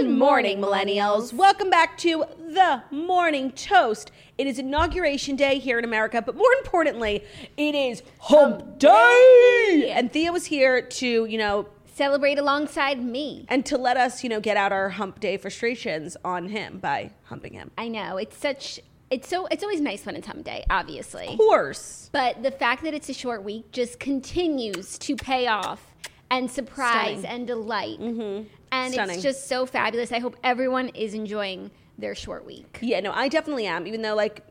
morning, 0.00 0.58
millennials. 0.58 1.32
Welcome 1.32 1.70
back 1.70 1.96
to 1.98 2.24
the 2.38 2.82
Morning 2.90 3.52
Toast. 3.52 4.10
It 4.38 4.46
is 4.46 4.58
Inauguration 4.58 5.36
Day 5.36 5.58
here 5.58 5.78
in 5.78 5.84
America, 5.84 6.20
but 6.22 6.34
more 6.34 6.52
importantly, 6.58 7.22
it 7.56 7.74
is 7.74 8.02
Hump 8.18 8.78
Day. 8.78 9.92
And 9.94 10.12
Thea 10.12 10.32
was 10.32 10.46
here 10.46 10.82
to, 10.82 11.24
you 11.26 11.38
know, 11.38 11.68
Celebrate 11.94 12.38
alongside 12.38 13.02
me. 13.04 13.44
and 13.48 13.64
to 13.66 13.76
let 13.76 13.96
us, 13.96 14.24
you 14.24 14.30
know, 14.30 14.40
get 14.40 14.56
out 14.56 14.72
our 14.72 14.88
Hump 14.88 15.20
Day 15.20 15.36
frustrations 15.36 16.16
on 16.24 16.48
him 16.48 16.78
by 16.78 17.10
humping 17.24 17.52
him. 17.52 17.70
I 17.78 17.88
know 17.88 18.16
it's 18.16 18.36
such. 18.36 18.80
It's 19.10 19.28
so. 19.28 19.46
It's 19.46 19.62
always 19.62 19.80
nice 19.80 20.04
when 20.06 20.16
it's 20.16 20.26
Hump 20.26 20.42
Day, 20.44 20.64
obviously. 20.70 21.28
Of 21.28 21.38
course. 21.38 22.08
But 22.12 22.42
the 22.42 22.50
fact 22.50 22.82
that 22.84 22.94
it's 22.94 23.08
a 23.10 23.14
short 23.14 23.44
week 23.44 23.70
just 23.72 24.00
continues 24.00 24.98
to 24.98 25.16
pay 25.16 25.46
off 25.46 25.94
and 26.32 26.50
surprise 26.50 27.20
Stunning. 27.20 27.26
and 27.26 27.46
delight. 27.46 28.00
Mm-hmm. 28.00 28.48
And 28.72 28.92
Stunning. 28.92 29.14
it's 29.14 29.22
just 29.22 29.48
so 29.48 29.66
fabulous. 29.66 30.10
I 30.12 30.18
hope 30.18 30.36
everyone 30.42 30.88
is 30.88 31.14
enjoying 31.14 31.70
their 31.98 32.14
short 32.14 32.44
week. 32.46 32.78
Yeah, 32.80 33.00
no, 33.00 33.12
I 33.12 33.28
definitely 33.28 33.66
am, 33.66 33.86
even 33.86 34.02
though, 34.02 34.14
like, 34.14 34.44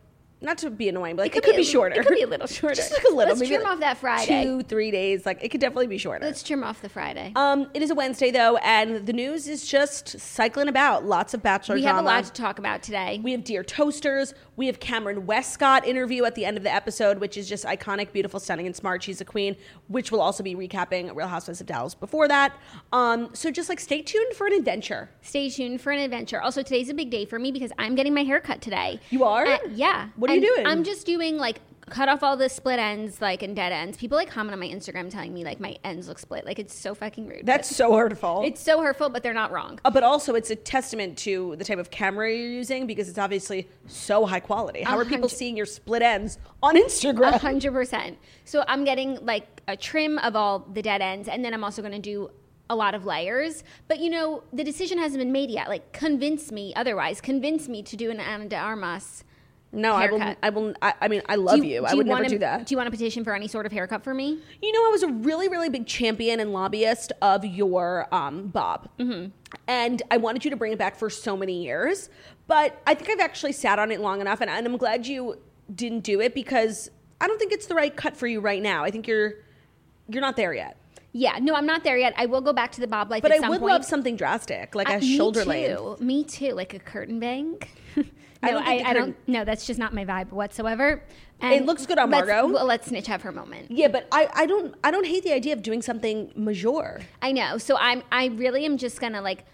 not 0.43 0.57
to 0.59 0.71
be 0.71 0.89
annoying, 0.89 1.15
but 1.15 1.23
like, 1.23 1.31
it 1.31 1.33
could 1.35 1.43
could, 1.43 1.51
be 1.51 1.57
be, 1.57 1.67
a- 1.67 1.71
shorter. 1.71 1.99
it 2.01 2.05
could 2.07 2.15
be 2.15 2.23
a 2.23 2.27
little 2.27 2.47
shorter. 2.59 2.73
Just 2.75 2.91
like 2.91 3.03
a 3.03 3.07
little. 3.09 3.17
Let's 3.35 3.39
maybe 3.39 3.49
trim 3.53 3.63
like 3.63 3.73
off 3.73 3.79
that 3.81 3.97
Friday. 3.97 4.43
Two, 4.43 4.63
three 4.63 4.89
days. 4.89 5.23
Like, 5.23 5.43
it 5.43 5.49
could 5.49 5.61
definitely 5.61 5.85
be 5.87 5.99
shorter. 5.99 6.25
Let's 6.25 6.41
trim 6.41 6.63
off 6.63 6.81
the 6.81 6.89
Friday. 6.89 7.31
Um, 7.35 7.69
it 7.75 7.81
is 7.83 7.91
a 7.91 7.95
Wednesday 7.95 8.31
though, 8.31 8.57
and 8.57 9.05
the 9.05 9.13
news 9.13 9.47
is 9.47 9.67
just 9.67 10.19
cycling 10.19 10.67
about. 10.67 11.05
Lots 11.05 11.33
of 11.35 11.43
bachelor 11.43 11.75
we 11.75 11.83
have 11.83 11.97
a 11.97 12.01
lot 12.01 12.23
to 12.25 12.31
talk 12.31 12.57
about 12.57 12.81
today. 12.81 13.19
We 13.23 13.33
have 13.33 13.43
Dear 13.43 13.63
Toasters. 13.63 14.33
We 14.61 14.67
have 14.67 14.79
Kameron 14.79 15.23
Westcott 15.25 15.87
interview 15.87 16.23
at 16.25 16.35
the 16.35 16.45
end 16.45 16.55
of 16.55 16.61
the 16.61 16.71
episode, 16.71 17.17
which 17.17 17.35
is 17.35 17.49
just 17.49 17.65
iconic, 17.65 18.11
beautiful, 18.11 18.39
stunning, 18.39 18.67
and 18.67 18.75
smart. 18.75 19.01
She's 19.01 19.19
a 19.19 19.25
queen, 19.25 19.55
which 19.87 20.11
will 20.11 20.21
also 20.21 20.43
be 20.43 20.53
recapping 20.53 21.15
Real 21.15 21.27
Housewives 21.27 21.61
of 21.61 21.65
Dallas 21.65 21.95
before 21.95 22.27
that. 22.27 22.53
Um, 22.93 23.31
so 23.33 23.49
just 23.49 23.69
like 23.69 23.79
stay 23.79 24.03
tuned 24.03 24.35
for 24.35 24.45
an 24.45 24.53
adventure. 24.53 25.09
Stay 25.23 25.49
tuned 25.49 25.81
for 25.81 25.91
an 25.91 25.97
adventure. 25.97 26.39
Also, 26.39 26.61
today's 26.61 26.89
a 26.89 26.93
big 26.93 27.09
day 27.09 27.25
for 27.25 27.39
me 27.39 27.51
because 27.51 27.71
I'm 27.79 27.95
getting 27.95 28.13
my 28.13 28.21
hair 28.21 28.39
cut 28.39 28.61
today. 28.61 28.99
You 29.09 29.23
are? 29.23 29.47
Uh, 29.47 29.57
yeah. 29.71 30.09
What 30.15 30.29
are 30.29 30.35
you 30.35 30.41
doing? 30.41 30.67
I'm 30.67 30.83
just 30.83 31.07
doing 31.07 31.37
like 31.37 31.59
cut 31.91 32.09
off 32.09 32.23
all 32.23 32.35
the 32.37 32.49
split 32.49 32.79
ends, 32.79 33.21
like 33.21 33.43
and 33.43 33.55
dead 33.55 33.71
ends. 33.71 33.97
People 33.97 34.17
like 34.17 34.29
comment 34.29 34.53
on 34.53 34.59
my 34.59 34.67
Instagram 34.67 35.11
telling 35.11 35.33
me 35.33 35.43
like 35.43 35.59
my 35.59 35.77
ends 35.83 36.07
look 36.07 36.17
split. 36.17 36.45
Like 36.45 36.57
it's 36.57 36.73
so 36.73 36.95
fucking 36.95 37.27
rude. 37.27 37.45
That's 37.45 37.73
so 37.73 37.95
hurtful. 37.95 38.41
It's 38.43 38.61
so 38.61 38.81
hurtful, 38.81 39.09
but 39.09 39.21
they're 39.21 39.33
not 39.33 39.51
wrong. 39.51 39.79
Uh, 39.85 39.91
but 39.91 40.03
also, 40.03 40.33
it's 40.33 40.49
a 40.49 40.55
testament 40.55 41.17
to 41.19 41.55
the 41.57 41.63
type 41.63 41.77
of 41.77 41.91
camera 41.91 42.31
you're 42.31 42.47
using 42.47 42.87
because 42.87 43.09
it's 43.09 43.19
obviously 43.19 43.67
so 43.87 44.25
high 44.25 44.39
quality. 44.39 44.81
How 44.81 44.97
are 44.97 45.05
people 45.05 45.29
seeing 45.29 45.55
your 45.55 45.65
split 45.65 46.01
ends 46.01 46.37
on 46.63 46.75
Instagram? 46.75 47.39
hundred 47.39 47.73
percent. 47.73 48.17
So 48.45 48.63
I'm 48.67 48.83
getting 48.83 49.23
like 49.25 49.61
a 49.67 49.75
trim 49.75 50.17
of 50.19 50.35
all 50.35 50.59
the 50.59 50.81
dead 50.81 51.01
ends, 51.01 51.27
and 51.27 51.43
then 51.43 51.53
I'm 51.53 51.63
also 51.63 51.81
going 51.81 51.93
to 51.93 51.99
do 51.99 52.31
a 52.69 52.75
lot 52.75 52.95
of 52.95 53.05
layers. 53.05 53.63
But 53.89 53.99
you 53.99 54.09
know, 54.09 54.43
the 54.53 54.63
decision 54.63 54.97
hasn't 54.97 55.19
been 55.19 55.31
made 55.31 55.51
yet. 55.51 55.67
Like, 55.67 55.91
convince 55.91 56.51
me 56.51 56.73
otherwise. 56.75 57.19
Convince 57.19 57.67
me 57.67 57.83
to 57.83 57.97
do 57.97 58.09
an 58.09 58.19
Ana 58.19 58.47
de 58.47 58.55
Armas. 58.55 59.25
No, 59.73 59.93
I 59.93 60.07
will. 60.11 60.35
I 60.43 60.49
will. 60.49 60.73
I, 60.81 60.93
I 61.01 61.07
mean, 61.07 61.21
I 61.29 61.35
love 61.35 61.61
Do 61.61 61.65
you. 61.65 61.79
do 61.79 61.85
I 61.85 61.93
would 61.93 62.05
never 62.05 62.17
wanna- 62.19 62.29
do 62.29 62.39
that. 62.39 62.65
Do 62.67 62.73
you 62.73 62.77
want 62.77 62.87
a 62.89 62.91
petition 62.91 63.23
for 63.23 63.33
any 63.33 63.47
sort 63.47 63.65
of 63.65 63.71
haircut 63.71 64.03
for 64.03 64.13
me? 64.13 64.37
You 64.61 64.71
know, 64.73 64.85
I 64.85 64.89
was 64.89 65.03
a 65.03 65.07
really, 65.07 65.47
really 65.47 65.69
big 65.69 65.87
champion 65.87 66.39
and 66.41 66.51
lobbyist 66.51 67.13
of 67.21 67.45
your 67.45 68.13
um, 68.13 68.47
Bob. 68.47 68.89
Mm-hmm. 68.99 69.29
And 69.67 70.01
I 70.11 70.17
wanted 70.17 70.43
you 70.43 70.51
to 70.51 70.57
bring 70.57 70.73
it 70.73 70.77
back 70.77 70.97
for 70.97 71.09
so 71.09 71.37
many 71.37 71.63
years. 71.63 72.09
But 72.47 72.81
I 72.85 72.95
think 72.95 73.09
I've 73.09 73.21
actually 73.21 73.53
sat 73.53 73.79
on 73.79 73.91
it 73.91 74.01
long 74.01 74.19
enough. 74.19 74.41
And, 74.41 74.49
and 74.49 74.65
I'm 74.67 74.75
glad 74.77 75.07
you 75.07 75.37
didn't 75.73 76.01
do 76.01 76.19
it 76.19 76.35
because 76.35 76.91
I 77.21 77.27
don't 77.27 77.39
think 77.39 77.53
it's 77.53 77.67
the 77.67 77.75
right 77.75 77.95
cut 77.95 78.17
for 78.17 78.27
you 78.27 78.41
right 78.41 78.61
now. 78.61 78.83
I 78.83 78.91
think 78.91 79.07
you're 79.07 79.35
you're 80.09 80.21
not 80.21 80.35
there 80.35 80.53
yet. 80.53 80.75
Yeah, 81.13 81.37
no, 81.41 81.55
I'm 81.55 81.65
not 81.65 81.83
there 81.85 81.97
yet. 81.97 82.13
I 82.17 82.25
will 82.25 82.41
go 82.41 82.51
back 82.51 82.71
to 82.73 82.81
the 82.81 82.87
bob 82.87 83.09
life 83.11 83.21
But 83.21 83.31
I 83.31 83.39
would 83.49 83.59
point. 83.59 83.71
love 83.71 83.85
something 83.85 84.15
drastic, 84.17 84.75
like 84.75 84.89
Uh, 84.89 84.93
a 84.93 84.99
me 84.99 85.15
shoulder 85.17 85.43
too. 85.43 85.49
length. 85.49 86.01
Me 86.01 86.23
too, 86.25 86.51
like 86.53 86.73
a 86.73 86.79
curtain 86.79 87.19
bang. 87.19 87.57
I 88.43 88.51
no, 88.51 88.57
don't 88.59 88.67
I, 88.67 88.73
I 88.75 88.83
curtain- 88.83 88.95
don't. 88.95 89.27
No, 89.27 89.45
that's 89.45 89.65
just 89.65 89.79
not 89.79 89.93
my 89.93 90.05
vibe 90.05 90.31
whatsoever. 90.31 91.03
And 91.41 91.53
It 91.53 91.65
looks 91.65 91.85
good 91.85 91.97
on 91.97 92.09
let's- 92.09 92.27
Margot. 92.27 92.53
Well, 92.53 92.65
let 92.65 92.85
Snitch 92.85 93.07
have 93.07 93.21
her 93.23 93.31
moment. 93.31 93.71
Yeah, 93.71 93.87
but 93.87 94.07
I, 94.11 94.29
I 94.33 94.45
don't 94.45 94.75
I 94.83 94.91
don't 94.91 95.05
hate 95.05 95.23
the 95.23 95.33
idea 95.33 95.53
of 95.53 95.61
doing 95.63 95.81
something 95.81 96.31
major. 96.35 97.01
I 97.21 97.31
know. 97.31 97.57
So 97.57 97.77
I'm. 97.77 98.03
I 98.11 98.25
really 98.27 98.65
am 98.65 98.77
just 98.77 98.99
gonna 98.99 99.21
like 99.21 99.45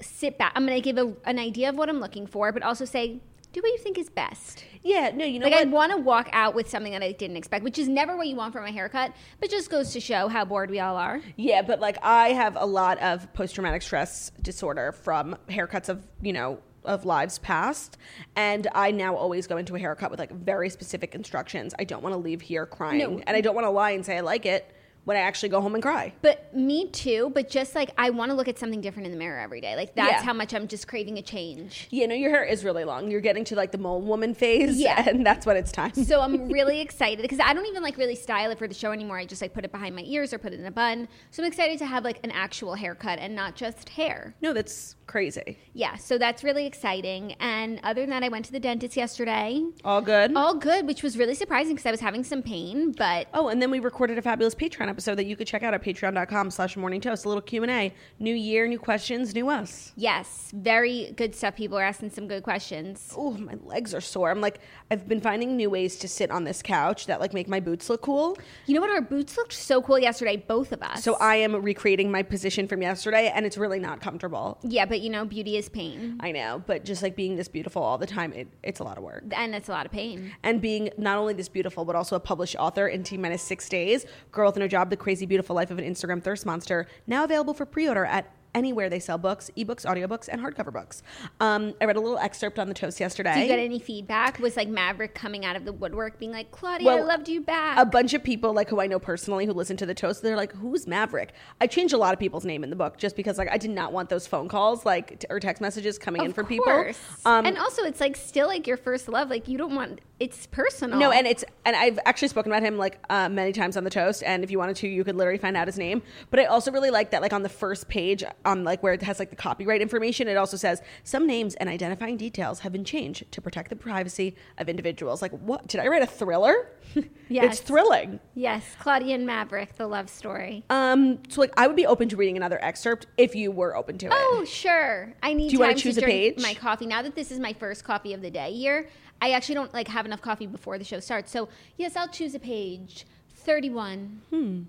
sit 0.00 0.38
back. 0.38 0.52
I'm 0.54 0.64
gonna 0.66 0.80
give 0.80 0.96
a, 0.98 1.12
an 1.24 1.38
idea 1.38 1.68
of 1.68 1.76
what 1.76 1.88
I'm 1.88 2.00
looking 2.00 2.26
for, 2.26 2.52
but 2.52 2.62
also 2.62 2.84
say, 2.84 3.20
do 3.52 3.60
what 3.60 3.68
you 3.68 3.78
think 3.78 3.98
is 3.98 4.08
best. 4.10 4.64
Yeah, 4.82 5.10
no, 5.14 5.24
you 5.24 5.38
know 5.38 5.46
Like 5.46 5.54
I 5.54 5.64
want 5.64 5.92
to 5.92 5.98
walk 5.98 6.28
out 6.32 6.54
with 6.54 6.68
something 6.68 6.92
that 6.92 7.02
I 7.02 7.12
didn't 7.12 7.36
expect, 7.36 7.64
which 7.64 7.78
is 7.78 7.88
never 7.88 8.16
what 8.16 8.26
you 8.26 8.36
want 8.36 8.52
from 8.52 8.64
a 8.66 8.72
haircut, 8.72 9.12
but 9.40 9.48
just 9.50 9.70
goes 9.70 9.92
to 9.92 10.00
show 10.00 10.28
how 10.28 10.44
bored 10.44 10.70
we 10.70 10.80
all 10.80 10.96
are. 10.96 11.20
Yeah, 11.36 11.62
but 11.62 11.80
like 11.80 11.96
I 12.02 12.30
have 12.30 12.56
a 12.56 12.66
lot 12.66 12.98
of 12.98 13.32
post 13.32 13.54
traumatic 13.54 13.82
stress 13.82 14.30
disorder 14.42 14.92
from 14.92 15.36
haircuts 15.48 15.88
of, 15.88 16.04
you 16.20 16.32
know, 16.32 16.58
of 16.84 17.04
lives 17.04 17.38
past. 17.38 17.96
And 18.36 18.68
I 18.74 18.90
now 18.90 19.16
always 19.16 19.46
go 19.46 19.56
into 19.56 19.74
a 19.74 19.78
haircut 19.78 20.10
with 20.10 20.20
like 20.20 20.32
very 20.32 20.70
specific 20.70 21.14
instructions. 21.14 21.74
I 21.78 21.84
don't 21.84 22.02
want 22.02 22.14
to 22.14 22.18
leave 22.18 22.42
here 22.42 22.66
crying. 22.66 22.98
No. 22.98 23.22
And 23.26 23.36
I 23.36 23.40
don't 23.40 23.54
want 23.54 23.66
to 23.66 23.70
lie 23.70 23.90
and 23.90 24.04
say 24.04 24.16
I 24.16 24.20
like 24.20 24.46
it 24.46 24.74
when 25.04 25.16
I 25.16 25.20
actually 25.20 25.48
go 25.50 25.60
home 25.60 25.74
and 25.74 25.82
cry. 25.82 26.12
But 26.22 26.54
me 26.54 26.88
too. 26.88 27.30
But 27.34 27.48
just 27.50 27.74
like 27.74 27.90
I 27.98 28.10
want 28.10 28.30
to 28.30 28.34
look 28.36 28.48
at 28.48 28.58
something 28.58 28.80
different 28.80 29.06
in 29.06 29.12
the 29.12 29.18
mirror 29.18 29.38
every 29.38 29.60
day. 29.60 29.76
Like 29.76 29.94
that's 29.94 30.12
Yeah. 30.12 30.22
how 30.22 30.32
much 30.32 30.54
I'm 30.54 30.66
just 30.68 30.88
craving 30.88 31.18
a 31.18 31.22
change. 31.22 31.88
Yeah, 31.90 32.06
no, 32.06 32.14
your 32.14 32.30
hair 32.30 32.44
is 32.44 32.64
really 32.64 32.84
long. 32.84 33.10
You're 33.10 33.20
getting 33.20 33.44
to 33.46 33.56
like 33.56 33.72
the 33.72 33.78
mole 33.78 34.00
woman 34.00 34.34
phase. 34.34 34.78
Yeah. 34.78 35.08
And 35.08 35.24
that's 35.26 35.46
when 35.46 35.56
it's 35.56 35.70
time. 35.72 35.92
So 35.94 36.20
I'm 36.20 36.48
really 36.52 36.80
excited 36.80 37.22
because 37.22 37.40
I 37.40 37.52
don't 37.52 37.66
even 37.66 37.82
like 37.82 37.96
really 37.98 38.14
style 38.16 38.50
it 38.50 38.58
for 38.58 38.66
the 38.68 38.74
show 38.74 38.92
anymore. 38.92 39.18
I 39.18 39.26
just 39.26 39.42
like 39.42 39.52
put 39.52 39.64
it 39.64 39.72
behind 39.72 39.94
my 39.94 40.02
ears 40.02 40.32
or 40.32 40.38
put 40.38 40.52
it 40.52 40.60
in 40.60 40.66
a 40.66 40.70
bun. 40.70 41.08
So 41.30 41.42
I'm 41.42 41.46
excited 41.46 41.78
to 41.78 41.86
have 41.86 42.04
like 42.04 42.20
an 42.24 42.30
actual 42.30 42.74
haircut 42.74 43.18
and 43.18 43.34
not 43.34 43.54
just 43.56 43.88
hair. 43.90 44.34
no, 44.40 44.52
that's 44.52 44.96
crazy. 45.06 45.58
Yeah, 45.74 45.96
so 45.96 46.16
that's 46.16 46.42
really 46.42 46.64
exciting. 46.66 47.32
And 47.38 47.78
other 47.82 48.00
than 48.00 48.10
that, 48.10 48.22
I 48.22 48.28
went 48.30 48.46
to 48.46 48.52
the 48.52 48.58
dentist 48.60 48.96
yesterday. 48.96 49.62
All 49.84 50.00
good. 50.00 50.34
All 50.34 50.54
good, 50.54 50.86
which 50.86 51.02
was 51.02 51.18
really 51.18 51.34
surprising 51.34 51.74
because 51.74 51.84
I 51.84 51.90
was 51.90 52.00
having 52.00 52.24
some 52.24 52.42
pain, 52.42 52.92
but 52.92 53.28
Oh, 53.34 53.48
and 53.48 53.60
then 53.60 53.70
we 53.70 53.80
recorded 53.80 54.16
a 54.16 54.22
fabulous 54.22 54.54
Patreon 54.54 54.88
episode 54.94 55.16
that 55.16 55.26
you 55.26 55.34
could 55.34 55.48
check 55.48 55.64
out 55.64 55.74
at 55.74 55.82
patreon.com 55.82 56.50
slash 56.52 56.76
morning 56.76 57.00
toast. 57.00 57.24
A 57.24 57.28
little 57.28 57.42
Q&A. 57.42 57.92
New 58.20 58.34
year, 58.34 58.68
new 58.68 58.78
questions, 58.78 59.34
new 59.34 59.48
us. 59.50 59.92
yes, 59.96 60.52
very 60.54 61.12
good 61.16 61.34
stuff. 61.34 61.56
People 61.56 61.76
are 61.76 61.82
asking 61.82 62.10
some 62.10 62.28
good 62.28 62.44
questions. 62.44 63.12
Oh, 63.16 63.32
my 63.32 63.54
legs 63.64 63.92
are 63.92 64.00
sore. 64.00 64.30
I'm 64.30 64.40
like, 64.40 64.60
I've 64.92 65.08
been 65.08 65.20
finding 65.20 65.56
new 65.56 65.68
ways 65.68 65.96
to 65.96 66.06
sit 66.08 66.30
on 66.30 66.44
this 66.44 66.62
couch 66.62 67.06
that 67.06 67.18
like 67.20 67.34
make 67.34 67.48
my 67.48 67.58
boots 67.58 67.90
look 67.90 68.02
cool. 68.02 68.38
You 68.66 68.74
know 68.76 68.80
what? 68.80 68.90
Our 68.90 69.00
boots 69.02 69.36
looked 69.36 69.52
so 69.52 69.82
cool 69.82 69.98
yesterday, 69.98 70.36
both 70.36 70.70
of 70.70 70.80
us. 70.80 71.02
So 71.02 71.16
I 71.16 71.34
am 71.36 71.56
recreating 71.56 72.08
my 72.12 72.22
position 72.22 72.68
from 72.68 72.82
yesterday 72.82 73.32
and 73.34 73.44
it's 73.44 73.58
really 73.58 73.80
not 73.80 74.00
comfortable. 74.00 74.58
yeah, 74.62 74.86
but 74.86 75.00
you 75.00 75.10
know, 75.10 75.24
beauty 75.24 75.56
is 75.56 75.68
pain, 75.68 76.18
I 76.20 76.30
know, 76.30 76.62
but 76.68 76.84
just 76.84 77.02
like 77.02 77.16
being 77.16 77.34
this 77.34 77.48
beautiful 77.48 77.82
all 77.82 77.98
the 77.98 78.06
time, 78.06 78.32
it, 78.32 78.46
it's 78.62 78.78
a 78.78 78.84
lot 78.84 78.96
of 78.96 79.02
work. 79.02 79.24
and 79.36 79.56
it's 79.56 79.68
a 79.68 79.72
lot 79.72 79.86
of 79.86 79.90
pain. 79.92 80.32
And 80.44 80.60
being 80.60 80.90
not 80.98 81.18
only 81.18 81.34
this 81.34 81.48
beautiful, 81.48 81.84
but 81.84 81.96
also 81.96 82.14
a 82.14 82.20
published 82.20 82.54
author 82.58 82.86
in 82.86 83.02
T 83.02 83.16
minus 83.16 83.42
six 83.42 83.68
days, 83.68 84.06
Girl 84.30 84.46
with 84.50 84.56
No 84.56 84.68
Job, 84.68 84.83
The 84.90 84.96
Crazy 84.96 85.26
Beautiful 85.26 85.56
Life 85.56 85.70
of 85.70 85.78
an 85.78 85.84
Instagram 85.84 86.22
Thirst 86.22 86.46
Monster, 86.46 86.86
now 87.06 87.24
available 87.24 87.54
for 87.54 87.66
pre 87.66 87.88
order 87.88 88.04
at 88.04 88.30
anywhere 88.54 88.88
they 88.88 89.00
sell 89.00 89.18
books, 89.18 89.50
ebooks, 89.56 89.84
audiobooks, 89.84 90.28
and 90.28 90.40
hardcover 90.40 90.72
books. 90.72 91.02
Um, 91.40 91.74
I 91.80 91.84
read 91.84 91.96
a 91.96 92.00
little 92.00 92.18
excerpt 92.18 92.58
on 92.58 92.68
the 92.68 92.74
toast 92.74 93.00
yesterday. 93.00 93.34
Did 93.34 93.40
you 93.42 93.48
get 93.48 93.58
any 93.58 93.78
feedback? 93.78 94.38
Was 94.38 94.56
like 94.56 94.68
Maverick 94.68 95.14
coming 95.14 95.44
out 95.44 95.56
of 95.56 95.64
the 95.64 95.72
woodwork 95.72 96.18
being 96.18 96.32
like, 96.32 96.50
Claudia, 96.50 96.90
I 96.90 97.00
loved 97.00 97.28
you 97.28 97.40
back. 97.40 97.78
a 97.78 97.84
bunch 97.84 98.14
of 98.14 98.22
people 98.22 98.52
like 98.52 98.68
who 98.68 98.80
I 98.80 98.86
know 98.86 98.98
personally 98.98 99.46
who 99.46 99.52
listen 99.52 99.76
to 99.78 99.86
the 99.86 99.94
toast, 99.94 100.22
they're 100.22 100.36
like, 100.36 100.52
"Who's 100.52 100.86
Maverick?" 100.86 101.32
I 101.60 101.66
changed 101.66 101.94
a 101.94 101.98
lot 101.98 102.12
of 102.12 102.20
people's 102.20 102.44
name 102.44 102.64
in 102.64 102.70
the 102.70 102.76
book 102.76 102.96
just 102.98 103.16
because 103.16 103.38
like 103.38 103.48
I 103.50 103.58
did 103.58 103.70
not 103.70 103.92
want 103.92 104.08
those 104.08 104.26
phone 104.26 104.48
calls 104.48 104.84
like 104.84 105.20
t- 105.20 105.26
or 105.30 105.40
text 105.40 105.60
messages 105.60 105.98
coming 105.98 106.22
in 106.22 106.28
of 106.28 106.34
from 106.34 106.46
people. 106.46 106.64
course. 106.64 106.98
Um, 107.24 107.46
and 107.46 107.58
also, 107.58 107.82
it's 107.82 108.00
like 108.00 108.16
still 108.16 108.46
like 108.46 108.66
your 108.66 108.76
first 108.76 109.08
love. 109.08 109.30
Like 109.30 109.48
you 109.48 109.58
don't 109.58 109.74
want 109.74 110.00
it's 110.20 110.46
personal. 110.46 110.98
no, 110.98 111.10
and 111.10 111.26
it's 111.26 111.44
and 111.64 111.74
I've 111.74 111.98
actually 112.06 112.28
spoken 112.28 112.52
about 112.52 112.62
him 112.62 112.78
like 112.78 112.98
uh, 113.10 113.28
many 113.28 113.52
times 113.52 113.76
on 113.76 113.84
the 113.84 113.90
toast, 113.90 114.22
and 114.24 114.44
if 114.44 114.50
you 114.50 114.58
wanted 114.58 114.76
to, 114.76 114.88
you 114.88 115.02
could 115.04 115.16
literally 115.16 115.38
find 115.38 115.56
out 115.56 115.66
his 115.66 115.78
name. 115.78 116.02
But 116.30 116.40
I 116.40 116.44
also 116.44 116.70
really 116.70 116.90
like 116.90 117.10
that 117.10 117.20
like 117.20 117.32
on 117.32 117.42
the 117.42 117.48
first 117.48 117.88
page, 117.88 118.22
um, 118.44 118.64
like 118.64 118.82
where 118.82 118.92
it 118.92 119.02
has 119.02 119.18
like 119.18 119.30
the 119.30 119.36
copyright 119.36 119.80
information, 119.80 120.28
it 120.28 120.36
also 120.36 120.56
says 120.56 120.82
some 121.02 121.26
names 121.26 121.54
and 121.56 121.68
identifying 121.68 122.16
details 122.16 122.60
have 122.60 122.72
been 122.72 122.84
changed 122.84 123.30
to 123.32 123.40
protect 123.40 123.70
the 123.70 123.76
privacy 123.76 124.36
of 124.58 124.68
individuals. 124.68 125.22
Like, 125.22 125.32
what 125.32 125.66
did 125.66 125.80
I 125.80 125.88
write 125.88 126.02
a 126.02 126.06
thriller? 126.06 126.70
Yes. 127.30 127.58
it's 127.58 127.60
thrilling. 127.62 128.20
yes, 128.34 128.76
Claudia 128.78 129.14
and 129.14 129.26
Maverick, 129.26 129.76
the 129.76 129.86
love 129.86 130.10
story. 130.10 130.62
Um, 130.68 131.20
so 131.30 131.40
like 131.40 131.52
I 131.56 131.66
would 131.66 131.74
be 131.74 131.86
open 131.86 132.08
to 132.10 132.16
reading 132.16 132.36
another 132.36 132.62
excerpt 132.62 133.06
if 133.16 133.34
you 133.34 133.50
were 133.50 133.74
open 133.74 133.96
to 133.98 134.06
it. 134.06 134.12
Oh, 134.14 134.44
sure. 134.46 135.14
I 135.22 135.32
need 135.32 135.50
Do 135.50 135.56
you 135.56 135.74
choose 135.74 135.94
to 135.94 136.02
a 136.02 136.04
drink 136.04 136.36
page? 136.36 136.42
my 136.42 136.52
coffee. 136.54 136.84
Now 136.86 137.00
that 137.02 137.14
this 137.14 137.32
is 137.32 137.40
my 137.40 137.54
first 137.54 137.82
coffee 137.82 138.12
of 138.12 138.20
the 138.20 138.30
day 138.30 138.52
here, 138.52 138.88
I 139.22 139.30
actually 139.30 139.54
don't 139.56 139.72
like 139.72 139.88
have 139.88 140.04
enough 140.04 140.20
coffee 140.20 140.46
before 140.46 140.76
the 140.76 140.84
show 140.84 141.00
starts. 141.00 141.32
So 141.32 141.48
yes, 141.78 141.96
I'll 141.96 142.08
choose 142.08 142.34
a 142.34 142.38
page. 142.38 143.06
Thirty-one. 143.32 144.68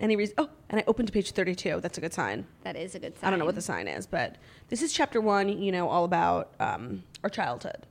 Any 0.00 0.16
reason? 0.16 0.34
Oh, 0.38 0.48
and 0.70 0.80
I 0.80 0.84
opened 0.86 1.08
to 1.08 1.12
page 1.12 1.30
thirty-two. 1.32 1.80
That's 1.80 1.98
a 1.98 2.00
good 2.00 2.14
sign. 2.14 2.46
That 2.64 2.74
is 2.74 2.94
a 2.94 2.98
good 2.98 3.18
sign. 3.18 3.28
I 3.28 3.30
don't 3.30 3.38
know 3.38 3.44
what 3.44 3.54
the 3.54 3.62
sign 3.62 3.86
is, 3.86 4.06
but 4.06 4.36
this 4.68 4.80
is 4.82 4.92
chapter 4.92 5.20
one. 5.20 5.48
You 5.48 5.70
know, 5.70 5.88
all 5.88 6.04
about 6.04 6.54
um, 6.58 7.02
our 7.22 7.28
childhood. 7.28 7.86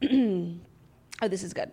oh, 0.02 0.58
this 1.28 1.42
is 1.44 1.54
good. 1.54 1.70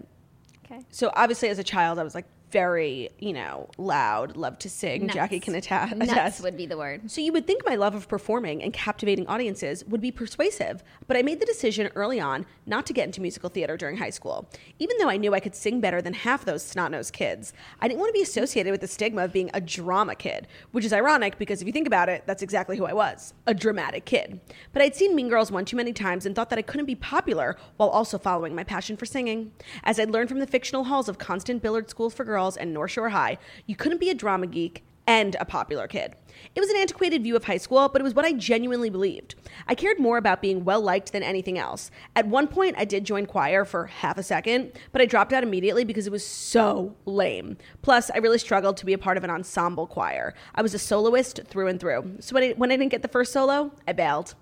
Okay. 0.65 0.81
So 0.91 1.11
obviously, 1.15 1.49
as 1.49 1.57
a 1.57 1.63
child, 1.63 1.97
I 1.97 2.03
was 2.03 2.13
like 2.13 2.25
very, 2.51 3.09
you 3.19 3.33
know, 3.33 3.69
loud, 3.77 4.37
love 4.37 4.57
to 4.59 4.69
sing. 4.69 5.07
Nuts. 5.07 5.15
Jackie 5.15 5.39
can 5.39 5.55
atta- 5.55 5.95
Nuts 5.95 6.11
attest. 6.11 6.43
would 6.43 6.55
be 6.55 6.65
the 6.65 6.77
word. 6.77 7.11
So 7.11 7.19
you 7.19 7.33
would 7.33 7.45
think 7.45 7.63
my 7.65 7.75
love 7.75 7.93
of 7.93 8.07
performing 8.07 8.63
and 8.63 8.71
captivating 8.71 9.27
audiences 9.27 9.83
would 9.85 10.01
be 10.01 10.11
persuasive, 10.11 10.83
but 11.07 11.17
I 11.17 11.21
made 11.23 11.39
the 11.41 11.45
decision 11.45 11.89
early 11.95 12.19
on 12.19 12.45
not 12.65 12.85
to 12.85 12.93
get 12.93 13.05
into 13.05 13.21
musical 13.21 13.49
theater 13.49 13.75
during 13.75 13.97
high 13.97 14.11
school. 14.11 14.49
Even 14.79 14.97
though 14.97 15.09
I 15.09 15.17
knew 15.17 15.33
I 15.33 15.39
could 15.41 15.55
sing 15.55 15.81
better 15.81 16.01
than 16.01 16.13
half 16.13 16.45
those 16.45 16.63
snot-nosed 16.63 17.13
kids, 17.13 17.51
I 17.81 17.87
didn't 17.87 17.99
want 17.99 18.09
to 18.09 18.13
be 18.13 18.21
associated 18.21 18.71
with 18.71 18.81
the 18.81 18.87
stigma 18.87 19.23
of 19.23 19.33
being 19.33 19.49
a 19.53 19.59
drama 19.59 20.15
kid, 20.15 20.47
which 20.71 20.85
is 20.85 20.93
ironic 20.93 21.37
because 21.37 21.61
if 21.61 21.67
you 21.67 21.73
think 21.73 21.87
about 21.87 22.07
it, 22.07 22.23
that's 22.25 22.41
exactly 22.41 22.77
who 22.77 22.85
I 22.85 22.93
was, 22.93 23.33
a 23.45 23.53
dramatic 23.53 24.05
kid. 24.05 24.39
But 24.71 24.81
I'd 24.81 24.95
seen 24.95 25.15
Mean 25.15 25.27
Girls 25.27 25.51
one 25.51 25.65
too 25.65 25.75
many 25.75 25.91
times 25.91 26.25
and 26.25 26.35
thought 26.35 26.49
that 26.49 26.59
I 26.59 26.61
couldn't 26.61 26.85
be 26.85 26.95
popular 26.95 27.57
while 27.75 27.89
also 27.89 28.17
following 28.17 28.55
my 28.55 28.63
passion 28.63 28.95
for 28.95 29.05
singing. 29.05 29.51
As 29.83 29.99
I'd 29.99 30.11
learned 30.11 30.29
from 30.29 30.39
the 30.39 30.47
fictional 30.47 30.85
halls 30.85 31.09
of 31.09 31.17
Constance 31.17 31.61
Billard 31.61 31.89
School 31.89 32.09
for 32.09 32.23
Girls 32.23 32.36
and 32.57 32.73
North 32.73 32.91
Shore 32.91 33.09
High, 33.09 33.37
you 33.65 33.75
couldn't 33.75 33.99
be 33.99 34.09
a 34.09 34.13
drama 34.13 34.47
geek 34.47 34.83
and 35.07 35.35
a 35.39 35.45
popular 35.45 35.87
kid. 35.87 36.15
It 36.53 36.59
was 36.59 36.69
an 36.69 36.75
antiquated 36.75 37.23
view 37.23 37.35
of 37.35 37.45
high 37.45 37.57
school, 37.57 37.89
but 37.89 38.01
it 38.01 38.03
was 38.03 38.13
what 38.13 38.25
I 38.25 38.33
genuinely 38.33 38.89
believed. 38.89 39.35
I 39.67 39.73
cared 39.73 39.99
more 39.99 40.17
about 40.17 40.41
being 40.41 40.65
well 40.65 40.81
liked 40.81 41.13
than 41.13 41.23
anything 41.23 41.57
else. 41.57 41.89
At 42.15 42.27
one 42.27 42.47
point, 42.47 42.75
I 42.77 42.85
did 42.85 43.05
join 43.05 43.25
choir 43.25 43.65
for 43.65 43.87
half 43.87 44.17
a 44.17 44.23
second, 44.23 44.73
but 44.91 45.01
I 45.01 45.05
dropped 45.05 45.33
out 45.33 45.43
immediately 45.43 45.85
because 45.85 46.05
it 46.05 46.11
was 46.11 46.25
so 46.25 46.95
lame. 47.05 47.57
Plus, 47.81 48.11
I 48.11 48.17
really 48.17 48.37
struggled 48.37 48.77
to 48.77 48.85
be 48.85 48.93
a 48.93 48.97
part 48.97 49.17
of 49.17 49.23
an 49.23 49.29
ensemble 49.29 49.87
choir. 49.87 50.35
I 50.53 50.61
was 50.61 50.73
a 50.73 50.79
soloist 50.79 51.39
through 51.47 51.67
and 51.67 51.79
through. 51.79 52.17
So 52.19 52.33
when 52.35 52.43
I, 52.43 52.49
when 52.51 52.71
I 52.71 52.77
didn't 52.77 52.91
get 52.91 53.01
the 53.01 53.07
first 53.07 53.31
solo, 53.33 53.71
I 53.87 53.93
bailed. 53.93 54.35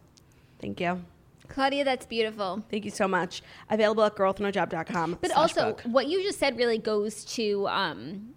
Thank 0.59 0.81
you. 0.81 1.05
Claudia, 1.47 1.83
that's 1.83 2.05
beautiful. 2.05 2.63
Thank 2.69 2.85
you 2.85 2.91
so 2.91 3.07
much. 3.07 3.41
Available 3.69 4.03
at 4.03 4.15
girlwithnojob.com. 4.15 5.19
But 5.21 5.31
also, 5.31 5.73
book. 5.73 5.81
what 5.81 6.07
you 6.07 6.23
just 6.23 6.39
said 6.39 6.57
really 6.57 6.77
goes 6.77 7.25
to 7.25 7.67
um, 7.67 8.33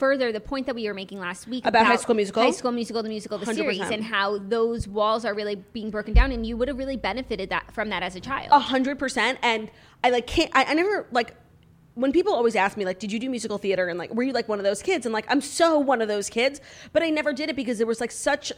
further 0.00 0.32
the 0.32 0.40
point 0.40 0.66
that 0.66 0.74
we 0.74 0.86
were 0.88 0.94
making 0.94 1.20
last 1.20 1.46
week 1.46 1.66
About 1.66 1.86
High 1.86 1.96
School 1.96 2.14
Musical? 2.14 2.42
High 2.42 2.50
School 2.50 2.72
Musical, 2.72 3.02
the 3.02 3.08
musical, 3.08 3.38
the 3.38 3.46
series, 3.54 3.80
100%. 3.80 3.92
and 3.92 4.04
how 4.04 4.38
those 4.38 4.88
walls 4.88 5.24
are 5.24 5.34
really 5.34 5.56
being 5.56 5.90
broken 5.90 6.14
down, 6.14 6.32
and 6.32 6.46
you 6.46 6.56
would 6.56 6.68
have 6.68 6.78
really 6.78 6.96
benefited 6.96 7.50
that 7.50 7.72
from 7.72 7.90
that 7.90 8.02
as 8.02 8.16
a 8.16 8.20
child. 8.20 8.48
A 8.50 8.58
hundred 8.58 8.98
percent. 8.98 9.38
And 9.42 9.70
I 10.02 10.10
like 10.10 10.26
can't. 10.26 10.50
I, 10.54 10.64
I 10.64 10.74
never 10.74 11.06
like 11.12 11.34
when 11.94 12.12
people 12.12 12.32
always 12.32 12.56
ask 12.56 12.76
me 12.76 12.84
like, 12.84 12.98
did 12.98 13.12
you 13.12 13.18
do 13.18 13.28
musical 13.28 13.58
theater? 13.58 13.88
And 13.88 13.98
like, 13.98 14.12
were 14.14 14.22
you 14.22 14.32
like 14.32 14.48
one 14.48 14.58
of 14.58 14.64
those 14.64 14.80
kids? 14.80 15.04
And 15.04 15.12
like, 15.12 15.26
I'm 15.28 15.40
so 15.42 15.78
one 15.78 16.00
of 16.00 16.08
those 16.08 16.30
kids. 16.30 16.60
But 16.92 17.02
I 17.02 17.10
never 17.10 17.32
did 17.32 17.50
it 17.50 17.56
because 17.56 17.78
there 17.78 17.86
was 17.86 18.00
like 18.00 18.10
such 18.10 18.52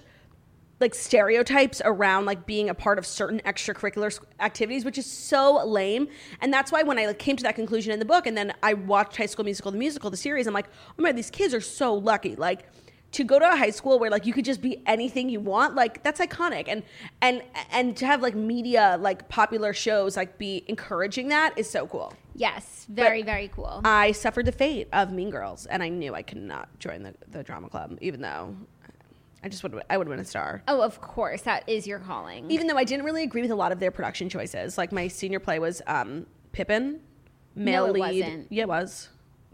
like 0.82 0.94
stereotypes 0.94 1.80
around 1.84 2.26
like 2.26 2.44
being 2.44 2.68
a 2.68 2.74
part 2.74 2.98
of 2.98 3.06
certain 3.06 3.40
extracurricular 3.46 4.18
activities 4.40 4.84
which 4.84 4.98
is 4.98 5.06
so 5.06 5.64
lame. 5.66 6.08
And 6.42 6.52
that's 6.52 6.70
why 6.70 6.82
when 6.82 6.98
i 6.98 7.06
like 7.06 7.18
came 7.18 7.36
to 7.36 7.42
that 7.44 7.54
conclusion 7.54 7.92
in 7.92 7.98
the 7.98 8.04
book 8.04 8.26
and 8.26 8.36
then 8.36 8.52
i 8.62 8.74
watched 8.74 9.16
high 9.16 9.26
school 9.26 9.44
musical 9.44 9.70
the 9.70 9.78
musical 9.78 10.10
the 10.10 10.16
series 10.16 10.46
i'm 10.46 10.52
like 10.54 10.68
oh 10.98 11.02
my 11.02 11.12
these 11.12 11.30
kids 11.30 11.54
are 11.54 11.60
so 11.60 11.94
lucky. 11.94 12.36
Like 12.36 12.66
to 13.12 13.24
go 13.24 13.38
to 13.38 13.50
a 13.52 13.56
high 13.56 13.70
school 13.70 13.98
where 13.98 14.10
like 14.10 14.26
you 14.26 14.32
could 14.32 14.44
just 14.44 14.60
be 14.60 14.82
anything 14.86 15.28
you 15.28 15.40
want 15.40 15.74
like 15.74 16.02
that's 16.02 16.20
iconic. 16.20 16.64
And 16.66 16.82
and 17.20 17.42
and 17.70 17.96
to 17.98 18.06
have 18.06 18.22
like 18.22 18.34
media 18.34 18.96
like 19.00 19.28
popular 19.28 19.72
shows 19.72 20.16
like 20.16 20.38
be 20.38 20.64
encouraging 20.66 21.28
that 21.28 21.56
is 21.56 21.68
so 21.68 21.86
cool. 21.86 22.14
Yes, 22.34 22.86
very, 22.88 23.22
very 23.22 23.48
cool. 23.48 23.82
i 23.84 24.12
suffered 24.12 24.46
the 24.46 24.52
fate 24.52 24.88
of 24.92 25.12
mean 25.12 25.28
girls 25.28 25.66
and 25.66 25.82
i 25.82 25.90
knew 25.90 26.14
i 26.14 26.22
could 26.22 26.38
not 26.38 26.66
join 26.78 27.02
the, 27.02 27.14
the 27.28 27.42
drama 27.42 27.68
club 27.68 27.98
even 28.00 28.22
though 28.22 28.56
i 29.42 29.48
just 29.48 29.62
would 29.62 29.82
i 29.90 29.96
would 29.96 30.08
win 30.08 30.18
a 30.18 30.24
star 30.24 30.62
oh, 30.68 30.80
of 30.80 31.00
course, 31.00 31.42
that 31.42 31.68
is 31.68 31.86
your 31.86 31.98
calling. 31.98 32.50
even 32.50 32.66
though 32.66 32.76
I 32.76 32.84
didn't 32.84 33.04
really 33.04 33.22
agree 33.22 33.42
with 33.42 33.50
a 33.50 33.54
lot 33.56 33.72
of 33.72 33.80
their 33.80 33.90
production 33.90 34.28
choices. 34.28 34.78
Like 34.78 34.92
my 34.92 35.08
senior 35.08 35.40
play 35.40 35.58
was 35.58 35.82
um, 35.86 36.26
Pippin, 36.52 37.00
male 37.54 37.86
it 37.86 37.92
lead. 37.92 38.00
wasn't. 38.00 38.46
Yeah, 38.50 38.62
it 38.62 38.68
was. 38.68 39.08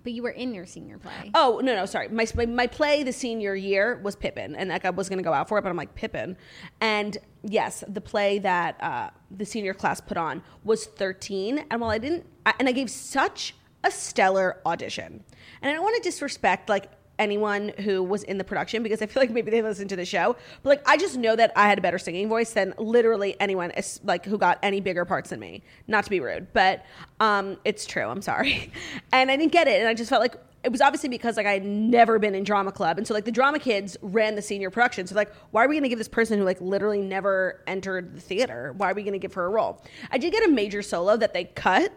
but 0.05 0.13
you 0.13 0.23
were 0.23 0.31
in 0.31 0.55
your 0.55 0.67
senior 0.67 0.99
play. 0.99 1.31
Oh 1.35 1.61
no, 1.63 1.75
no, 1.75 1.87
sorry. 1.87 2.09
My 2.09 2.27
my, 2.47 2.67
play 2.67 3.03
the 3.03 3.13
senior 3.13 3.55
year 3.55 4.01
was 4.03 4.15
Pippin, 4.17 4.55
and 4.55 4.71
like 4.71 4.85
I 4.85 4.91
was 4.91 5.09
gonna 5.09 5.23
go 5.23 5.33
out 5.33 5.49
for 5.49 5.59
it, 5.59 5.63
but 5.63 5.71
I'm 5.71 5.77
like 5.77 5.95
Pippin. 5.95 6.37
And 6.81 7.17
yes, 7.43 7.83
the 7.89 8.01
play 8.01 8.39
that 8.41 8.83
uh, 8.83 9.11
the 9.31 9.45
senior 9.45 9.75
class 9.75 10.01
put 10.01 10.17
on 10.17 10.43
was 10.65 10.87
13, 10.87 11.65
and 11.71 11.81
while 11.81 11.91
I 11.91 11.99
didn't, 11.99 12.27
I, 12.47 12.55
and 12.59 12.69
I 12.69 12.73
gave 12.73 12.91
such 12.91 13.55
a 13.85 13.91
stellar 13.91 14.61
audition, 14.67 15.25
and 15.63 15.71
I 15.71 15.75
don't 15.75 15.83
want 15.83 15.97
to 15.97 16.03
disrespect 16.03 16.69
like 16.69 16.91
anyone 17.19 17.73
who 17.81 18.03
was 18.03 18.23
in 18.25 18.39
the 18.39 18.45
production 18.45 18.83
because 18.83 19.03
I 19.03 19.07
feel 19.07 19.23
like 19.23 19.31
maybe 19.31 19.51
they 19.51 19.63
listened 19.63 19.91
to 19.91 19.97
the 19.97 20.05
show, 20.05 20.37
but 20.63 20.69
like 20.69 20.89
I 20.89 20.97
just 20.97 21.17
know 21.17 21.35
that 21.37 21.53
I 21.57 21.69
had 21.69 21.79
a 21.79 21.83
better 21.83 21.99
singing 21.99 22.29
voice 22.29 22.53
than 22.53 22.75
literally 22.79 23.37
anyone 23.41 23.73
like 24.05 24.25
who 24.25 24.39
got 24.39 24.59
any 24.63 24.81
bigger 24.81 25.05
parts 25.05 25.31
than 25.31 25.41
me. 25.41 25.63
Not 25.87 26.05
to 26.05 26.11
be 26.11 26.21
rude, 26.21 26.53
but 26.53 26.85
um, 27.21 27.57
it's 27.65 27.87
true. 27.87 28.05
I'm 28.05 28.23
sorry, 28.23 28.73
and 29.13 29.31
I 29.31 29.37
didn't 29.37 29.53
get 29.53 29.69
it, 29.69 29.81
and 29.81 29.89
I 29.89 29.95
just 29.95 30.11
felt 30.11 30.21
like 30.21 30.37
it 30.65 30.73
was 30.73 30.81
obviously 30.81 31.09
because 31.09 31.37
like 31.37 31.47
I 31.47 31.53
had 31.53 31.65
never 31.65 32.19
been 32.19 32.35
in 32.35 32.45
drama 32.45 32.73
club, 32.73 32.99
and 32.99 33.07
so 33.07 33.15
like 33.15 33.25
the 33.25 33.33
drama 33.33 33.59
kids 33.59 33.97
ran 34.03 34.35
the 34.35 34.43
senior 34.43 34.71
production. 34.71 35.07
So 35.07 35.15
like, 35.15 35.33
why 35.51 35.65
are 35.65 35.69
we 35.69 35.75
going 35.75 35.85
to 35.85 35.89
give 35.89 35.99
this 35.99 36.09
person 36.09 36.39
who 36.39 36.45
like 36.45 36.61
literally 36.61 37.01
never 37.01 37.63
entered 37.67 38.17
the 38.17 38.21
theater? 38.21 38.75
Why 38.77 38.91
are 38.91 38.95
we 38.95 39.03
going 39.03 39.13
to 39.13 39.19
give 39.19 39.35
her 39.35 39.47
a 39.47 39.51
role? 39.51 39.85
I 40.11 40.19
did 40.19 40.33
get 40.33 40.45
a 40.45 40.51
major 40.51 40.83
solo 40.83 41.17
that 41.17 41.33
they 41.33 41.45
cut, 41.45 41.93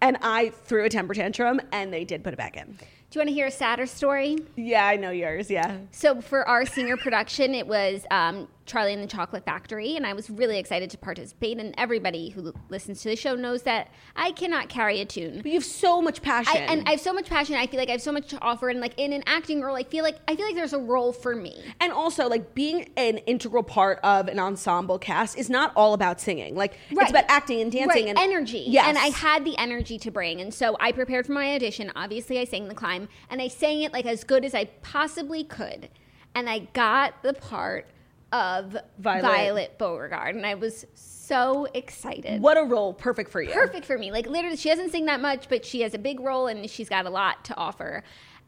and 0.00 0.18
I 0.20 0.50
threw 0.50 0.84
a 0.84 0.88
temper 0.88 1.14
tantrum, 1.14 1.60
and 1.72 1.92
they 1.92 2.04
did 2.04 2.22
put 2.22 2.32
it 2.32 2.36
back 2.36 2.56
in. 2.56 2.78
Do 3.12 3.18
you 3.18 3.26
want 3.26 3.28
to 3.28 3.34
hear 3.34 3.48
a 3.48 3.50
sadder 3.50 3.84
story? 3.84 4.38
Yeah, 4.56 4.86
I 4.86 4.96
know 4.96 5.10
yours. 5.10 5.50
Yeah. 5.50 5.76
So 5.90 6.22
for 6.22 6.48
our 6.48 6.64
senior 6.64 6.96
production, 6.96 7.54
it 7.54 7.66
was 7.66 8.06
um, 8.10 8.48
Charlie 8.66 8.92
and 8.92 9.02
the 9.02 9.06
Chocolate 9.08 9.44
Factory, 9.44 9.96
and 9.96 10.06
I 10.06 10.12
was 10.12 10.30
really 10.30 10.58
excited 10.58 10.90
to 10.90 10.98
participate. 10.98 11.58
And 11.58 11.74
everybody 11.76 12.30
who 12.30 12.52
listens 12.68 13.02
to 13.02 13.08
the 13.08 13.16
show 13.16 13.34
knows 13.34 13.62
that 13.62 13.88
I 14.16 14.32
cannot 14.32 14.68
carry 14.68 15.00
a 15.00 15.04
tune. 15.04 15.36
But 15.38 15.46
you 15.46 15.54
have 15.54 15.64
so 15.64 16.00
much 16.00 16.22
passion. 16.22 16.56
I, 16.56 16.60
and 16.60 16.86
I 16.86 16.92
have 16.92 17.00
so 17.00 17.12
much 17.12 17.28
passion. 17.28 17.56
I 17.56 17.66
feel 17.66 17.78
like 17.80 17.88
I 17.88 17.92
have 17.92 18.02
so 18.02 18.12
much 18.12 18.28
to 18.28 18.40
offer, 18.40 18.68
and 18.68 18.80
like 18.80 18.94
in 18.98 19.12
an 19.12 19.22
acting 19.26 19.60
role, 19.60 19.76
I 19.76 19.82
feel 19.84 20.04
like 20.04 20.16
I 20.28 20.36
feel 20.36 20.46
like 20.46 20.54
there's 20.54 20.72
a 20.72 20.78
role 20.78 21.12
for 21.12 21.34
me. 21.34 21.62
and 21.80 21.92
also 21.92 22.28
like 22.28 22.54
being 22.54 22.88
an 22.96 23.18
integral 23.18 23.62
part 23.62 23.98
of 24.02 24.28
an 24.28 24.38
ensemble 24.38 24.98
cast 24.98 25.36
is 25.36 25.50
not 25.50 25.72
all 25.76 25.94
about 25.94 26.20
singing. 26.20 26.54
Like 26.54 26.72
Right. 26.92 27.02
it's 27.02 27.10
about 27.10 27.24
acting 27.28 27.60
and 27.60 27.72
dancing 27.72 28.04
right. 28.04 28.08
and 28.08 28.18
energy. 28.18 28.64
Yes. 28.68 28.86
And 28.88 28.98
I 28.98 29.06
had 29.08 29.44
the 29.44 29.56
energy 29.58 29.98
to 29.98 30.10
bring. 30.10 30.40
And 30.40 30.52
so 30.52 30.76
I 30.80 30.92
prepared 30.92 31.26
for 31.26 31.32
my 31.32 31.54
audition. 31.54 31.90
Obviously, 31.96 32.38
I 32.38 32.44
sang 32.44 32.68
the 32.68 32.74
climb 32.74 33.08
and 33.30 33.40
I 33.42 33.48
sang 33.48 33.82
it 33.82 33.92
like 33.92 34.06
as 34.06 34.24
good 34.24 34.44
as 34.44 34.54
I 34.54 34.66
possibly 34.82 35.44
could. 35.44 35.88
And 36.34 36.48
I 36.48 36.60
got 36.72 37.22
the 37.22 37.34
part 37.34 37.86
of 38.32 38.76
Violet. 38.98 39.22
Violet, 39.22 39.78
Beauregard. 39.78 40.34
And 40.34 40.46
I 40.46 40.54
was 40.54 40.86
so 40.94 41.66
excited. 41.74 42.40
what 42.40 42.56
a 42.56 42.64
role 42.64 42.94
perfect 42.94 43.30
for 43.30 43.42
you. 43.42 43.52
Perfect 43.52 43.84
for 43.84 43.98
me. 43.98 44.10
Like 44.10 44.26
literally, 44.26 44.56
she 44.56 44.68
doesn't 44.68 44.90
sing 44.90 45.06
that 45.06 45.20
much, 45.20 45.48
but 45.48 45.64
she 45.64 45.82
has 45.82 45.94
a 45.94 45.98
big 45.98 46.20
role 46.20 46.46
and 46.46 46.68
she's 46.68 46.88
got 46.88 47.06
a 47.06 47.10
lot 47.10 47.44
to 47.46 47.56
offer. 47.56 48.02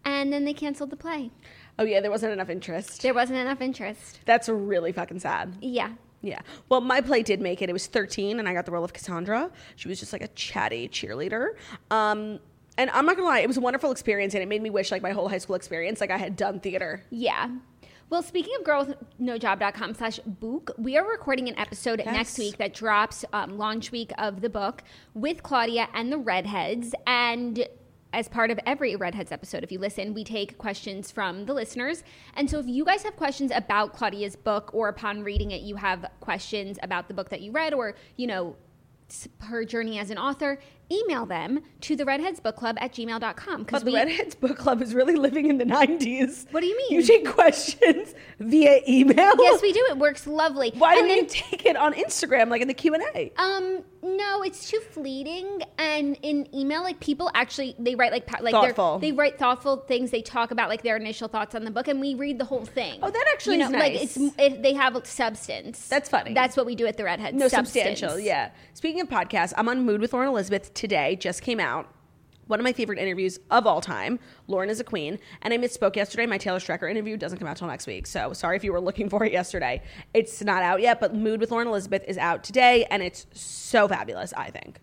And 0.05 0.33
then 0.33 0.45
they 0.45 0.55
canceled 0.55 0.91
the 0.91 0.97
play. 0.97 1.31
Oh 1.79 1.85
yeah, 1.85 2.01
there 2.01 2.11
wasn't 2.11 2.33
enough 2.33 2.51
interest. 2.51 3.03
There 3.03 3.15
wasn't 3.15 3.39
enough 3.39 3.61
interest. 3.61 4.21
That's 4.27 4.49
really 4.49 4.93
fucking 4.93 5.21
sad. 5.21 5.57
Yeah. 5.61 5.93
Yeah. 6.23 6.41
Well, 6.69 6.81
my 6.81 7.01
play 7.01 7.23
did 7.23 7.41
make 7.41 7.61
it. 7.61 7.69
It 7.69 7.73
was 7.75 7.87
13, 7.87 8.39
and 8.39 8.49
I 8.49 8.55
got 8.55 8.65
the 8.65 8.73
role 8.73 8.85
of 8.85 8.95
Cassandra. 8.95 9.51
She 9.77 9.89
was 9.89 10.01
just 10.01 10.13
like 10.13 10.23
a 10.23 10.29
chatty 10.29 10.89
cheerleader. 10.89 11.49
Um, 11.91 12.39
and 12.79 12.91
I'm 12.91 13.07
not 13.07 13.17
gonna 13.17 13.29
lie, 13.29 13.41
it 13.41 13.47
was 13.47 13.57
a 13.57 13.61
wonderful 13.61 13.91
experience, 13.93 14.35
and 14.35 14.43
it 14.43 14.47
made 14.47 14.63
me 14.63 14.71
wish 14.71 14.91
like 14.91 15.03
my 15.03 15.13
whole 15.13 15.29
high 15.29 15.39
school 15.39 15.55
experience, 15.55 16.01
like 16.01 16.11
I 16.11 16.17
had 16.17 16.35
done 16.37 16.61
theater. 16.61 17.03
Yeah. 17.11 17.51
Well, 18.11 18.23
speaking 18.23 18.55
of 18.61 18.65
girlwithnojob.com 18.65 19.95
slash 19.95 20.19
book, 20.25 20.71
we 20.79 20.97
are 20.97 21.09
recording 21.09 21.49
an 21.49 21.59
episode 21.59 22.01
Yes. 22.05 22.15
next 22.15 22.39
week 22.39 22.59
that 22.59 22.75
drops 22.75 23.25
um, 23.33 23.59
launch 23.59 23.91
week 23.91 24.13
of 24.19 24.41
the 24.41 24.49
book 24.51 24.83
with 25.15 25.43
Claudia 25.43 25.89
and 25.95 26.13
the 26.13 26.19
Redheads. 26.19 26.95
And 27.07 27.67
as 28.13 28.29
part 28.29 28.51
of 28.53 28.61
every 28.67 28.95
Redheads 28.95 29.33
episode, 29.33 29.65
if 29.65 29.73
you 29.73 29.79
listen, 29.81 30.15
we 30.15 30.23
take 30.23 30.59
questions 30.59 31.11
from 31.11 31.47
the 31.47 31.55
listeners. 31.55 32.05
And 32.37 32.49
so 32.49 32.61
if 32.61 32.67
you 32.69 32.85
guys 32.85 33.03
have 33.03 33.17
questions 33.17 33.51
about 33.53 33.93
Claudia's 33.95 34.37
book 34.37 34.71
or 34.73 34.89
upon 34.89 35.25
reading 35.25 35.51
it, 35.51 35.63
you 35.63 35.75
have 35.77 36.05
questions 36.21 36.79
about 36.83 37.09
the 37.09 37.15
book 37.15 37.31
that 37.31 37.41
you 37.41 37.51
read 37.51 37.75
or, 37.75 37.95
you 38.17 38.27
know, 38.29 38.55
her 39.41 39.65
journey 39.65 39.99
as 39.99 40.11
an 40.11 40.19
author, 40.19 40.59
email 40.91 41.27
them 41.27 41.61
to 41.83 41.97
the 41.97 42.05
Redheads 42.05 42.41
Book 42.41 42.57
Club 42.57 42.77
at 42.81 42.93
gmail.com. 42.93 43.65
because 43.65 43.85
the 43.85 43.93
Redheads 43.93 44.35
Book 44.35 44.57
Club 44.57 44.83
is 44.83 44.95
really 44.95 45.17
living 45.17 45.49
in 45.49 45.59
the 45.59 45.65
90s. 45.65 46.47
What 46.53 46.61
do 46.61 46.67
you 46.67 46.77
mean? 46.77 46.93
You 46.93 47.03
take 47.03 47.27
questions 47.29 48.15
via 48.39 48.81
email? 48.89 49.33
Yes, 49.39 49.63
we 49.63 49.73
do. 49.73 49.85
It 49.91 49.99
works 49.99 50.27
lovely. 50.27 50.73
Why 50.77 50.93
And 50.95 51.01
don't 51.01 51.09
then- 51.09 51.19
you 51.19 51.27
take 51.27 51.67
it 51.67 51.77
on 51.77 51.95
Instagram, 51.95 52.49
like 52.51 52.63
in 52.63 52.69
the 52.69 52.75
Q&A? 52.75 53.33
Um, 53.37 53.83
no, 54.03 54.43
it's 54.43 54.69
too 54.71 54.81
fleeting. 54.91 55.63
And 55.79 56.19
in 56.23 56.47
email, 56.55 56.83
like 56.83 57.01
people 57.01 57.31
actually 57.35 57.75
they 57.79 57.95
write 57.95 58.13
like 58.13 58.31
like 58.43 58.53
Thoughtful. 58.53 58.99
They 58.99 59.13
write 59.13 59.39
thoughtful 59.39 59.79
things. 59.79 60.11
They 60.11 60.21
talk 60.21 60.51
about 60.51 60.69
like 60.69 60.83
their 60.83 60.97
initial 60.97 61.27
thoughts 61.27 61.55
on 61.55 61.65
the 61.65 61.71
book, 61.71 61.89
and 61.89 62.01
we 62.01 62.15
read 62.15 62.39
the 62.39 62.45
whole 62.45 62.67
thing. 62.67 62.99
Oh, 63.03 63.11
that 63.11 63.25
actually 63.33 63.57
you 63.57 63.61
know, 63.63 63.69
is 63.69 63.73
like 63.73 63.95
it's 63.95 64.17
it, 64.39 64.63
they 64.63 64.75
have 64.75 64.95
substance. 65.07 65.89
That's 65.89 66.09
funny. 66.11 66.35
That's 66.35 66.55
what 66.57 66.67
we 66.67 66.75
do 66.75 66.87
at 66.87 66.99
the 66.99 67.05
Redheads. 67.05 67.35
No, 67.35 67.49
substance. 67.49 67.71
substantial, 67.99 68.19
yeah. 68.19 68.51
Speaking 68.75 69.01
of 69.01 69.09
podcasts, 69.09 69.55
I'm 69.57 69.69
on 69.71 69.87
Mood 69.87 70.01
with 70.03 70.13
Lauren 70.13 70.29
Elizabeth 70.29 70.75
today, 70.85 71.17
just 71.17 71.41
came 71.41 71.61
out. 71.61 71.89
One 72.47 72.61
of 72.61 72.65
my 72.65 72.75
favorite 72.75 72.99
interviews 72.99 73.41
of 73.51 73.67
all 73.67 73.81
time. 73.81 74.19
Lauren 74.49 74.69
is 74.69 74.81
a 74.81 74.85
queen. 74.85 75.19
And 75.41 75.55
I 75.55 75.57
misspoke 75.57 75.97
yesterday. 75.97 76.27
My 76.27 76.37
Taylor 76.37 76.59
Strecker 76.59 76.91
interview 76.91 77.17
doesn't 77.17 77.39
come 77.39 77.49
out 77.49 77.57
till 77.57 77.69
next 77.69 77.87
week. 77.87 78.07
So 78.07 78.35
sorry 78.35 78.57
if 78.57 78.65
you 78.65 78.71
were 78.71 78.83
looking 78.83 79.09
for 79.13 79.25
it 79.25 79.33
yesterday. 79.33 79.83
It's 80.13 80.43
not 80.43 80.63
out 80.63 80.83
yet, 80.83 81.01
but 81.01 81.15
Mood 81.15 81.41
with 81.41 81.51
Lauren 81.51 81.69
Elizabeth 81.69 82.05
is 82.07 82.19
out 82.19 82.45
today. 82.45 82.85
And 82.91 83.03
it's 83.03 83.27
so 83.33 83.89
fabulous, 83.89 84.35
I 84.35 84.51
think. 84.51 84.79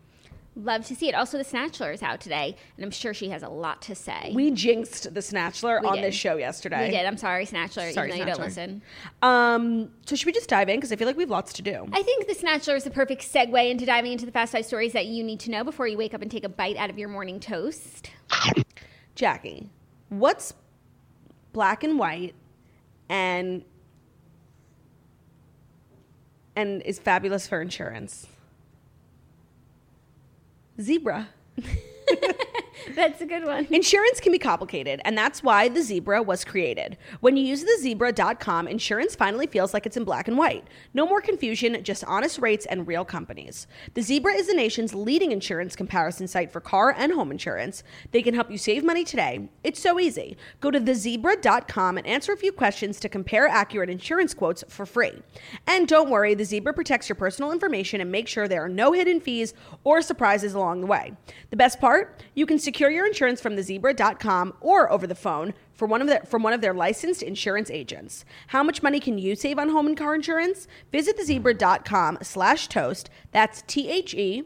Love 0.58 0.86
to 0.88 0.96
see 0.96 1.08
it. 1.08 1.16
Also, 1.16 1.38
the 1.38 1.46
Snatchler 1.46 1.94
is 1.94 2.04
out 2.04 2.20
today, 2.20 2.58
and 2.76 2.84
I'm 2.84 2.92
sure 2.92 3.14
she 3.14 3.30
has 3.30 3.42
a 3.42 3.48
lot 3.48 3.82
to 3.84 3.96
say. 3.96 4.34
We 4.36 4.52
jinxed 4.52 5.14
the 5.14 5.22
Snatchler 5.22 5.82
We 5.82 5.88
on 5.88 5.96
did. 5.96 6.04
this 6.04 6.16
show 6.16 6.36
yesterday. 6.36 6.88
We 6.88 6.92
did. 6.92 7.06
I'm 7.06 7.16
sorry, 7.16 7.46
Snatchler. 7.46 7.94
Sorry, 7.94 8.10
even 8.10 8.10
though 8.10 8.16
you 8.16 8.26
don't 8.26 8.38
Snatchler. 8.38 8.44
listen. 8.44 8.82
Um, 9.22 9.92
so 10.06 10.18
should 10.18 10.26
we 10.26 10.34
just 10.34 10.50
dive 10.50 10.68
in? 10.68 10.76
Because 10.76 10.92
I 10.92 10.98
feel 10.98 11.08
like 11.08 11.16
we 11.16 11.24
have 11.24 11.30
lots 11.30 11.54
to 11.54 11.62
do. 11.62 11.88
I 11.94 12.04
think 12.04 12.28
the 12.28 12.36
Snatchler 12.36 12.76
is 12.76 12.84
the 12.84 12.92
perfect 12.92 13.22
segue 13.22 13.70
into 13.72 13.86
diving 13.86 14.12
into 14.12 14.26
the 14.26 14.32
fast 14.34 14.52
five 14.52 14.66
stories 14.66 14.92
that 14.92 15.06
you 15.06 15.24
need 15.24 15.40
to 15.42 15.52
know 15.52 15.64
before 15.64 15.88
you 15.88 15.98
wake 15.98 16.14
up 16.14 16.22
and 16.22 16.30
take 16.30 16.44
a 16.44 16.50
bite 16.50 16.76
out 16.76 16.90
of 16.90 17.00
your 17.00 17.08
morning 17.08 17.40
toast. 17.40 18.12
Jackie, 19.16 19.70
what's 20.10 20.54
black 21.54 21.82
and 21.86 21.98
white 21.98 22.36
and 23.08 23.64
and 26.58 26.82
is 26.82 27.00
fabulous 27.00 27.48
for 27.48 27.62
insurance? 27.62 28.28
Zebra. 30.82 31.28
That's 32.96 33.22
a 33.22 33.26
good 33.26 33.46
one. 33.46 33.68
Insurance 33.70 34.20
can 34.20 34.32
be 34.32 34.40
complicated, 34.40 35.02
and 35.06 35.18
that's 35.18 35.42
why 35.44 35.70
the 35.70 35.82
zebra 35.82 36.22
was 36.22 36.44
created. 36.44 36.98
When 37.22 37.38
you 37.38 37.44
use 37.44 37.64
the 37.64 37.78
zebra.com, 37.80 38.68
insurance 38.68 39.16
finally 39.16 39.48
feels 39.48 39.74
like 39.74 39.86
it's 39.86 39.98
in 39.98 40.04
black 40.04 40.28
and 40.28 40.38
white. 40.38 40.68
No 40.94 41.06
more 41.06 41.22
confusion, 41.22 41.82
just 41.84 42.04
honest 42.06 42.40
rates 42.40 42.66
and 42.66 42.88
real 42.88 43.06
companies. 43.06 43.68
The 43.94 44.02
Zebra 44.02 44.34
is 44.34 44.48
the 44.48 44.54
nation's 44.54 44.94
leading 44.94 45.32
insurance 45.32 45.76
comparison 45.76 46.28
site 46.28 46.52
for 46.52 46.60
car 46.60 46.94
and 46.98 47.14
home 47.14 47.32
insurance. 47.32 47.84
They 48.12 48.22
can 48.22 48.34
help 48.34 48.52
you 48.52 48.58
save 48.58 48.84
money 48.84 49.04
today. 49.04 49.50
It's 49.64 49.80
so 49.80 50.00
easy. 50.00 50.36
Go 50.60 50.72
to 50.72 50.80
thezebra.com 50.80 51.98
and 51.98 52.08
answer 52.08 52.34
a 52.34 52.38
few 52.38 52.52
questions 52.52 53.00
to 53.00 53.10
compare 53.10 53.48
accurate 53.48 53.90
insurance 53.90 54.34
quotes 54.34 54.64
for 54.68 54.86
free. 54.86 55.22
And 55.68 55.88
don't 55.88 56.10
worry, 56.10 56.34
the 56.34 56.46
Zebra 56.46 56.74
protects 56.74 57.08
your 57.08 57.16
personal 57.16 57.52
information 57.52 58.02
and 58.02 58.12
makes 58.12 58.32
sure 58.32 58.48
there 58.48 58.64
are 58.64 58.70
no 58.70 58.92
hidden 58.92 59.20
fees 59.22 59.54
or 59.84 60.02
surprises 60.02 60.54
along 60.54 60.82
the 60.82 60.88
way. 60.88 61.14
The 61.52 61.58
best 61.58 61.80
part, 61.80 62.22
you 62.34 62.46
can 62.46 62.60
secure 62.60 62.81
your 62.90 63.06
insurance 63.06 63.40
from 63.42 63.56
thezebra.com 63.56 64.54
or 64.62 64.92
over 64.92 65.06
the 65.06 65.16
phone 65.16 65.54
for 65.74 65.88
one 65.88 66.02
of 66.02 66.08
their, 66.08 66.22
from 66.22 66.42
one 66.44 66.54
of 66.54 66.62
their 66.62 66.74
licensed 66.74 67.22
insurance 67.22 67.70
agents. 67.70 68.26
How 68.48 68.64
much 68.64 68.82
money 68.82 69.00
can 69.00 69.18
you 69.18 69.36
save 69.36 69.60
on 69.60 69.70
home 69.70 69.88
and 69.88 69.98
car 69.98 70.16
insurance? 70.16 70.68
Visit 70.92 71.18
thezebra.com 71.20 72.20
slash 72.22 72.68
toast. 72.68 73.10
That's 73.32 73.62
T-H-E 73.68 74.44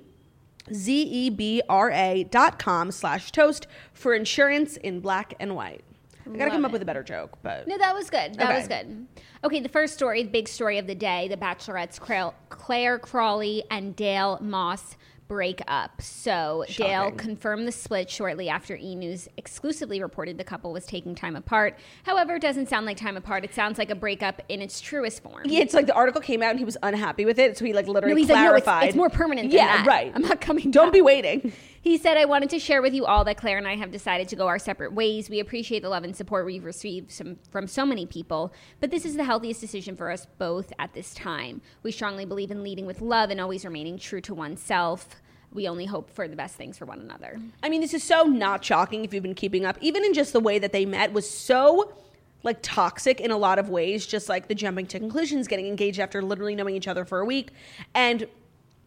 Z-E-B-R-A 0.73 2.23
dot 2.31 2.57
com 2.57 2.91
slash 2.91 3.31
toast 3.31 3.67
for 3.93 4.13
insurance 4.15 4.77
in 4.77 4.99
black 4.99 5.35
and 5.39 5.55
white. 5.55 5.81
I 6.25 6.29
gotta 6.29 6.45
Love 6.45 6.51
come 6.53 6.65
up 6.65 6.71
it. 6.71 6.73
with 6.73 6.81
a 6.81 6.85
better 6.85 7.03
joke, 7.03 7.37
but 7.43 7.67
No, 7.67 7.77
that 7.77 7.93
was 7.93 8.09
good. 8.09 8.33
That 8.35 8.47
Okay. 8.49 8.57
was 8.57 8.67
good. 8.67 9.05
Okay, 9.43 9.59
the 9.59 9.69
first 9.69 9.93
story, 9.93 10.23
the 10.23 10.29
big 10.31 10.47
story 10.47 10.79
of 10.79 10.87
the 10.87 10.95
day, 10.95 11.27
the 11.27 11.37
Bachelorette's 11.37 11.99
Cra- 11.99 12.33
Clare 12.49 12.97
Crawley 12.97 13.63
and 13.69 13.95
Dale 13.95 14.39
Moss 14.41 14.95
break 15.27 15.61
up. 15.67 16.01
So 16.01 16.65
Dale 16.75 17.11
confirmed 17.11 17.67
the 17.67 17.71
split 17.71 18.09
shortly 18.09 18.47
after 18.49 18.75
E 18.75 18.95
News 18.95 19.27
exclusively 19.37 20.01
reported 20.01 20.37
the 20.37 20.43
couple 20.43 20.71
was 20.71 20.85
taking 20.85 21.15
time 21.15 21.35
apart. 21.35 21.77
However, 22.03 22.35
it 22.35 22.41
doesn't 22.41 22.69
sound 22.69 22.85
like 22.85 22.97
time 22.97 23.17
apart. 23.17 23.43
It 23.43 23.53
sounds 23.53 23.77
like 23.77 23.89
a 23.89 23.95
breakup 23.95 24.41
in 24.49 24.61
its 24.61 24.79
truest 24.79 25.23
form. 25.23 25.43
yeah, 25.45 25.61
it's 25.61 25.73
like 25.73 25.87
the 25.87 25.93
article 25.95 26.21
came 26.21 26.43
out 26.43 26.51
and 26.51 26.59
he 26.59 26.65
was 26.65 26.77
unhappy 26.83 27.25
with 27.25 27.39
it, 27.39 27.57
so 27.57 27.65
he 27.65 27.73
like 27.73 27.87
literally 27.87 28.13
No, 28.13 28.17
he's 28.17 28.29
like, 28.29 28.35
no, 28.37 28.53
it's- 28.55 28.63
clarified. 28.63 28.87
it's 28.89 28.95
more 28.97 29.09
permanent 29.09 29.49
than 29.49 29.57
yeah, 29.57 29.77
that. 29.77 29.87
right. 29.87 30.11
I'm 30.13 30.21
not 30.21 30.41
coming 30.41 30.69
Don't 30.71 30.87
back. 30.87 30.93
be 30.93 31.01
waiting. 31.01 31.51
He 31.81 31.97
said, 31.99 32.17
I 32.17 32.25
wanted 32.25 32.49
to 32.49 32.57
share 32.59 32.81
with 32.81 32.95
you 32.95 33.05
all 33.05 33.23
that 33.25 33.37
Clare 33.37 33.59
and 33.59 33.67
I 33.67 33.75
have 33.75 33.91
decided 33.91 34.27
to 34.29 34.35
go 34.35 34.47
our 34.47 34.57
separate 34.57 34.93
ways. 34.93 35.29
We 35.29 35.39
appreciate 35.39 35.83
the 35.83 35.89
love 35.89 36.03
and 36.03 36.15
support 36.15 36.45
we've 36.47 36.65
received 36.65 37.11
some, 37.11 37.37
from 37.51 37.67
so 37.67 37.85
many 37.85 38.07
people, 38.07 38.51
but 38.79 38.89
this 38.89 39.05
is 39.05 39.15
the 39.15 39.23
healthiest 39.23 39.61
decision 39.61 39.95
for 39.95 40.09
us 40.09 40.25
both 40.39 40.73
at 40.79 40.93
this 40.95 41.13
time. 41.13 41.61
We 41.83 41.91
strongly 41.91 42.25
believe 42.25 42.49
in 42.49 42.63
leading 42.63 42.87
with 42.87 43.01
love 43.01 43.29
and 43.29 43.39
always 43.39 43.63
remaining 43.65 43.99
true 43.99 44.21
to 44.21 44.33
oneself. 44.33 45.14
We 45.55 45.67
only 45.67 45.85
hope 45.85 46.11
for 46.11 46.27
the 46.27 46.35
best 46.35 46.55
things 46.55 46.77
for 46.77 46.85
one 46.85 46.99
another. 46.99 47.39
I 47.63 47.69
mean, 47.69 47.81
this 47.81 47.93
is 47.93 48.03
so 48.03 48.23
not 48.23 48.63
shocking 48.63 49.05
if 49.05 49.13
you've 49.13 49.23
been 49.23 49.33
keeping 49.33 49.65
up. 49.65 49.77
Even 49.81 50.03
in 50.03 50.13
just 50.13 50.33
the 50.33 50.39
way 50.39 50.59
that 50.59 50.71
they 50.71 50.85
met 50.85 51.13
was 51.13 51.27
so 51.29 51.93
like 52.43 52.59
toxic 52.61 53.19
in 53.19 53.31
a 53.31 53.37
lot 53.37 53.57
of 53.57 53.69
ways. 53.69 54.05
Just 54.05 54.29
like 54.29 54.47
the 54.47 54.55
jumping 54.55 54.85
to 54.87 54.99
conclusions, 54.99 55.47
getting 55.47 55.67
engaged 55.67 55.99
after 55.99 56.21
literally 56.21 56.55
knowing 56.55 56.75
each 56.75 56.87
other 56.87 57.05
for 57.05 57.19
a 57.19 57.25
week, 57.25 57.49
and 57.95 58.27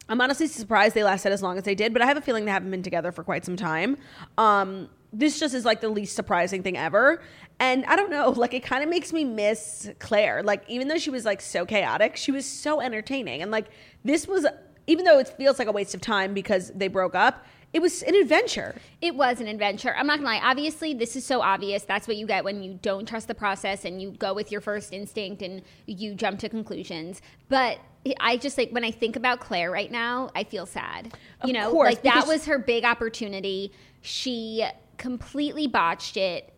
I'm 0.09 0.21
honestly 0.21 0.47
surprised 0.47 0.95
they 0.95 1.05
lasted 1.05 1.33
as 1.33 1.43
long 1.43 1.59
as 1.59 1.65
they 1.65 1.75
did. 1.75 1.93
But 1.93 2.03
I 2.03 2.07
have 2.07 2.17
a 2.17 2.21
feeling 2.21 2.45
they 2.45 2.51
haven't 2.51 2.71
been 2.71 2.83
together 2.83 3.13
for 3.13 3.23
quite 3.23 3.45
some 3.45 3.57
time. 3.57 3.99
Um, 4.39 4.89
this 5.13 5.39
just 5.41 5.55
is 5.55 5.65
like 5.65 5.81
the 5.81 5.89
least 5.89 6.15
surprising 6.17 6.63
thing 6.63 6.77
ever. 6.77 7.23
And 7.61 7.85
I 7.87 7.97
don't 7.97 8.11
know, 8.11 8.31
like 8.37 8.55
it 8.55 8.63
kind 8.63 8.83
of 8.83 8.89
makes 8.89 9.13
me 9.13 9.25
miss 9.25 9.91
Clare. 9.99 10.43
Like 10.43 10.65
even 10.69 10.89
though 10.89 10.99
she 10.99 11.11
was 11.11 11.25
like 11.25 11.41
so 11.41 11.67
chaotic, 11.67 12.17
she 12.17 12.33
was 12.33 12.47
so 12.47 12.81
entertaining. 12.81 13.43
And 13.43 13.51
like 13.51 13.67
this 14.05 14.27
was 14.27 14.47
even 14.89 15.05
though 15.05 15.19
it 15.19 15.29
feels 15.29 15.59
like 15.61 15.69
a 15.69 15.73
waste 15.73 15.95
of 15.95 16.01
time 16.01 16.35
because 16.35 16.73
they 16.75 16.89
broke 16.89 17.15
up, 17.15 17.47
it 17.73 17.83
was 17.83 18.03
an 18.03 18.15
adventure. 18.15 18.75
It 19.03 19.15
was 19.15 19.41
an 19.41 19.47
adventure. 19.47 19.95
I'm 19.95 20.07
not 20.07 20.19
gonna 20.19 20.29
lie. 20.31 20.41
Obviously, 20.43 20.95
this 20.95 21.15
is 21.15 21.25
so 21.25 21.43
obvious. 21.43 21.85
That's 21.85 22.09
what 22.09 22.17
you 22.17 22.27
get 22.27 22.43
when 22.43 22.63
you 22.63 22.79
don't 22.81 23.07
trust 23.07 23.29
the 23.29 23.35
process 23.35 23.85
and 23.85 24.01
you 24.01 24.13
go 24.13 24.33
with 24.33 24.51
your 24.51 24.63
first 24.63 24.93
instinct 24.93 25.43
and 25.43 25.63
you 25.87 26.15
jump 26.15 26.39
to 26.41 26.49
conclusions. 26.49 27.21
But 27.51 27.79
I 28.21 28.39
just 28.39 28.57
like 28.57 28.71
when 28.71 28.85
I 28.85 28.91
think 28.91 29.17
about 29.17 29.41
Clare 29.41 29.71
right 29.71 29.93
now, 29.93 30.31
I 30.35 30.45
feel 30.45 30.65
sad. 30.65 31.13
Of 31.43 31.49
you 31.49 31.53
know, 31.53 31.71
course, 31.71 31.95
like 31.95 32.03
that 32.05 32.27
was 32.27 32.47
her 32.47 32.59
big 32.59 32.85
opportunity. 32.85 33.73
She 34.01 34.65
completely 34.97 35.67
botched 35.67 36.17
it. 36.17 36.55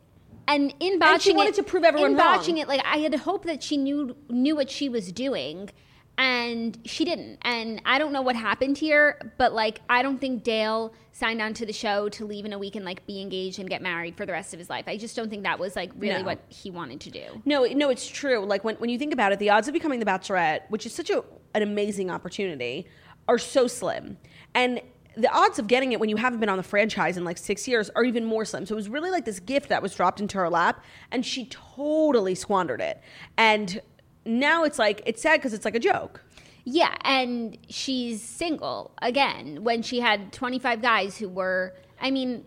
And 0.46 0.72
in 0.80 0.98
botching 1.00 1.12
And 1.14 1.22
she 1.22 1.32
wanted 1.32 1.50
it, 1.50 1.56
to 1.56 1.62
prove 1.64 1.82
everyone 1.84 2.12
in 2.12 2.16
wrong. 2.16 2.36
botching 2.36 2.58
it, 2.58 2.68
like 2.68 2.82
I 2.84 2.98
had 2.98 3.14
hoped 3.14 3.46
that 3.46 3.64
she 3.64 3.76
knew 3.76 4.16
knew 4.28 4.54
what 4.54 4.70
she 4.70 4.88
was 4.88 5.10
doing, 5.10 5.70
and 6.18 6.78
she 6.84 7.04
didn't. 7.04 7.38
And 7.42 7.80
I 7.84 7.98
don't 7.98 8.12
know 8.12 8.22
what 8.22 8.36
happened 8.36 8.76
here, 8.78 9.32
but 9.38 9.52
like 9.52 9.80
I 9.88 10.02
don't 10.02 10.18
think 10.18 10.42
Dale 10.42 10.92
signed 11.12 11.40
on 11.40 11.54
to 11.54 11.66
the 11.66 11.72
show 11.72 12.08
to 12.10 12.24
leave 12.24 12.44
in 12.44 12.52
a 12.52 12.58
week 12.58 12.76
and 12.76 12.84
like 12.84 13.06
be 13.06 13.20
engaged 13.20 13.58
and 13.58 13.68
get 13.68 13.82
married 13.82 14.16
for 14.16 14.26
the 14.26 14.32
rest 14.32 14.52
of 14.52 14.58
his 14.58 14.70
life. 14.70 14.84
I 14.86 14.96
just 14.96 15.16
don't 15.16 15.28
think 15.30 15.44
that 15.44 15.58
was 15.58 15.76
like 15.76 15.90
really 15.96 16.20
No. 16.20 16.24
what 16.24 16.40
he 16.48 16.70
wanted 16.70 17.00
to 17.00 17.10
do. 17.10 17.42
No, 17.44 17.64
no, 17.64 17.88
it's 17.90 18.06
true. 18.06 18.44
Like 18.44 18.64
when, 18.64 18.76
when 18.76 18.90
you 18.90 18.98
think 18.98 19.12
about 19.12 19.32
it, 19.32 19.38
the 19.38 19.50
odds 19.50 19.66
of 19.68 19.74
becoming 19.74 20.00
the 20.00 20.06
Bachelorette, 20.06 20.62
which 20.68 20.86
is 20.86 20.94
such 20.94 21.10
a, 21.10 21.24
an 21.54 21.62
amazing 21.62 22.10
opportunity, 22.10 22.86
are 23.28 23.38
so 23.38 23.66
slim. 23.66 24.16
And 24.54 24.80
the 25.16 25.30
odds 25.30 25.58
of 25.58 25.66
getting 25.66 25.92
it 25.92 26.00
when 26.00 26.08
you 26.08 26.16
haven't 26.16 26.40
been 26.40 26.48
on 26.48 26.56
the 26.56 26.62
franchise 26.62 27.16
in 27.16 27.24
like 27.24 27.36
six 27.36 27.66
years 27.66 27.90
are 27.96 28.04
even 28.04 28.24
more 28.24 28.44
slim. 28.44 28.64
So 28.64 28.74
it 28.74 28.76
was 28.76 28.88
really 28.88 29.10
like 29.10 29.24
this 29.24 29.40
gift 29.40 29.68
that 29.70 29.82
was 29.82 29.94
dropped 29.94 30.20
into 30.20 30.38
her 30.38 30.48
lap, 30.48 30.82
and 31.10 31.24
she 31.26 31.46
totally 31.46 32.34
squandered 32.34 32.80
it. 32.80 33.02
And 33.36 33.80
now 34.24 34.64
it's 34.64 34.78
like 34.78 35.02
it's 35.06 35.22
sad 35.22 35.38
because 35.38 35.52
it's 35.52 35.64
like 35.64 35.74
a 35.74 35.80
joke. 35.80 36.22
Yeah, 36.64 36.94
and 37.02 37.56
she's 37.68 38.22
single 38.22 38.92
again 39.00 39.64
when 39.64 39.82
she 39.82 40.00
had 40.00 40.32
25 40.32 40.82
guys 40.82 41.16
who 41.16 41.28
were 41.28 41.74
I 42.02 42.10
mean, 42.10 42.44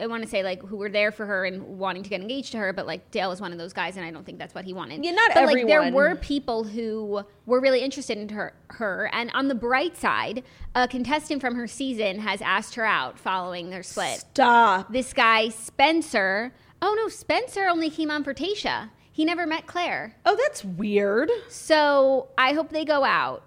I 0.00 0.06
want 0.06 0.22
to 0.22 0.28
say 0.28 0.42
like 0.42 0.62
who 0.62 0.76
were 0.76 0.88
there 0.88 1.12
for 1.12 1.26
her 1.26 1.44
and 1.44 1.78
wanting 1.78 2.02
to 2.02 2.08
get 2.08 2.20
engaged 2.20 2.52
to 2.52 2.58
her, 2.58 2.72
but 2.72 2.86
like 2.86 3.10
Dale 3.10 3.28
was 3.28 3.40
one 3.40 3.52
of 3.52 3.58
those 3.58 3.72
guys, 3.72 3.96
and 3.96 4.06
I 4.06 4.10
don't 4.10 4.24
think 4.24 4.38
that's 4.38 4.54
what 4.54 4.64
he 4.64 4.72
wanted. 4.72 5.04
Yeah, 5.04 5.12
not 5.12 5.32
but, 5.34 5.44
Like, 5.44 5.66
there 5.66 5.92
were 5.92 6.16
people 6.16 6.64
who 6.64 7.22
were 7.44 7.60
really 7.60 7.80
interested 7.80 8.16
in 8.16 8.30
her, 8.30 8.54
her, 8.70 9.10
and 9.12 9.30
on 9.34 9.48
the 9.48 9.54
bright 9.54 9.96
side, 9.96 10.42
a 10.74 10.88
contestant 10.88 11.42
from 11.42 11.54
her 11.56 11.66
season 11.66 12.20
has 12.20 12.40
asked 12.40 12.74
her 12.76 12.84
out 12.84 13.18
following 13.18 13.68
their 13.68 13.82
split. 13.82 14.20
Stop. 14.20 14.90
This 14.92 15.12
guy 15.12 15.50
Spencer. 15.50 16.54
Oh 16.80 16.94
no, 16.98 17.08
Spencer 17.08 17.68
only 17.68 17.90
came 17.90 18.10
on 18.10 18.24
for 18.24 18.32
Tasha. 18.32 18.90
He 19.16 19.24
never 19.24 19.46
met 19.46 19.66
Clare. 19.66 20.14
Oh, 20.26 20.36
that's 20.36 20.62
weird. 20.62 21.30
So 21.48 22.28
I 22.36 22.52
hope 22.52 22.68
they 22.68 22.84
go 22.84 23.02
out. 23.02 23.44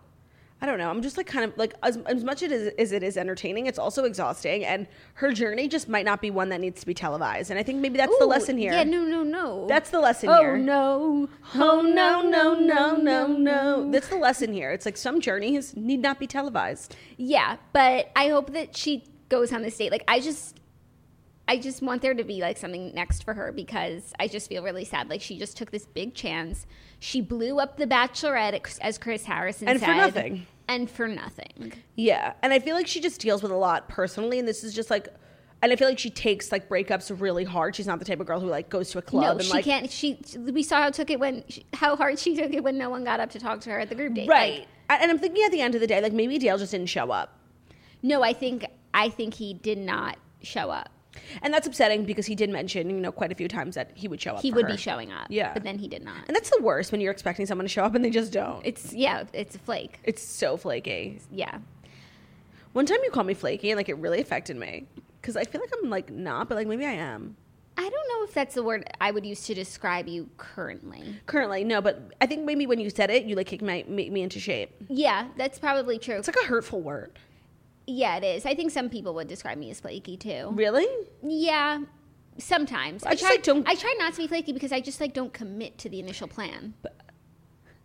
I 0.60 0.66
don't 0.66 0.80
know. 0.80 0.90
I'm 0.90 1.04
just 1.04 1.16
like 1.16 1.28
kind 1.28 1.46
of 1.46 1.56
like 1.60 1.76
as, 1.84 1.98
as 2.08 2.24
much 2.24 2.42
it 2.42 2.52
is, 2.52 2.74
as 2.80 2.92
it 2.92 3.04
is 3.04 3.18
entertaining, 3.18 3.68
it's 3.68 3.78
also 3.78 4.06
exhausting, 4.06 4.66
and 4.66 4.88
her 5.14 5.32
journey 5.32 5.68
just 5.68 5.88
might 5.88 6.06
not 6.06 6.22
be 6.22 6.32
one 6.32 6.50
that 6.50 6.60
needs 6.60 6.80
to 6.80 6.88
be 6.88 6.96
televised. 6.96 7.52
And 7.52 7.60
I 7.60 7.62
think 7.62 7.82
maybe 7.82 7.98
that's 7.98 8.18
the 8.18 8.26
Ooh, 8.26 8.30
lesson 8.30 8.58
here. 8.58 8.74
Yeah, 8.74 8.84
no, 8.84 9.04
no, 9.04 9.22
no. 9.22 9.68
That's 9.68 9.92
the 9.92 10.00
lesson 10.00 10.30
here. 10.30 10.40
oh 10.40 10.42
here. 10.42 10.58
no. 10.58 11.30
Oh, 11.54 11.78
oh 11.78 11.82
no 11.82 12.24
no 12.24 12.56
no 12.56 12.96
no 12.96 13.28
no! 13.28 13.92
That's 13.92 14.08
the 14.08 14.18
lesson 14.18 14.52
here. 14.52 14.72
It's 14.72 14.88
like 14.88 14.98
some 14.98 15.22
journeys 15.22 15.78
need 15.78 16.02
not 16.02 16.20
be 16.20 16.26
televised. 16.26 16.96
Yeah, 17.16 17.58
but 17.74 18.10
I 18.16 18.30
hope 18.30 18.54
that 18.54 18.76
she 18.76 19.04
goes 19.30 19.54
on 19.54 19.62
this 19.62 19.78
date. 19.78 19.92
Like 19.92 20.04
I 20.08 20.20
just 20.20 20.59
I 21.50 21.58
just 21.58 21.82
want 21.82 22.04
there 22.04 22.14
to 22.14 22.24
be 22.24 22.42
like 22.42 22.58
something 22.58 22.94
next 22.94 23.24
for 23.24 23.34
her 23.34 23.52
because 23.52 24.14
I 24.20 24.28
just 24.28 24.48
feel 24.48 24.62
really 24.62 24.86
sad. 24.86 25.10
Like 25.10 25.20
she 25.20 25.40
just 25.40 25.58
took 25.58 25.72
this 25.72 25.88
big 25.88 26.14
chance. 26.14 26.68
She 27.00 27.22
blew 27.22 27.60
up 27.60 27.78
the 27.78 27.88
bachelorette 27.88 28.78
as 28.82 29.00
Chris 29.00 29.26
Harrison 29.26 29.68
said. 29.68 29.78
And 29.78 29.82
for 29.82 29.94
nothing. 29.96 30.48
And 30.68 30.88
for 30.88 31.08
nothing. 31.08 31.74
Yeah, 31.96 32.34
and 32.44 32.54
I 32.54 32.60
feel 32.60 32.76
like 32.76 32.86
she 32.86 33.02
just 33.02 33.20
deals 33.20 33.42
with 33.42 33.52
a 33.52 33.56
lot 33.58 33.90
personally, 33.90 34.38
and 34.38 34.48
this 34.48 34.64
is 34.64 34.76
just 34.76 34.92
like, 34.92 35.08
and 35.64 35.72
I 35.74 35.76
feel 35.76 35.88
like 35.88 35.98
she 35.98 36.12
takes 36.12 36.52
like 36.52 36.70
breakups 36.70 37.12
really 37.20 37.46
hard. 37.46 37.76
She's 37.76 37.88
not 37.88 37.98
the 37.98 38.06
type 38.06 38.20
of 38.20 38.28
girl 38.28 38.40
who 38.40 38.48
like 38.48 38.70
goes 38.70 38.92
to 38.92 39.00
a 39.00 39.02
club 39.02 39.24
No, 39.24 39.32
and 39.32 39.44
she 39.44 39.52
like 39.52 39.66
can't. 39.66 39.90
She 39.90 40.20
we 40.38 40.62
saw 40.62 40.84
how 40.84 40.92
took 40.92 41.10
it 41.10 41.20
when 41.20 41.44
how 41.74 41.96
hard 41.96 42.20
she 42.20 42.36
took 42.36 42.54
it 42.54 42.64
when 42.64 42.78
no 42.78 42.92
one 42.92 43.04
got 43.04 43.20
up 43.20 43.32
to 43.32 43.40
talk 43.40 43.60
to 43.62 43.72
her 43.72 43.80
at 43.80 43.90
the 43.90 43.96
group 43.96 44.14
date. 44.14 44.30
right. 44.30 44.68
Like, 44.88 45.02
and 45.02 45.10
I'm 45.10 45.18
thinking 45.18 45.44
at 45.44 45.52
the 45.52 45.62
end 45.62 45.74
of 45.74 45.82
the 45.82 45.88
day, 45.88 46.00
like 46.00 46.14
maybe 46.14 46.38
Dale 46.38 46.60
just 46.60 46.74
didn't 46.74 46.90
show 46.90 47.10
up. 47.10 47.40
no, 48.04 48.22
I 48.22 48.34
think 48.34 48.68
I 48.94 49.10
think 49.10 49.34
he 49.34 49.56
did 49.56 49.80
not 49.80 50.20
show 50.44 50.70
up. 50.70 50.90
And 51.42 51.54
that's 51.54 51.68
upsetting 51.68 52.06
because 52.06 52.26
he 52.26 52.36
did 52.36 52.50
mention, 52.50 52.90
you 52.90 52.98
know, 52.98 53.12
quite 53.12 53.32
a 53.32 53.36
few 53.36 53.48
times 53.48 53.76
that 53.76 53.92
he 53.96 54.08
would 54.08 54.22
show 54.22 54.36
up. 54.36 54.42
He 54.42 54.52
would 54.52 54.66
her. 54.66 54.72
be 54.72 54.78
showing 54.78 55.12
up. 55.12 55.28
Yeah. 55.30 55.54
but 55.54 55.64
then 55.64 55.78
he 55.80 55.88
did 55.88 56.04
not. 56.04 56.18
And 56.28 56.36
that's 56.36 56.50
the 56.50 56.62
worst 56.62 56.92
when 56.92 57.02
you're 57.02 57.12
expecting 57.12 57.46
someone 57.46 57.66
to 57.66 57.70
show 57.70 57.84
up 57.84 57.96
and 57.96 58.04
they 58.04 58.10
just 58.10 58.32
don't. 58.32 58.66
It's 58.66 58.94
yeah, 58.94 59.24
it's 59.34 59.56
a 59.56 59.60
flake. 59.60 60.00
It's 60.04 60.22
so 60.22 60.58
flaky. 60.58 61.20
Yeah. 61.32 61.60
One 62.74 62.86
time 62.86 63.00
you 63.04 63.12
called 63.12 63.28
me 63.28 63.34
flaky 63.34 63.72
and 63.72 63.78
like 63.78 63.90
it 63.90 63.98
really 63.98 64.22
affected 64.22 64.58
me 64.58 64.88
because 65.22 65.36
I 65.36 65.44
feel 65.44 65.62
like 65.62 65.72
I'm 65.82 65.90
like 65.90 66.12
not, 66.12 66.50
but 66.50 66.56
like 66.56 66.68
maybe 66.68 66.86
I 66.86 66.92
am. 66.92 67.36
I 67.78 67.84
don't 67.84 67.92
know 68.10 68.26
if 68.26 68.34
that's 68.34 68.56
the 68.56 68.64
word 68.64 68.86
I 69.00 69.12
would 69.12 69.26
use 69.26 69.46
to 69.46 69.54
describe 69.54 70.08
you 70.08 70.30
currently. 70.36 71.16
Currently, 71.28 71.64
no, 71.64 71.80
but 71.82 72.12
I 72.20 72.26
think 72.26 72.44
maybe 72.44 72.68
when 72.68 72.78
you 72.78 72.90
said 72.90 73.10
it, 73.10 73.24
you 73.24 73.38
like 73.38 73.48
kicked 73.48 73.64
my 73.64 73.86
make 73.88 74.12
me 74.12 74.22
into 74.22 74.38
shape. 74.38 74.72
Yeah, 74.90 75.28
that's 75.38 75.58
probably 75.58 75.98
true. 75.98 76.16
It's 76.16 76.28
like 76.28 76.36
a 76.44 76.48
hurtful 76.48 76.82
word. 76.82 77.18
Yeah, 77.90 78.18
it 78.18 78.24
is. 78.24 78.46
I 78.46 78.56
think 78.56 78.72
some 78.72 78.90
people 78.90 79.14
would 79.16 79.28
describe 79.28 79.58
me 79.58 79.70
as 79.72 79.80
flaky 79.80 80.16
too. 80.18 80.52
Really? 80.54 80.88
Yeah, 81.24 81.82
sometimes. 82.38 83.04
I, 83.04 83.12
just, 83.12 83.22
try. 83.24 83.32
like, 83.32 83.44
don't- 83.44 83.68
I 83.68 83.76
try 83.76 83.96
not 84.00 84.14
to 84.14 84.18
be 84.22 84.28
flaky 84.28 84.54
because 84.54 84.72
I 84.72 84.80
just 84.82 85.02
like 85.02 85.14
don't 85.14 85.34
commit 85.34 85.78
to 85.80 85.90
the 85.90 86.00
initial 86.00 86.28
plan. 86.28 86.74
But 86.82 86.96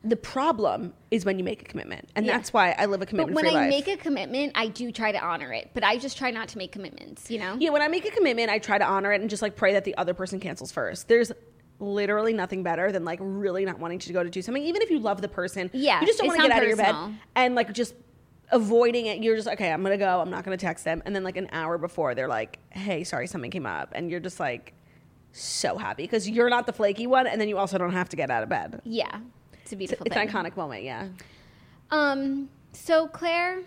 The 0.06 0.16
problem 0.16 0.92
is 1.10 1.24
when 1.24 1.38
you 1.38 1.44
make 1.44 1.62
a 1.62 1.64
commitment, 1.64 2.10
and 2.14 2.26
Yeah. 2.26 2.32
that's 2.36 2.52
why 2.52 2.72
I 2.78 2.84
live 2.86 3.00
a 3.00 3.06
commitment. 3.06 3.34
But 3.34 3.44
when 3.44 3.54
I 3.54 3.60
life. 3.60 3.70
make 3.70 3.88
a 3.88 3.96
commitment, 3.96 4.52
I 4.54 4.68
do 4.68 4.92
try 4.92 5.12
to 5.12 5.18
honor 5.24 5.50
it. 5.52 5.70
But 5.72 5.82
I 5.82 5.96
just 5.96 6.18
try 6.18 6.30
not 6.30 6.48
to 6.48 6.58
make 6.58 6.72
commitments. 6.72 7.30
You 7.30 7.38
know. 7.38 7.56
yeah, 7.58 7.70
when 7.70 7.80
I 7.80 7.88
make 7.88 8.04
a 8.04 8.10
commitment, 8.10 8.50
I 8.50 8.58
try 8.58 8.76
to 8.76 8.84
honor 8.84 9.12
it 9.12 9.20
and 9.22 9.30
just 9.30 9.40
like 9.42 9.56
pray 9.56 9.72
that 9.72 9.84
the 9.84 9.96
other 9.96 10.12
person 10.12 10.40
cancels 10.40 10.70
first. 10.72 11.08
There's 11.08 11.32
literally 11.80 12.32
nothing 12.34 12.62
better 12.62 12.92
than 12.92 13.04
like 13.04 13.18
really 13.22 13.64
not 13.64 13.78
wanting 13.78 13.98
to 14.00 14.12
go 14.12 14.22
to 14.22 14.28
do 14.30 14.42
something, 14.42 14.62
even 14.62 14.82
if 14.82 14.90
you 14.90 14.98
love 14.98 15.22
the 15.22 15.28
person. 15.28 15.70
Yeah, 15.72 16.00
you 16.02 16.06
just 16.06 16.18
don't 16.18 16.28
want 16.28 16.40
to 16.40 16.48
get 16.48 16.56
out 16.56 16.62
of 16.62 16.68
your 16.68 16.76
bed 16.76 16.94
and 17.34 17.54
like 17.54 17.72
just 17.72 17.94
avoiding 18.50 19.06
it. 19.06 19.22
You're 19.22 19.36
just 19.36 19.48
okay. 19.48 19.70
I'm 19.72 19.82
gonna 19.82 19.98
go. 19.98 20.20
I'm 20.20 20.30
not 20.30 20.44
gonna 20.44 20.56
text 20.56 20.84
them, 20.84 21.02
and 21.04 21.14
then 21.14 21.24
like 21.24 21.36
an 21.36 21.48
hour 21.52 21.78
before, 21.78 22.14
they're 22.14 22.28
like, 22.28 22.58
"Hey, 22.70 23.04
sorry, 23.04 23.26
something 23.26 23.50
came 23.50 23.66
up," 23.66 23.92
and 23.94 24.10
you're 24.10 24.20
just 24.20 24.40
like 24.40 24.72
so 25.32 25.76
happy 25.78 26.04
because 26.04 26.28
you're 26.28 26.50
not 26.50 26.66
the 26.66 26.72
flaky 26.72 27.06
one, 27.06 27.26
and 27.26 27.40
then 27.40 27.48
you 27.48 27.58
also 27.58 27.78
don't 27.78 27.92
have 27.92 28.08
to 28.10 28.16
get 28.16 28.30
out 28.30 28.42
of 28.42 28.48
bed. 28.48 28.80
Yeah, 28.84 29.18
it's 29.62 29.72
a 29.72 29.76
beautiful 29.76 30.06
It's 30.06 30.14
thing. 30.14 30.28
an 30.28 30.32
iconic 30.32 30.56
moment, 30.56 30.84
yeah. 30.84 31.08
Um. 31.90 32.48
So 32.72 33.06
Clare, 33.08 33.60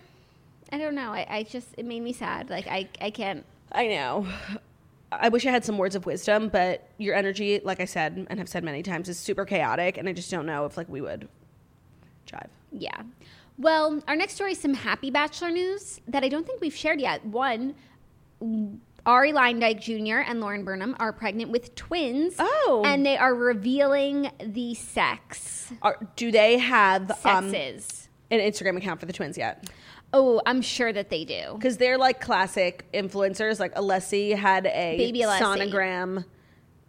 I 0.72 0.78
don't 0.78 0.94
know. 0.94 1.12
I, 1.12 1.26
I 1.28 1.42
just 1.44 1.68
it 1.78 1.84
made 1.84 2.00
me 2.02 2.12
sad. 2.12 2.50
Like 2.50 2.66
I 2.66 2.88
I 3.00 3.10
can't. 3.10 3.44
I 3.72 3.86
know. 3.88 4.26
I 5.10 5.30
wish 5.30 5.46
I 5.46 5.50
had 5.50 5.64
some 5.64 5.78
words 5.78 5.94
of 5.94 6.04
wisdom, 6.04 6.50
but 6.50 6.86
your 6.98 7.14
energy, 7.14 7.60
like 7.64 7.80
I 7.80 7.86
said 7.86 8.26
and 8.28 8.38
have 8.38 8.48
said 8.48 8.62
many 8.62 8.82
times, 8.82 9.08
is 9.08 9.18
super 9.18 9.44
chaotic, 9.46 9.96
and 9.96 10.06
I 10.08 10.12
just 10.12 10.30
don't 10.30 10.44
know 10.46 10.66
if 10.66 10.76
like 10.76 10.88
we 10.88 11.00
would 11.00 11.28
jive. 12.26 12.48
Yeah. 12.72 13.00
Well, 13.58 14.02
our 14.06 14.14
next 14.16 14.34
story 14.34 14.52
is 14.52 14.60
some 14.60 14.74
happy 14.74 15.10
bachelor 15.10 15.50
news 15.50 16.00
that 16.06 16.22
I 16.22 16.28
don't 16.28 16.46
think 16.46 16.60
we've 16.60 16.74
shared 16.74 17.00
yet. 17.00 17.24
One, 17.24 17.74
Arie 19.04 19.32
Luyendyk 19.32 19.80
Jr. 19.80 20.18
and 20.28 20.40
Lauren 20.40 20.64
Burnham 20.64 20.94
are 21.00 21.12
pregnant 21.12 21.50
with 21.50 21.74
twins. 21.74 22.36
Oh. 22.38 22.82
And 22.86 23.04
they 23.04 23.16
are 23.16 23.34
revealing 23.34 24.30
the 24.40 24.74
sex. 24.74 25.72
Are, 25.82 25.98
do 26.16 26.30
they 26.30 26.58
have 26.58 27.10
um, 27.24 27.50
Sexes. 27.50 28.08
an 28.30 28.38
Instagram 28.38 28.76
account 28.76 29.00
for 29.00 29.06
the 29.06 29.12
twins 29.12 29.36
yet? 29.36 29.68
oh, 30.12 30.40
I'm 30.46 30.62
sure 30.62 30.92
that 30.92 31.10
they 31.10 31.24
do. 31.24 31.52
Because 31.54 31.76
they're 31.76 31.98
like 31.98 32.20
classic 32.20 32.86
influencers. 32.94 33.60
Like 33.60 33.74
Alessi 33.74 34.34
had 34.34 34.66
a 34.66 34.96
Baby 34.96 35.20
Alessi. 35.20 35.40
sonogram 35.40 36.24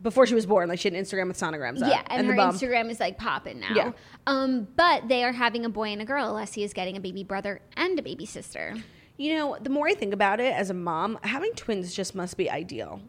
before 0.02 0.26
she 0.26 0.36
was 0.36 0.46
born. 0.46 0.70
Like 0.70 0.80
she 0.80 0.88
had 0.88 0.96
an 0.96 1.04
Instagram 1.04 1.28
with 1.28 1.38
sonograms. 1.38 1.82
up 1.82 1.90
Yeah, 1.90 2.04
and, 2.08 2.30
the 2.30 2.34
her. 2.34 2.40
Instagram 2.40 2.90
is 2.90 3.00
like 3.00 3.18
popping 3.18 3.60
now. 3.60 3.74
Yeah. 3.76 3.92
Um, 4.28 4.68
but 4.76 5.08
they 5.08 5.24
are 5.24 5.32
having 5.32 5.66
a 5.66 5.70
boy 5.70 5.90
and 5.90 6.02
a 6.02 6.06
girl. 6.06 6.34
Alessia 6.34 6.64
is 6.64 6.74
getting 6.74 6.98
a 6.98 7.00
baby 7.00 7.24
brother 7.24 7.62
and 7.76 7.98
a 8.00 8.02
baby 8.02 8.26
sister. 8.26 8.76
You 9.18 9.36
know, 9.36 9.58
the 9.60 9.70
more 9.70 9.88
I 9.88 9.94
think 9.96 10.14
about 10.14 10.40
it 10.40 10.54
as 10.54 10.70
a 10.70 10.74
mom, 10.74 11.20
having 11.24 11.52
twins 11.54 11.94
just 11.94 12.16
must 12.16 12.38
be 12.38 12.50
ideal. 12.50 13.02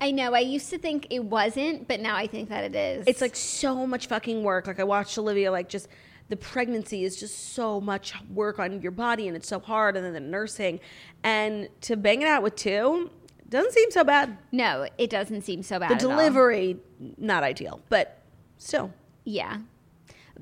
I 0.00 0.10
know. 0.10 0.34
I 0.34 0.40
used 0.40 0.70
to 0.70 0.78
think 0.78 1.06
it 1.10 1.22
wasn't, 1.22 1.86
but 1.86 2.00
now 2.00 2.16
I 2.16 2.26
think 2.26 2.48
that 2.48 2.64
it 2.64 2.74
is. 2.74 3.06
It's 3.06 3.20
like 3.20 3.36
so 3.36 3.86
much 3.86 4.06
fucking 4.08 4.42
work. 4.42 4.66
Like 4.66 4.80
I 4.80 4.84
watched 4.84 5.16
Olivia, 5.18 5.52
like 5.52 5.68
just 5.68 5.88
the 6.28 6.36
pregnancy 6.36 7.04
is 7.04 7.16
just 7.16 7.54
so 7.54 7.80
much 7.80 8.14
work 8.30 8.58
on 8.58 8.80
your 8.80 8.92
body 8.92 9.28
and 9.28 9.36
it's 9.36 9.48
so 9.48 9.60
hard, 9.60 9.96
and 9.96 10.04
then 10.04 10.14
the 10.14 10.20
nursing, 10.20 10.80
and 11.22 11.68
to 11.82 11.96
bang 11.96 12.22
it 12.22 12.28
out 12.28 12.42
with 12.42 12.56
two 12.56 13.10
doesn't 13.54 13.72
seem 13.72 13.90
so 13.90 14.04
bad. 14.04 14.36
no, 14.52 14.86
it 14.98 15.10
doesn't 15.10 15.42
seem 15.42 15.62
so 15.62 15.78
bad. 15.78 15.90
The 15.90 15.96
delivery 15.96 16.76
not 17.16 17.42
ideal, 17.42 17.80
but 17.88 18.20
still. 18.58 18.92
Yeah. 19.24 19.58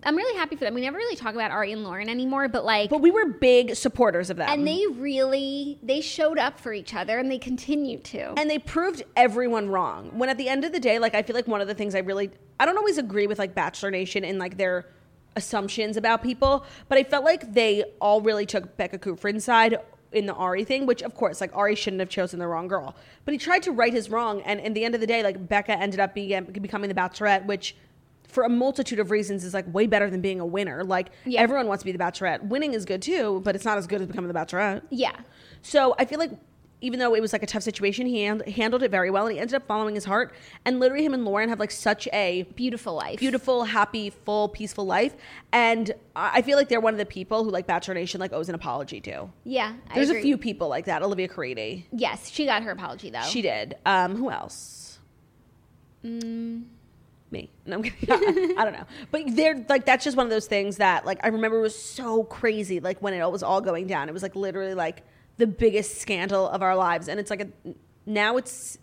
I'm 0.04 0.16
really 0.16 0.36
happy 0.36 0.56
for 0.56 0.64
them. 0.64 0.74
We 0.74 0.80
never 0.80 0.96
really 0.96 1.14
talk 1.14 1.34
about 1.34 1.52
Arie 1.52 1.70
and 1.70 1.84
Lauren 1.84 2.08
anymore, 2.08 2.48
but 2.48 2.64
like 2.64 2.90
But 2.90 3.00
we 3.02 3.12
were 3.12 3.26
big 3.26 3.76
supporters 3.76 4.30
of 4.30 4.36
them, 4.36 4.48
and 4.48 4.66
they 4.66 4.84
really 4.90 5.78
they 5.82 6.00
showed 6.00 6.38
up 6.38 6.58
for 6.58 6.72
each 6.72 6.92
other 6.94 7.18
and 7.18 7.30
they 7.30 7.38
continue 7.38 7.98
to. 7.98 8.32
and 8.36 8.50
they 8.50 8.58
proved 8.58 9.04
everyone 9.14 9.68
wrong. 9.68 10.10
When 10.18 10.28
at 10.28 10.38
the 10.38 10.48
end 10.48 10.64
of 10.64 10.72
the 10.72 10.80
day, 10.80 10.98
like 10.98 11.14
I 11.14 11.22
feel 11.22 11.36
like 11.36 11.46
one 11.46 11.60
of 11.60 11.68
the 11.68 11.74
things 11.74 11.94
I 11.94 12.00
really 12.00 12.30
I 12.58 12.66
don't 12.66 12.76
always 12.76 12.98
agree 12.98 13.28
with 13.28 13.38
like 13.38 13.54
Bachelor 13.54 13.90
Nation 13.92 14.24
and 14.24 14.38
like 14.40 14.56
their 14.56 14.86
assumptions 15.36 15.96
about 15.96 16.22
people, 16.22 16.64
but 16.88 16.98
I 16.98 17.04
felt 17.04 17.24
like 17.24 17.52
they 17.52 17.84
all 18.00 18.20
really 18.20 18.44
took 18.46 18.76
Becca 18.76 18.98
Kufrin's 18.98 19.44
side 19.44 19.76
in 20.14 20.26
the 20.26 20.34
Arie 20.34 20.64
thing, 20.64 20.86
which 20.86 21.02
of 21.02 21.14
course 21.14 21.40
like 21.40 21.54
Arie 21.56 21.74
shouldn't 21.74 22.00
have 22.00 22.08
chosen 22.08 22.38
the 22.38 22.46
wrong 22.46 22.68
girl. 22.68 22.94
But 23.24 23.32
he 23.32 23.38
tried 23.38 23.62
to 23.64 23.72
right 23.72 23.92
his 23.92 24.10
wrong 24.10 24.42
and 24.42 24.60
in 24.60 24.74
the 24.74 24.84
end 24.84 24.94
of 24.94 25.00
the 25.00 25.06
day, 25.06 25.22
like 25.22 25.48
Becca 25.48 25.72
ended 25.72 26.00
up 26.00 26.14
being 26.14 26.44
becoming 26.44 26.88
the 26.88 26.94
Bachelorette, 26.94 27.46
which 27.46 27.74
for 28.28 28.44
a 28.44 28.48
multitude 28.48 28.98
of 28.98 29.10
reasons 29.10 29.44
is 29.44 29.52
like 29.52 29.66
way 29.74 29.86
better 29.86 30.08
than 30.08 30.20
being 30.22 30.40
a 30.40 30.46
winner. 30.46 30.82
Like 30.84 31.10
Yeah. 31.26 31.40
everyone 31.40 31.66
wants 31.66 31.82
to 31.82 31.84
be 31.84 31.92
the 31.92 31.98
Bachelorette. 31.98 32.42
Winning 32.44 32.72
is 32.72 32.84
good 32.84 33.02
too, 33.02 33.40
but 33.44 33.54
it's 33.54 33.64
not 33.64 33.76
as 33.78 33.86
good 33.86 34.00
as 34.00 34.06
becoming 34.06 34.28
the 34.32 34.38
Bachelorette. 34.38 34.82
yeah. 34.90 35.16
So 35.62 35.94
I 35.98 36.04
feel 36.06 36.18
like 36.18 36.30
even 36.82 36.98
though 36.98 37.14
it 37.14 37.22
was 37.22 37.32
like 37.32 37.42
a 37.42 37.46
tough 37.46 37.62
situation, 37.62 38.06
he 38.06 38.24
hand- 38.24 38.46
handled 38.46 38.82
it 38.82 38.90
very 38.90 39.10
well, 39.10 39.26
and 39.26 39.32
he 39.34 39.40
ended 39.40 39.54
up 39.54 39.66
following 39.66 39.94
his 39.94 40.04
heart. 40.04 40.34
And 40.66 40.78
literally, 40.78 41.04
him 41.04 41.14
and 41.14 41.24
Lauren 41.24 41.48
have 41.48 41.58
like 41.58 41.70
such 41.70 42.06
a 42.12 42.42
Beautiful 42.54 42.94
life. 42.94 43.18
beautiful, 43.18 43.64
happy, 43.64 44.10
full, 44.10 44.48
peaceful 44.48 44.84
life. 44.84 45.14
And 45.52 45.92
I 46.14 46.42
feel 46.42 46.58
like 46.58 46.68
they're 46.68 46.80
one 46.80 46.92
of 46.92 46.98
the 46.98 47.06
people 47.06 47.44
who 47.44 47.50
like 47.50 47.66
Bachelor 47.66 47.94
Nation 47.94 48.20
like 48.20 48.32
owes 48.34 48.50
an 48.50 48.54
apology 48.54 49.00
to. 49.02 49.28
Yeah. 49.44 49.72
I 49.90 49.94
There's 49.94 50.10
a 50.10 50.20
few 50.20 50.36
people 50.36 50.68
like 50.68 50.84
that. 50.84 51.02
Olivia 51.02 51.28
Caridi, 51.28 51.84
Yes, 51.92 52.28
she 52.28 52.44
got 52.44 52.62
her 52.64 52.72
apology 52.72 53.08
though. 53.10 53.22
she 53.22 53.40
did. 53.40 53.76
Um, 53.86 54.16
who 54.16 54.30
else? 54.30 54.98
Mm. 56.04 56.64
Me. 57.30 57.48
No, 57.64 57.76
I'm 57.76 57.82
kidding. 57.82 58.10
I 58.58 58.64
don't 58.64 58.72
know. 58.74 58.84
But 59.10 59.22
they're 59.36 59.64
like 59.68 59.86
that's 59.86 60.04
just 60.04 60.16
one 60.16 60.26
of 60.26 60.30
those 60.30 60.46
things 60.46 60.76
that 60.78 61.06
like 61.06 61.18
I 61.24 61.28
remember 61.28 61.60
was 61.60 61.78
so 61.80 62.24
crazy. 62.24 62.80
Like 62.80 63.00
when 63.00 63.14
it 63.14 63.30
was 63.30 63.42
all 63.42 63.60
going 63.60 63.86
down, 63.86 64.08
it 64.08 64.12
was 64.12 64.22
like 64.22 64.36
literally 64.36 64.74
like 64.74 65.02
the 65.42 65.46
biggest 65.48 66.00
scandal 66.00 66.48
of 66.48 66.62
our 66.62 66.76
lives, 66.76 67.08
and 67.08 67.18
it's 67.18 67.28
like 67.30 67.40
a, 67.40 67.48
now 68.06 68.36
it's 68.36 68.78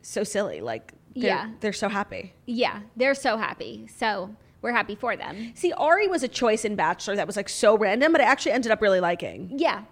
so 0.00 0.24
silly. 0.24 0.62
Like 0.62 0.92
they're, 1.14 1.24
Yeah. 1.30 1.50
they're 1.60 1.74
so 1.74 1.90
happy. 1.90 2.32
Yeah, 2.46 2.80
they're 2.96 3.14
so 3.14 3.36
happy. 3.36 3.86
So 3.94 4.34
we're 4.62 4.72
happy 4.72 4.94
for 4.94 5.14
them. 5.16 5.52
See, 5.54 5.72
Arie 5.78 6.08
was 6.08 6.22
a 6.22 6.28
choice 6.28 6.64
in 6.64 6.74
Bachelor 6.74 7.16
that 7.16 7.26
was 7.26 7.36
like 7.36 7.50
so 7.50 7.76
random, 7.76 8.12
but 8.12 8.22
I 8.22 8.24
actually 8.24 8.52
ended 8.52 8.72
up 8.72 8.80
really 8.80 9.00
liking. 9.00 9.52
Yeah. 9.56 9.82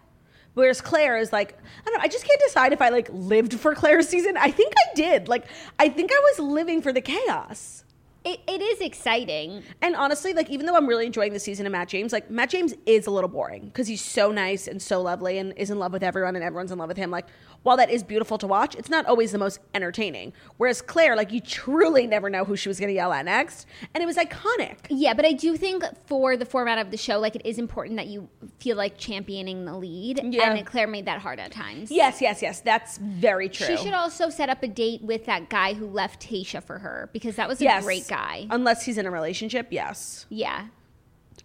Whereas 0.55 0.81
Clare 0.81 1.19
is 1.19 1.31
like, 1.33 1.53
I 1.53 1.85
don't 1.91 1.95
know, 1.99 2.01
I 2.03 2.09
just 2.09 2.25
can't 2.27 2.41
decide 2.47 2.73
if 2.73 2.81
I 2.81 2.89
like 2.89 3.09
lived 3.13 3.53
for 3.61 3.75
Clare's 3.75 4.09
season. 4.09 4.37
I 4.39 4.51
think 4.51 4.73
I 4.77 4.95
did. 4.95 5.29
Like, 5.29 5.45
I 5.79 5.89
think 5.91 6.11
I 6.11 6.21
was 6.31 6.39
living 6.51 6.81
for 6.81 6.93
the 6.93 7.03
chaos. 7.03 7.85
It, 8.29 8.41
it 8.47 8.61
is 8.61 8.81
exciting. 8.83 9.63
And 9.81 9.97
honestly, 9.97 10.35
like 10.35 10.51
even 10.51 10.67
though 10.67 10.77
I'm 10.77 10.87
really 10.87 11.07
enjoying 11.07 11.33
the 11.33 11.41
season 11.41 11.65
of 11.65 11.73
Matt 11.73 11.89
James, 11.89 12.13
like 12.13 12.31
Matt 12.31 12.51
James 12.51 12.75
is 12.85 13.07
a 13.07 13.11
little 13.11 13.31
boring 13.31 13.67
because 13.67 13.89
he's 13.89 14.05
so 14.05 14.31
nice 14.31 14.69
and 14.69 14.83
so 14.83 15.01
lovely 15.01 15.39
and 15.39 15.55
is 15.57 15.71
in 15.71 15.79
love 15.79 15.93
with 15.93 16.03
everyone 16.03 16.37
and 16.37 16.45
everyone's 16.45 16.71
in 16.71 16.77
love 16.77 16.89
with 16.89 16.99
him. 16.99 17.11
Like 17.11 17.27
while 17.63 17.77
that 17.77 17.91
is 17.91 18.03
beautiful 18.03 18.39
to 18.39 18.47
watch, 18.47 18.75
it's 18.75 18.91
not 18.91 19.07
always 19.07 19.33
the 19.33 19.39
most 19.39 19.61
entertaining. 19.75 20.33
Whereas 20.59 20.83
Clare, 20.83 21.17
like 21.17 21.33
you 21.33 21.41
truly 21.41 22.07
never 22.07 22.31
know 22.31 22.45
who 22.45 22.57
she 22.57 22.69
was 22.69 22.79
going 22.79 22.89
to 22.89 22.95
yell 22.95 23.13
at 23.13 23.25
next, 23.25 23.67
and 23.95 24.03
it 24.03 24.07
was 24.07 24.17
iconic. 24.17 24.77
Yeah, 24.91 25.15
but 25.15 25.25
I 25.25 25.33
do 25.33 25.57
think 25.57 25.85
for 26.07 26.37
the 26.37 26.45
format 26.45 26.79
of 26.79 26.91
the 26.91 26.97
show, 26.97 27.19
like 27.19 27.35
it 27.35 27.45
is 27.45 27.59
important 27.59 27.97
that 27.97 28.07
you 28.07 28.29
feel 28.59 28.77
like 28.77 28.97
championing 28.99 29.65
the 29.65 29.77
lead. 29.77 30.21
Yeah. 30.23 30.53
And 30.53 30.67
Clare 30.67 30.87
made 30.87 31.07
that 31.07 31.21
hard 31.21 31.41
at 31.41 31.51
times. 31.51 31.91
Yes, 31.91 32.21
yes, 32.21 32.43
yes. 32.43 32.61
That's 32.61 32.99
very 32.99 33.49
true. 33.49 33.67
She 33.67 33.77
should 33.77 33.95
also 33.95 34.31
set 34.31 34.49
up 34.49 34.63
a 34.63 34.69
date 34.69 35.03
with 35.03 35.27
that 35.27 35.49
guy 35.49 35.75
who 35.75 35.87
left 35.87 36.29
Tasha 36.29 36.63
for 36.63 36.79
her 36.79 37.11
because 37.13 37.37
that 37.37 37.49
was 37.49 37.61
a 37.61 37.65
yes. 37.65 37.85
great 37.85 38.07
guy. 38.07 38.18
Unless 38.51 38.85
he's 38.85 38.99
in 38.99 39.07
a 39.07 39.11
relationship, 39.11 39.69
yes. 39.71 40.27
yeah. 40.29 40.67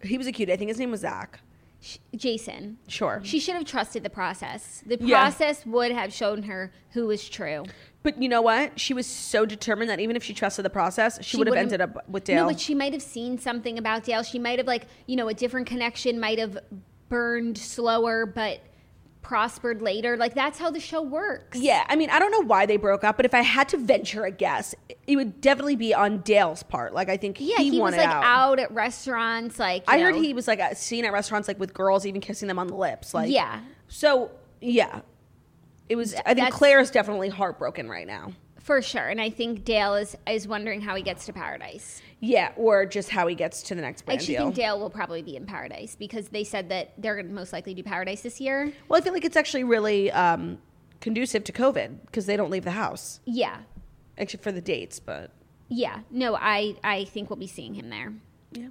He 0.02 0.18
was 0.18 0.28
a 0.28 0.32
cute. 0.32 0.50
I 0.50 0.58
think 0.58 0.70
his 0.70 0.80
name 0.80 0.92
was 0.92 1.02
Zach. 1.02 1.40
Sh- 1.82 1.98
Jason. 2.16 2.78
Sure. 2.88 3.22
She 3.24 3.40
should 3.40 3.56
have 3.56 3.66
trusted 3.66 4.04
the 4.04 4.10
process. 4.10 4.84
The 4.86 4.98
Yeah. 5.02 5.22
process 5.22 5.66
would 5.66 5.92
have 5.92 6.12
shown 6.14 6.44
her 6.44 6.72
who 6.92 7.08
was 7.08 7.28
true. 7.30 7.64
But 8.04 8.22
you 8.22 8.28
know 8.28 8.42
what? 8.42 8.80
She 8.80 8.94
was 8.94 9.06
so 9.08 9.46
determined 9.46 9.90
that 9.90 10.00
even 10.02 10.16
if 10.16 10.24
she 10.24 10.34
trusted 10.34 10.66
the 10.66 10.70
process, 10.70 11.24
she, 11.24 11.38
would 11.38 11.48
have 11.48 11.52
wouldn't- 11.54 11.74
ended 11.74 11.82
up 11.82 12.10
with 12.10 12.26
Dale. 12.26 12.44
No, 12.46 12.52
but 12.52 12.60
she 12.60 12.76
might 12.76 12.92
have 12.94 13.02
seen 13.02 13.38
something 13.38 13.78
about 13.78 14.04
Dale. 14.04 14.24
She 14.24 14.40
might 14.40 14.60
have 14.60 14.68
like, 14.68 14.88
you 15.08 15.16
know, 15.16 15.28
a 15.30 15.34
different 15.34 15.68
connection 15.68 16.20
might 16.20 16.40
have 16.40 16.58
burned 17.10 17.58
slower 17.58 18.26
but 18.26 18.60
prospered 19.24 19.82
later. 19.82 20.16
Like 20.18 20.36
that's 20.36 20.60
how 20.60 20.70
the 20.70 20.80
show 20.80 21.02
works. 21.02 21.58
Yeah, 21.58 21.84
I 21.90 21.96
mean, 21.96 22.10
I 22.10 22.20
don't 22.20 22.32
know 22.32 22.44
why 22.44 22.66
they 22.66 22.78
broke 22.78 23.04
up, 23.04 23.18
but 23.18 23.26
if 23.26 23.34
I 23.34 23.42
had 23.42 23.70
to 23.70 23.78
venture 23.78 24.26
a 24.26 24.32
guess, 24.32 24.76
it 25.08 25.16
would 25.16 25.42
definitely 25.42 25.76
be 25.78 25.94
on 25.94 26.20
Dale's 26.20 26.62
part. 26.62 26.94
Like, 26.94 27.10
I 27.10 27.18
think 27.18 27.38
Yeah, 27.40 27.58
he, 27.58 27.72
he, 27.72 27.80
was 27.82 27.96
like 27.96 28.06
out. 28.08 28.24
out. 28.24 28.60
at 28.60 28.72
restaurants 28.72 29.58
like 29.58 29.84
you 29.88 29.94
I 29.94 30.00
heard 30.02 30.16
he 30.16 30.34
was 30.34 30.48
like 30.48 30.60
seen 30.76 31.06
at 31.06 31.14
restaurants 31.14 31.48
like 31.48 31.60
with 31.60 31.74
girls, 31.74 32.06
even 32.06 32.22
kissing 32.22 32.48
them 32.48 32.60
on 32.60 32.68
the 32.68 32.76
lips. 32.76 33.14
Like, 33.14 33.32
Yeah. 33.32 33.62
So 33.88 34.30
yeah, 34.62 35.02
it 35.90 35.96
was. 35.96 36.14
I 36.14 36.18
think 36.18 36.38
that's- 36.38 36.54
Clare 36.54 36.80
is 36.80 36.92
definitely 36.92 37.30
heartbroken 37.30 37.90
right 37.90 38.08
now. 38.08 38.34
for 38.60 38.82
sure. 38.82 39.08
And 39.10 39.20
I 39.20 39.30
think 39.30 39.66
Dale 39.66 39.96
is 39.96 40.16
is 40.28 40.48
wondering 40.48 40.82
how 40.82 40.96
he 40.96 41.02
gets 41.04 41.26
to 41.26 41.34
paradise. 41.34 42.02
Yeah, 42.26 42.54
or 42.56 42.86
just 42.86 43.10
how 43.10 43.28
he 43.28 43.36
gets 43.36 43.64
to 43.64 43.76
the 43.76 43.82
next 43.82 44.04
I 44.04 44.06
brand 44.06 44.20
actually 44.22 44.36
deal. 44.36 44.44
think 44.46 44.56
Dale 44.56 44.80
will 44.80 44.90
probably 44.90 45.22
be 45.22 45.36
in 45.36 45.46
paradise 45.46 45.98
because 46.00 46.30
they 46.30 46.46
said 46.46 46.70
that 46.70 46.94
they're 46.98 47.16
going 47.16 47.28
to 47.28 47.34
most 47.34 47.52
likely 47.52 47.74
do 47.74 47.84
paradise 47.84 48.22
this 48.22 48.40
year. 48.40 48.72
well, 48.88 48.98
I 48.98 49.04
feel 49.04 49.12
like 49.12 49.26
it's 49.26 49.36
actually 49.36 49.66
really 49.66 50.10
um, 50.12 50.58
conducive 51.02 51.44
to 51.44 51.52
COVID 51.52 51.98
because 52.06 52.26
they 52.26 52.38
don't 52.38 52.50
leave 52.50 52.64
the 52.64 52.72
house, 52.72 53.20
Yeah. 53.26 53.58
except 54.18 54.42
for 54.42 54.54
the 54.54 54.62
dates. 54.62 55.02
But 55.02 55.32
Yeah. 55.68 56.00
No, 56.12 56.36
I 56.36 56.76
I 56.82 57.04
think 57.06 57.30
we'll 57.30 57.36
be 57.36 57.48
seeing 57.48 57.74
him 57.74 57.90
there. 57.90 58.14
yeah. 58.54 58.68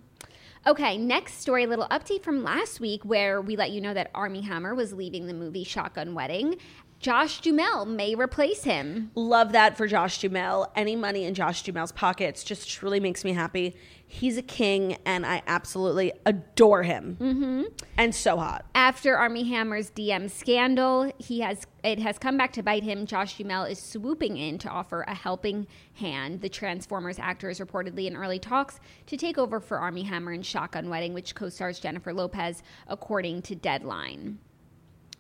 Okay, 0.64 0.96
next 0.96 1.40
story, 1.40 1.64
a 1.64 1.66
little 1.66 1.88
update 1.88 2.22
from 2.22 2.44
last 2.44 2.78
week 2.78 3.04
where 3.04 3.40
we 3.42 3.56
let 3.56 3.72
you 3.72 3.80
know 3.80 3.92
that 3.94 4.12
Armie 4.14 4.42
Hammer 4.42 4.76
was 4.76 4.92
leaving 4.92 5.26
the 5.26 5.34
movie 5.34 5.64
Shotgun 5.64 6.14
Wedding. 6.14 6.56
Josh 7.02 7.40
Duhamel 7.40 7.84
may 7.84 8.14
replace 8.14 8.62
him. 8.62 9.10
Love 9.16 9.50
that 9.50 9.76
for 9.76 9.88
Josh 9.88 10.20
Duhamel. 10.20 10.70
Any 10.76 10.94
money 10.94 11.24
in 11.24 11.34
Josh 11.34 11.64
Duhamel's 11.64 11.90
pockets 11.90 12.44
just 12.44 12.70
truly 12.70 13.00
makes 13.00 13.24
me 13.24 13.32
happy. 13.32 13.74
He's 14.06 14.36
a 14.36 14.42
king, 14.42 14.98
and 15.04 15.26
I 15.26 15.42
absolutely 15.48 16.12
adore 16.24 16.84
him. 16.84 17.16
Mm-hmm. 17.20 17.62
And 17.98 18.14
so 18.14 18.36
hot. 18.36 18.66
After 18.76 19.16
Armie 19.16 19.48
Hammer's 19.48 19.90
DM 19.90 20.30
scandal, 20.30 21.12
he 21.18 21.40
has 21.40 21.66
it 21.82 21.98
has 21.98 22.20
come 22.20 22.36
back 22.36 22.52
to 22.52 22.62
bite 22.62 22.84
him. 22.84 23.04
Josh 23.04 23.36
Duhamel 23.36 23.64
is 23.64 23.80
swooping 23.80 24.36
in 24.36 24.58
to 24.58 24.68
offer 24.68 25.02
a 25.02 25.14
helping 25.14 25.66
hand. 25.94 26.40
The 26.40 26.48
Transformers 26.48 27.18
actor 27.18 27.50
is 27.50 27.58
reportedly 27.58 28.06
in 28.06 28.14
early 28.14 28.38
talks 28.38 28.78
to 29.06 29.16
take 29.16 29.38
over 29.38 29.58
for 29.58 29.78
Armie 29.78 30.04
Hammer 30.04 30.32
in 30.32 30.42
Shotgun 30.42 30.88
Wedding, 30.88 31.14
which 31.14 31.34
co-stars 31.34 31.80
Jennifer 31.80 32.14
Lopez, 32.14 32.62
according 32.86 33.42
to 33.42 33.56
Deadline. 33.56 34.38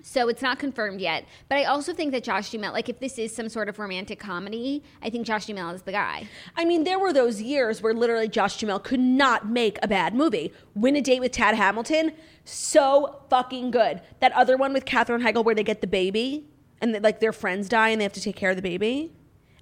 So 0.02 0.28
it's 0.28 0.42
not 0.42 0.58
confirmed 0.58 1.00
yet, 1.00 1.24
but 1.48 1.58
I 1.58 1.64
also 1.64 1.94
think 1.94 2.10
that 2.10 2.24
Josh 2.24 2.50
Duhamel, 2.50 2.72
like 2.72 2.88
if 2.88 2.98
this 2.98 3.18
is 3.18 3.34
some 3.34 3.48
sort 3.48 3.68
of 3.68 3.78
romantic 3.78 4.18
comedy, 4.18 4.82
I 5.00 5.10
think 5.10 5.24
Josh 5.26 5.46
Duhamel 5.46 5.74
is 5.74 5.82
the 5.82 5.92
guy. 5.92 6.26
I 6.56 6.64
mean, 6.64 6.82
there 6.82 6.98
were 6.98 7.12
those 7.12 7.40
years 7.40 7.80
where 7.80 7.94
literally 7.94 8.28
Josh 8.28 8.58
Duhamel 8.58 8.80
could 8.80 9.00
not 9.00 9.48
make 9.48 9.78
a 9.80 9.86
bad 9.86 10.14
movie. 10.14 10.52
Win 10.74 10.96
a 10.96 11.00
Date 11.00 11.20
with 11.20 11.30
Tad 11.30 11.54
Hamilton, 11.54 12.12
so 12.44 13.22
fucking 13.30 13.70
good. 13.70 14.02
That 14.18 14.32
other 14.32 14.56
one 14.56 14.72
with 14.72 14.84
Katherine 14.84 15.22
Heigl 15.22 15.44
where 15.44 15.54
they 15.54 15.62
get 15.62 15.80
the 15.80 15.86
baby 15.86 16.46
and 16.80 17.00
like 17.00 17.20
their 17.20 17.32
friends 17.32 17.68
die 17.68 17.90
and 17.90 18.00
they 18.00 18.04
have 18.04 18.12
to 18.14 18.20
take 18.20 18.36
care 18.36 18.50
of 18.50 18.56
the 18.56 18.62
baby 18.62 19.12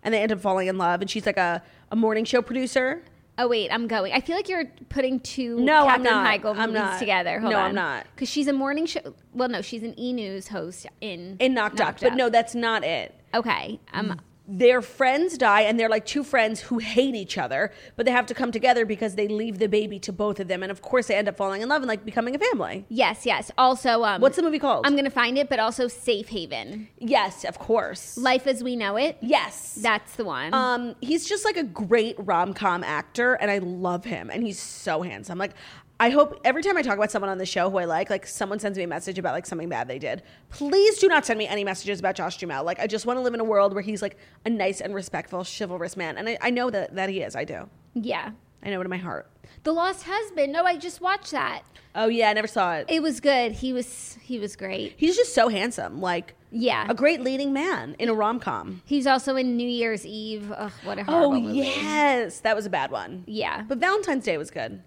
and 0.03 0.15
they 0.15 0.23
end 0.23 0.33
up 0.33 0.41
falling 0.41 0.69
in 0.69 0.79
love 0.79 1.03
and 1.03 1.11
she's 1.11 1.27
like 1.27 1.37
a, 1.37 1.63
a 1.91 1.97
morning 1.97 2.25
show 2.25 2.41
producer. 2.41 3.05
Oh 3.43 3.49
wait, 3.49 3.73
I'm 3.73 3.87
going. 3.87 4.13
I 4.13 4.21
feel 4.21 4.37
like 4.37 4.51
you're 4.51 4.67
putting 4.91 5.19
two 5.21 5.59
No, 5.61 5.87
I'm 5.87 6.03
Katherine 6.03 6.05
not. 6.05 6.27
Heigl 6.43 6.51
I'm 6.59 6.69
movies 6.73 6.83
not. 6.83 6.99
together. 6.99 7.41
Hold 7.41 7.53
No, 7.53 7.59
on. 7.59 7.65
I'm 7.71 7.75
not. 7.75 8.07
Because 8.15 8.29
she's 8.29 8.49
a 8.49 8.53
morning 8.53 8.85
show. 8.85 9.01
Well, 9.33 9.49
no, 9.49 9.63
she's 9.63 9.83
an 9.83 9.99
E 9.99 10.13
News 10.13 10.49
host 10.49 10.87
in 11.01 11.37
In 11.41 11.55
Knocked, 11.55 11.81
Up. 11.81 11.99
But 12.01 12.17
no, 12.17 12.29
that's 12.29 12.55
not 12.55 12.85
it. 12.85 13.15
Okay. 13.33 13.81
Um. 13.95 14.21
Their 14.53 14.83
friends 14.83 15.39
die 15.39 15.61
and 15.61 15.79
they're 15.79 15.89
like 15.89 16.05
two 16.05 16.25
friends 16.25 16.61
who 16.63 16.79
hate 16.79 17.15
each 17.15 17.39
other 17.39 17.71
but 17.95 18.05
they 18.05 18.11
have 18.11 18.27
to 18.27 18.35
come 18.35 18.51
together 18.51 18.85
because 18.85 19.15
they 19.15 19.29
leave 19.29 19.59
the 19.61 19.69
baby 19.69 19.99
to 20.01 20.13
both 20.13 20.41
of 20.41 20.49
them 20.49 20.63
and 20.65 20.73
of 20.73 20.83
course 20.83 21.07
they 21.07 21.15
end 21.15 21.29
up 21.29 21.37
falling 21.37 21.63
in 21.63 21.69
love 21.69 21.83
and 21.83 21.89
like 21.89 22.05
becoming 22.05 22.35
a 22.35 22.39
family 22.39 22.85
Yes. 22.89 23.25
Yes. 23.25 23.51
Also, 23.57 24.03
um, 24.03 24.21
what's 24.21 24.35
the 24.37 24.43
movie 24.43 24.59
called 24.59 24.85
I'm 24.87 24.97
gonna 24.97 25.09
find 25.11 25.39
it, 25.39 25.49
but 25.49 25.61
also 25.61 25.87
Safe 25.87 26.29
Haven, 26.29 26.89
yes 26.99 27.45
of 27.45 27.59
course 27.61 28.17
Life 28.19 28.47
as 28.49 28.65
We 28.65 28.75
Know 28.75 28.97
It. 28.97 29.19
yes 29.21 29.79
That's 29.81 30.17
the 30.17 30.25
one. 30.25 30.53
um 30.53 30.97
he's 31.01 31.27
just 31.29 31.45
like 31.45 31.57
a 31.57 31.65
great 31.65 32.17
rom-com 32.19 32.83
actor 32.83 33.35
and 33.35 33.51
i 33.51 33.59
love 33.59 34.05
him 34.05 34.31
and 34.31 34.43
he's 34.43 34.59
so 34.59 35.03
handsome 35.03 35.39
like 35.39 35.53
I 36.01 36.11
hope 36.11 36.41
every 36.45 36.63
time 36.63 36.77
I 36.77 36.83
talk 36.83 36.97
about 36.97 37.11
someone 37.11 37.31
on 37.31 37.39
the 37.39 37.45
show 37.47 37.69
who 37.71 37.77
I 37.79 37.85
like, 37.85 38.09
like 38.11 38.27
someone 38.27 38.59
sends 38.59 38.79
me 38.79 38.85
a 38.85 38.89
message 38.89 39.19
about 39.19 39.35
like 39.35 39.45
something 39.47 39.69
bad 39.69 39.87
they 39.87 39.99
did. 39.99 40.23
Please 40.49 40.99
do 40.99 41.07
not 41.09 41.27
send 41.27 41.39
me 41.39 41.47
any 41.47 41.63
messages 41.63 42.01
about 42.01 42.15
Josh 42.15 42.39
Duhamel. 42.39 42.65
Like 42.65 42.81
I 42.81 42.87
just 42.87 43.05
want 43.07 43.19
to 43.19 43.21
live 43.23 43.35
in 43.35 43.41
a 43.41 43.45
world 43.45 43.75
where 43.75 43.83
he's 43.83 44.01
like 44.01 44.17
a 44.47 44.51
nice 44.51 44.81
and 44.81 44.95
respectful, 44.95 45.45
chivalrous 45.45 45.97
man, 45.97 46.17
and 46.19 46.29
I, 46.29 46.39
I 46.41 46.51
know 46.51 46.71
that 46.71 46.95
that 46.97 47.11
he 47.11 47.21
is. 47.21 47.37
I 47.37 47.45
do. 47.45 47.69
yeah. 47.95 48.31
I 48.63 48.69
know 48.69 48.79
it 48.79 48.85
in 48.85 48.91
my 48.91 48.99
heart. 48.99 49.27
The 49.63 49.73
Lost 49.73 50.03
Husband. 50.07 50.53
No, 50.53 50.65
I 50.67 50.77
just 50.77 51.01
watched 51.01 51.31
that. 51.31 51.63
Oh 51.95 52.09
yeah, 52.09 52.29
I 52.29 52.35
never 52.35 52.47
saw 52.47 52.75
it. 52.75 52.87
It 52.91 53.01
was 53.03 53.19
good. 53.21 53.53
He 53.53 53.73
was 53.73 54.19
he 54.23 54.39
was 54.39 54.55
great. 54.55 54.93
He's 54.99 55.17
just 55.17 55.35
so 55.35 55.49
handsome, 55.49 56.01
like 56.03 56.35
Yeah. 56.51 56.87
a 56.89 56.95
great 56.95 57.23
leading 57.23 57.55
man 57.55 57.97
in 57.99 58.09
a 58.11 58.15
rom 58.15 58.39
com. 58.39 58.83
He's 58.85 59.07
also 59.07 59.35
in 59.37 59.57
New 59.57 59.67
Year's 59.69 60.05
Eve. 60.05 60.53
Ugh, 60.53 60.73
what 60.85 60.99
a 60.99 61.03
Oh 61.03 61.05
horrible 61.05 61.41
movie. 61.41 61.59
yes, 61.59 62.41
that 62.41 62.55
was 62.55 62.67
a 62.67 62.71
bad 62.71 62.91
one. 62.91 63.25
Yeah. 63.27 63.65
But 63.67 63.79
Valentine's 63.79 64.25
Day 64.25 64.37
was 64.37 64.51
good. 64.51 64.83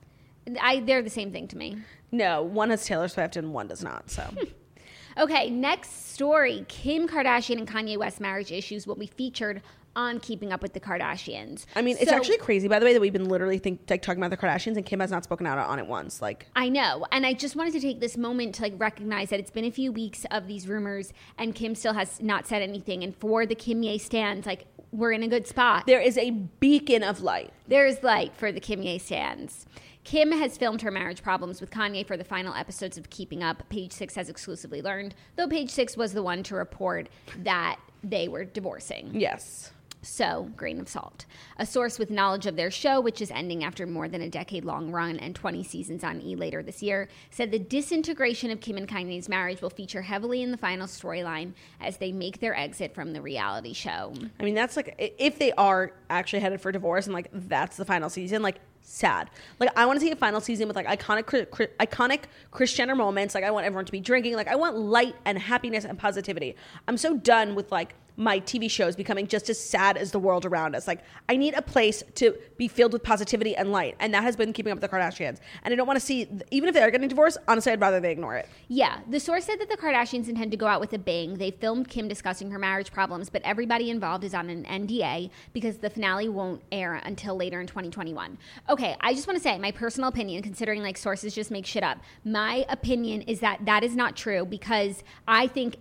I 0.59 0.81
they're 0.81 1.01
the 1.01 1.09
same 1.09 1.31
thing 1.31 1.47
to 1.49 1.57
me. 1.57 1.77
No, 2.11 2.43
one 2.43 2.69
has 2.69 2.85
Taylor 2.85 3.07
Swift 3.07 3.35
and 3.35 3.53
one 3.53 3.67
does 3.67 3.83
not. 3.83 4.09
So 4.09 4.23
Okay, 5.17 5.49
next 5.49 6.11
story. 6.13 6.65
Kim 6.67 7.07
Kardashian 7.07 7.57
and 7.59 7.67
Kanye 7.67 7.97
West 7.97 8.19
marriage 8.19 8.51
issues 8.51 8.87
will 8.87 8.95
be 8.95 9.05
featured 9.05 9.61
on 9.95 10.19
Keeping 10.19 10.51
Up 10.51 10.63
with 10.63 10.73
the 10.73 10.79
Kardashians. 10.79 11.67
I 11.75 11.83
mean, 11.83 11.97
it's 11.99 12.11
actually 12.11 12.39
crazy, 12.39 12.67
by 12.67 12.79
the 12.79 12.85
way, 12.85 12.93
that 12.93 12.99
we've 12.99 13.13
been 13.13 13.29
literally 13.29 13.59
think, 13.59 13.81
like 13.87 14.01
talking 14.01 14.19
about 14.23 14.31
the 14.31 14.37
Kardashians, 14.37 14.75
and 14.75 14.83
Kim 14.83 14.99
has 15.01 15.11
not 15.11 15.23
spoken 15.23 15.45
out 15.45 15.59
on 15.59 15.77
it 15.77 15.85
once. 15.85 16.19
Like, 16.19 16.47
I 16.55 16.67
know. 16.67 17.05
And 17.11 17.27
I 17.27 17.33
just 17.33 17.55
wanted 17.55 17.73
to 17.73 17.79
take 17.79 17.99
this 17.99 18.17
moment 18.17 18.55
to 18.55 18.63
like 18.63 18.73
recognize 18.77 19.29
that 19.29 19.39
it's 19.39 19.51
been 19.51 19.65
a 19.65 19.71
few 19.71 19.91
weeks 19.91 20.25
of 20.31 20.47
these 20.47 20.67
rumors 20.67 21.13
and 21.37 21.53
Kim 21.53 21.75
still 21.75 21.93
has 21.93 22.19
not 22.19 22.47
said 22.47 22.63
anything. 22.63 23.03
And 23.03 23.15
for 23.15 23.45
the 23.45 23.55
Kimye 23.55 24.01
stands, 24.01 24.47
like 24.47 24.65
we're 24.91 25.11
in 25.11 25.21
a 25.21 25.27
good 25.27 25.45
spot. 25.45 25.85
there 25.85 26.01
is 26.01 26.17
a 26.17 26.31
beacon 26.31 27.03
of 27.03 27.21
light. 27.21 27.51
There 27.67 27.85
is 27.85 28.01
light 28.01 28.35
for 28.35 28.51
the 28.51 28.59
Kimye 28.59 28.99
stands. 28.99 29.67
Kim 30.03 30.31
has 30.31 30.57
filmed 30.57 30.81
her 30.81 30.91
marriage 30.91 31.23
problems 31.23 31.61
with 31.61 31.71
Kanye 31.71 32.05
for 32.05 32.17
the 32.17 32.23
final 32.23 32.53
episodes 32.53 32.97
of 32.97 33.09
Keeping 33.09 33.41
Up. 33.43 33.67
Page 33.69 33.91
Six 33.91 34.15
has 34.15 34.29
exclusively 34.29 34.81
learned, 34.81 35.15
though 35.35 35.47
Page 35.47 35.69
Six 35.69 35.95
was 35.95 36.13
the 36.13 36.23
one 36.23 36.43
to 36.43 36.55
report 36.55 37.07
that 37.37 37.79
they 38.03 38.27
were 38.27 38.43
divorcing. 38.43 39.11
Yes. 39.13 39.71
So, 40.01 40.51
grain 40.57 40.81
of 40.81 40.89
salt. 40.89 41.25
A 41.57 41.65
source 41.65 41.97
with 41.97 42.11
knowledge 42.11 42.45
of 42.45 42.57
their 42.57 42.69
show, 42.69 42.99
which 42.99 43.21
is 43.21 43.31
ending 43.31 43.63
after 43.63 43.87
more 43.87 44.09
than 44.09 44.21
a 44.21 44.29
decade 44.29 44.65
long 44.65 44.91
run 44.91 45.17
and 45.17 45.33
20 45.33 45.63
seasons 45.63 46.03
on 46.03 46.21
E 46.21 46.35
later 46.35 46.61
this 46.61 46.83
year, 46.83 47.07
said 47.29 47.51
the 47.51 47.59
disintegration 47.59 48.51
of 48.51 48.59
Kim 48.59 48.75
and 48.75 48.87
Kanye's 48.87 49.29
marriage 49.29 49.61
will 49.61 49.69
feature 49.69 50.01
heavily 50.01 50.41
in 50.41 50.51
the 50.51 50.57
final 50.57 50.87
storyline 50.87 51.53
as 51.79 51.97
they 51.97 52.11
make 52.11 52.41
their 52.41 52.53
exit 52.53 52.93
from 52.93 53.13
the 53.13 53.21
reality 53.21 53.71
show. 53.71 54.13
I 54.41 54.43
mean, 54.43 54.55
that's 54.55 54.75
like, 54.75 54.93
if 55.17 55.39
they 55.39 55.53
are 55.53 55.93
actually 56.09 56.41
headed 56.41 56.59
for 56.59 56.73
divorce 56.73 57.05
and 57.05 57.13
like 57.13 57.29
that's 57.31 57.77
the 57.77 57.85
final 57.85 58.09
season, 58.09 58.41
like, 58.41 58.59
sad. 58.83 59.29
Like, 59.59 59.71
I 59.77 59.85
want 59.85 59.99
to 59.99 60.05
see 60.05 60.11
a 60.11 60.15
final 60.15 60.39
season 60.39 60.67
with 60.67 60.75
like 60.75 60.85
iconic, 60.85 61.25
Kri- 61.25 61.67
iconic 61.79 62.23
Kris 62.51 62.71
Jenner 62.73 62.95
moments. 62.95 63.33
Like, 63.33 63.43
I 63.43 63.51
want 63.51 63.65
everyone 63.65 63.85
to 63.85 63.91
be 63.91 63.99
drinking. 63.99 64.35
Like, 64.35 64.47
I 64.47 64.55
want 64.55 64.77
light 64.77 65.15
and 65.25 65.39
happiness 65.39 65.85
and 65.85 65.97
positivity. 65.97 66.55
I'm 66.87 66.97
so 66.97 67.17
done 67.17 67.55
with 67.55 67.71
like 67.71 67.95
my 68.17 68.39
TV 68.39 68.69
shows 68.69 68.95
becoming 68.95 69.27
just 69.27 69.49
as 69.49 69.59
sad 69.59 69.97
as 69.97 70.11
the 70.11 70.19
world 70.19 70.45
around 70.45 70.75
us. 70.75 70.87
Like, 70.87 70.99
I 71.29 71.35
need 71.35 71.53
a 71.55 71.61
place 71.61 72.03
to 72.15 72.35
be 72.57 72.67
filled 72.67 72.93
with 72.93 73.03
positivity 73.03 73.55
and 73.55 73.71
light. 73.71 73.95
And 73.99 74.13
that 74.13 74.23
has 74.23 74.35
been 74.35 74.53
keeping 74.53 74.71
up 74.71 74.79
with 74.79 74.89
the 74.89 74.95
Kardashians. 74.95 75.39
And 75.63 75.73
I 75.73 75.75
don't 75.75 75.87
want 75.87 75.99
to 75.99 76.05
see, 76.05 76.27
even 76.51 76.69
if 76.69 76.75
they're 76.75 76.91
getting 76.91 77.07
divorced, 77.07 77.37
honestly, 77.47 77.71
I'd 77.71 77.81
rather 77.81 77.99
they 77.99 78.11
ignore 78.11 78.35
it. 78.35 78.47
Yeah, 78.67 78.99
the 79.09 79.19
source 79.19 79.45
said 79.45 79.59
that 79.59 79.69
the 79.69 79.77
Kardashians 79.77 80.29
intend 80.29 80.51
to 80.51 80.57
go 80.57 80.67
out 80.67 80.79
with 80.79 80.93
a 80.93 80.99
bang. 80.99 81.35
They 81.35 81.51
filmed 81.51 81.87
Kim 81.89 82.07
discussing 82.07 82.51
her 82.51 82.59
marriage 82.59 82.91
problems, 82.91 83.29
but 83.29 83.41
everybody 83.43 83.89
involved 83.89 84.23
is 84.23 84.33
on 84.33 84.49
an 84.49 84.63
NDA 84.65 85.29
because 85.53 85.77
the 85.77 85.89
finale 85.89 86.29
won't 86.29 86.61
air 86.71 86.95
until 87.03 87.35
later 87.35 87.59
in 87.61 87.67
2021. 87.67 88.37
Okay, 88.69 88.95
I 89.01 89.13
just 89.13 89.27
want 89.27 89.37
to 89.37 89.43
say 89.43 89.57
my 89.57 89.71
personal 89.71 90.09
opinion, 90.09 90.43
considering 90.43 90.83
like 90.83 90.97
sources 90.97 91.33
just 91.33 91.51
make 91.51 91.65
shit 91.65 91.83
up. 91.83 91.99
My 92.23 92.65
opinion 92.69 93.21
is 93.23 93.39
that 93.39 93.65
that 93.65 93.83
is 93.83 93.95
not 93.95 94.15
true 94.15 94.45
because 94.45 95.03
I 95.27 95.47
think 95.47 95.77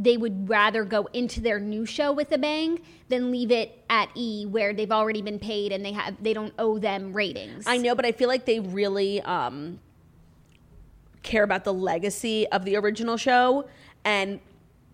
they 0.00 0.16
would 0.16 0.48
rather 0.48 0.84
go 0.84 1.08
into 1.12 1.40
their 1.40 1.58
new 1.58 1.84
show 1.84 2.12
with 2.12 2.30
a 2.30 2.38
bang 2.38 2.80
than 3.08 3.32
leave 3.32 3.50
it 3.50 3.82
at 3.90 4.08
E 4.14 4.46
where 4.46 4.72
they've 4.72 4.92
already 4.92 5.20
been 5.22 5.40
paid 5.40 5.72
and 5.72 5.84
they 5.84 5.92
have 5.92 6.14
they 6.22 6.32
don't 6.32 6.54
owe 6.58 6.78
them 6.78 7.12
ratings. 7.12 7.64
I 7.66 7.78
know, 7.78 7.94
but 7.96 8.06
I 8.06 8.12
feel 8.12 8.28
like 8.28 8.44
they 8.46 8.60
really 8.60 9.20
um, 9.22 9.80
care 11.24 11.42
about 11.42 11.64
the 11.64 11.74
legacy 11.74 12.46
of 12.48 12.64
the 12.64 12.76
original 12.76 13.16
show. 13.16 13.68
And 14.04 14.38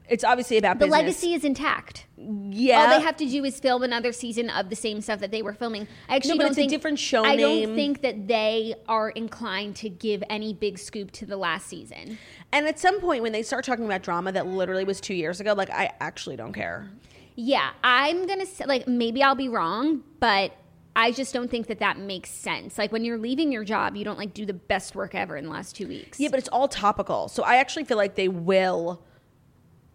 it's 0.09 0.25
obviously 0.25 0.59
about 0.59 0.79
the 0.79 0.87
business. 0.87 1.01
legacy 1.01 1.35
is 1.35 1.45
intact. 1.45 2.07
Yeah. 2.17 2.81
All 2.83 2.89
they 2.99 3.03
have 3.05 3.17
to 3.19 3.27
do 3.27 3.45
is 3.45 3.59
film 3.59 3.83
another 3.83 4.13
season 4.13 4.51
of 4.51 4.69
the 4.69 4.77
same 4.77 5.01
stuff 5.01 5.21
that 5.21 5.31
they 5.31 5.41
were 5.43 5.55
filming. 5.55 5.87
I 6.09 6.17
actually 6.17 6.33
No, 6.39 6.45
don't 6.45 6.47
it's 6.49 6.59
a 6.59 6.61
think 6.61 6.71
different 6.71 6.99
show 6.99 7.25
I 7.25 7.37
name. 7.37 7.67
don't 7.69 7.75
think 7.77 8.03
that 8.03 8.29
they 8.29 8.75
are 8.87 9.11
inclined 9.11 9.77
to 9.77 9.89
give 9.89 10.23
any 10.29 10.53
big 10.53 10.79
scoop 10.79 11.11
to 11.13 11.27
the 11.27 11.37
last 11.37 11.67
season. 11.69 12.19
And 12.55 12.69
at 12.69 12.79
some 12.79 13.01
point, 13.01 13.21
when 13.25 13.33
they 13.33 13.43
start 13.43 13.65
talking 13.65 13.85
about 13.85 14.03
drama 14.03 14.31
that 14.31 14.47
literally 14.47 14.85
was 14.85 15.01
two 15.01 15.15
years 15.15 15.41
ago, 15.41 15.55
like 15.55 15.71
I 15.71 15.91
actually 16.01 16.37
don't 16.37 16.53
care. 16.53 16.89
Yeah, 17.35 17.71
I'm 17.83 18.29
gonna 18.29 18.47
say 18.47 18.65
like 18.65 18.87
maybe 18.87 19.25
I'll 19.25 19.35
be 19.35 19.49
wrong, 19.49 20.05
but 20.21 20.53
I 20.95 21.11
just 21.11 21.35
don't 21.35 21.51
think 21.51 21.67
that 21.67 21.81
that 21.81 21.99
makes 21.99 22.31
sense. 22.31 22.79
Like 22.79 22.93
when 22.93 23.05
you're 23.05 23.19
leaving 23.19 23.51
your 23.51 23.65
job, 23.65 23.97
you 23.97 24.05
don't 24.05 24.19
like 24.19 24.35
do 24.35 24.47
the 24.47 24.55
best 24.55 24.95
work 24.95 25.17
ever 25.17 25.37
in 25.37 25.47
the 25.47 25.51
last 25.51 25.75
two 25.75 25.89
weeks. 25.89 26.21
Yeah, 26.21 26.29
but 26.31 26.39
it's 26.39 26.49
all 26.51 26.69
topical. 26.69 27.27
So 27.27 27.43
I 27.43 27.57
actually 27.57 27.87
feel 27.87 27.97
like 27.97 28.15
they 28.15 28.29
will 28.29 29.03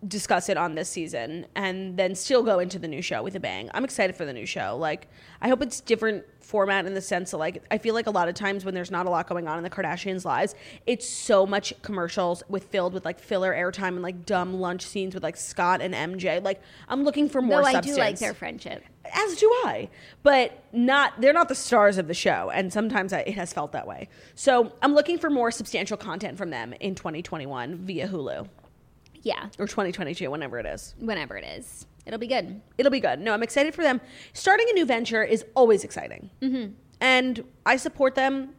discuss 0.08 0.48
it 0.48 0.56
on 0.56 0.76
this 0.76 0.88
season 0.88 1.46
and 1.56 1.98
then 1.98 2.16
still 2.16 2.42
go 2.42 2.60
into 2.60 2.80
the 2.80 2.88
new 2.88 3.02
show 3.02 3.22
with 3.22 3.36
a 3.36 3.40
bang. 3.40 3.70
I'm 3.74 3.84
excited 3.84 4.16
for 4.16 4.24
the 4.24 4.32
new 4.32 4.46
show. 4.46 4.78
Like 4.78 5.08
I 5.42 5.50
hope 5.50 5.62
it's 5.62 5.82
different 5.82 6.24
format 6.40 6.86
in 6.86 6.94
the 6.94 7.02
sense 7.02 7.34
of 7.34 7.40
like 7.40 7.64
I 7.70 7.78
feel 7.78 7.94
like 7.94 8.08
a 8.08 8.12
lot 8.12 8.30
of 8.30 8.36
times 8.36 8.64
when 8.64 8.74
there's 8.74 8.92
not 8.92 9.06
a 9.08 9.10
lot 9.10 9.28
going 9.28 9.48
on 9.48 9.58
in 9.58 9.64
the 9.64 9.70
Kardashians' 9.70 10.24
lives, 10.24 10.56
it's 10.88 11.08
so 11.08 11.46
much 11.46 11.74
commercials 11.82 12.44
with 12.48 12.64
filled 12.66 12.94
with 12.94 13.04
like 13.04 13.20
filler 13.20 13.54
airtime 13.54 13.90
and 13.90 14.02
like 14.02 14.26
dumb 14.26 14.54
lunch 14.54 14.86
scenes 14.86 15.14
with 15.14 15.24
like 15.24 15.36
Scott 15.36 15.82
and 15.82 15.94
MJ. 15.94 16.42
Like 16.42 16.62
I'm 16.88 17.04
looking 17.04 17.28
for 17.28 17.42
more 17.42 17.62
Though 17.62 17.68
I 17.68 17.74
substance. 17.74 17.98
do 17.98 18.02
like 18.02 18.20
their 18.20 18.34
friendship. 18.34 18.84
as 19.04 19.36
do 19.36 19.50
I. 19.66 19.90
But 20.24 20.64
not 20.72 21.20
they're 21.20 21.34
not 21.34 21.50
the 21.50 21.56
stars 21.56 21.98
of 21.98 22.08
the 22.08 22.14
show, 22.14 22.50
and 22.54 22.72
sometimes 22.72 23.12
I, 23.12 23.20
it 23.20 23.36
has 23.36 23.52
felt 23.52 23.74
that 23.74 23.86
way. 23.86 24.08
So 24.34 24.72
I'm 24.82 24.94
looking 24.94 25.18
for 25.18 25.30
more 25.30 25.52
substantial 25.52 25.98
content 25.98 26.38
from 26.38 26.52
them 26.52 26.72
in 26.80 26.96
2021 26.96 27.76
via 27.76 28.08
Hulu 28.08 28.48
Yeah, 29.22 29.48
or 29.58 29.68
2022, 29.68 30.30
whenever 30.32 30.60
it 30.60 30.66
is. 30.66 30.96
whenever 31.00 31.38
it 31.38 31.44
is, 31.44 31.86
it'll 32.06 32.20
be 32.20 32.28
good. 32.28 32.62
It'll 32.78 32.92
be 32.92 33.00
good. 33.00 33.20
No, 33.20 33.34
I'm 33.34 33.44
excited 33.44 33.76
for 33.76 33.84
them. 33.84 34.00
Starting 34.34 34.68
a 34.70 34.74
new 34.74 34.86
venture 34.86 35.24
is 35.24 35.46
always 35.56 35.84
exciting, 35.84 36.30
mm-hmm. 36.42 36.74
and 37.02 37.44
I 37.66 37.78
support 37.78 38.16
them 38.16 38.54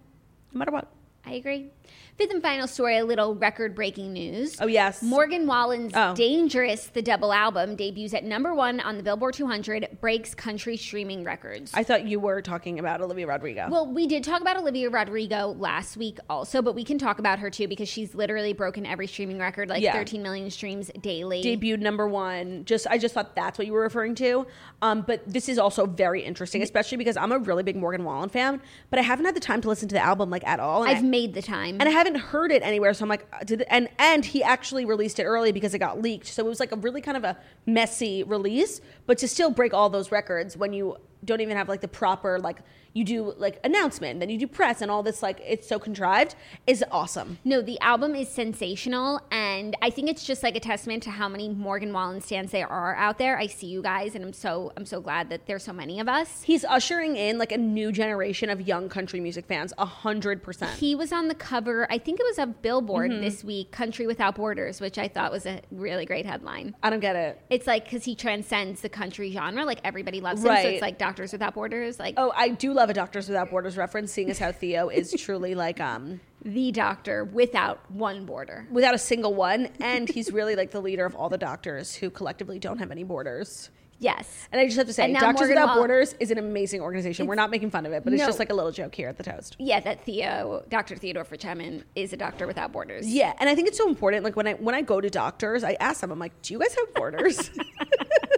no 0.52 0.58
matter 0.58 0.72
what. 0.72 0.90
I 1.26 1.32
agree. 1.34 1.70
Fifth 2.16 2.32
and 2.32 2.42
final 2.42 2.66
story, 2.66 2.98
a 2.98 3.04
little 3.04 3.34
record 3.34 3.74
breaking 3.74 4.12
news. 4.12 4.56
Oh, 4.60 4.66
yes. 4.66 5.02
Morgan 5.02 5.46
Wallen's 5.46 5.92
Oh. 5.94 6.14
Dangerous, 6.14 6.86
the 6.86 7.00
double 7.02 7.32
album, 7.32 7.76
debuts 7.76 8.12
at 8.14 8.24
number 8.24 8.54
one 8.54 8.78
on 8.80 8.96
the 8.98 9.02
Billboard 9.02 9.34
200, 9.34 9.98
breaks 10.00 10.34
country 10.34 10.76
streaming 10.76 11.24
records. 11.24 11.72
I 11.74 11.82
thought 11.82 12.06
you 12.06 12.20
were 12.20 12.42
talking 12.42 12.78
about 12.78 13.00
Olivia 13.00 13.26
Rodrigo. 13.26 13.68
well, 13.70 13.86
we 13.86 14.06
did 14.06 14.22
talk 14.22 14.40
about 14.42 14.56
Olivia 14.58 14.90
Rodrigo 14.90 15.54
last 15.58 15.96
week 15.96 16.18
also, 16.28 16.60
but 16.62 16.74
we 16.74 16.84
can 16.84 16.98
talk 16.98 17.18
about 17.18 17.38
her 17.38 17.48
too 17.50 17.66
because 17.68 17.88
she's 17.88 18.14
literally 18.14 18.52
broken 18.52 18.84
every 18.86 19.06
streaming 19.06 19.38
record, 19.38 19.68
like 19.68 19.82
Yeah. 19.82 19.92
13 19.94 20.22
million 20.22 20.50
streams 20.50 20.90
daily. 21.00 21.42
debuted 21.42 21.80
number 21.80 22.06
one. 22.06 22.64
Just 22.66 22.86
I 22.88 22.98
just 22.98 23.14
thought 23.14 23.34
that's 23.34 23.56
what 23.58 23.66
you 23.66 23.72
were 23.72 23.80
referring 23.82 24.14
to. 24.16 24.46
Um, 24.82 25.02
but 25.02 25.22
this 25.26 25.48
is 25.48 25.58
also 25.58 25.86
very 25.86 26.22
interesting, 26.22 26.62
especially 26.62 26.98
because 26.98 27.16
I'm 27.16 27.32
a 27.32 27.38
really 27.38 27.62
big 27.62 27.76
Morgan 27.76 28.04
Wallen 28.04 28.28
fan, 28.28 28.60
but 28.90 28.98
I 28.98 29.02
haven't 29.02 29.24
had 29.26 29.34
the 29.34 29.40
time 29.40 29.60
to 29.62 29.68
listen 29.68 29.88
to 29.88 29.94
the 29.94 30.02
album 30.04 30.28
like 30.30 30.46
at 30.46 30.60
all. 30.60 30.82
I've 30.86 30.98
I- 30.98 31.09
made 31.10 31.34
the 31.34 31.42
time. 31.42 31.76
and 31.80 31.88
I 31.88 31.92
haven't 31.92 32.16
heard 32.16 32.52
it 32.52 32.62
anywhere. 32.62 32.94
So 32.94 33.04
I'm 33.04 33.08
like, 33.08 33.26
uh, 33.32 33.44
did 33.44 33.62
and 33.68 33.88
and 33.98 34.24
he 34.24 34.42
actually 34.42 34.84
released 34.84 35.18
it 35.18 35.24
early 35.24 35.52
because 35.52 35.74
it 35.74 35.78
got 35.78 36.00
leaked. 36.00 36.26
So 36.26 36.44
it 36.44 36.48
was 36.48 36.60
like 36.60 36.72
a 36.72 36.76
really 36.76 37.00
kind 37.00 37.16
of 37.16 37.24
a 37.24 37.36
messy 37.66 38.22
release. 38.22 38.80
But 39.06 39.18
to 39.18 39.28
still 39.28 39.50
break 39.50 39.74
all 39.74 39.90
those 39.90 40.12
records 40.12 40.56
when 40.56 40.72
you 40.72 40.96
don't 41.24 41.40
even 41.40 41.56
have 41.56 41.68
like 41.68 41.80
the 41.80 41.88
proper 41.88 42.38
like 42.38 42.58
you 42.92 43.04
do 43.04 43.32
like 43.38 43.60
announcement, 43.62 44.18
then 44.18 44.28
you 44.30 44.36
do 44.38 44.48
press 44.48 44.82
and 44.82 44.90
all 44.90 45.02
this 45.04 45.22
like 45.22 45.40
it's 45.46 45.68
so 45.68 45.78
contrived 45.78 46.34
is 46.66 46.84
awesome. 46.90 47.38
No, 47.44 47.62
the 47.62 47.78
album 47.80 48.16
is 48.16 48.28
sensational, 48.28 49.20
and 49.30 49.76
I 49.80 49.90
think 49.90 50.08
it's 50.10 50.24
just 50.24 50.42
like 50.42 50.56
a 50.56 50.60
testament 50.60 51.04
to 51.04 51.10
how 51.10 51.28
many 51.28 51.48
Morgan 51.48 51.92
Wallen 51.92 52.20
stands 52.20 52.50
there 52.50 52.66
are 52.66 52.96
out 52.96 53.18
there. 53.18 53.38
I 53.38 53.46
see 53.46 53.68
you 53.68 53.80
guys, 53.80 54.14
and 54.16 54.24
I'm 54.24 54.32
so 54.32 54.72
I'm 54.76 54.84
so 54.86 55.00
glad 55.00 55.30
that 55.30 55.46
there's 55.46 55.62
so 55.62 55.72
many 55.72 56.00
of 56.00 56.08
us. 56.08 56.42
He's 56.42 56.64
ushering 56.64 57.14
in 57.16 57.38
like 57.38 57.52
a 57.52 57.56
new 57.58 57.92
generation 57.92 58.50
of 58.50 58.60
young 58.66 58.88
country 58.88 59.20
music 59.20 59.46
fans, 59.46 59.72
a 59.78 59.86
hundred 59.86 60.42
percent. 60.42 60.76
He 60.78 60.94
was 60.96 61.12
on 61.12 61.28
the 61.28 61.34
cover, 61.36 61.86
I 61.90 61.98
think 61.98 62.18
it 62.20 62.24
was 62.24 62.38
of 62.38 62.60
Billboard 62.62 63.10
Mm-hmm. 63.12 63.20
this 63.22 63.42
week, 63.44 63.70
"Country 63.70 64.06
Without 64.06 64.34
Borders," 64.34 64.80
which 64.80 64.98
I 64.98 65.06
thought 65.08 65.30
was 65.32 65.46
a 65.46 65.60
really 65.70 66.06
great 66.06 66.26
headline. 66.26 66.74
I 66.82 66.90
don't 66.90 67.00
get 67.00 67.14
it. 67.16 67.40
It's 67.50 67.66
like 67.66 67.84
because 67.84 68.04
he 68.04 68.14
transcends 68.16 68.80
the 68.82 68.88
country 68.88 69.30
genre, 69.32 69.64
like 69.64 69.80
everybody 69.84 70.20
loves 70.20 70.42
him. 70.44 70.48
So 70.56 70.68
it's 70.68 70.82
like 70.82 70.98
Doctors 71.10 71.32
Without 71.32 71.54
Borders, 71.54 71.98
like 71.98 72.14
Oh, 72.16 72.32
I 72.36 72.50
do 72.50 72.72
love 72.72 72.88
a 72.88 72.94
Doctors 72.94 73.26
Without 73.26 73.50
Borders 73.50 73.76
reference, 73.76 74.12
seeing 74.12 74.30
as 74.30 74.38
how 74.38 74.52
Theo 74.52 74.88
is 74.90 75.10
truly 75.18 75.56
like 75.56 75.80
um 75.80 76.20
the 76.44 76.70
doctor 76.70 77.24
without 77.24 77.80
one 77.90 78.24
border. 78.24 78.64
without 78.70 78.94
a 78.94 78.98
single 78.98 79.34
one, 79.34 79.68
and 79.80 80.08
he's 80.08 80.30
really 80.32 80.54
like 80.54 80.70
the 80.70 80.80
leader 80.80 81.04
of 81.04 81.16
all 81.16 81.28
the 81.28 81.36
doctors 81.36 81.96
who 81.96 82.10
collectively 82.10 82.60
don't 82.60 82.78
have 82.78 82.92
any 82.92 83.02
borders. 83.02 83.70
Yes. 83.98 84.48
And 84.50 84.58
I 84.58 84.64
just 84.64 84.78
have 84.78 84.86
to 84.86 84.94
say, 84.94 85.12
Doctors 85.12 85.40
Morgan 85.40 85.48
Without 85.48 85.66
Wall- 85.66 85.76
Borders 85.78 86.14
is 86.20 86.30
an 86.30 86.38
amazing 86.38 86.80
organization. 86.80 87.26
We're 87.26 87.34
not 87.34 87.50
making 87.50 87.70
fun 87.70 87.84
of 87.84 87.92
it, 87.92 88.02
but 88.02 88.14
it's 88.14 88.20
No. 88.20 88.26
just 88.26 88.38
like 88.38 88.48
a 88.48 88.54
little 88.54 88.70
joke 88.72 88.94
here 88.94 89.08
at 89.10 89.18
the 89.18 89.22
toast. 89.24 89.56
Yeah, 89.58 89.78
that 89.80 90.04
Theo, 90.06 90.64
Dr. 90.70 90.96
Theodore 90.96 91.24
Fritchemin 91.26 91.82
is 91.96 92.14
a 92.14 92.16
doctor 92.16 92.46
without 92.46 92.72
borders. 92.72 93.06
Yeah, 93.06 93.34
and 93.38 93.50
I 93.50 93.54
think 93.54 93.68
it's 93.68 93.76
so 93.76 93.86
important. 93.88 94.24
Like 94.24 94.36
when 94.36 94.46
I 94.46 94.54
when 94.54 94.74
I 94.76 94.80
go 94.80 95.00
to 95.02 95.10
doctors, 95.10 95.62
I 95.64 95.76
ask 95.80 96.00
them, 96.00 96.12
I'm 96.12 96.18
like, 96.20 96.32
"Do 96.40 96.54
you 96.54 96.60
guys 96.60 96.74
have 96.76 96.94
borders?" 96.94 97.50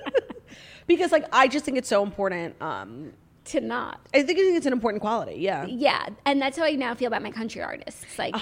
because 0.86 1.12
like 1.12 1.26
I 1.32 1.48
just 1.48 1.64
think 1.64 1.76
it's 1.78 1.88
so 1.88 2.02
important. 2.02 2.60
Um, 2.62 3.12
To 3.46 3.60
not. 3.60 4.00
I 4.14 4.22
think 4.22 4.38
it's 4.38 4.66
an 4.66 4.72
important 4.72 5.00
quality. 5.00 5.34
Yeah. 5.36 5.64
Yeah, 5.66 6.06
and 6.24 6.40
that's 6.40 6.56
how 6.58 6.64
I 6.64 6.72
now 6.72 6.94
feel 6.94 7.08
about 7.08 7.22
my 7.22 7.30
country 7.30 7.60
artists. 7.62 8.18
Like, 8.18 8.34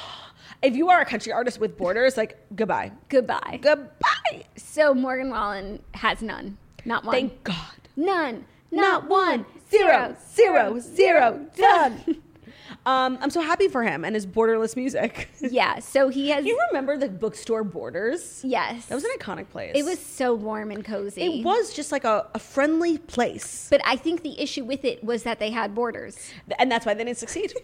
If 0.63 0.77
you 0.77 0.91
are 0.91 1.01
a 1.01 1.07
country 1.07 1.33
artist 1.33 1.59
with 1.59 1.77
borders, 1.79 2.17
like 2.17 2.37
goodbye, 2.55 2.93
goodbye. 3.09 3.59
goodbye. 3.63 4.45
So 4.57 4.93
Morgan 4.95 5.31
Wallen 5.31 5.83
has 5.95 6.21
none. 6.23 6.59
Not 6.85 7.05
one. 7.05 7.15
Thank 7.15 7.45
God. 7.45 7.57
None. 7.97 8.45
Not, 8.71 9.09
one. 9.09 9.47
Zero, 9.71 10.17
zero, 10.35 10.79
zero, 10.79 11.47
done. 11.57 12.23
um, 12.87 13.19
I'm 13.21 13.31
so 13.31 13.41
happy 13.41 13.69
for 13.69 13.83
him 13.83 14.05
and 14.05 14.15
his 14.15 14.27
borderless 14.27 14.77
music. 14.77 15.29
Yeah, 15.41 15.79
so 15.81 16.09
he 16.11 16.29
has. 16.29 16.45
you 16.45 16.59
remember 16.69 16.97
the 16.97 17.09
bookstore 17.09 17.65
Borders? 17.65 18.43
yes. 18.45 18.87
That 18.87 18.95
was 18.95 19.05
an 19.05 19.11
iconic 19.19 19.49
place. 19.49 19.73
It 19.75 19.85
was 19.85 19.99
so 19.99 20.35
warm 20.35 20.71
and 20.71 20.85
cozy. 20.85 21.23
It 21.23 21.45
was 21.45 21.73
just 21.73 21.91
like 21.91 22.05
a, 22.05 22.29
a 22.35 22.39
friendly 22.39 22.99
place. 22.99 23.67
But 23.71 23.81
I 23.85 23.97
think 23.97 24.23
the 24.23 24.39
issue 24.41 24.65
with 24.65 24.85
it 24.85 25.03
was 25.03 25.23
that 25.25 25.39
they 25.39 25.51
had 25.51 25.75
borders. 25.75 26.31
And 26.59 26.71
that's 26.71 26.87
why 26.87 26.95
they 26.95 27.05
didn't 27.05 27.19
succeed. 27.19 27.53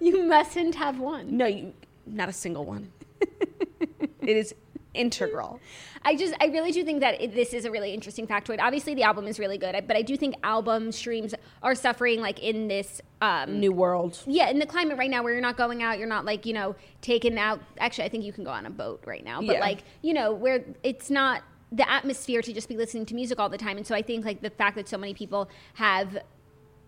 You 0.00 0.26
mustn't 0.26 0.74
have 0.76 0.98
one. 0.98 1.36
no, 1.36 1.46
you, 1.46 1.72
not 2.06 2.28
a 2.28 2.32
single 2.32 2.64
one. 2.64 2.90
it 3.20 4.36
is 4.36 4.54
integral. 4.94 5.60
I 6.04 6.16
just, 6.16 6.34
I 6.40 6.46
really 6.46 6.72
do 6.72 6.82
think 6.84 7.00
that 7.00 7.20
it, 7.20 7.34
this 7.34 7.52
is 7.52 7.64
a 7.64 7.70
really 7.70 7.92
interesting 7.92 8.26
factoid. 8.26 8.58
Obviously, 8.60 8.94
the 8.94 9.02
album 9.02 9.26
is 9.26 9.38
really 9.38 9.58
good, 9.58 9.84
but 9.86 9.96
I 9.96 10.02
do 10.02 10.16
think 10.16 10.34
album 10.42 10.92
streams 10.92 11.34
are 11.62 11.74
suffering 11.74 12.20
like 12.20 12.38
in 12.40 12.68
this 12.68 13.00
um, 13.20 13.60
New 13.60 13.72
world. 13.72 14.18
Yeah, 14.26 14.48
in 14.48 14.58
the 14.58 14.66
climate 14.66 14.96
right 14.96 15.10
now 15.10 15.22
where 15.22 15.32
you're 15.32 15.42
not 15.42 15.56
going 15.56 15.82
out, 15.82 15.98
you're 15.98 16.08
not 16.08 16.24
like, 16.24 16.46
you 16.46 16.54
know, 16.54 16.74
taking 17.02 17.38
out. 17.38 17.60
Actually, 17.78 18.04
I 18.04 18.08
think 18.08 18.24
you 18.24 18.32
can 18.32 18.44
go 18.44 18.50
on 18.50 18.66
a 18.66 18.70
boat 18.70 19.02
right 19.06 19.24
now, 19.24 19.40
but 19.40 19.56
Yeah. 19.56 19.60
like, 19.60 19.84
you 20.02 20.14
know, 20.14 20.32
where 20.32 20.64
it's 20.82 21.10
not 21.10 21.42
the 21.72 21.88
atmosphere 21.88 22.42
to 22.42 22.52
just 22.52 22.68
be 22.68 22.76
listening 22.76 23.06
to 23.06 23.14
music 23.14 23.38
all 23.38 23.48
the 23.48 23.58
time. 23.58 23.76
And 23.76 23.86
so 23.86 23.94
I 23.94 24.02
think 24.02 24.24
like 24.24 24.40
the 24.40 24.50
fact 24.50 24.76
that 24.76 24.88
so 24.88 24.98
many 24.98 25.14
people 25.14 25.48
have 25.74 26.18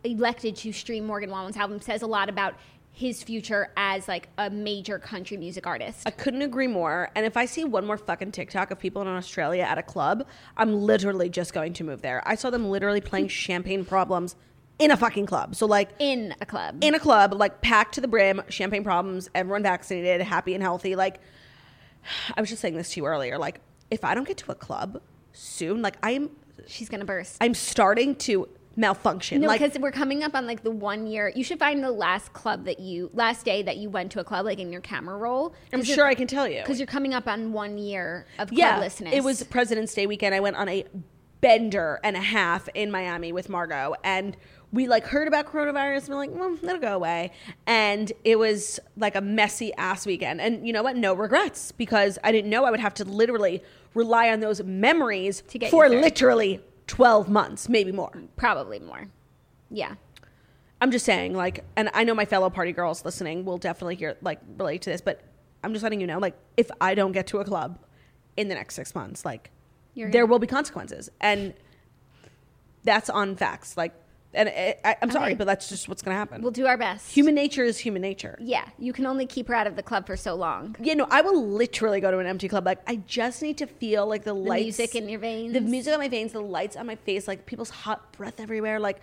elected 0.05 0.57
to 0.57 0.73
stream 0.73 1.07
Morgan 1.07 1.31
Wallen's 1.31 1.57
album 1.57 1.81
says 1.81 2.03
a 2.03 2.07
lot 2.07 2.29
about 2.29 2.55
his 2.95 3.23
future 3.23 3.73
as 3.77 4.07
like 4.07 4.29
a 4.37 4.51
major 4.51 4.99
country 4.99 5.39
music 5.39 5.67
artist. 5.67 6.03
I 6.07 6.11
couldn't 6.11 6.43
agree 6.43 6.67
more. 6.67 7.11
And 7.15 7.25
if 7.25 7.39
I 7.39 7.47
see 7.47 7.65
one 7.65 7.87
more 7.87 7.97
fucking 7.97 8.33
TikTok 8.33 8.71
of 8.71 8.79
people 8.79 9.01
in 9.01 9.09
Australia 9.09 9.63
at 9.63 9.79
a 9.79 9.83
club, 9.83 10.27
I'm 10.59 10.75
literally 10.75 11.31
just 11.31 11.55
going 11.55 11.73
to 11.75 11.85
move 11.85 12.03
there. 12.03 12.23
I 12.27 12.35
saw 12.35 12.51
them 12.51 12.69
literally 12.69 13.01
playing 13.01 13.29
champagne 13.29 13.85
problems 13.85 14.37
in 14.79 14.91
a 14.91 14.97
fucking 14.97 15.27
club. 15.27 15.55
So 15.55 15.67
like 15.67 15.91
in 15.99 16.35
a 16.41 16.47
club. 16.47 16.85
in 16.85 16.95
a 16.95 17.01
club, 17.01 17.33
like 17.33 17.63
packed 17.63 17.95
to 17.95 18.03
the 18.03 18.09
brim, 18.09 18.43
champagne 18.51 18.85
problems, 18.85 19.31
everyone 19.35 19.63
vaccinated, 19.63 20.21
happy 20.21 20.55
and 20.55 20.63
healthy. 20.63 20.95
Like 20.95 21.21
I 22.37 22.41
was 22.41 22.51
just 22.51 22.61
saying 22.61 22.77
this 22.77 22.91
to 22.91 23.01
you 23.01 23.07
earlier. 23.07 23.39
Like 23.39 23.61
if 23.91 24.05
I 24.05 24.15
don't 24.15 24.29
get 24.29 24.37
to 24.39 24.53
a 24.53 24.55
club 24.55 25.01
soon, 25.33 25.81
like 25.81 25.97
I'm 26.03 26.31
She's 26.67 26.89
gonna 26.89 27.05
burst. 27.05 27.39
I'm 27.41 27.55
starting 27.55 28.15
to 28.17 28.49
malfunction. 28.77 29.41
no, 29.41 29.49
like 29.49 29.61
because 29.61 29.79
we're 29.79 29.93
coming 29.93 30.23
up 30.23 30.35
on 30.35 30.47
like 30.47 30.63
the 30.63 30.71
one 30.71 31.07
year. 31.07 31.33
You 31.35 31.45
should 31.45 31.59
find 31.59 31.83
the 31.83 31.91
last 31.91 32.33
club 32.33 32.65
that 32.65 32.81
you 32.81 33.11
last 33.13 33.45
day 33.45 33.63
that 33.63 33.77
you 33.77 33.91
went 33.91 34.13
to 34.13 34.21
a 34.21 34.25
club, 34.25 34.45
like 34.45 34.59
in 34.59 34.73
your 34.73 34.81
camera 34.81 35.17
roll. 35.17 35.55
I'm 35.73 35.83
sure 35.83 36.07
I 36.07 36.15
can 36.15 36.27
tell 36.27 36.49
you. 36.49 36.61
because 36.61 36.79
you're 36.79 36.87
coming 36.87 37.15
up 37.15 37.27
on 37.27 37.53
one 37.53 37.79
year 37.79 38.27
of 38.39 38.53
yeah, 38.53 38.79
clublessness. 38.81 39.13
it 39.13 39.25
was 39.25 39.43
President's 39.45 39.95
Day 39.95 40.07
weekend. 40.07 40.35
I 40.35 40.41
went 40.41 40.57
on 40.57 40.69
a 40.69 40.85
bender 41.41 41.99
and 42.05 42.17
a 42.17 42.21
half 42.21 42.69
in 42.75 42.91
Miami 42.91 43.33
with 43.33 43.49
Margot, 43.49 43.95
and 44.05 44.37
we 44.73 44.89
like 44.89 45.05
heard 45.07 45.29
about 45.29 45.47
coronavirus 45.47 46.07
and 46.07 46.09
we're 46.09 46.17
like, 46.17 46.31
well, 46.33 46.57
that'll 46.63 46.81
go 46.81 46.95
away. 46.95 47.31
And 47.67 48.11
it 48.25 48.39
was 48.39 48.81
like 48.97 49.15
a 49.15 49.21
messy 49.21 49.73
ass 49.75 50.07
weekend. 50.07 50.41
And 50.41 50.67
you 50.67 50.73
know 50.73 50.83
what? 50.83 50.97
No 50.97 51.13
regrets 51.13 51.73
because 51.73 52.19
I 52.25 52.33
didn't 52.33 52.51
know 52.51 52.65
I 52.65 52.71
would 52.71 52.81
have 52.81 52.95
to 52.95 53.05
literally 53.05 53.63
rely 53.95 54.31
on 54.31 54.41
those 54.41 54.63
memories 54.63 55.43
To 55.49 55.59
get 55.59 55.71
for 55.71 55.89
literally 55.91 56.61
12 56.87 57.29
months, 57.29 57.69
maybe 57.69 57.93
more. 57.93 58.23
probably 58.37 58.79
more. 58.79 59.09
Yeah. 59.71 59.95
I'm 60.81 60.91
just 60.91 61.05
saying, 61.05 61.35
like, 61.35 61.65
and 61.77 61.91
I 61.95 62.03
know 62.05 62.15
my 62.15 62.25
fellow 62.25 62.51
party 62.51 62.73
girls 62.73 63.05
listening 63.05 63.45
will 63.45 63.59
definitely 63.59 63.95
hear, 63.95 64.17
like, 64.21 64.41
relate 64.59 64.83
to 64.83 64.91
this, 64.91 65.01
but 65.01 65.21
I'm 65.63 65.73
just 65.73 65.83
letting 65.85 66.01
you 66.01 66.07
know, 66.09 66.19
like, 66.19 66.35
if 66.57 66.71
I 66.81 66.95
don't 66.95 67.13
get 67.13 67.29
to 67.29 67.39
a 67.39 67.45
club 67.45 67.79
in 68.37 68.49
the 68.49 68.55
next 68.55 68.75
six 68.75 68.95
months, 68.95 69.25
like, 69.25 69.51
You're- 69.95 70.11
there 70.11 70.27
will 70.27 70.41
be 70.41 70.47
consequences. 70.49 71.09
And 71.21 71.55
that's 72.83 73.09
on 73.09 73.37
facts. 73.37 73.77
Like, 73.77 73.95
and 74.35 74.49
I, 74.49 74.77
I, 74.85 74.97
I'm 75.03 75.11
sorry, 75.11 75.27
Okay. 75.27 75.35
but 75.35 75.47
that's 75.47 75.69
just 75.69 75.89
what's 75.89 76.03
going 76.03 76.15
to 76.15 76.19
happen. 76.19 76.41
We'll 76.43 76.51
do 76.53 76.67
our 76.67 76.77
best. 76.79 77.11
human 77.13 77.35
nature 77.35 77.65
is 77.65 77.79
human 77.79 78.01
nature. 78.03 78.37
Yeah, 78.41 78.65
you 78.79 78.93
can 78.93 79.07
only 79.07 79.27
keep 79.27 79.49
her 79.49 79.55
out 79.55 79.67
of 79.67 79.77
the 79.77 79.83
club 79.83 80.07
for 80.07 80.17
so 80.17 80.35
long. 80.35 80.75
Yeah, 80.81 80.95
no, 80.95 81.07
I 81.11 81.21
will 81.21 81.47
literally 81.47 82.01
go 82.01 82.11
to 82.11 82.19
an 82.19 82.27
empty 82.27 82.49
club. 82.49 82.65
Like, 82.67 82.81
I 82.87 82.97
just 83.07 83.43
need 83.43 83.59
to 83.59 83.67
feel 83.67 84.07
like 84.07 84.25
the, 84.25 84.35
lights, 84.35 84.79
music 84.79 84.95
in 84.95 85.09
your 85.09 85.21
veins. 85.21 85.53
the 85.53 85.61
music 85.61 85.93
on 85.93 85.99
my 86.01 86.09
veins, 86.09 86.33
the 86.33 86.41
lights 86.41 86.77
on 86.77 86.87
my 86.87 86.97
face, 86.97 87.29
like 87.29 87.47
people's 87.47 87.71
hot 87.71 88.13
breath 88.13 88.41
everywhere. 88.41 88.81
Like, 88.81 89.01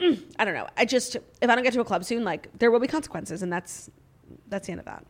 mm, 0.00 0.22
I 0.38 0.44
don't 0.44 0.54
know. 0.54 0.68
I 0.76 0.84
just, 0.84 1.16
if 1.16 1.50
I 1.50 1.54
don't 1.54 1.64
get 1.64 1.72
to 1.74 1.80
a 1.80 1.84
club 1.84 2.04
soon, 2.04 2.22
like, 2.24 2.48
there 2.58 2.70
will 2.70 2.80
be 2.80 2.88
consequences, 2.88 3.42
and 3.42 3.52
that's 3.52 3.90
that's 4.48 4.66
the 4.66 4.72
end 4.72 4.80
of 4.80 4.86
that. 4.86 5.04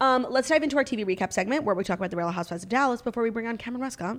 Um, 0.00 0.26
let's 0.28 0.48
dive 0.48 0.62
into 0.62 0.76
our 0.76 0.84
TV 0.84 1.04
recap 1.06 1.32
segment 1.32 1.64
where 1.64 1.74
we 1.74 1.82
talk 1.84 1.98
about 1.98 2.10
the 2.10 2.16
Real 2.16 2.30
Housewives 2.30 2.62
of 2.62 2.68
Dallas 2.68 3.00
before 3.00 3.22
we 3.22 3.30
bring 3.30 3.46
on 3.46 3.56
Kameron 3.58 3.78
Westcott. 3.78 4.18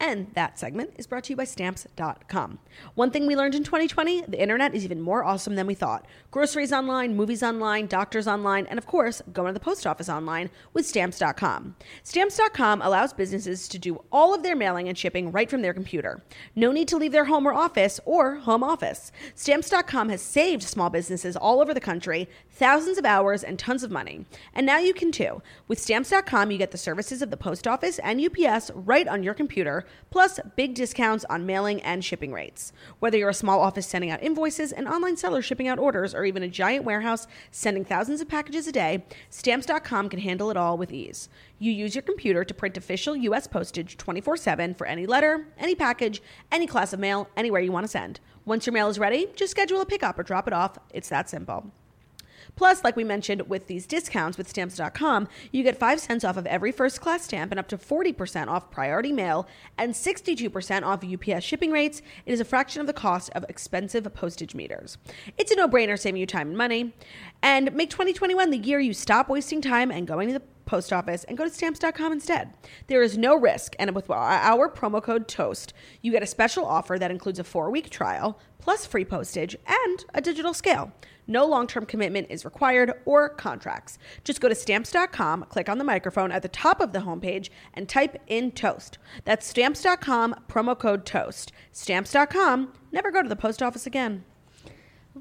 And 0.00 0.30
that 0.34 0.58
segment 0.58 0.92
is 0.96 1.08
brought 1.08 1.24
to 1.24 1.32
you 1.32 1.36
by 1.36 1.44
Stamps.com. 1.44 2.60
One 2.94 3.10
thing 3.10 3.26
we 3.26 3.34
learned 3.34 3.56
in 3.56 3.64
2020 3.64 4.22
the 4.22 4.40
internet 4.40 4.74
is 4.74 4.84
even 4.84 5.00
more 5.00 5.24
awesome 5.24 5.56
than 5.56 5.66
we 5.66 5.74
thought. 5.74 6.06
Groceries 6.30 6.72
online, 6.72 7.16
movies 7.16 7.42
online, 7.42 7.86
doctors 7.86 8.28
online, 8.28 8.66
and 8.66 8.78
of 8.78 8.86
course, 8.86 9.22
going 9.32 9.48
to 9.48 9.54
the 9.54 9.64
post 9.64 9.86
office 9.86 10.08
online 10.08 10.50
with 10.72 10.86
Stamps.com. 10.86 11.74
Stamps.com 12.04 12.80
allows 12.80 13.12
businesses 13.12 13.66
to 13.68 13.78
do 13.78 14.04
all 14.12 14.34
of 14.34 14.44
their 14.44 14.54
mailing 14.54 14.88
and 14.88 14.96
shipping 14.96 15.32
right 15.32 15.50
from 15.50 15.62
their 15.62 15.74
computer. 15.74 16.22
No 16.54 16.70
need 16.70 16.86
to 16.88 16.96
leave 16.96 17.12
their 17.12 17.24
home 17.24 17.46
or 17.46 17.52
office 17.52 17.98
or 18.04 18.36
home 18.36 18.62
office. 18.62 19.10
Stamps.com 19.34 20.10
has 20.10 20.22
saved 20.22 20.62
small 20.62 20.90
businesses 20.90 21.36
all 21.36 21.60
over 21.60 21.74
the 21.74 21.80
country 21.80 22.28
thousands 22.52 22.98
of 22.98 23.04
hours 23.04 23.42
and 23.42 23.58
tons 23.58 23.82
of 23.82 23.90
money. 23.90 24.26
And 24.54 24.66
now 24.66 24.78
you 24.78 24.92
can 24.92 25.12
too. 25.12 25.42
With 25.66 25.80
Stamps.com, 25.80 26.50
you 26.50 26.58
get 26.58 26.70
the 26.70 26.78
services 26.78 27.22
of 27.22 27.30
the 27.30 27.36
post 27.36 27.66
office 27.66 27.98
and 28.00 28.20
UPS 28.20 28.70
right 28.74 29.06
on 29.06 29.22
your 29.22 29.34
computer, 29.34 29.84
plus 30.10 30.40
big 30.56 30.74
discounts 30.74 31.24
on 31.26 31.46
mailing 31.46 31.82
and 31.82 32.04
shipping 32.04 32.32
rates. 32.32 32.72
Whether 32.98 33.18
you're 33.18 33.28
a 33.28 33.34
small 33.34 33.60
office 33.60 33.86
sending 33.86 34.10
out 34.10 34.22
invoices, 34.22 34.72
an 34.72 34.88
online 34.88 35.16
seller 35.16 35.42
shipping 35.42 35.68
out 35.68 35.78
orders, 35.78 36.14
or 36.14 36.24
even 36.24 36.42
a 36.42 36.48
giant 36.48 36.84
warehouse 36.84 37.26
sending 37.50 37.84
thousands 37.84 38.20
of 38.20 38.28
packages 38.28 38.66
a 38.66 38.72
day, 38.72 39.04
Stamps.com 39.30 40.08
can 40.08 40.20
handle 40.20 40.50
it 40.50 40.56
all 40.56 40.78
with 40.78 40.92
ease. 40.92 41.28
You 41.58 41.72
use 41.72 41.94
your 41.94 42.02
computer 42.02 42.44
to 42.44 42.54
print 42.54 42.76
official 42.76 43.16
US 43.16 43.46
postage 43.46 43.96
24 43.96 44.36
7 44.36 44.74
for 44.74 44.86
any 44.86 45.06
letter, 45.06 45.48
any 45.58 45.74
package, 45.74 46.22
any 46.52 46.66
class 46.66 46.92
of 46.92 47.00
mail, 47.00 47.28
anywhere 47.36 47.60
you 47.60 47.72
want 47.72 47.84
to 47.84 47.90
send. 47.90 48.20
Once 48.44 48.66
your 48.66 48.72
mail 48.72 48.88
is 48.88 48.98
ready, 48.98 49.26
just 49.34 49.50
schedule 49.50 49.80
a 49.80 49.86
pickup 49.86 50.18
or 50.18 50.22
drop 50.22 50.46
it 50.46 50.54
off. 50.54 50.78
It's 50.92 51.08
that 51.10 51.28
simple. 51.28 51.70
Plus, 52.56 52.84
like 52.84 52.96
we 52.96 53.04
mentioned 53.04 53.42
with 53.48 53.66
these 53.66 53.86
discounts 53.86 54.38
with 54.38 54.48
stamps.com, 54.48 55.28
you 55.52 55.62
get 55.62 55.78
5 55.78 56.00
cents 56.00 56.24
off 56.24 56.36
of 56.36 56.46
every 56.46 56.72
first 56.72 57.00
class 57.00 57.24
stamp 57.24 57.52
and 57.52 57.58
up 57.58 57.68
to 57.68 57.78
40% 57.78 58.48
off 58.48 58.70
priority 58.70 59.12
mail 59.12 59.46
and 59.76 59.94
62% 59.94 60.82
off 60.82 61.04
UPS 61.04 61.44
shipping 61.44 61.70
rates. 61.70 62.02
It 62.26 62.32
is 62.32 62.40
a 62.40 62.44
fraction 62.44 62.80
of 62.80 62.86
the 62.86 62.92
cost 62.92 63.30
of 63.30 63.44
expensive 63.48 64.12
postage 64.14 64.54
meters. 64.54 64.98
It's 65.36 65.50
a 65.50 65.56
no 65.56 65.68
brainer 65.68 65.98
saving 65.98 66.20
you 66.20 66.26
time 66.26 66.48
and 66.48 66.56
money. 66.56 66.92
And 67.42 67.72
make 67.74 67.90
2021 67.90 68.50
the 68.50 68.58
year 68.58 68.80
you 68.80 68.92
stop 68.92 69.28
wasting 69.28 69.60
time 69.60 69.90
and 69.90 70.06
going 70.06 70.28
to 70.28 70.34
the 70.34 70.42
post 70.68 70.92
office 70.92 71.24
and 71.24 71.36
go 71.36 71.44
to 71.44 71.50
stamps.com 71.50 72.12
instead. 72.12 72.52
There 72.86 73.02
is 73.02 73.18
no 73.18 73.34
risk, 73.34 73.74
and 73.78 73.94
with 73.94 74.08
our 74.10 74.68
promo 74.68 75.02
code 75.02 75.26
TOAST, 75.26 75.72
you 76.02 76.12
get 76.12 76.22
a 76.22 76.26
special 76.26 76.64
offer 76.64 76.98
that 76.98 77.10
includes 77.10 77.38
a 77.38 77.44
four 77.44 77.70
week 77.70 77.90
trial, 77.90 78.38
plus 78.60 78.86
free 78.86 79.04
postage 79.04 79.56
and 79.66 80.04
a 80.14 80.20
digital 80.20 80.54
scale. 80.54 80.92
No 81.26 81.44
long 81.44 81.66
term 81.66 81.84
commitment 81.84 82.28
is 82.30 82.44
required 82.44 82.92
or 83.04 83.28
contracts. 83.28 83.98
Just 84.24 84.40
go 84.40 84.48
to 84.48 84.54
stamps.com, 84.54 85.46
click 85.48 85.68
on 85.68 85.78
the 85.78 85.84
microphone 85.84 86.32
at 86.32 86.42
the 86.42 86.48
top 86.48 86.80
of 86.80 86.92
the 86.92 87.00
homepage, 87.00 87.50
and 87.74 87.88
type 87.88 88.20
in 88.26 88.52
TOAST. 88.52 88.98
That's 89.24 89.46
stamps.com, 89.46 90.36
promo 90.48 90.78
code 90.78 91.04
TOAST. 91.04 91.52
Stamps.com, 91.72 92.72
never 92.92 93.10
go 93.10 93.22
to 93.22 93.28
the 93.28 93.36
post 93.36 93.62
office 93.62 93.86
again. 93.86 94.24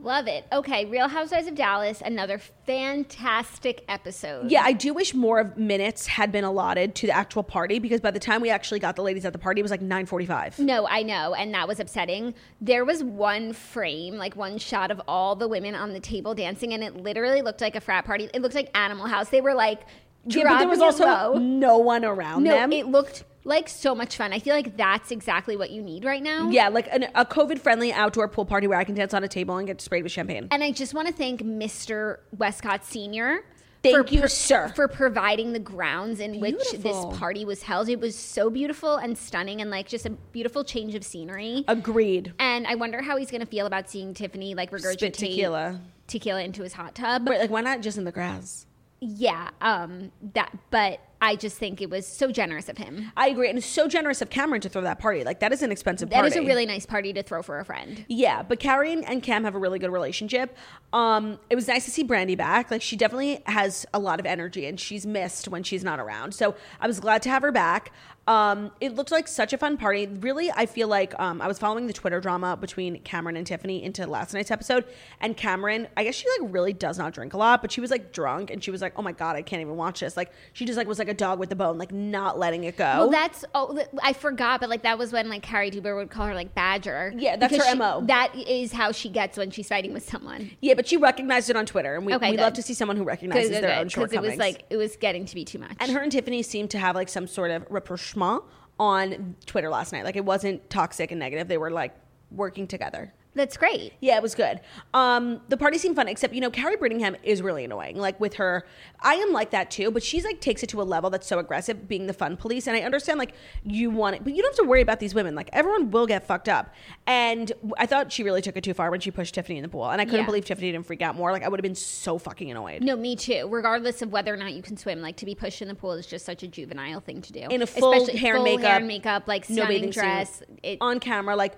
Love 0.02 0.28
it. 0.28 0.46
Okay, 0.52 0.86
Real 0.86 1.08
Housewives 1.08 1.48
of 1.48 1.56
Dallas, 1.56 2.02
another 2.06 2.40
fantastic 2.66 3.84
episode. 3.88 4.50
Yeah, 4.52 4.62
I 4.64 4.74
do 4.74 4.94
wish 4.94 5.14
more 5.14 5.40
of 5.40 5.58
minutes 5.58 6.08
had 6.08 6.32
been 6.32 6.44
allotted 6.44 6.96
to 6.96 7.08
the 7.08 7.14
actual 7.14 7.44
party 7.44 7.80
because 7.80 8.02
by 8.02 8.12
the 8.12 8.20
time 8.20 8.42
we 8.42 8.50
actually 8.50 8.80
got 8.80 8.96
the 8.96 9.02
ladies 9.04 9.26
at 9.26 9.34
the 9.34 9.40
party, 9.40 9.60
it 9.62 9.64
was 9.64 9.72
like 9.72 9.82
9:45. 9.82 10.60
No, 10.60 10.88
I 10.88 11.04
know, 11.04 11.34
and 11.34 11.54
that 11.54 11.68
was 11.68 11.80
upsetting. 11.80 12.34
There 12.62 12.86
was 12.86 13.04
one 13.04 13.54
frame, 13.54 14.16
like 14.18 14.36
one 14.36 14.58
shot 14.58 14.92
of 14.92 15.02
all 15.08 15.36
the 15.36 15.48
women 15.48 15.76
on 15.76 15.94
the 15.94 16.00
table 16.00 16.34
dancing, 16.36 16.74
and 16.74 16.84
it 16.84 16.96
literally 16.96 17.42
looked 17.42 17.62
like 17.62 17.76
a 17.76 17.82
frat 17.82 18.06
party. 18.06 18.30
It 18.34 18.42
looked 18.42 18.56
like 18.56 18.70
Animal 18.78 19.08
House. 19.08 19.30
They 19.30 19.42
were 19.42 19.54
like, 19.56 19.82
Yeah, 20.26 20.44
but 20.44 20.60
there 20.60 20.68
was 20.70 20.82
also 20.82 21.06
low. 21.06 21.34
no 21.38 21.78
one 21.78 22.06
around 22.06 22.44
no. 22.44 22.52
them. 22.52 22.72
It 22.72 22.88
looked 22.88 23.24
like 23.48 23.70
so 23.70 23.96
much 23.96 24.18
fun. 24.18 24.34
I 24.34 24.40
feel 24.40 24.54
like 24.54 24.78
that's 24.78 25.10
exactly 25.10 25.56
what 25.56 25.72
you 25.72 25.82
need 25.82 26.06
right 26.06 26.22
now. 26.22 26.50
yeah, 26.50 26.68
like 26.68 26.88
an, 26.92 27.06
a 27.16 27.26
COVID-friendly 27.26 27.94
outdoor 27.94 28.28
pool 28.28 28.46
party 28.46 28.68
where 28.68 28.78
I 28.78 28.84
can 28.84 28.94
dance 28.94 29.14
on 29.14 29.24
a 29.24 29.28
table 29.28 29.58
and 29.58 29.66
get 29.66 29.82
sprayed 29.82 30.04
with 30.04 30.12
champagne. 30.12 30.48
And 30.52 30.64
I 30.64 30.72
just 30.72 30.94
want 30.94 31.08
to 31.08 31.14
thank 31.14 31.42
Mr. 31.42 32.18
Westcott 32.38 32.86
Sr. 32.86 33.44
Thank 33.84 34.12
you, 34.12 34.28
sir. 34.28 34.74
for 34.76 34.88
providing 34.88 35.54
the 35.54 35.60
grounds 35.60 36.20
in 36.20 36.40
which 36.42 36.72
this 36.74 37.06
party 37.18 37.46
was 37.46 37.64
held. 37.64 37.88
It 37.88 38.00
was 38.00 38.18
so 38.18 38.50
beautiful 38.50 38.96
and 38.98 39.18
stunning, 39.18 39.62
and 39.62 39.70
like 39.70 39.88
just 39.88 40.06
a 40.06 40.10
beautiful 40.10 40.64
change 40.64 40.94
of 40.96 41.06
scenery. 41.06 41.64
Agreed. 41.68 42.34
and 42.40 42.68
I 42.68 42.76
wonder 42.76 43.02
how 43.02 43.16
he's 43.18 43.32
going 43.32 43.42
to 43.42 43.48
feel 43.48 43.66
about 43.66 43.90
seeing 43.90 44.14
Tiffany 44.14 44.56
like 44.56 44.72
regurgitate 44.72 44.98
Spit 44.98 45.14
tequila. 45.14 45.80
tequila 46.08 46.42
into 46.42 46.64
his 46.64 46.74
hot 46.74 46.96
tub. 46.96 47.30
Wait, 47.30 47.40
like 47.40 47.50
why 47.52 47.62
not 47.62 47.82
just 47.82 47.98
in 47.98 48.04
the 48.04 48.12
grass? 48.12 48.66
Yeah, 49.00 49.52
um, 49.62 50.12
that. 50.34 50.52
But 50.72 51.00
I 51.28 51.36
just 51.36 51.58
think 51.58 51.82
it 51.82 51.90
was 51.90 52.08
so 52.08 52.32
generous 52.32 52.70
of 52.70 52.78
him. 52.78 53.12
I 53.18 53.28
agree, 53.28 53.50
and 53.50 53.58
it's 53.58 53.68
so 53.68 53.88
generous 53.88 54.22
of 54.22 54.30
Kameron 54.30 54.62
to 54.62 54.70
throw 54.70 54.82
that 54.84 55.00
party. 55.00 55.24
Like 55.26 55.42
that 55.42 55.52
is 55.52 55.62
an 55.62 55.72
expensive 55.72 56.10
That 56.10 56.16
party. 56.22 56.30
is 56.30 56.36
a 56.38 56.42
really 56.42 56.66
nice 56.66 56.86
party 56.86 57.12
to 57.14 57.22
throw 57.22 57.42
for 57.42 57.60
a 57.60 57.66
friend. 57.66 58.06
Yeah, 58.08 58.44
but 58.44 58.60
Kary 58.60 58.94
and- 58.94 59.04
and 59.08 59.22
Cam 59.22 59.44
have 59.44 59.56
a 59.56 59.60
really 59.60 59.78
good 59.80 59.92
relationship. 59.92 60.56
Um, 60.94 61.38
it 61.50 61.56
was 61.56 61.68
nice 61.68 61.84
to 61.86 61.92
see 61.92 62.04
Brandi 62.06 62.38
back. 62.38 62.72
Like 62.72 62.82
she 62.82 62.96
definitely 62.96 63.42
has 63.46 63.86
a 63.94 64.00
lot 64.00 64.20
of 64.22 64.26
energy, 64.26 64.66
and 64.68 64.80
she's 64.80 65.06
missed 65.06 65.50
when 65.50 65.64
she's 65.64 65.84
not 65.84 66.00
around. 66.00 66.34
So 66.34 66.56
I 66.80 66.88
was 66.88 67.00
glad 67.02 67.22
to 67.24 67.30
have 67.30 67.42
her 67.42 67.52
back. 67.52 67.92
Um, 68.28 68.72
it 68.82 68.94
looked 68.94 69.12
like 69.12 69.26
such 69.26 69.54
a 69.54 69.58
fun 69.58 69.78
party. 69.78 70.06
Really, 70.08 70.52
I 70.52 70.66
feel 70.66 70.90
like 70.90 71.18
um, 71.18 71.42
I 71.42 71.48
was 71.48 71.58
following 71.60 71.88
the 71.88 71.94
Twitter 71.94 72.20
drama 72.20 72.58
between 72.58 73.02
Kameron 73.04 73.38
and 73.38 73.48
Tiffany 73.48 73.82
into 73.82 74.06
last 74.06 74.34
night's 74.34 74.52
episode. 74.52 74.84
And 75.22 75.38
Kameron, 75.38 75.88
I 75.96 76.04
guess 76.04 76.16
she 76.16 76.26
like 76.42 76.52
really 76.54 76.74
does 76.74 76.98
not 76.98 77.14
drink 77.14 77.34
a 77.34 77.38
lot, 77.38 77.62
but 77.62 77.72
she 77.72 77.80
was 77.80 77.90
like 77.90 78.12
drunk, 78.12 78.52
and 78.52 78.62
she 78.64 78.70
was 78.72 78.82
like, 78.82 78.94
"Oh 78.98 79.02
my 79.02 79.14
god, 79.14 79.38
I 79.38 79.42
can't 79.44 79.62
even 79.62 79.78
watch 79.78 80.02
this." 80.02 80.18
Like 80.18 80.32
she 80.54 80.66
just 80.66 80.78
like 80.78 80.88
was 80.88 81.00
like 81.00 81.08
a 81.08 81.14
dog 81.18 81.40
with 81.40 81.50
the 81.50 81.56
bone, 81.56 81.78
like 81.78 81.92
not 81.92 82.40
letting 82.40 82.64
it 82.64 82.78
go. 82.78 82.84
Well, 82.86 83.10
that's 83.10 83.44
oh, 83.54 83.84
I 84.02 84.14
forgot, 84.14 84.60
but 84.62 84.70
like 84.70 84.84
that 84.84 84.98
was 84.98 85.12
when 85.12 85.30
like 85.30 85.42
Carrie 85.42 85.72
Duber 85.72 85.96
would 85.96 86.10
call 86.10 86.28
her 86.28 86.34
like 86.36 86.56
Badger. 86.56 87.14
Yeah, 87.16 87.36
that's 87.36 87.56
her 87.56 87.64
she- 87.72 87.76
MO. 87.78 88.04
That 88.06 88.34
is 88.36 88.72
how 88.72 88.92
she 88.92 89.10
gets 89.10 89.38
when 89.38 89.52
she's 89.52 89.68
fighting 89.68 89.94
with 89.94 90.08
someone. 90.08 90.52
yeah, 90.62 90.74
but 90.74 90.88
she 90.88 90.98
recognized 90.98 91.50
it 91.50 91.56
on 91.56 91.66
Twitter, 91.66 91.96
and 91.96 92.06
we, 92.06 92.14
Okay, 92.14 92.30
we 92.32 92.38
good. 92.38 92.44
love 92.44 92.54
to 92.54 92.62
see 92.62 92.74
someone 92.74 92.98
who 92.98 93.04
recognizes 93.04 93.50
their 93.52 93.72
own 93.80 93.84
because 93.86 93.94
shortcomings. 93.94 94.26
it 94.26 94.30
was 94.32 94.40
like 94.40 94.64
it 94.70 94.78
was 94.78 94.96
getting 94.96 95.26
to 95.26 95.36
be 95.36 95.44
too 95.44 95.60
much. 95.60 95.76
And 95.80 95.92
her 95.92 96.00
and 96.00 96.12
Tiffany 96.12 96.42
seemed 96.44 96.70
to 96.72 96.80
have 96.80 96.96
like 96.96 97.10
some 97.10 97.28
sort 97.28 97.52
of 97.52 97.66
rapprochement 97.70 98.44
on 98.80 99.36
Twitter 99.46 99.70
last 99.70 99.92
night. 99.92 100.04
Like 100.06 100.16
it 100.16 100.26
wasn't 100.26 100.70
toxic 100.70 101.12
and 101.12 101.20
negative. 101.20 101.48
They 101.48 101.58
were 101.58 101.72
like 101.72 101.96
working 102.32 102.68
together. 102.68 103.14
That's 103.38 103.56
great. 103.56 103.94
Yeah, 104.02 104.18
it 104.18 104.22
was 104.24 104.36
good. 104.36 104.60
Um, 104.94 105.40
the 105.48 105.58
party 105.58 105.78
seemed 105.78 105.96
fun, 105.96 106.08
except 106.08 106.34
you 106.34 106.42
know, 106.42 106.50
Kary 106.50 106.76
Brittingham 106.76 107.16
is 107.24 107.42
really 107.42 107.64
annoying. 107.64 107.96
Like 107.98 108.20
with 108.20 108.34
her, 108.36 108.66
I 109.00 109.14
am 109.16 109.32
like 109.32 109.52
that 109.52 109.72
too, 109.72 109.92
but 109.92 110.04
she's 110.04 110.26
like 110.26 110.42
takes 110.42 110.64
it 110.64 110.70
to 110.70 110.82
a 110.82 110.84
level 110.84 111.10
that's 111.10 111.28
so 111.28 111.40
aggressive, 111.40 111.88
being 111.88 112.08
the 112.08 112.14
fun 112.14 112.36
police. 112.36 112.68
And 112.68 112.76
I 112.76 112.82
understand 112.82 113.20
like 113.20 113.34
you 113.64 113.90
want 113.92 114.16
it, 114.16 114.24
but 114.24 114.34
you 114.36 114.42
don't 114.42 114.52
have 114.52 114.66
to 114.66 114.70
worry 114.70 114.82
about 114.82 115.00
these 115.00 115.14
women. 115.14 115.36
Like 115.36 115.50
everyone 115.54 115.92
will 115.92 116.08
get 116.08 116.26
fucked 116.26 116.50
up. 116.50 116.74
And 117.06 117.52
I 117.78 117.86
thought 117.86 118.12
she 118.12 118.24
really 118.24 118.42
took 118.42 118.58
it 118.58 118.64
too 118.64 118.74
far 118.74 118.90
when 118.92 119.00
she 119.00 119.12
pushed 119.12 119.36
Tiffany 119.36 119.58
in 119.58 119.62
the 119.64 119.70
pool, 119.70 119.90
and 119.90 120.02
I 120.02 120.06
couldn't 120.06 120.22
Yeah. 120.22 120.26
believe 120.26 120.46
Tiffany 120.46 120.72
didn't 120.72 120.88
freak 120.88 121.02
out 121.04 121.16
more. 121.16 121.32
Like 121.32 121.44
I 121.44 121.48
would 121.48 121.60
have 121.60 121.64
been 121.64 121.76
so 121.76 122.18
fucking 122.18 122.50
annoyed. 122.50 122.82
No, 122.82 122.96
me 122.96 123.16
too. 123.16 123.48
Regardless 123.50 124.02
of 124.02 124.12
whether 124.12 124.34
or 124.34 124.38
not 124.38 124.54
you 124.54 124.62
can 124.64 124.76
swim, 124.78 125.02
like 125.02 125.16
to 125.18 125.26
be 125.26 125.36
pushed 125.36 125.62
in 125.62 125.68
the 125.68 125.76
pool 125.76 125.92
is 125.94 126.08
just 126.08 126.26
such 126.26 126.42
a 126.44 126.48
juvenile 126.48 127.00
thing 127.00 127.22
to 127.22 127.32
do. 127.32 127.42
In 127.52 127.62
a 127.62 127.68
full 127.68 127.94
Especially 127.94 128.18
hair 128.20 128.36
and 128.36 128.44
makeup, 128.44 128.66
hair 128.66 128.78
and 128.78 128.88
makeup, 128.88 129.24
like 129.28 129.50
no 129.50 129.64
stunning 129.64 129.84
suit, 129.84 129.94
dress. 129.94 130.42
It, 130.64 130.80
on 130.82 131.00
camera. 131.00 131.36
Like 131.36 131.54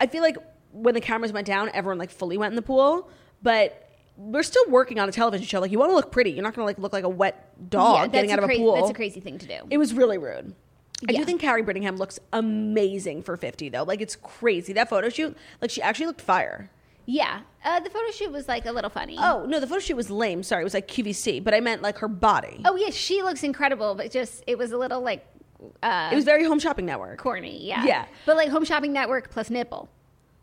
I 0.00 0.06
feel 0.06 0.22
like 0.22 0.36
when 0.82 0.94
the 0.94 1.00
cameras 1.00 1.32
went 1.32 1.46
down, 1.46 1.70
everyone 1.74 1.98
like 1.98 2.10
fully 2.10 2.36
went 2.38 2.52
in 2.52 2.56
the 2.56 2.62
pool, 2.62 3.08
but. 3.42 3.82
We're 4.18 4.44
still 4.44 4.64
working 4.70 4.98
on 4.98 5.10
a 5.10 5.12
television 5.12 5.46
show. 5.46 5.60
Like 5.60 5.70
you 5.70 5.78
want 5.78 5.90
to 5.90 5.94
look 5.94 6.10
pretty. 6.10 6.30
You're 6.30 6.42
not 6.42 6.54
going 6.54 6.62
to 6.62 6.66
like 6.66 6.78
look 6.78 6.94
like 6.94 7.04
a 7.04 7.08
wet 7.22 7.52
dog 7.68 7.96
yeah, 7.98 8.06
getting 8.06 8.32
out 8.32 8.38
of 8.38 8.46
cra- 8.46 8.54
a 8.54 8.56
pool. 8.56 8.76
That's 8.76 8.88
a 8.88 8.94
crazy 8.94 9.20
thing 9.20 9.36
to 9.36 9.46
do. 9.46 9.58
It 9.68 9.76
was 9.76 9.92
really 9.92 10.16
rude. 10.16 10.54
I 11.06 11.12
do 11.12 11.22
think 11.26 11.38
Kary 11.38 11.62
Brittingham 11.62 11.98
looks 11.98 12.18
amazing 12.32 13.24
for 13.24 13.36
50 13.36 13.68
though. 13.68 13.82
Like 13.82 14.00
it's 14.00 14.16
crazy. 14.16 14.72
That 14.72 14.88
photo 14.88 15.10
shoot, 15.10 15.36
like 15.60 15.70
she 15.70 15.82
actually 15.82 16.06
looked 16.06 16.22
fire. 16.22 16.70
yeah, 17.04 17.40
uh, 17.62 17.78
the 17.80 17.90
photo 17.90 18.10
shoot 18.10 18.32
was 18.32 18.48
like 18.48 18.64
a 18.64 18.72
little 18.72 18.88
funny. 18.88 19.18
Oh, 19.20 19.44
no, 19.46 19.60
the 19.60 19.66
photo 19.66 19.80
shoot 19.80 19.96
was 19.96 20.08
lame. 20.08 20.42
Sorry, 20.42 20.62
it 20.62 20.64
was 20.64 20.72
like 20.72 20.88
QVC, 20.88 21.44
but 21.44 21.52
I 21.52 21.60
meant 21.60 21.82
like 21.82 21.98
her 21.98 22.08
body. 22.08 22.62
Oh 22.64 22.74
yeah, 22.76 22.88
she 22.88 23.22
looks 23.22 23.42
incredible, 23.42 23.94
but 23.96 24.10
just 24.10 24.42
it 24.46 24.56
was 24.56 24.72
a 24.72 24.78
little 24.78 25.02
like 25.02 25.26
uh, 25.82 26.08
It 26.10 26.16
was 26.16 26.24
very 26.24 26.44
Home 26.44 26.58
Shopping 26.58 26.86
Network. 26.86 27.18
corny. 27.18 27.66
Yeah, 27.66 27.84
Yeah. 27.84 28.06
But 28.24 28.36
like 28.36 28.48
Home 28.48 28.64
Shopping 28.64 28.94
Network 28.94 29.28
plus 29.30 29.50
nipple. 29.50 29.90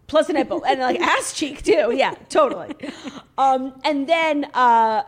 Plus 0.08 0.30
a 0.30 0.34
nipple 0.34 0.64
and 0.66 0.80
like 0.80 1.00
ass 1.00 1.34
cheek 1.34 1.64
too. 1.64 1.94
Yeah, 1.96 2.16
totally. 2.30 2.76
Um, 3.38 3.74
and 3.84 4.08
then 4.08 4.46
uh, 4.54 5.04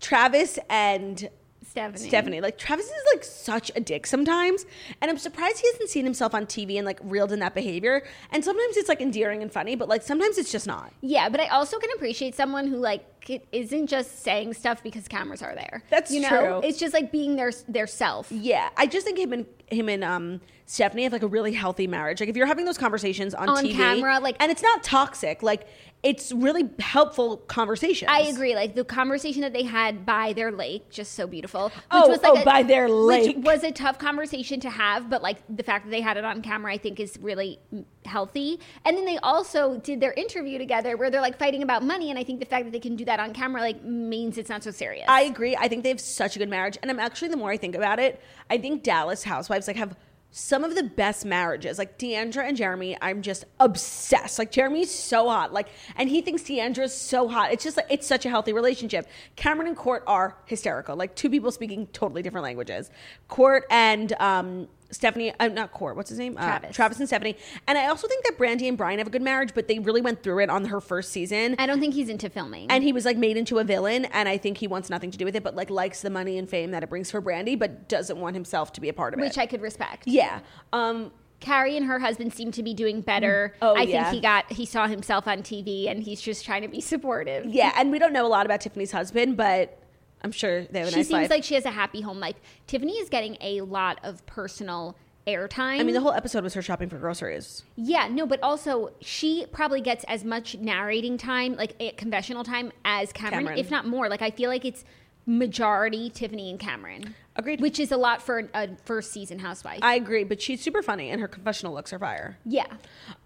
Travis 0.00 0.58
and 0.68 1.28
Stephanie. 1.70 2.08
Stephanie. 2.08 2.40
Like 2.40 2.58
Travis 2.58 2.86
is 2.86 3.02
like 3.14 3.22
such 3.22 3.70
a 3.76 3.80
dick 3.80 4.04
sometimes, 4.06 4.66
and 5.00 5.08
I'm 5.08 5.18
surprised 5.18 5.60
he 5.60 5.68
hasn't 5.68 5.88
seen 5.88 6.04
himself 6.04 6.34
on 6.34 6.46
TV 6.46 6.76
and 6.76 6.84
like 6.84 6.98
reeled 7.04 7.30
in 7.30 7.38
that 7.38 7.54
behavior. 7.54 8.02
And 8.32 8.44
sometimes 8.44 8.76
it's 8.76 8.88
like 8.88 9.00
endearing 9.00 9.42
and 9.42 9.52
funny, 9.52 9.76
but 9.76 9.88
like 9.88 10.02
sometimes 10.02 10.36
it's 10.36 10.50
just 10.50 10.66
not. 10.66 10.92
Yeah, 11.00 11.28
but 11.28 11.40
I 11.40 11.46
also 11.46 11.78
can 11.78 11.90
appreciate 11.94 12.34
someone 12.34 12.66
who 12.66 12.76
like 12.76 13.04
it 13.28 13.46
isn't 13.52 13.88
just 13.88 14.22
saying 14.22 14.54
stuff 14.54 14.82
because 14.82 15.06
cameras 15.08 15.42
are 15.42 15.54
there. 15.54 15.82
That's 15.90 16.10
you 16.10 16.20
know, 16.20 16.28
true. 16.28 16.60
it's 16.68 16.78
just 16.78 16.94
like 16.94 17.12
being 17.12 17.36
their 17.36 17.52
their 17.68 17.86
self. 17.86 18.30
Yeah, 18.32 18.70
I 18.76 18.86
just 18.86 19.04
think 19.06 19.18
him 19.18 19.32
and 19.32 19.46
him 19.70 19.88
and 19.88 20.02
um 20.04 20.40
Stephanie 20.66 21.02
have 21.02 21.12
like 21.12 21.22
a 21.24 21.26
really 21.28 21.52
healthy 21.52 21.88
marriage. 21.88 22.20
Like 22.20 22.28
if 22.28 22.36
you're 22.36 22.46
having 22.46 22.64
those 22.64 22.78
conversations 22.78 23.34
on, 23.34 23.48
On 23.48 23.64
TV, 23.64 23.74
camera, 23.74 24.20
like- 24.20 24.36
and 24.38 24.52
it's 24.52 24.62
not 24.62 24.84
toxic, 24.84 25.42
like 25.42 25.66
it's 26.02 26.30
really 26.32 26.70
helpful 26.78 27.38
conversations. 27.38 28.08
I 28.10 28.20
agree. 28.20 28.54
Like 28.54 28.74
the 28.74 28.84
conversation 28.84 29.42
that 29.42 29.52
they 29.52 29.64
had 29.64 30.06
by 30.06 30.32
their 30.32 30.50
lake, 30.52 30.88
just 30.90 31.12
so 31.14 31.26
beautiful. 31.26 31.64
Which 31.64 31.74
Oh, 31.90 32.08
was 32.08 32.22
like 32.22 32.38
oh, 32.40 32.44
by 32.44 32.62
their 32.62 32.88
lake. 32.88 33.36
which 33.36 33.44
was 33.44 33.64
a 33.64 33.72
tough 33.72 33.98
conversation 33.98 34.60
to 34.60 34.70
have. 34.70 35.10
But 35.10 35.22
like 35.22 35.38
the 35.54 35.62
fact 35.64 35.84
that 35.86 35.90
they 35.90 36.00
had 36.00 36.16
it 36.16 36.24
on 36.24 36.40
camera, 36.40 36.72
I 36.72 36.78
think 36.78 37.00
is 37.00 37.18
really 37.20 37.58
healthy. 38.06 38.60
And 38.84 38.96
then 38.96 39.04
they 39.04 39.18
also 39.18 39.76
did 39.78 40.00
their 40.00 40.12
interview 40.12 40.56
together, 40.56 40.96
where 40.96 41.10
they're 41.10 41.20
like 41.20 41.38
fighting 41.38 41.62
about 41.64 41.82
money. 41.82 42.10
And 42.10 42.18
I 42.18 42.24
think 42.24 42.38
the 42.40 42.46
fact 42.46 42.64
that 42.64 42.70
they 42.70 42.80
can 42.80 42.94
do 42.96 43.04
that 43.06 43.09
on 43.18 43.32
camera 43.32 43.60
like 43.60 43.82
means 43.82 44.38
it's 44.38 44.50
not 44.50 44.62
so 44.62 44.70
serious. 44.70 45.06
I 45.08 45.22
agree. 45.22 45.56
I 45.56 45.66
think 45.66 45.82
they 45.82 45.88
have 45.88 46.00
such 46.00 46.36
a 46.36 46.38
good 46.38 46.48
marriage, 46.48 46.78
and 46.80 46.90
I'm 46.90 47.00
actually 47.00 47.28
the 47.28 47.36
more 47.36 47.50
I 47.50 47.56
think 47.56 47.74
about 47.74 47.98
it, 47.98 48.20
I 48.48 48.58
think 48.58 48.82
Dallas 48.82 49.24
Housewives 49.24 49.66
like 49.66 49.76
have 49.76 49.96
some 50.30 50.62
of 50.62 50.74
the 50.74 50.82
best 50.82 51.24
marriages. 51.24 51.78
Like 51.78 51.98
D'Andra 51.98 52.44
and 52.44 52.56
Jeremy, 52.56 52.96
I'm 53.00 53.22
just 53.22 53.44
obsessed. 53.58 54.38
Like 54.38 54.52
Jeremy's 54.52 54.94
so 54.94 55.28
hot, 55.28 55.52
like, 55.52 55.68
and 55.96 56.08
he 56.08 56.20
thinks 56.20 56.42
D'Andra's 56.44 56.94
so 56.94 57.28
hot. 57.28 57.52
It's 57.52 57.64
just 57.64 57.76
like 57.76 57.86
it's 57.90 58.06
such 58.06 58.24
a 58.26 58.28
healthy 58.28 58.52
relationship. 58.52 59.08
Kameron 59.36 59.66
and 59.66 59.76
Court 59.76 60.04
are 60.06 60.36
hysterical. 60.46 60.96
Like 60.96 61.14
two 61.16 61.30
people 61.30 61.50
speaking 61.50 61.86
totally 61.88 62.22
different 62.22 62.44
languages. 62.44 62.90
Court 63.28 63.64
and 63.70 64.12
um, 64.20 64.68
Stephanie, 64.90 65.32
uh, 65.38 65.48
not 65.48 65.72
Court. 65.72 65.96
What's 65.96 66.10
his 66.10 66.18
name? 66.18 66.36
Uh, 66.36 66.42
Travis. 66.42 66.76
Travis 66.76 66.98
and 66.98 67.08
Stephanie. 67.08 67.36
And 67.66 67.78
I 67.78 67.86
also 67.86 68.08
think 68.08 68.24
that 68.24 68.38
Brandi 68.38 68.68
and 68.68 68.76
Bryan 68.76 68.98
have 68.98 69.06
a 69.06 69.10
good 69.10 69.22
marriage, 69.22 69.50
but 69.54 69.68
they 69.68 69.78
really 69.78 70.00
went 70.00 70.22
through 70.22 70.40
it 70.40 70.50
on 70.50 70.66
her 70.66 70.80
first 70.80 71.12
season. 71.12 71.56
I 71.58 71.66
don't 71.66 71.80
think 71.80 71.94
he's 71.94 72.08
into 72.08 72.28
filming. 72.28 72.70
And 72.70 72.82
he 72.82 72.92
was 72.92 73.04
like 73.04 73.16
made 73.16 73.36
into 73.36 73.58
a 73.58 73.64
villain, 73.64 74.06
and 74.06 74.28
I 74.28 74.36
think 74.38 74.58
he 74.58 74.66
wants 74.66 74.90
nothing 74.90 75.10
to 75.10 75.18
do 75.18 75.24
with 75.24 75.36
it, 75.36 75.42
but 75.42 75.54
like 75.54 75.70
likes 75.70 76.02
the 76.02 76.10
money 76.10 76.38
and 76.38 76.48
fame 76.48 76.70
that 76.72 76.82
it 76.82 76.88
brings 76.90 77.10
for 77.10 77.22
Brandi, 77.22 77.58
but 77.58 77.88
doesn't 77.88 78.18
want 78.18 78.34
himself 78.34 78.72
to 78.74 78.80
be 78.80 78.88
a 78.88 78.92
part 78.92 79.14
of 79.14 79.20
which 79.20 79.26
it. 79.26 79.30
Which 79.30 79.38
I 79.38 79.46
could 79.46 79.62
respect. 79.62 80.06
yeah. 80.06 80.40
Um. 80.72 81.12
Kary 81.40 81.78
and 81.78 81.86
her 81.86 81.98
husband 81.98 82.34
seem 82.34 82.52
to 82.52 82.62
be 82.62 82.74
doing 82.74 83.00
better. 83.00 83.54
Oh, 83.62 83.74
I 83.74 83.84
yeah. 83.84 84.04
think 84.04 84.16
he 84.16 84.20
got 84.20 84.52
he 84.52 84.66
saw 84.66 84.86
himself 84.86 85.26
on 85.26 85.38
TV 85.38 85.90
and 85.90 86.02
he's 86.02 86.20
just 86.20 86.44
trying 86.44 86.60
to 86.60 86.68
be 86.68 86.82
supportive. 86.82 87.46
Yeah, 87.46 87.72
and 87.76 87.90
we 87.90 87.98
don't 87.98 88.12
know 88.12 88.26
a 88.26 88.28
lot 88.28 88.44
about 88.44 88.60
Tiffany's 88.60 88.92
husband, 88.92 89.38
but 89.38 89.79
I'm 90.22 90.32
sure 90.32 90.64
they 90.64 90.80
have 90.80 90.88
a 90.88 90.90
she 90.90 90.96
nice 90.98 91.08
seems 91.08 91.22
life. 91.22 91.30
like 91.30 91.44
she 91.44 91.54
has 91.54 91.64
a 91.64 91.70
happy 91.70 92.00
home 92.00 92.20
life. 92.20 92.36
Tiffany 92.66 92.94
is 92.98 93.08
getting 93.08 93.36
a 93.40 93.60
lot 93.62 93.98
of 94.02 94.24
personal 94.26 94.96
airtime. 95.26 95.80
I 95.80 95.82
mean, 95.82 95.94
the 95.94 96.00
whole 96.00 96.12
episode 96.12 96.42
was 96.44 96.54
her 96.54 96.62
shopping 96.62 96.88
for 96.88 96.98
groceries. 96.98 97.62
yeah, 97.76 98.08
no, 98.08 98.26
but 98.26 98.42
also 98.42 98.90
she 99.00 99.46
probably 99.52 99.80
gets 99.80 100.04
as 100.04 100.24
much 100.24 100.56
narrating 100.56 101.16
time, 101.18 101.54
like 101.56 101.74
eh, 101.80 101.92
confessional 101.96 102.42
time, 102.44 102.72
as 102.84 103.12
Kameron, 103.12 103.46
Kameron. 103.48 103.58
if 103.58 103.70
not 103.70 103.86
more. 103.86 104.08
Like 104.08 104.22
I 104.22 104.30
feel 104.30 104.50
like 104.50 104.64
it's 104.64 104.84
majority 105.26 106.10
Tiffany 106.10 106.50
and 106.50 106.58
Kameron. 106.58 107.14
Agreed. 107.36 107.60
Which 107.60 107.78
is 107.78 107.92
a 107.92 107.96
lot 107.96 108.20
for 108.20 108.50
a 108.52 108.68
first 108.84 109.12
season 109.12 109.38
housewife. 109.38 109.78
I 109.82 109.94
agree, 109.94 110.24
but 110.24 110.42
she's 110.42 110.60
super 110.60 110.82
funny, 110.82 111.10
and 111.10 111.20
her 111.20 111.28
confessional 111.28 111.72
looks 111.72 111.92
are 111.92 111.98
fire. 111.98 112.36
yeah. 112.44 112.66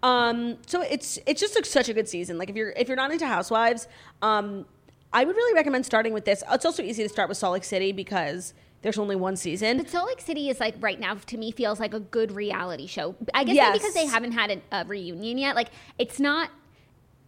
Um, 0.03 0.57
so 0.67 0.81
it's 0.81 1.17
it's 1.25 1.41
just 1.41 1.65
such 1.65 1.89
a 1.89 1.93
good 1.93 2.07
season. 2.07 2.37
Like 2.37 2.49
if 2.49 2.55
you're 2.55 2.69
if 2.71 2.87
you're 2.87 2.95
not 2.97 3.11
into 3.11 3.25
Housewives, 3.25 3.87
um, 4.21 4.65
I 5.15 5.23
would 5.23 5.35
really 5.35 5.53
recommend 5.55 5.85
starting 5.85 6.13
with 6.13 6.25
this. 6.25 6.43
It's 6.51 6.65
also 6.65 6.83
easy 6.83 7.01
to 7.03 7.09
start 7.09 7.29
with 7.29 7.37
Salt 7.37 7.53
Lake 7.53 7.63
City 7.63 7.91
because 7.91 8.53
there's 8.81 8.97
only 8.99 9.15
one 9.15 9.35
season. 9.37 9.77
But 9.77 9.89
Salt 9.89 10.07
Lake 10.07 10.21
City 10.21 10.49
is 10.49 10.59
like 10.59 10.75
right 10.79 10.99
now 10.99 11.15
to 11.15 11.37
me 11.37 11.51
feels 11.51 11.79
like 11.79 11.93
a 11.93 11.99
good 11.99 12.31
reality 12.33 12.85
show. 12.85 13.15
I 13.33 13.43
guess 13.45 13.55
Yes. 13.55 13.77
because 13.79 13.93
they 13.93 14.05
haven't 14.05 14.33
had 14.33 14.51
a, 14.51 14.61
a 14.81 14.85
reunion 14.85 15.37
yet. 15.37 15.55
Like 15.55 15.69
it's 15.97 16.19
not. 16.19 16.49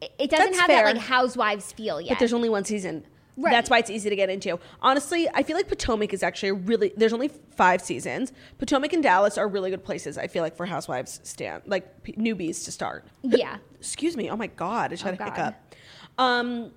It 0.01 0.29
doesn't 0.29 0.47
That's 0.51 0.57
have 0.59 0.67
fair. 0.67 0.85
that 0.85 0.95
like 0.95 1.03
Housewives 1.03 1.71
feel 1.71 1.99
yet. 1.99 2.09
But 2.09 2.19
there's 2.19 2.33
only 2.33 2.49
one 2.49 2.65
season. 2.65 3.03
Right. 3.39 3.51
That's 3.51 3.69
why 3.69 3.77
it's 3.79 3.89
easy 3.91 4.09
to 4.09 4.15
get 4.15 4.29
into. 4.31 4.59
Honestly, 4.81 5.29
I 5.33 5.43
feel 5.43 5.55
like 5.55 5.67
Potomac 5.67 6.11
is 6.13 6.23
actually 6.23 6.51
really. 6.53 6.91
There's 6.97 7.13
only 7.13 7.29
five 7.55 7.81
seasons. 7.81 8.33
Potomac 8.57 8.93
and 8.93 9.01
Dallas 9.01 9.37
are 9.37 9.47
really 9.47 9.69
good 9.69 9.83
places. 9.83 10.17
I 10.17 10.27
feel 10.27 10.43
like 10.43 10.55
for 10.55 10.65
housewives 10.65 11.19
stand 11.23 11.63
like 11.67 12.03
p- 12.03 12.13
newbies 12.13 12.65
to 12.65 12.71
start. 12.71 13.05
yeah. 13.23 13.57
Excuse 13.79 14.17
me. 14.17 14.29
Oh 14.29 14.35
my 14.35 14.47
god, 14.47 14.85
I 14.91 14.95
just 14.95 15.03
had 15.03 15.19
a 15.19 15.23
hiccup. 15.23 15.55
Um. 16.17 16.71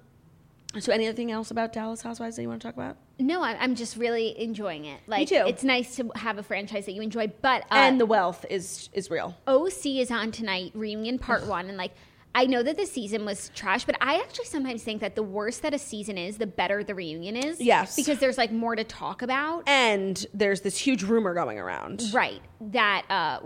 So, 0.78 0.92
anything 0.92 1.32
else 1.32 1.50
about 1.50 1.72
Dallas 1.72 2.00
Housewives 2.00 2.36
that 2.36 2.42
you 2.42 2.48
want 2.48 2.62
to 2.62 2.68
talk 2.68 2.76
about? 2.76 2.96
No, 3.18 3.42
I, 3.42 3.56
I'm 3.58 3.74
just 3.74 3.96
really 3.96 4.40
enjoying 4.40 4.84
it. 4.84 5.00
Like 5.08 5.28
too. 5.28 5.42
it's 5.46 5.64
nice 5.64 5.96
to 5.96 6.10
have 6.14 6.38
a 6.38 6.42
franchise 6.42 6.86
that 6.86 6.92
you 6.92 7.02
enjoy. 7.02 7.32
But 7.42 7.62
uh, 7.62 7.74
and 7.74 8.00
the 8.00 8.06
wealth 8.06 8.46
is 8.48 8.88
is 8.92 9.10
real. 9.10 9.36
OC 9.48 9.86
is 9.86 10.10
on 10.10 10.30
tonight, 10.30 10.72
reunion 10.74 11.18
part 11.18 11.46
one, 11.46 11.68
and 11.68 11.76
like. 11.76 11.92
I 12.32 12.46
know 12.46 12.62
that 12.62 12.76
the 12.76 12.86
season 12.86 13.24
was 13.24 13.50
trash, 13.56 13.84
but 13.84 13.96
I 14.00 14.20
actually 14.20 14.44
sometimes 14.44 14.84
think 14.84 15.00
that 15.00 15.16
the 15.16 15.22
worse 15.24 15.58
that 15.58 15.74
a 15.74 15.78
season 15.80 16.16
is, 16.16 16.38
the 16.38 16.46
better 16.46 16.84
the 16.84 16.94
reunion 16.94 17.34
is. 17.34 17.60
Yes. 17.60 17.96
Because 17.96 18.20
there's 18.20 18.38
like 18.38 18.52
more 18.52 18.76
to 18.76 18.84
talk 18.84 19.22
about. 19.22 19.64
And 19.66 20.24
there's 20.32 20.60
this 20.60 20.78
huge 20.78 21.02
rumor 21.02 21.34
going 21.34 21.58
around, 21.58 22.04
Right. 22.12 22.40
That 22.60 23.04
uh, 23.10 23.40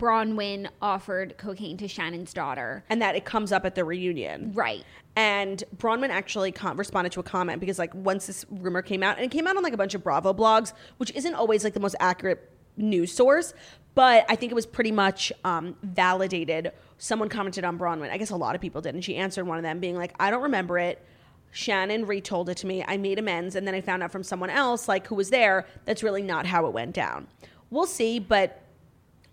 Braunwyn 0.00 0.68
offered 0.80 1.36
cocaine 1.36 1.76
to 1.76 1.86
Shannon's 1.86 2.32
daughter. 2.32 2.84
and 2.88 3.02
that 3.02 3.14
it 3.14 3.24
comes 3.26 3.52
up 3.52 3.66
at 3.66 3.74
the 3.74 3.84
reunion. 3.84 4.52
Right. 4.54 4.84
And 5.14 5.62
Braunwyn 5.76 6.08
actually 6.08 6.52
com- 6.52 6.78
responded 6.78 7.12
to 7.12 7.20
a 7.20 7.22
comment 7.22 7.60
because, 7.60 7.78
like, 7.78 7.94
once 7.94 8.26
this 8.26 8.46
rumor 8.50 8.80
came 8.80 9.02
out, 9.02 9.16
and 9.16 9.26
it 9.26 9.30
came 9.30 9.46
out 9.46 9.56
on 9.56 9.62
like 9.62 9.74
a 9.74 9.76
bunch 9.76 9.94
of 9.94 10.02
Bravo 10.02 10.32
blogs, 10.32 10.72
which 10.96 11.10
isn't 11.14 11.34
always 11.34 11.64
like 11.64 11.74
the 11.74 11.80
most 11.80 11.96
accurate 12.00 12.50
news 12.76 13.12
source, 13.12 13.52
but 13.94 14.24
I 14.28 14.36
think 14.36 14.52
it 14.52 14.54
was 14.54 14.66
pretty 14.66 14.92
much 14.92 15.32
um, 15.44 15.76
validated. 15.82 16.72
Someone 16.96 17.28
commented 17.28 17.64
on 17.64 17.78
Braunwyn. 17.78 18.10
I 18.10 18.16
guess 18.16 18.30
a 18.30 18.36
lot 18.36 18.54
of 18.54 18.60
people 18.60 18.80
did, 18.80 18.94
and 18.94 19.04
she 19.04 19.16
answered 19.16 19.44
one 19.46 19.58
of 19.58 19.62
them, 19.64 19.80
being 19.80 19.96
like, 19.96 20.14
"I 20.18 20.30
don't 20.30 20.42
remember 20.42 20.78
it." 20.78 21.04
Shannon 21.50 22.06
retold 22.06 22.48
it 22.48 22.56
to 22.58 22.66
me. 22.66 22.84
I 22.86 22.96
made 22.96 23.18
amends, 23.18 23.56
and 23.56 23.66
then 23.66 23.74
I 23.74 23.80
found 23.80 24.02
out 24.02 24.12
from 24.12 24.22
someone 24.22 24.50
else, 24.50 24.88
like 24.88 25.08
who 25.08 25.16
was 25.16 25.30
there, 25.30 25.66
that's 25.84 26.02
really 26.02 26.22
not 26.22 26.46
how 26.46 26.66
it 26.66 26.72
went 26.72 26.94
down. 26.94 27.26
We'll 27.70 27.86
see, 27.86 28.18
but 28.20 28.62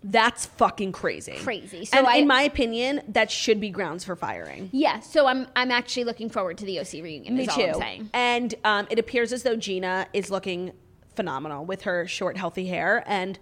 that's 0.04 0.46
fucking 0.46 0.92
crazy. 0.92 1.36
Crazy. 1.38 1.84
So 1.84 1.98
and 1.98 2.06
I- 2.06 2.16
in 2.16 2.26
my 2.28 2.42
opinion, 2.42 3.02
that 3.08 3.30
should 3.30 3.60
be 3.60 3.70
grounds 3.70 4.04
for 4.04 4.14
firing. 4.16 4.68
Yeah. 4.72 5.00
So 5.00 5.26
I'm 5.26 5.46
I'm 5.56 5.70
actually 5.70 6.04
looking 6.04 6.28
forward 6.30 6.58
to 6.58 6.64
the 6.64 6.78
OC 6.80 7.02
reunion. 7.02 7.36
Me 7.36 7.44
is 7.44 7.54
too. 7.54 7.62
All 7.62 7.68
I'm 7.68 7.74
saying. 7.80 8.10
And 8.14 8.54
um, 8.64 8.86
it 8.90 8.98
appears 8.98 9.32
as 9.32 9.42
though 9.42 9.56
Gina 9.56 10.06
is 10.12 10.30
looking 10.30 10.72
phenomenal 11.16 11.64
with 11.64 11.82
her 11.82 12.06
short, 12.06 12.36
healthy 12.36 12.66
hair. 12.66 13.02
And 13.06 13.38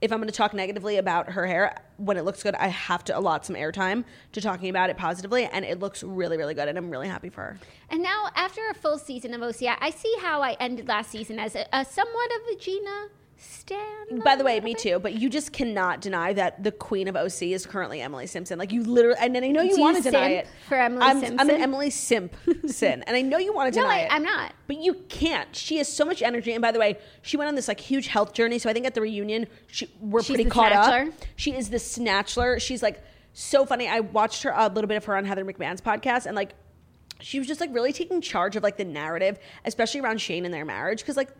if 0.00 0.12
I'm 0.12 0.18
going 0.18 0.28
to 0.30 0.34
talk 0.34 0.54
negatively 0.54 0.96
about 0.96 1.30
her 1.32 1.44
hair, 1.44 1.76
when 1.98 2.16
it 2.16 2.24
looks 2.24 2.42
good, 2.42 2.54
I 2.54 2.68
have 2.68 3.02
to 3.04 3.18
allot 3.18 3.44
some 3.44 3.56
airtime 3.56 4.04
to 4.32 4.40
talking 4.40 4.70
about 4.70 4.90
it 4.90 4.96
positively. 4.96 5.44
And 5.44 5.64
it 5.64 5.80
looks 5.80 6.02
really, 6.04 6.36
really 6.38 6.54
good. 6.54 6.68
And 6.68 6.78
I'm 6.78 6.88
really 6.88 7.08
happy 7.08 7.28
for 7.28 7.42
her. 7.42 7.58
And 7.90 8.00
now 8.02 8.28
after 8.36 8.60
a 8.70 8.74
full 8.74 8.96
season 8.96 9.34
of 9.34 9.42
OC, 9.42 9.62
I- 9.66 9.76
I 9.80 9.90
see 9.90 10.14
how 10.22 10.40
I 10.40 10.56
ended 10.60 10.86
last 10.88 11.10
season 11.10 11.38
as 11.40 11.54
a, 11.56 11.66
a 11.72 11.84
somewhat 11.84 12.30
of 12.36 12.56
a 12.56 12.58
Gina 12.60 13.08
Stand. 13.40 14.24
By 14.24 14.34
the 14.34 14.42
way, 14.42 14.58
me 14.60 14.74
too. 14.74 14.98
But 14.98 15.14
you 15.14 15.30
just 15.30 15.52
cannot 15.52 16.00
deny 16.00 16.32
that 16.32 16.64
the 16.64 16.72
queen 16.72 17.06
of 17.06 17.14
OC 17.14 17.42
is 17.42 17.66
currently 17.66 18.00
Emily 18.00 18.26
Simpson. 18.26 18.58
Like 18.58 18.72
you 18.72 18.82
literally, 18.82 19.16
and 19.20 19.32
then 19.34 19.44
I 19.44 19.48
know 19.48 19.62
you 19.62 19.70
Do 19.70 19.76
you 19.76 19.80
want 19.80 19.96
to 19.98 20.02
deny 20.02 20.28
it 20.30 20.48
for 20.68 20.74
Emily 20.76 21.02
I'm, 21.02 21.22
I'm 21.38 21.48
an 21.48 21.60
Emily 21.62 21.90
Simpson, 21.90 23.02
and 23.06 23.16
I 23.16 23.22
know 23.22 23.38
you 23.38 23.52
want 23.52 23.72
to 23.72 23.78
No, 23.80 23.86
deny 23.86 24.00
I- 24.00 24.02
it. 24.04 24.08
I'm 24.12 24.22
not. 24.24 24.54
But 24.66 24.78
you 24.82 24.94
can't. 25.08 25.54
She 25.54 25.76
has 25.78 25.86
so 25.86 26.04
much 26.04 26.20
energy. 26.22 26.52
And 26.52 26.60
by 26.62 26.72
the 26.72 26.80
way, 26.80 26.98
she 27.22 27.36
went 27.36 27.48
on 27.48 27.54
this 27.54 27.68
like 27.68 27.78
huge 27.78 28.08
health 28.08 28.32
journey. 28.32 28.58
So 28.58 28.68
I 28.68 28.72
think 28.72 28.86
at 28.86 28.94
the 28.94 29.00
reunion, 29.00 29.46
she, 29.68 29.88
we're 30.00 30.20
She's 30.22 30.34
pretty 30.36 30.50
caught 30.50 30.72
Snatchler? 30.72 31.08
up. 31.08 31.14
She 31.36 31.54
is 31.54 31.70
the 31.70 31.76
snatchler. 31.76 32.60
She's 32.60 32.82
like 32.82 33.02
so 33.34 33.64
funny. 33.64 33.88
I 33.88 34.00
watched 34.00 34.42
her 34.42 34.56
uh, 34.56 34.68
a 34.68 34.70
little 34.72 34.88
bit 34.88 34.96
of 34.96 35.04
her 35.04 35.16
on 35.16 35.24
Heather 35.24 35.44
McMahan's 35.44 35.80
podcast, 35.80 36.26
and 36.26 36.34
like 36.34 36.54
she 37.20 37.38
was 37.38 37.46
just 37.46 37.60
like 37.60 37.72
really 37.72 37.92
taking 37.92 38.20
charge 38.20 38.56
of 38.56 38.62
like 38.64 38.76
the 38.78 38.84
narrative, 38.84 39.38
especially 39.64 40.00
around 40.00 40.20
Shane 40.20 40.44
and 40.44 40.52
their 40.52 40.64
marriage. 40.64 41.00
Because 41.00 41.16
like 41.16 41.30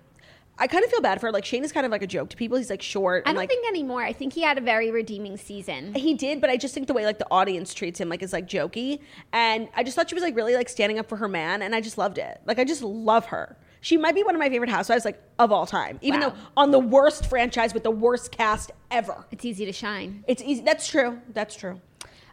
I 0.61 0.66
kind 0.66 0.84
of 0.84 0.90
feel 0.90 1.00
bad 1.00 1.20
for 1.20 1.26
her. 1.28 1.32
Like 1.32 1.44
Shane 1.44 1.64
is 1.64 1.72
kind 1.72 1.86
of 1.86 1.92
like 1.92 2.02
a 2.02 2.06
joke 2.06 2.30
to 2.30 2.36
people. 2.36 2.59
He's 2.59 2.70
like 2.70 2.82
short. 2.82 3.22
I 3.26 3.30
don't 3.30 3.36
like, 3.36 3.48
think 3.48 3.66
anymore. 3.68 4.02
I 4.02 4.12
think 4.12 4.32
he 4.32 4.42
had 4.42 4.59
a 4.59 4.61
very 4.61 4.90
redeeming 4.90 5.36
season. 5.36 5.94
he 5.94 6.14
did, 6.14 6.40
but 6.40 6.50
I 6.50 6.56
just 6.56 6.74
think 6.74 6.86
the 6.88 6.94
way 6.94 7.04
like 7.06 7.18
the 7.18 7.28
audience 7.30 7.72
treats 7.74 8.00
him 8.00 8.09
like 8.09 8.22
is 8.22 8.32
like 8.32 8.48
jokey, 8.48 9.00
and 9.32 9.68
I 9.76 9.84
just 9.84 9.94
thought 9.96 10.09
she 10.09 10.14
was 10.14 10.22
like 10.24 10.34
really 10.36 10.54
like 10.54 10.68
standing 10.68 10.98
up 10.98 11.09
for 11.09 11.16
her 11.16 11.28
man, 11.28 11.62
and 11.62 11.74
I 11.74 11.80
just 11.80 11.96
loved 11.98 12.18
it. 12.18 12.40
Like 12.44 12.59
I 12.59 12.64
just 12.64 12.82
love 12.82 13.26
her. 13.26 13.56
She 13.80 13.96
might 13.96 14.16
be 14.16 14.24
one 14.24 14.34
of 14.34 14.40
my 14.40 14.48
favorite 14.48 14.70
housewives 14.70 15.04
like 15.04 15.22
of 15.38 15.52
all 15.52 15.64
time, 15.64 15.98
even 16.02 16.20
Wow. 16.20 16.30
though 16.30 16.34
on 16.56 16.70
the 16.72 16.80
worst 16.80 17.26
franchise 17.26 17.72
with 17.72 17.84
the 17.84 17.92
worst 17.92 18.32
cast 18.32 18.72
ever. 18.90 19.24
It's 19.30 19.44
easy 19.44 19.64
to 19.66 19.72
shine. 19.72 20.24
It's 20.26 20.42
easy. 20.42 20.62
That's 20.62 20.88
true. 20.88 21.20
That's 21.32 21.54
true. 21.54 21.80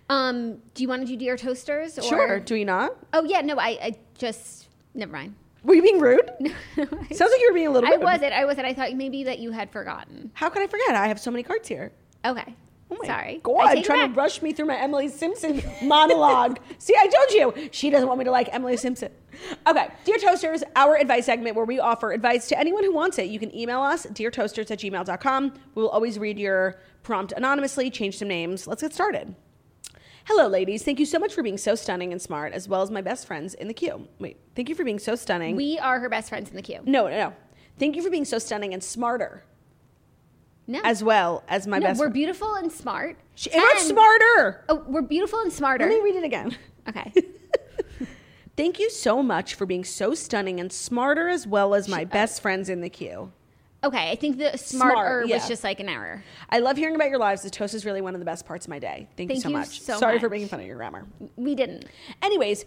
Um, 0.10 0.58
do 0.74 0.84
you 0.84 0.88
want 0.90 1.02
to 1.02 1.08
do 1.08 1.16
dear 1.16 1.38
toasters? 1.38 1.98
Or? 2.00 2.02
Sure. 2.04 2.40
Do 2.40 2.56
we 2.56 2.64
not? 2.64 2.96
Oh 3.14 3.24
yeah, 3.24 3.42
no, 3.42 3.58
I, 3.58 3.70
I 3.82 3.96
just 4.18 4.68
never 4.96 5.12
mind. 5.12 5.36
Were 5.66 5.74
you 5.74 5.82
being 5.82 6.00
rude? 6.00 6.30
Sounds 6.76 6.88
like 7.32 7.42
you 7.42 7.48
were 7.50 7.54
being 7.56 7.68
a 7.68 7.72
little. 7.72 7.90
I 7.90 7.94
rude. 7.94 8.04
wasn't. 8.04 8.34
I 8.34 8.46
wasn't. 8.46 8.68
I 8.68 8.74
thought 8.74 8.94
maybe 8.94 9.24
that 9.24 9.40
you 9.40 9.52
had 9.52 9.72
forgotten. 9.72 10.32
How 10.34 10.50
could 10.50 10.62
I 10.62 10.68
forget? 10.68 10.96
I 10.96 11.08
have 11.08 11.20
so 11.20 11.32
many 11.32 11.44
cards 11.44 11.68
here. 11.68 11.92
Okay. 12.24 12.56
Oh 12.92 12.98
my 13.02 13.08
Sorry. 13.08 13.40
God, 13.42 13.84
trying 13.84 14.14
to 14.14 14.16
rush 14.16 14.44
me 14.44 14.54
through 14.54 14.68
my 14.68 14.78
Emily 14.78 15.08
Simpson 15.08 15.64
monologue. 15.84 16.60
See, 16.78 16.94
I 16.96 17.08
told 17.08 17.58
you 17.58 17.70
she 17.72 17.90
doesn't 17.90 18.08
want 18.08 18.20
me 18.20 18.26
to 18.26 18.32
like 18.32 18.48
Emily 18.54 18.78
Simpson. 18.78 19.12
Okay, 19.66 19.88
Dear 20.04 20.18
Toasters, 20.20 20.64
our 20.76 20.96
advice 20.96 21.26
segment 21.26 21.56
where 21.56 21.66
we 21.66 21.80
offer 21.80 22.12
advice 22.12 22.48
to 22.50 22.60
anyone 22.60 22.84
who 22.84 22.94
wants 22.94 23.18
it. 23.18 23.24
You 23.26 23.40
can 23.40 23.54
email 23.56 23.82
us, 23.82 24.06
deartoasters 24.06 24.70
at 24.70 24.80
gmail.com. 24.80 25.54
We 25.74 25.82
will 25.82 25.90
always 25.90 26.20
read 26.20 26.38
your 26.38 26.80
prompt 27.02 27.34
anonymously, 27.36 27.90
change 27.90 28.20
some 28.20 28.28
names. 28.28 28.68
Let's 28.68 28.84
get 28.84 28.94
started. 28.94 29.34
Hello, 30.26 30.48
ladies. 30.48 30.84
Thank 30.84 31.00
you 31.00 31.06
so 31.06 31.20
much 31.20 31.34
for 31.34 31.44
being 31.44 31.58
so 31.58 31.76
stunning 31.76 32.12
and 32.12 32.22
smart, 32.22 32.54
as 32.54 32.68
well 32.68 32.82
as 32.82 32.90
my 32.90 33.02
best 33.02 33.28
friends 33.28 33.54
in 33.54 33.68
the 33.68 33.74
queue. 33.74 34.08
Wait, 34.20 34.38
thank 34.56 34.70
you 34.70 34.76
for 34.76 34.84
being 34.84 35.00
so 35.00 35.16
stunning. 35.16 35.56
We 35.56 35.78
are 35.80 36.00
her 36.00 36.10
best 36.10 36.30
friends 36.30 36.50
in 36.50 36.56
the 36.56 36.62
queue. 36.62 36.80
no, 36.86 37.08
no, 37.08 37.18
no. 37.30 37.34
Thank 37.78 37.96
you 37.96 38.02
for 38.02 38.10
being 38.10 38.26
so 38.26 38.40
stunning 38.40 38.74
and 38.74 38.82
smarter, 38.84 39.44
No. 40.66 40.80
as 40.84 41.04
well 41.04 41.44
as 41.50 41.68
my 41.68 41.78
no, 41.78 41.88
best 41.88 42.00
we're 42.00 42.06
friend. 42.06 42.14
beautiful 42.14 42.56
and 42.56 42.72
smart. 42.72 43.18
She- 43.36 43.52
and 43.52 43.62
And- 43.62 43.80
smarter. 43.82 44.64
Oh, 44.70 44.84
we're 44.88 45.02
beautiful 45.02 45.40
and 45.42 45.52
smarter. 45.52 45.86
Let 45.86 45.94
me 45.94 46.02
read 46.02 46.16
it 46.16 46.24
again. 46.24 46.58
Okay. 46.88 47.12
Thank 48.58 48.80
you 48.80 48.90
so 48.90 49.22
much 49.22 49.54
for 49.56 49.66
being 49.66 49.84
so 49.84 50.14
stunning 50.14 50.60
and 50.62 50.72
smarter 50.72 51.28
as 51.28 51.46
well 51.46 51.76
as 51.76 51.90
my 51.90 52.04
uh, 52.04 52.06
best 52.06 52.42
friends 52.42 52.70
in 52.70 52.80
the 52.80 52.90
queue. 52.90 53.32
Okay. 53.84 54.10
I 54.10 54.16
think 54.16 54.38
the 54.38 54.58
smarter 54.58 55.26
yeah. 55.26 55.36
was 55.36 55.48
just 55.48 55.64
like 55.64 55.80
an 55.80 55.90
error. 55.90 56.24
I 56.50 56.60
love 56.60 56.78
hearing 56.78 56.96
about 56.96 57.10
your 57.10 57.20
lives. 57.20 57.44
The 57.44 57.50
toast 57.50 57.74
is 57.74 57.86
really 57.86 58.02
one 58.02 58.16
of 58.16 58.20
the 58.20 58.26
best 58.26 58.46
parts 58.46 58.66
of 58.66 58.70
my 58.70 58.80
day. 58.80 59.08
Thank, 59.16 59.32
you 59.32 59.42
so 59.42 59.50
you 59.50 59.58
much. 59.58 59.82
so 59.82 59.98
Sorry 60.00 60.20
for 60.20 60.30
making 60.30 60.48
fun 60.48 60.60
of 60.60 60.66
your 60.66 60.78
grammar. 60.78 61.06
We 61.36 61.56
didn't. 61.56 61.86
Anyways, 62.22 62.66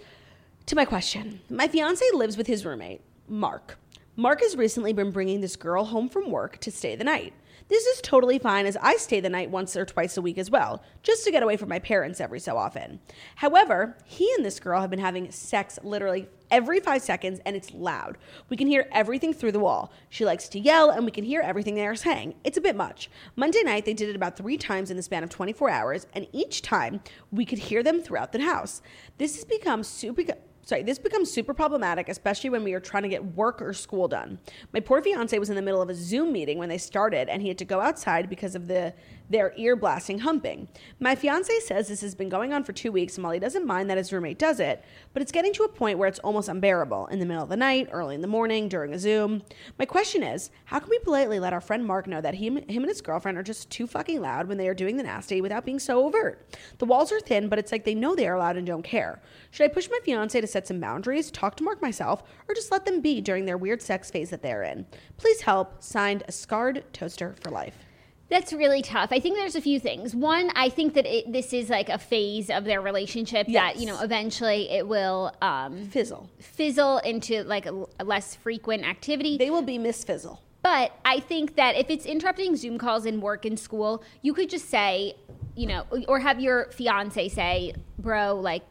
to 0.66 0.76
my 0.76 0.84
question. 0.84 1.40
My 1.50 1.66
fiance 1.66 2.04
lives 2.14 2.36
with 2.36 2.46
his 2.46 2.64
roommate, 2.64 3.00
Mark. 3.26 3.78
Mark 4.16 4.40
has 4.42 4.56
recently 4.56 4.92
been 4.92 5.11
bringing 5.11 5.40
this 5.40 5.56
girl 5.56 5.84
home 5.84 6.09
from 6.09 6.30
work 6.30 6.59
to 6.59 6.70
stay 6.70 6.96
the 6.96 7.04
night. 7.04 7.32
This 7.69 7.85
is 7.85 8.01
totally 8.01 8.39
fine 8.39 8.64
as 8.64 8.79
I 8.81 8.97
stay 8.97 9.21
the 9.21 9.29
night 9.29 9.51
once 9.51 9.77
or 9.77 9.85
twice 9.85 10.16
a 10.16 10.23
week 10.23 10.39
as 10.39 10.51
well, 10.51 10.83
just 11.03 11.25
to 11.25 11.31
get 11.31 11.43
away 11.43 11.59
from 11.59 11.69
my 11.69 11.79
parents 11.79 12.19
every 12.19 12.41
so 12.41 12.57
often. 12.57 12.99
However, 13.37 13.95
he 14.07 14.33
and 14.37 14.45
this 14.45 14.59
girl 14.59 14.81
have 14.81 14.89
been 14.89 14.99
having 14.99 15.31
sex 15.31 15.79
literally 15.83 16.29
every 16.51 16.81
five 16.81 17.03
seconds 17.03 17.41
and 17.45 17.55
it's 17.55 17.75
loud. 17.75 18.16
We 18.49 18.57
can 18.57 18.69
hear 18.69 18.89
everything 18.91 19.35
through 19.35 19.53
the 19.53 19.61
wall. 19.61 19.93
She 20.09 20.25
likes 20.25 20.49
to 20.49 20.59
yell 20.59 20.89
and 20.89 21.05
we 21.05 21.11
can 21.11 21.25
hear 21.25 21.43
everything 21.43 21.75
they 21.75 21.87
are 21.87 21.95
saying. 21.95 22.37
It's 22.43 22.57
a 22.57 22.62
bit 22.62 22.75
much. 22.75 23.11
Monday 23.37 23.62
night, 23.62 23.85
they 23.85 23.93
did 23.93 24.09
it 24.09 24.16
about 24.16 24.39
three 24.39 24.57
times 24.57 24.91
in 24.91 24.97
the 24.97 25.03
span 25.03 25.23
of 25.23 25.29
24 25.29 25.69
hours, 25.69 26.07
and 26.14 26.27
each 26.33 26.62
time 26.62 27.01
we 27.31 27.45
could 27.45 27.59
hear 27.59 27.83
them 27.83 28.01
throughout 28.01 28.33
the 28.33 28.41
house. 28.41 28.81
This 29.19 29.35
has 29.35 29.45
become 29.45 29.83
super. 29.83 30.23
Sorry, 30.69 30.83
this 30.83 30.99
becomes 30.99 31.31
super 31.31 31.55
problematic, 31.55 32.11
especially 32.11 32.51
when 32.51 32.62
we 32.62 32.75
are 32.75 32.81
trying 32.81 33.03
to 33.05 33.09
get 33.09 33.25
work 33.35 33.62
or 33.62 33.73
school 33.73 34.07
done. 34.07 34.39
My 34.75 34.81
poor 34.81 35.01
fiance 35.01 35.39
was 35.39 35.49
in 35.49 35.57
the 35.57 35.62
middle 35.62 35.81
of 35.81 35.89
a 35.89 35.95
Zoom 35.95 36.31
meeting 36.31 36.59
when 36.59 36.69
they 36.69 36.77
started, 36.77 37.31
and 37.31 37.41
he 37.41 37.49
had 37.49 37.57
to 37.57 37.64
go 37.64 37.81
outside 37.81 38.29
because 38.29 38.55
of 38.55 38.69
the 38.69 38.93
their 39.31 39.53
ear 39.57 39.76
blasting 39.76 40.20
humping. 40.20 40.68
My 41.01 41.14
fiance 41.14 41.53
says 41.61 41.89
this 41.89 42.01
has 42.01 42.14
been 42.14 42.29
going 42.29 42.53
on 42.53 42.64
for 42.64 42.72
two 42.72 42.93
weeks, 42.93 43.16
and 43.16 43.24
while 43.24 43.33
he 43.33 43.39
doesn't 43.39 43.66
mind 43.66 43.91
that 43.91 43.99
his 43.99 44.12
roommate 44.12 44.39
does 44.39 44.61
it, 44.61 44.85
but 45.12 45.22
it's 45.22 45.33
getting 45.33 45.53
to 45.55 45.64
a 45.64 45.68
point 45.68 45.99
where 45.99 46.09
it's 46.09 46.18
almost 46.20 46.49
unbearable 46.49 47.07
in 47.09 47.18
the 47.18 47.26
middle 47.26 47.43
of 47.43 47.49
the 47.49 47.57
night, 47.57 47.89
early 47.93 48.14
in 48.14 48.20
the 48.20 48.26
morning, 48.26 48.68
during 48.68 48.95
a 48.95 48.99
Zoom. 48.99 49.43
My 49.79 49.85
question 49.85 50.22
is, 50.22 50.51
how 50.66 50.79
can 50.79 50.91
we 50.91 50.99
politely 51.01 51.39
let 51.39 51.53
our 51.53 51.61
friend 51.61 51.85
Mark 51.85 52.07
know 52.07 52.20
that 52.20 52.35
him, 52.35 52.57
him 52.57 52.83
and 52.83 52.89
his 52.89 53.01
girlfriend 53.01 53.39
are 53.39 53.43
just 53.43 53.70
too 53.70 53.87
fucking 53.87 54.20
loud 54.20 54.49
when 54.49 54.59
they 54.59 54.68
are 54.68 54.74
doing 54.74 54.97
the 54.97 55.03
nasty 55.03 55.41
without 55.41 55.64
being 55.64 55.79
so 55.79 56.05
overt? 56.07 56.57
The 56.79 56.87
walls 56.87 57.12
are 57.12 57.20
thin, 57.20 57.49
but 57.49 57.59
it's 57.59 57.72
like 57.72 57.85
they 57.85 57.95
know 57.95 58.14
they 58.14 58.29
are 58.29 58.39
loud 58.39 58.57
and 58.57 58.66
don't 58.66 58.83
care. 58.83 59.20
Should 59.51 59.64
I 59.64 59.74
push 59.74 59.89
my 59.91 59.99
fiance 60.05 60.41
to 60.41 60.47
set 60.47 60.66
some 60.66 60.81
boundaries, 60.81 61.31
talk 61.31 61.57
to 61.57 61.64
Mark 61.64 61.83
myself, 61.83 62.22
or 62.49 62.55
just 62.55 62.72
let 62.72 62.85
them 62.85 63.01
be 63.01 63.20
during 63.20 63.45
their 63.45 63.59
weird 63.59 63.83
sex 63.83 64.11
phase 64.11 64.31
that 64.31 64.43
they're 64.43 64.62
in? 64.62 64.87
Please 65.16 65.43
help. 65.43 65.83
Signed, 65.83 66.22
a 66.29 66.33
scarred 66.33 66.85
toaster 66.93 67.35
for 67.41 67.51
life. 67.51 67.88
That's 68.31 68.53
really 68.53 68.83
tough. 68.83 69.11
I 69.11 69.20
think 69.20 69.37
there's 69.37 69.57
a 69.57 69.61
few 69.61 69.81
things. 69.81 70.14
One, 70.14 70.51
I 70.55 70.68
think 70.68 70.95
that 70.95 71.07
it, 71.07 71.33
this 71.33 71.53
is 71.53 71.70
like 71.70 71.89
a 71.89 71.99
phase 71.99 72.51
of 72.51 72.64
their 72.64 72.81
relationship 72.81 73.47
that 73.49 73.79
you 73.79 73.87
know 73.87 74.01
eventually 74.01 74.68
it 74.70 74.87
will 74.87 75.33
um, 75.41 75.87
Fizzle. 75.87 76.29
fizzle 76.39 76.99
into 76.99 77.43
like 77.45 77.64
a, 77.66 77.85
a 77.99 78.05
less 78.05 78.35
frequent 78.35 78.85
activity. 78.85 79.39
They 79.39 79.51
will 79.51 79.62
be 79.62 79.79
Miss 79.79 80.05
Fizzle. 80.05 80.43
But 80.62 80.93
I 81.05 81.20
think 81.20 81.57
that 81.57 81.76
if 81.76 81.89
it's 81.89 82.05
interrupting 82.05 82.57
Zoom 82.57 82.79
calls 82.79 83.07
in 83.07 83.20
work 83.20 83.45
and 83.45 83.59
school, 83.59 84.03
you 84.22 84.35
could 84.35 84.51
just 84.51 84.68
say, 84.68 85.14
you 85.55 85.66
know, 85.66 85.87
or 86.09 86.18
have 86.18 86.41
your 86.41 86.70
fiance 86.72 87.29
say, 87.29 87.74
bro, 87.99 88.35
like, 88.35 88.62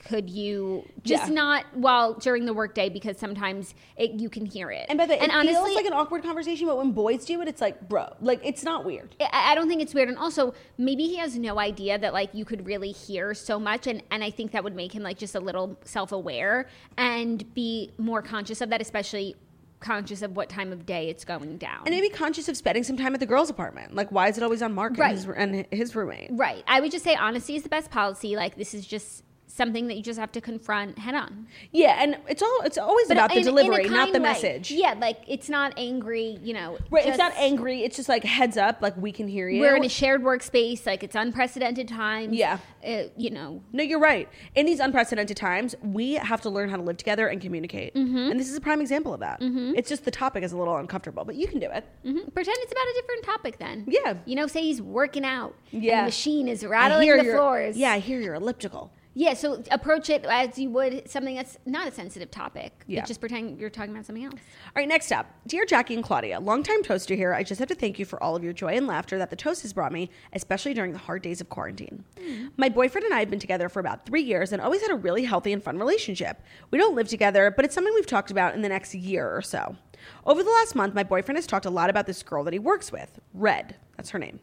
could 0.00 0.30
you 0.30 0.88
just 1.04 1.28
Yeah. 1.28 1.34
not 1.34 1.64
while 1.74 2.14
during 2.14 2.46
the 2.46 2.54
workday 2.54 2.88
because 2.88 3.18
sometimes 3.18 3.74
it, 3.96 4.12
you 4.12 4.28
can 4.30 4.46
hear 4.46 4.70
it. 4.70 4.86
And 4.88 4.96
by 4.98 5.04
the 5.06 5.12
way, 5.12 5.18
and 5.18 5.30
it 5.30 5.34
honestly, 5.34 5.54
feels 5.54 5.74
like 5.76 5.84
an 5.84 5.92
awkward 5.92 6.22
conversation, 6.22 6.66
but 6.66 6.78
when 6.78 6.92
boys 6.92 7.24
do 7.26 7.40
it, 7.42 7.48
it's 7.48 7.60
like, 7.60 7.88
bro, 7.88 8.08
like 8.20 8.40
it's 8.42 8.64
not 8.64 8.84
weird. 8.84 9.14
I 9.20 9.52
I 9.52 9.54
don't 9.54 9.68
think 9.68 9.82
it's 9.82 9.92
weird. 9.94 10.08
And 10.08 10.16
also, 10.18 10.54
maybe 10.78 11.06
he 11.06 11.16
has 11.16 11.36
no 11.38 11.58
idea 11.58 11.98
that 11.98 12.12
like 12.14 12.34
you 12.34 12.44
could 12.44 12.66
really 12.66 12.92
hear 12.92 13.34
so 13.34 13.60
much. 13.60 13.86
And, 13.86 14.02
and 14.10 14.24
I 14.24 14.30
think 14.30 14.52
that 14.52 14.64
would 14.64 14.74
make 14.74 14.92
him 14.94 15.02
like 15.02 15.18
just 15.18 15.34
a 15.34 15.40
little 15.40 15.78
self 15.84 16.12
aware 16.12 16.66
and 16.96 17.52
be 17.54 17.90
more 17.98 18.22
conscious 18.22 18.60
of 18.60 18.70
that, 18.70 18.80
especially 18.80 19.36
conscious 19.80 20.22
of 20.22 20.36
what 20.36 20.48
time 20.48 20.72
of 20.72 20.84
day 20.86 21.08
it's 21.08 21.24
going 21.24 21.56
down. 21.56 21.80
And 21.86 21.90
maybe 21.94 22.08
conscious 22.10 22.48
of 22.48 22.56
spending 22.56 22.84
some 22.84 22.96
time 22.96 23.14
at 23.14 23.20
the 23.20 23.26
girls' 23.26 23.48
apartment. 23.50 23.94
Like, 23.94 24.10
why 24.12 24.28
is 24.28 24.36
it 24.36 24.42
always 24.44 24.60
on 24.62 24.72
Mark 24.74 24.96
Right. 24.98 25.10
and, 25.10 25.54
his, 25.54 25.64
and 25.70 25.78
his 25.78 25.96
roommate? 25.96 26.30
right. 26.32 26.62
I 26.66 26.80
would 26.80 26.90
just 26.90 27.04
say 27.04 27.14
honesty 27.14 27.56
is 27.56 27.62
the 27.62 27.70
best 27.70 27.90
policy. 27.90 28.36
Like, 28.36 28.56
this 28.56 28.74
is 28.74 28.86
just 28.86 29.24
something 29.50 29.88
that 29.88 29.96
you 29.96 30.02
just 30.02 30.18
have 30.18 30.32
to 30.32 30.40
confront 30.40 30.98
head 30.98 31.14
on. 31.14 31.46
Yeah, 31.72 31.96
and 32.02 32.16
it's 32.28 32.42
all 32.42 32.60
it's 32.64 32.78
always 32.78 33.10
about 33.10 33.30
the 33.30 33.36
in- 33.36 33.42
a 33.42 33.44
delivery, 33.44 33.88
not 33.88 34.08
the 34.12 34.18
way. 34.18 34.18
message. 34.20 34.70
Yeah, 34.70 34.94
like 35.00 35.18
it's 35.26 35.48
not 35.48 35.72
angry, 35.76 36.38
you 36.42 36.54
know. 36.54 36.78
Right, 36.90 37.06
it's 37.06 37.18
not 37.18 37.32
angry. 37.36 37.82
It's 37.82 37.96
just 37.96 38.08
like 38.08 38.24
heads 38.24 38.56
up, 38.56 38.80
like 38.80 38.96
we 38.96 39.12
can 39.12 39.28
hear 39.28 39.48
you. 39.48 39.60
We're 39.60 39.76
in 39.76 39.84
a 39.84 39.88
shared 39.88 40.22
workspace, 40.22 40.86
like 40.86 41.02
it's 41.02 41.14
unprecedented 41.14 41.88
times. 41.88 42.34
Yeah. 42.34 42.58
Uh, 42.86 43.02
you 43.16 43.30
know, 43.30 43.62
no, 43.72 43.82
you're 43.82 43.98
right. 44.00 44.28
In 44.54 44.64
these 44.66 44.80
unprecedented 44.80 45.36
times, 45.36 45.74
we 45.82 46.14
have 46.14 46.40
to 46.42 46.50
learn 46.50 46.68
how 46.70 46.76
to 46.76 46.82
live 46.82 46.96
together 46.96 47.26
and 47.28 47.40
communicate. 47.40 47.94
Mm-hmm. 47.94 48.16
And 48.30 48.40
this 48.40 48.48
is 48.48 48.56
a 48.56 48.60
prime 48.60 48.80
example 48.80 49.12
of 49.12 49.20
that. 49.20 49.38
It's 49.40 49.88
just 49.88 50.04
the 50.04 50.10
topic 50.10 50.42
is 50.44 50.52
a 50.52 50.56
little 50.56 50.76
uncomfortable, 50.76 51.24
but 51.24 51.34
you 51.34 51.46
can 51.46 51.58
do 51.58 51.66
it. 51.70 51.84
Mhm. 52.04 52.32
pretend 52.32 52.56
it's 52.60 52.72
about 52.72 52.86
a 52.86 52.94
different 52.94 53.24
topic 53.24 53.58
then. 53.58 53.84
Yeah. 53.88 54.14
You 54.24 54.36
know, 54.36 54.46
say 54.46 54.62
he's 54.62 54.80
working 54.80 55.24
out. 55.24 55.54
and 55.72 55.82
Yeah. 55.84 56.00
the 56.02 56.06
machine 56.06 56.48
is 56.48 56.64
rattling 56.64 57.08
the 57.08 57.22
your- 57.24 57.34
floors. 57.34 57.76
Yeah, 57.76 57.92
I 57.92 57.98
hear 57.98 58.20
you're 58.20 58.34
elliptical. 58.34 58.90
Yeah, 59.14 59.34
so 59.34 59.62
approach 59.70 60.08
it 60.08 60.24
as 60.24 60.58
you 60.58 60.70
would 60.70 61.10
something 61.10 61.34
that's 61.34 61.58
not 61.66 61.88
a 61.88 61.92
sensitive 61.92 62.30
topic. 62.30 62.72
but 62.78 62.88
Yeah. 62.88 63.04
Just 63.04 63.20
pretend 63.20 63.58
you're 63.58 63.70
talking 63.70 63.92
about 63.92 64.06
something 64.06 64.24
else. 64.24 64.34
All 64.34 64.72
right, 64.76 64.88
next 64.88 65.10
up. 65.10 65.26
Dear 65.46 65.64
Jackie 65.64 65.94
and 65.94 66.04
Claudia, 66.04 66.38
longtime 66.38 66.82
toaster 66.82 67.14
here. 67.14 67.34
I 67.34 67.42
just 67.42 67.58
have 67.58 67.68
to 67.68 67.74
thank 67.74 67.98
you 67.98 68.04
for 68.04 68.22
all 68.22 68.36
of 68.36 68.44
your 68.44 68.52
joy 68.52 68.76
and 68.76 68.86
laughter 68.86 69.18
that 69.18 69.30
the 69.30 69.36
toast 69.36 69.62
has 69.62 69.72
brought 69.72 69.92
me, 69.92 70.10
especially 70.32 70.74
during 70.74 70.92
the 70.92 70.98
hard 70.98 71.22
days 71.22 71.40
of 71.40 71.48
quarantine. 71.48 72.04
Mm. 72.16 72.52
My 72.56 72.68
boyfriend 72.68 73.04
and 73.04 73.14
I 73.14 73.18
have 73.18 73.30
been 73.30 73.40
together 73.40 73.68
for 73.68 73.80
about 73.80 74.06
three 74.06 74.22
years 74.22 74.52
and 74.52 74.62
always 74.62 74.80
had 74.82 74.90
a 74.90 74.96
really 74.96 75.24
healthy 75.24 75.52
and 75.52 75.62
fun 75.62 75.78
relationship. 75.78 76.40
We 76.70 76.78
don't 76.78 76.94
live 76.94 77.08
together, 77.08 77.52
but 77.54 77.64
it's 77.64 77.74
something 77.74 77.92
we've 77.94 78.06
talked 78.06 78.30
about 78.30 78.54
in 78.54 78.62
the 78.62 78.68
next 78.68 78.94
year 78.94 79.28
or 79.28 79.42
so. 79.42 79.76
Over 80.24 80.42
the 80.42 80.50
last 80.50 80.74
month, 80.74 80.94
my 80.94 81.02
boyfriend 81.02 81.36
has 81.36 81.46
talked 81.46 81.66
a 81.66 81.70
lot 81.70 81.90
about 81.90 82.06
this 82.06 82.22
girl 82.22 82.44
that 82.44 82.52
he 82.52 82.58
works 82.58 82.92
with, 82.92 83.18
Red. 83.34 83.76
That's 83.96 84.10
her 84.10 84.18
name. 84.18 84.40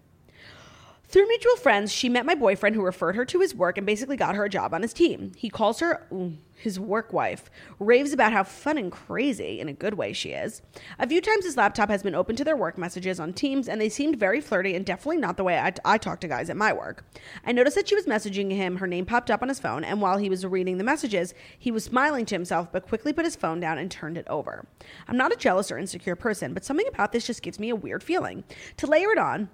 Through 1.09 1.29
mutual 1.29 1.55
friends, 1.55 1.93
she 1.93 2.09
met 2.09 2.25
my 2.25 2.35
boyfriend 2.35 2.75
who 2.75 2.81
referred 2.81 3.15
her 3.15 3.23
to 3.23 3.39
his 3.39 3.55
work 3.55 3.77
and 3.77 3.87
basically 3.87 4.17
got 4.17 4.35
her 4.35 4.43
a 4.43 4.49
job 4.49 4.73
on 4.73 4.81
his 4.81 4.91
team. 4.91 5.31
He 5.37 5.49
calls 5.49 5.79
her 5.79 6.05
ooh, 6.11 6.37
his 6.53 6.81
work 6.81 7.13
wife, 7.13 7.49
raves 7.79 8.11
about 8.11 8.33
how 8.33 8.43
fun 8.43 8.77
and 8.77 8.91
crazy, 8.91 9.61
in 9.61 9.69
a 9.69 9.73
good 9.73 9.93
way, 9.93 10.11
she 10.11 10.31
is. 10.31 10.61
A 10.99 11.07
few 11.07 11.21
times 11.21 11.45
his 11.45 11.55
laptop 11.55 11.87
has 11.87 12.03
been 12.03 12.13
open 12.13 12.35
to 12.35 12.43
their 12.43 12.57
work 12.57 12.77
messages 12.77 13.21
on 13.21 13.31
Teams, 13.31 13.69
and 13.69 13.79
they 13.79 13.87
seemed 13.87 14.19
very 14.19 14.41
flirty 14.41 14.75
and 14.75 14.85
definitely 14.85 15.15
not 15.15 15.37
the 15.37 15.45
way 15.45 15.57
I, 15.57 15.71
I 15.85 15.97
talk 15.97 16.19
to 16.21 16.27
guys 16.27 16.49
at 16.49 16.57
my 16.57 16.73
work. 16.73 17.05
I 17.45 17.53
noticed 17.53 17.77
that 17.77 17.87
she 17.87 17.95
was 17.95 18.05
messaging 18.05 18.51
him, 18.51 18.75
her 18.75 18.87
name 18.87 19.05
popped 19.05 19.31
up 19.31 19.41
on 19.41 19.47
his 19.47 19.61
phone, 19.61 19.85
and 19.85 20.01
while 20.01 20.17
he 20.17 20.29
was 20.29 20.45
reading 20.45 20.77
the 20.77 20.83
messages, 20.83 21.33
he 21.57 21.71
was 21.71 21.85
smiling 21.85 22.25
to 22.25 22.35
himself 22.35 22.69
but 22.69 22.85
quickly 22.85 23.13
put 23.13 23.23
his 23.23 23.37
phone 23.37 23.61
down 23.61 23.77
and 23.77 23.89
turned 23.89 24.17
it 24.17 24.27
over. 24.27 24.67
I'm 25.07 25.15
not 25.15 25.31
a 25.31 25.37
jealous 25.37 25.71
or 25.71 25.77
insecure 25.77 26.17
person, 26.17 26.53
but 26.53 26.65
something 26.65 26.87
about 26.89 27.13
this 27.13 27.25
just 27.25 27.43
gives 27.43 27.61
me 27.61 27.69
a 27.69 27.77
weird 27.77 28.03
feeling. 28.03 28.43
To 28.75 28.87
layer 28.87 29.11
it 29.11 29.17
on, 29.17 29.47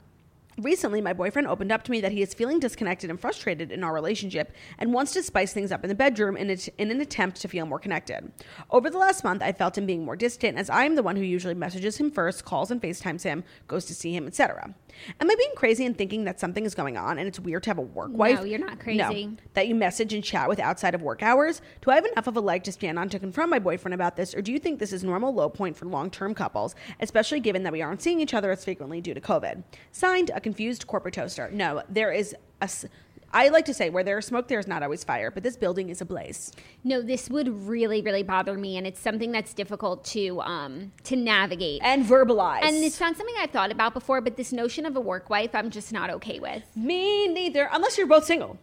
Recently, 0.58 1.02
my 1.02 1.14
boyfriend 1.14 1.48
opened 1.48 1.72
up 1.72 1.84
to 1.84 1.92
me 1.92 2.00
that 2.02 2.12
he 2.12 2.22
is 2.22 2.34
feeling 2.34 2.60
disconnected 2.60 3.10
and 3.10 3.20
frustrated 3.20 3.72
in 3.72 3.84
our 3.84 3.94
relationship 3.94 4.54
and 4.78 4.94
wants 4.94 5.12
to 5.14 5.24
spice 5.24 5.52
things 5.52 5.72
up 5.72 5.84
in 5.84 5.90
the 5.90 5.96
bedroom 5.96 6.38
in, 6.38 6.50
in 6.78 6.92
an 6.92 7.02
attempt 7.02 7.42
to 7.42 7.48
feel 7.48 7.66
more 7.66 7.80
connected. 7.80 8.32
Over 8.70 8.90
the 8.90 9.00
last 9.00 9.24
month, 9.24 9.42
I 9.42 9.52
felt 9.52 9.78
him 9.78 9.88
being 9.88 10.06
more 10.06 10.16
distant 10.16 10.58
as 10.58 10.70
I 10.70 10.86
am 10.86 10.96
the 10.96 11.04
one 11.04 11.16
who 11.16 11.24
usually 11.24 11.56
messages 11.56 11.98
him 11.98 12.12
first, 12.12 12.46
calls 12.46 12.70
and 12.70 12.82
FaceTimes 12.82 13.24
him, 13.24 13.44
goes 13.68 13.86
to 13.86 13.96
see 13.96 14.16
him, 14.16 14.28
etc. 14.28 14.76
Am 15.20 15.30
I 15.30 15.36
being 15.36 15.52
crazy 15.56 15.86
and 15.86 15.98
thinking 15.98 16.24
that 16.26 16.40
something 16.40 16.66
is 16.66 16.76
going 16.76 16.98
on 16.98 17.18
and 17.18 17.28
it's 17.28 17.40
weird 17.40 17.64
to 17.64 17.70
have 17.70 17.78
a 17.78 17.82
work 17.82 18.12
wife? 18.12 18.40
No, 18.40 18.46
you're 18.46 18.60
not 18.60 18.80
crazy. 18.80 19.28
No. 19.28 19.38
That 19.54 19.68
you 19.68 19.76
message 19.76 20.14
and 20.14 20.24
chat 20.24 20.48
with 20.50 20.60
outside 20.60 20.96
of 20.96 21.02
work 21.02 21.24
hours? 21.24 21.62
Do 21.82 21.92
I 21.92 21.96
have 21.96 22.06
enough 22.06 22.28
of 22.28 22.38
a 22.38 22.42
leg 22.42 22.64
to 22.64 22.72
stand 22.72 22.98
on 23.00 23.10
to 23.10 23.20
confront 23.20 23.50
my 23.50 23.60
boyfriend 23.60 23.94
about 23.94 24.16
this, 24.16 24.34
or 24.34 24.42
do 24.42 24.52
you 24.52 24.60
think 24.60 24.80
this 24.80 24.94
is 24.94 25.04
normal 25.04 25.34
low 25.34 25.50
point 25.50 25.76
for 25.78 25.86
long 25.86 26.10
term 26.10 26.34
couples, 26.34 26.76
especially 27.00 27.40
given 27.40 27.64
that 27.64 27.74
we 27.74 27.82
aren't 27.82 28.02
seeing 28.02 28.20
each 28.20 28.34
other 28.34 28.52
as 28.52 28.64
frequently 28.64 29.02
due 29.02 29.14
to 29.14 29.22
COVID? 29.22 29.64
Signed, 29.92 30.32
a 30.34 30.42
confused 30.42 30.88
corporate 30.88 31.14
toaster. 31.14 31.50
No, 31.52 31.84
there 31.90 32.12
is 32.12 32.36
a. 32.62 32.70
I 33.34 33.50
like 33.50 33.66
to 33.66 33.74
say 33.74 33.90
where 33.90 34.04
there 34.04 34.20
is 34.20 34.26
smoke, 34.28 34.48
there 34.48 34.60
is 34.60 34.68
not 34.68 34.84
always 34.84 35.04
fire, 35.04 35.32
but 35.32 35.42
this 35.42 35.58
building 35.58 35.90
is 35.90 36.02
ablaze. 36.02 36.52
No, 36.84 37.02
this 37.02 37.30
would 37.30 37.50
really, 37.68 38.02
really 38.02 38.22
bother 38.22 38.56
me, 38.56 38.78
and 38.78 38.86
it's 38.86 39.00
something 39.00 39.32
that's 39.32 39.54
difficult 39.54 40.06
to 40.06 40.40
um, 40.42 40.92
to 41.06 41.16
navigate. 41.16 41.82
And 41.84 42.06
verbalize. 42.06 42.62
And 42.62 42.76
it's 42.84 43.00
not 43.00 43.18
something 43.18 43.36
I've 43.40 43.50
thought 43.50 43.72
about 43.72 43.94
before, 43.94 44.22
but 44.22 44.38
this 44.38 44.54
notion 44.54 44.86
of 44.86 44.96
a 44.96 45.02
work 45.02 45.30
wife, 45.30 45.56
I'm 45.56 45.72
just 45.72 45.92
not 45.92 46.10
okay 46.12 46.40
with. 46.40 46.64
me 46.76 47.28
neither, 47.28 47.70
unless 47.72 47.98
you're 47.98 48.08
both 48.08 48.26
single. 48.26 48.58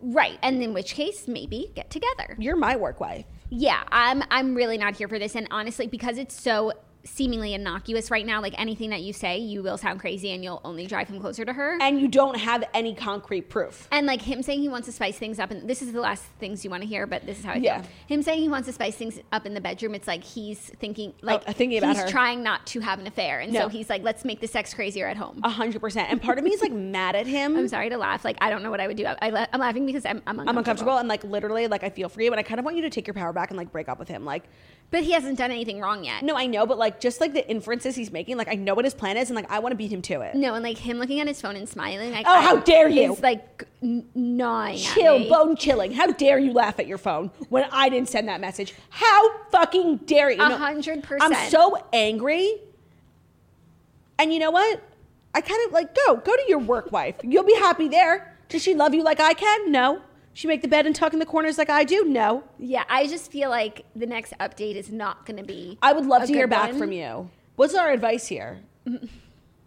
Right, 0.00 0.38
and 0.42 0.62
in 0.62 0.74
which 0.74 0.94
case, 0.94 1.26
maybe 1.26 1.72
get 1.74 1.90
together. 1.90 2.36
You're 2.38 2.56
my 2.56 2.76
work 2.76 3.00
wife. 3.00 3.24
Yeah, 3.50 3.82
I'm 3.90 4.22
I'm 4.30 4.54
really 4.54 4.78
not 4.78 4.96
here 4.96 5.08
for 5.08 5.18
this, 5.18 5.34
and 5.34 5.46
honestly, 5.50 5.86
because 5.86 6.18
it's 6.18 6.40
so 6.40 6.72
seemingly 7.08 7.54
innocuous 7.54 8.10
right 8.10 8.24
now, 8.26 8.40
like 8.40 8.54
anything 8.58 8.90
that 8.90 9.00
you 9.02 9.12
say, 9.12 9.38
you 9.38 9.62
will 9.62 9.76
sound 9.78 10.00
crazy, 10.00 10.30
and 10.32 10.44
you'll 10.44 10.60
only 10.64 10.86
drive 10.86 11.08
him 11.08 11.18
closer 11.20 11.44
to 11.44 11.52
her. 11.52 11.78
And 11.80 12.00
you 12.00 12.08
don't 12.08 12.36
have 12.36 12.64
any 12.74 12.94
concrete 12.94 13.48
proof. 13.48 13.88
And 13.90 14.06
like 14.06 14.22
him 14.22 14.42
saying 14.42 14.60
he 14.60 14.68
wants 14.68 14.86
to 14.86 14.92
spice 14.92 15.16
things 15.18 15.38
up, 15.38 15.50
and 15.50 15.68
this 15.68 15.82
is 15.82 15.92
the 15.92 16.00
last 16.00 16.22
things 16.38 16.64
you 16.64 16.70
want 16.70 16.82
to 16.82 16.88
hear, 16.88 17.06
but 17.06 17.26
this 17.26 17.38
is 17.38 17.44
how 17.44 17.52
I 17.52 17.56
Yeah. 17.56 17.82
feel. 17.82 17.90
Him 18.08 18.22
saying 18.22 18.40
he 18.42 18.48
wants 18.48 18.66
to 18.66 18.72
spice 18.72 18.94
things 18.96 19.18
up 19.32 19.46
in 19.46 19.54
the 19.54 19.60
bedroom, 19.60 19.94
it's 19.94 20.06
like 20.06 20.22
he's 20.22 20.58
thinking, 20.58 21.12
oh, 21.22 21.26
like 21.26 21.42
Oh, 21.46 21.52
thinking 21.52 21.78
about 21.78 21.94
he's 21.96 22.04
her. 22.04 22.08
trying 22.10 22.42
not 22.42 22.66
to 22.68 22.80
have 22.80 22.98
an 23.00 23.06
affair, 23.06 23.40
and 23.40 23.52
No. 23.52 23.60
so 23.62 23.68
he's 23.68 23.88
like, 23.90 24.02
let's 24.02 24.24
make 24.24 24.40
the 24.40 24.46
sex 24.48 24.74
crazier 24.74 25.06
at 25.06 25.16
home. 25.16 25.40
A 25.42 25.50
hundred 25.50 25.80
percent. 25.80 26.10
And 26.10 26.20
part 26.20 26.38
of 26.38 26.44
me 26.44 26.50
is 26.52 26.60
like 26.62 26.72
mad 26.98 27.16
at 27.16 27.26
him. 27.26 27.56
I'm 27.56 27.68
sorry 27.68 27.88
to 27.90 27.96
laugh. 27.96 28.24
Like 28.24 28.36
I 28.40 28.50
don't 28.50 28.62
know 28.62 28.70
what 28.70 28.80
I 28.80 28.86
would 28.86 28.96
do. 28.96 29.06
I, 29.06 29.46
am 29.52 29.60
laughing 29.60 29.86
because 29.86 30.04
I'm, 30.04 30.22
I'm 30.26 30.38
uncomfortable. 30.40 30.48
I'm 30.48 30.58
uncomfortable 30.58 30.96
and 30.98 31.08
like 31.08 31.24
literally 31.24 31.66
like 31.68 31.82
I 31.84 31.90
feel 31.90 32.08
for 32.08 32.20
you 32.22 32.30
and 32.30 32.38
I 32.38 32.42
kind 32.42 32.58
of 32.58 32.64
want 32.64 32.76
you 32.76 32.82
to 32.82 32.90
take 32.90 33.06
your 33.06 33.14
power 33.14 33.32
back 33.32 33.50
and 33.50 33.56
like 33.58 33.72
break 33.72 33.88
up 33.88 33.98
with 33.98 34.08
him. 34.08 34.24
Like, 34.24 34.44
But 34.90 35.02
he 35.04 35.12
hasn't 35.12 35.38
done 35.38 35.50
anything 35.50 35.80
wrong 35.80 36.04
yet. 36.04 36.22
no, 36.22 36.36
I 36.36 36.46
know, 36.46 36.66
but 36.66 36.78
like 36.78 36.97
just 37.00 37.20
like 37.20 37.32
the 37.32 37.48
inferences 37.48 37.94
he's 37.96 38.10
making, 38.10 38.36
like 38.36 38.48
I 38.48 38.54
know 38.54 38.74
what 38.74 38.84
his 38.84 38.94
plan 38.94 39.16
is 39.16 39.28
and 39.30 39.36
like 39.36 39.50
I 39.50 39.58
want 39.58 39.72
to 39.72 39.76
beat 39.76 39.92
him 39.92 40.02
to 40.02 40.20
it. 40.22 40.34
No, 40.34 40.54
and 40.54 40.62
like 40.62 40.78
him 40.78 40.98
looking 40.98 41.20
at 41.20 41.26
his 41.26 41.40
phone 41.40 41.56
and 41.56 41.68
smiling. 41.68 42.12
Like, 42.12 42.26
Oh, 42.28 42.40
how 42.40 42.56
dare 42.56 42.88
you. 42.88 43.12
Is 43.14 43.20
like 43.20 43.64
n- 43.82 44.06
gnawing. 44.14 44.78
Chill, 44.78 45.28
bone 45.28 45.56
chilling. 45.56 45.92
How 45.92 46.06
dare 46.12 46.38
you 46.38 46.52
laugh 46.52 46.78
at 46.78 46.86
your 46.86 46.98
phone 46.98 47.30
when 47.48 47.64
I 47.72 47.88
didn't 47.88 48.08
send 48.08 48.28
that 48.28 48.40
message? 48.40 48.74
How 48.90 49.44
fucking 49.50 49.98
dare 49.98 50.30
you? 50.30 50.40
A 50.42 50.56
hundred 50.56 51.02
percent. 51.02 51.34
I'm 51.34 51.50
so 51.50 51.76
angry. 51.92 52.54
And 54.18 54.32
you 54.32 54.38
know 54.38 54.50
what? 54.50 54.82
I 55.34 55.40
kind 55.40 55.60
of 55.66 55.72
like 55.72 55.94
go, 56.06 56.16
go 56.16 56.34
to 56.34 56.44
your 56.48 56.58
work 56.58 56.90
wife. 56.90 57.14
You'll 57.22 57.44
be 57.44 57.54
happy 57.54 57.88
there. 57.88 58.36
Does 58.48 58.62
she 58.62 58.74
love 58.74 58.94
you 58.94 59.02
like 59.02 59.20
I 59.20 59.34
can? 59.34 59.70
No. 59.70 60.00
She 60.38 60.46
make 60.46 60.62
the 60.62 60.68
bed 60.68 60.86
and 60.86 60.94
tuck 60.94 61.12
in 61.14 61.18
the 61.18 61.26
corners 61.26 61.58
like 61.58 61.68
I 61.68 61.82
do? 61.82 62.04
No. 62.04 62.44
Yeah, 62.60 62.84
I 62.88 63.08
just 63.08 63.32
feel 63.32 63.50
like 63.50 63.84
the 63.96 64.06
next 64.06 64.32
update 64.38 64.76
is 64.76 64.88
not 64.92 65.26
going 65.26 65.36
to 65.38 65.42
be. 65.42 65.76
I 65.82 65.92
would 65.92 66.06
love 66.06 66.28
to 66.28 66.32
hear 66.32 66.46
back 66.46 66.70
one. 66.70 66.78
from 66.78 66.92
you. 66.92 67.28
What's 67.56 67.74
our 67.74 67.90
advice 67.90 68.28
here? 68.28 68.60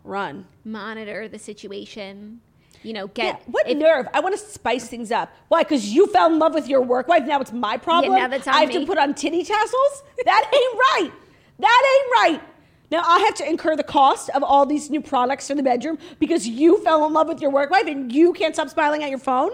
Run. 0.06 0.48
Monitor 0.64 1.28
the 1.28 1.38
situation. 1.40 2.40
You 2.84 2.94
know, 2.94 3.12
Yeah, 3.16 3.34
get 3.34 3.42
what 3.50 3.68
if- 3.68 3.78
nerve? 3.78 4.08
I 4.14 4.22
want 4.22 4.34
to 4.34 4.40
spice 4.40 4.88
things 4.88 5.12
up. 5.12 5.30
Why? 5.50 5.64
Because 5.64 5.90
you 5.94 6.08
fell 6.08 6.32
in 6.32 6.40
love 6.40 6.54
with 6.54 6.70
your 6.70 6.82
work 6.82 7.10
wife. 7.10 7.26
Now 7.26 7.42
it's 7.42 7.52
my 7.52 7.76
problem. 7.76 8.14
now 8.14 8.30
that's 8.30 8.48
on 8.48 8.54
I 8.54 8.62
have 8.62 8.72
to 8.72 8.86
put 8.86 8.98
on 8.98 9.14
titty 9.14 9.44
tassels. 9.44 10.04
That 10.24 10.50
ain't 10.54 10.80
right. 11.04 11.12
That 11.60 11.98
ain't 12.00 12.40
right. 12.40 12.50
Now 12.90 13.04
I 13.06 13.20
have 13.20 13.34
to 13.36 13.50
incur 13.50 13.76
the 13.76 13.84
cost 13.84 14.30
of 14.30 14.42
all 14.42 14.66
these 14.66 14.90
new 14.90 15.02
products 15.02 15.50
for 15.50 15.56
the 15.56 15.64
bedroom 15.64 15.98
because 16.18 16.48
you 16.48 16.82
fell 16.82 17.06
in 17.06 17.12
love 17.12 17.28
with 17.28 17.42
your 17.42 17.52
work 17.52 17.72
wife 17.72 17.88
and 17.88 18.10
you 18.10 18.32
can't 18.32 18.56
stop 18.56 18.70
smiling 18.70 19.04
at 19.04 19.10
your 19.10 19.20
phone. 19.20 19.52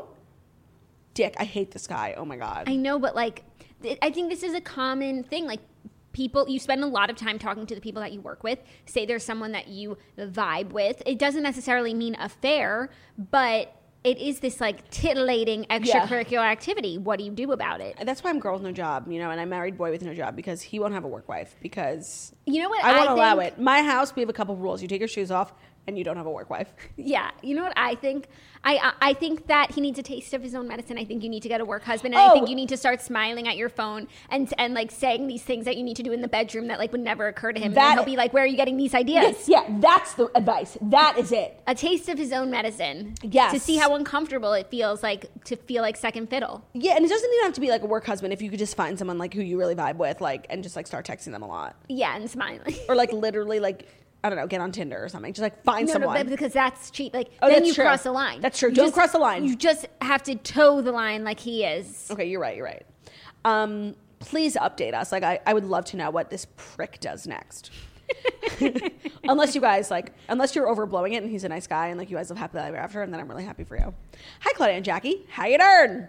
Dick, 1.17 1.33
I 1.39 1.45
hate 1.45 1.71
this 1.71 1.87
guy. 1.87 2.13
Oh 2.15 2.25
my 2.25 2.35
god. 2.35 2.65
I 2.69 2.75
know, 2.75 2.99
but 2.99 3.15
like, 3.15 3.43
th- 3.81 3.97
I 4.03 4.11
think 4.11 4.29
this 4.29 4.43
is 4.43 4.53
a 4.53 4.61
common 4.61 5.23
thing. 5.23 5.47
Like, 5.47 5.61
people, 6.13 6.47
you 6.47 6.59
spend 6.59 6.83
a 6.83 6.87
lot 6.87 7.09
of 7.09 7.15
time 7.15 7.39
talking 7.39 7.65
to 7.65 7.73
the 7.73 7.81
people 7.81 8.03
that 8.03 8.13
you 8.13 8.21
work 8.21 8.43
with. 8.43 8.59
Say 8.85 9.07
there's 9.07 9.23
someone 9.23 9.51
that 9.53 9.67
you 9.67 9.97
vibe 10.19 10.73
with. 10.73 11.01
It 11.07 11.17
doesn't 11.17 11.41
necessarily 11.41 11.95
mean 11.95 12.15
affair, 12.19 12.91
but 13.17 13.73
it 14.03 14.19
is 14.19 14.41
this 14.41 14.61
like 14.61 14.87
titillating 14.91 15.65
extracurricular 15.71 16.45
activity. 16.45 16.99
What 16.99 17.17
do 17.17 17.25
you 17.25 17.31
do 17.31 17.51
about 17.51 17.81
it? 17.81 17.97
That's 18.05 18.23
why 18.23 18.29
I'm 18.29 18.39
girl 18.39 18.53
with 18.53 18.61
no 18.61 18.71
job, 18.71 19.11
you 19.11 19.17
know, 19.17 19.31
and 19.31 19.41
I 19.41 19.45
married 19.45 19.75
boy 19.75 19.89
with 19.89 20.03
no 20.03 20.13
job 20.13 20.35
because 20.35 20.61
he 20.61 20.77
won't 20.79 20.93
have 20.93 21.03
a 21.03 21.07
work 21.07 21.27
wife 21.27 21.55
because 21.61 22.31
You 22.45 22.61
know 22.61 22.69
what? 22.69 22.83
I 22.85 22.95
won't 22.99 23.09
allow 23.09 23.37
think- 23.39 23.53
it. 23.53 23.59
My 23.59 23.81
house, 23.81 24.15
we 24.15 24.21
have 24.21 24.29
a 24.29 24.33
couple 24.33 24.55
rules. 24.55 24.83
You 24.83 24.87
take 24.87 25.01
your 25.01 25.07
shoes 25.07 25.31
off 25.31 25.51
and 25.87 25.97
you 25.97 26.03
don't 26.03 26.17
have 26.17 26.25
a 26.25 26.31
work 26.31 26.49
wife. 26.49 26.67
Yeah, 26.97 27.31
you 27.41 27.55
know 27.55 27.63
what 27.63 27.73
I 27.77 27.95
think? 27.95 28.27
I 28.63 28.75
I 28.77 28.93
I 29.09 29.13
think 29.13 29.47
that 29.47 29.71
he 29.71 29.81
needs 29.81 29.97
a 29.99 30.03
taste 30.03 30.33
of 30.33 30.41
his 30.43 30.53
own 30.55 30.67
medicine. 30.67 30.97
I 30.97 31.05
think 31.05 31.23
you 31.23 31.29
need 31.29 31.43
to 31.43 31.49
get 31.49 31.61
a 31.61 31.65
work 31.65 31.83
husband, 31.83 32.13
and 32.15 32.21
I 32.21 32.29
Oh. 32.29 32.33
think 32.33 32.49
you 32.49 32.55
need 32.55 32.69
to 32.69 32.77
start 32.77 33.01
smiling 33.01 33.47
at 33.47 33.55
your 33.55 33.69
phone 33.69 34.07
and 34.29 34.51
and 34.57 34.73
like 34.73 34.91
saying 34.91 35.27
these 35.27 35.43
things 35.43 35.65
that 35.65 35.77
you 35.77 35.83
need 35.83 35.95
to 35.97 36.03
do 36.03 36.11
in 36.11 36.21
the 36.21 36.27
bedroom 36.27 36.67
that 36.67 36.79
like 36.79 36.91
would 36.91 37.01
never 37.01 37.27
occur 37.27 37.53
to 37.53 37.59
him. 37.59 37.73
That- 37.73 37.91
and 37.91 37.99
he'll 37.99 38.05
be 38.05 38.17
like, 38.17 38.33
"Where 38.33 38.43
are 38.43 38.47
you 38.47 38.57
getting 38.57 38.75
these 38.77 38.93
ideas?" 38.93 39.47
Yes, 39.47 39.49
yeah, 39.49 39.63
that's 39.79 40.13
the 40.15 40.29
advice. 40.35 40.77
That 40.81 41.17
is 41.17 41.31
it. 41.31 41.59
A 41.67 41.75
taste 41.75 42.09
of 42.09 42.17
his 42.17 42.33
own 42.33 42.49
medicine. 42.51 43.15
Yes. 43.21 43.53
To 43.53 43.59
see 43.59 43.77
how 43.77 43.95
uncomfortable 43.95 44.53
it 44.53 44.67
feels 44.69 45.01
like 45.03 45.27
to 45.45 45.55
feel 45.55 45.81
like 45.81 45.95
second 45.95 46.29
fiddle. 46.29 46.65
Yeah, 46.73 46.95
and 46.95 47.05
it 47.05 47.09
doesn't 47.09 47.31
even 47.33 47.43
have 47.45 47.53
to 47.53 47.61
be 47.61 47.69
like 47.69 47.83
a 47.83 47.87
work 47.87 48.05
husband 48.05 48.33
if 48.33 48.41
you 48.41 48.49
could 48.49 48.59
just 48.59 48.75
find 48.75 48.97
someone 48.97 49.17
like 49.17 49.33
who 49.33 49.41
you 49.41 49.57
really 49.57 49.75
vibe 49.75 49.95
with, 49.97 50.19
like, 50.19 50.47
and 50.49 50.63
just 50.63 50.75
like 50.75 50.87
start 50.87 51.05
texting 51.05 51.31
them 51.31 51.43
a 51.43 51.47
lot. 51.47 51.75
Yeah, 51.87 52.15
and 52.15 52.29
smiling. 52.29 52.75
Or 52.89 52.95
like 52.95 53.11
literally 53.27 53.59
like 53.59 53.87
I 54.27 54.29
don't 54.29 54.37
know, 54.37 54.47
get 54.47 54.61
on 54.61 54.71
Tinder 54.71 55.03
or 55.03 55.09
something. 55.09 55.33
Just 55.33 55.41
like 55.41 55.63
find 55.63 55.87
No, 55.87 55.93
no, 55.93 55.99
someone. 55.99 56.17
but 56.17 56.27
because 56.29 56.53
that's 56.53 56.91
cheap. 56.91 57.13
Like 57.13 57.29
Oh, 57.41 57.49
then 57.49 57.65
you 57.65 57.73
true. 57.73 57.83
cross 57.85 58.03
the 58.03 58.11
line. 58.11 58.41
That's 58.41 58.59
true. 58.59 58.69
You 58.69 58.75
Don't 58.75 58.85
just- 58.87 58.95
cross 58.95 59.11
the 59.13 59.19
line. 59.19 59.43
You 59.45 59.55
just 59.55 59.87
have 60.01 60.21
to 60.23 60.35
toe 60.35 60.81
the 60.81 60.91
line 60.91 61.23
like 61.23 61.39
he 61.39 61.63
is. 61.63 62.07
okay, 62.11 62.25
you're 62.25 62.39
right, 62.41 62.55
you're 62.55 62.65
right. 62.65 62.85
Um, 63.45 63.95
please 64.19 64.55
update 64.55 64.93
us. 64.93 65.11
Like 65.11 65.23
I, 65.23 65.39
I 65.45 65.53
would 65.53 65.65
love 65.65 65.85
to 65.85 65.97
know 65.97 66.09
what 66.11 66.29
this 66.29 66.45
prick 66.57 66.99
does 66.99 67.25
next. 67.25 67.71
unless 69.25 69.53
you 69.53 69.59
guys 69.61 69.91
like 69.91 70.13
unless 70.29 70.55
you're 70.55 70.67
overblowing 70.73 71.13
it 71.13 71.23
and 71.23 71.29
he's 71.31 71.43
a 71.43 71.49
nice 71.49 71.67
guy 71.67 71.87
and 71.87 71.97
like 71.99 72.09
you 72.09 72.15
guys 72.15 72.29
live 72.29 72.37
happily 72.39 72.63
ever 72.63 72.77
after 72.77 73.01
and 73.01 73.11
then 73.13 73.19
I'm 73.19 73.27
really 73.27 73.43
happy 73.43 73.63
for 73.65 73.77
you. 73.77 73.93
Hi 74.41 74.53
Claudia 74.55 74.77
and 74.77 74.85
Jackie. 74.85 75.25
How 75.29 75.45
you 75.45 75.57
doing? 75.57 76.07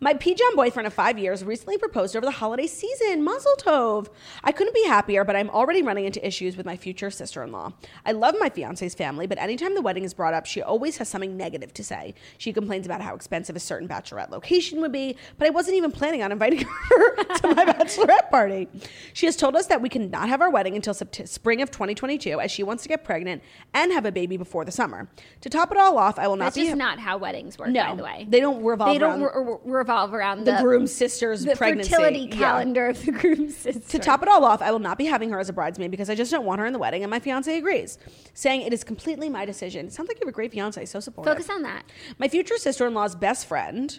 My 0.00 0.14
P-John 0.14 0.56
boyfriend 0.56 0.86
of 0.86 0.92
five 0.94 1.18
years 1.18 1.44
recently 1.44 1.78
proposed 1.78 2.16
over 2.16 2.26
the 2.26 2.32
holiday 2.32 2.66
season. 2.66 3.22
Mazel 3.24 3.54
tov. 3.58 4.08
I 4.42 4.52
couldn't 4.52 4.74
be 4.74 4.84
happier, 4.84 5.24
but 5.24 5.36
I'm 5.36 5.50
already 5.50 5.82
running 5.82 6.04
into 6.04 6.24
issues 6.26 6.56
with 6.56 6.66
my 6.66 6.76
future 6.76 7.10
sister-in-law. 7.10 7.72
I 8.04 8.12
love 8.12 8.34
my 8.38 8.48
fiance's 8.48 8.94
family, 8.94 9.26
but 9.26 9.38
anytime 9.38 9.74
the 9.74 9.82
wedding 9.82 10.04
is 10.04 10.12
brought 10.14 10.34
up, 10.34 10.46
she 10.46 10.62
always 10.62 10.96
has 10.98 11.08
something 11.08 11.36
negative 11.36 11.72
to 11.74 11.84
say. 11.84 12.14
She 12.38 12.52
complains 12.52 12.86
about 12.86 13.00
how 13.00 13.14
expensive 13.14 13.56
a 13.56 13.60
certain 13.60 13.88
bachelorette 13.88 14.30
location 14.30 14.80
would 14.80 14.92
be, 14.92 15.16
but 15.38 15.46
I 15.46 15.50
wasn't 15.50 15.76
even 15.76 15.92
planning 15.92 16.22
on 16.22 16.32
inviting 16.32 16.64
her 16.90 17.14
to 17.16 17.54
my 17.54 17.64
bachelorette 17.64 18.30
party. 18.30 18.68
She 19.12 19.26
has 19.26 19.36
told 19.36 19.56
us 19.56 19.66
that 19.66 19.80
we 19.80 19.88
cannot 19.88 20.28
have 20.28 20.40
our 20.40 20.50
wedding 20.50 20.74
until 20.76 20.94
Sept- 20.94 21.28
spring 21.28 21.62
of 21.62 21.70
2022, 21.70 22.40
as 22.40 22.50
she 22.50 22.62
wants 22.62 22.82
to 22.82 22.88
get 22.88 23.04
pregnant 23.04 23.42
and 23.72 23.92
have 23.92 24.04
a 24.06 24.12
baby 24.12 24.36
before 24.36 24.64
the 24.64 24.72
summer. 24.72 25.08
To 25.42 25.48
top 25.48 25.70
it 25.72 25.78
all 25.78 25.98
off, 25.98 26.18
I 26.18 26.28
will 26.28 26.36
not 26.36 26.46
That's 26.46 26.56
be 26.56 26.64
just 26.66 26.76
not 26.76 26.98
how 26.98 27.18
weddings 27.18 27.58
work, 27.58 27.68
no, 27.70 27.84
by 27.90 27.94
the 27.94 28.02
way. 28.02 28.26
they 28.28 28.40
don't 28.40 28.62
revolve 28.64 28.92
They 28.92 28.98
don't 28.98 29.22
around 29.22 29.46
re- 29.46 29.56
revolve 29.64 30.14
around 30.14 30.44
the, 30.44 30.52
the, 30.52 30.62
groom's 30.62 30.94
sister's 30.94 31.44
the 31.44 31.56
pregnancy. 31.56 31.90
fertility 31.90 32.28
Yeah. 32.30 32.36
calendar 32.36 32.88
of 32.88 33.04
the 33.04 33.12
groom's 33.12 33.56
sister. 33.56 33.80
To 33.80 33.98
top 33.98 34.22
it 34.22 34.28
all 34.28 34.44
off, 34.44 34.62
I 34.62 34.70
will 34.70 34.78
not 34.78 34.98
be 34.98 35.06
having 35.06 35.30
her 35.30 35.38
as 35.38 35.48
a 35.48 35.52
bridesmaid 35.52 35.90
because 35.90 36.10
I 36.10 36.14
just 36.14 36.30
don't 36.30 36.44
want 36.44 36.60
her 36.60 36.66
in 36.66 36.72
the 36.72 36.78
wedding, 36.78 37.02
and 37.02 37.10
my 37.10 37.18
fiance 37.20 37.56
agrees, 37.56 37.98
saying 38.34 38.62
it 38.62 38.72
is 38.72 38.84
completely 38.84 39.28
my 39.28 39.44
decision. 39.44 39.86
It 39.86 39.92
Sounds 39.92 40.08
like 40.08 40.18
you 40.18 40.26
have 40.26 40.32
a 40.32 40.32
great 40.32 40.52
fiance, 40.52 40.84
so 40.86 41.00
supportive. 41.00 41.32
Focus 41.32 41.50
on 41.50 41.62
that. 41.62 41.84
My 42.18 42.28
future 42.28 42.56
sister 42.58 42.86
in 42.86 42.94
law's 42.94 43.14
best 43.14 43.46
friend, 43.46 43.98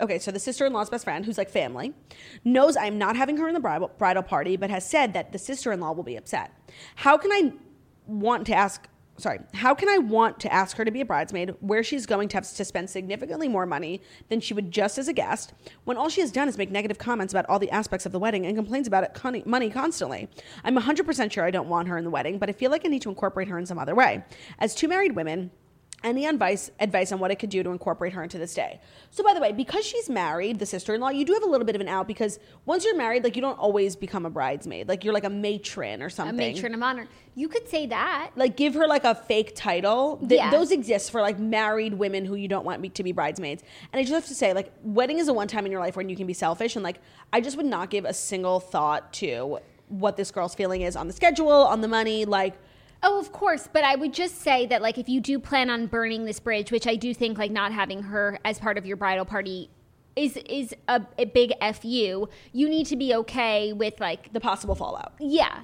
okay, 0.00 0.18
so 0.18 0.30
the 0.30 0.38
sister 0.38 0.66
in 0.66 0.72
law's 0.72 0.90
best 0.90 1.04
friend, 1.04 1.24
who's 1.24 1.38
like 1.38 1.50
family, 1.50 1.92
knows 2.44 2.76
I'm 2.76 2.98
not 2.98 3.16
having 3.16 3.36
her 3.36 3.48
in 3.48 3.54
the 3.54 3.60
bridal, 3.60 3.90
bridal 3.98 4.22
party, 4.22 4.56
but 4.56 4.70
has 4.70 4.88
said 4.88 5.12
that 5.14 5.32
the 5.32 5.38
sister 5.38 5.72
in 5.72 5.80
law 5.80 5.92
will 5.92 6.04
be 6.04 6.16
upset. 6.16 6.52
How 6.96 7.16
can 7.16 7.32
I 7.32 7.52
want 8.06 8.46
to 8.46 8.54
ask 8.54 8.88
sorry, 9.18 9.40
how 9.54 9.74
can 9.74 9.88
I 9.88 9.98
want 9.98 10.40
to 10.40 10.52
ask 10.52 10.76
her 10.76 10.84
to 10.84 10.90
be 10.90 11.00
a 11.00 11.04
bridesmaid 11.04 11.54
where 11.60 11.82
she's 11.82 12.06
going 12.06 12.28
to 12.28 12.36
have 12.36 12.48
to 12.48 12.64
spend 12.64 12.90
significantly 12.90 13.48
more 13.48 13.66
money 13.66 14.02
than 14.28 14.40
she 14.40 14.54
would 14.54 14.70
just 14.70 14.98
as 14.98 15.08
a 15.08 15.12
guest 15.12 15.52
when 15.84 15.96
all 15.96 16.08
she 16.08 16.20
has 16.20 16.32
done 16.32 16.48
is 16.48 16.58
make 16.58 16.70
negative 16.70 16.98
comments 16.98 17.32
about 17.32 17.46
all 17.48 17.58
the 17.58 17.70
aspects 17.70 18.06
of 18.06 18.12
the 18.12 18.18
wedding 18.18 18.46
and 18.46 18.56
complains 18.56 18.86
about 18.86 19.04
it 19.04 19.14
con- 19.14 19.42
money 19.46 19.70
constantly? 19.70 20.28
I'm 20.64 20.76
100% 20.76 21.32
sure 21.32 21.44
I 21.44 21.50
don't 21.50 21.68
want 21.68 21.88
her 21.88 21.98
in 21.98 22.04
the 22.04 22.10
wedding, 22.10 22.38
but 22.38 22.48
I 22.48 22.52
feel 22.52 22.70
like 22.70 22.84
I 22.84 22.88
need 22.88 23.02
to 23.02 23.08
incorporate 23.08 23.48
her 23.48 23.58
in 23.58 23.66
some 23.66 23.78
other 23.78 23.94
way. 23.94 24.24
As 24.58 24.74
two 24.74 24.88
married 24.88 25.16
women, 25.16 25.50
any 26.06 26.24
advice 26.24 26.70
advice 26.80 27.12
on 27.12 27.18
what 27.18 27.30
it 27.30 27.36
could 27.36 27.50
do 27.50 27.62
to 27.62 27.70
incorporate 27.70 28.12
her 28.14 28.22
into 28.22 28.38
this 28.38 28.54
day. 28.54 28.80
So 29.10 29.22
by 29.24 29.34
the 29.34 29.40
way, 29.40 29.52
because 29.52 29.84
she's 29.84 30.08
married, 30.08 30.58
the 30.58 30.64
sister-in-law, 30.66 31.10
you 31.10 31.24
do 31.24 31.34
have 31.34 31.42
a 31.42 31.46
little 31.46 31.66
bit 31.66 31.74
of 31.74 31.80
an 31.82 31.88
out 31.88 32.06
because 32.06 32.38
once 32.64 32.84
you're 32.84 32.96
married, 32.96 33.24
like 33.24 33.36
you 33.36 33.42
don't 33.42 33.58
always 33.58 33.96
become 33.96 34.24
a 34.24 34.30
bridesmaid. 34.30 34.88
Like 34.88 35.04
you're 35.04 35.12
like 35.12 35.24
a 35.24 35.30
matron 35.30 36.02
or 36.02 36.08
something. 36.08 36.34
A 36.36 36.54
matron 36.54 36.74
of 36.74 36.82
honor. 36.82 37.06
You 37.34 37.48
could 37.48 37.68
say 37.68 37.86
that. 37.86 38.30
Like 38.36 38.56
give 38.56 38.74
her 38.74 38.86
like 38.86 39.04
a 39.04 39.14
fake 39.14 39.54
title. 39.54 40.16
Th- 40.18 40.30
Yeah. 40.38 40.50
Those 40.50 40.70
exist 40.70 41.10
for 41.10 41.20
like 41.20 41.38
married 41.38 41.94
women 41.94 42.24
who 42.24 42.36
you 42.36 42.48
don't 42.48 42.64
want 42.64 42.80
me 42.80 42.88
to 42.90 43.02
be 43.02 43.12
bridesmaids. 43.12 43.62
And 43.92 44.00
I 44.00 44.02
just 44.04 44.14
have 44.14 44.26
to 44.26 44.34
say, 44.34 44.52
like, 44.54 44.72
wedding 44.82 45.18
is 45.18 45.28
a 45.28 45.32
one 45.34 45.48
time 45.48 45.66
in 45.66 45.72
your 45.72 45.80
life 45.80 45.96
when 45.96 46.08
you 46.08 46.16
can 46.16 46.26
be 46.26 46.32
selfish 46.32 46.76
and 46.76 46.82
like 46.82 47.00
I 47.32 47.40
just 47.40 47.56
would 47.56 47.66
not 47.66 47.90
give 47.90 48.04
a 48.04 48.14
single 48.14 48.60
thought 48.60 49.12
to 49.14 49.58
what 49.88 50.16
this 50.16 50.30
girl's 50.30 50.54
feeling 50.54 50.82
is 50.82 50.96
on 50.96 51.06
the 51.06 51.12
schedule, 51.12 51.50
on 51.50 51.80
the 51.80 51.88
money, 51.88 52.24
like 52.24 52.54
Oh, 53.02 53.18
of 53.20 53.32
course, 53.32 53.68
but 53.72 53.84
I 53.84 53.94
would 53.94 54.12
just 54.12 54.40
say 54.40 54.66
that 54.66 54.82
like 54.82 54.98
if 54.98 55.08
you 55.08 55.20
do 55.20 55.38
plan 55.38 55.70
on 55.70 55.86
burning 55.86 56.24
this 56.24 56.40
bridge, 56.40 56.72
which 56.72 56.86
I 56.86 56.96
do 56.96 57.14
think 57.14 57.38
like 57.38 57.50
not 57.50 57.72
having 57.72 58.02
her 58.04 58.38
as 58.44 58.58
part 58.58 58.78
of 58.78 58.86
your 58.86 58.96
bridal 58.96 59.24
party 59.24 59.70
is 60.16 60.36
is 60.48 60.74
a, 60.88 61.02
a 61.18 61.26
big 61.26 61.52
fu. 61.74 62.28
You 62.52 62.68
need 62.68 62.86
to 62.86 62.96
be 62.96 63.14
okay 63.14 63.72
with 63.72 64.00
like 64.00 64.32
the 64.32 64.40
possible 64.40 64.74
fallout. 64.74 65.12
yeah, 65.20 65.60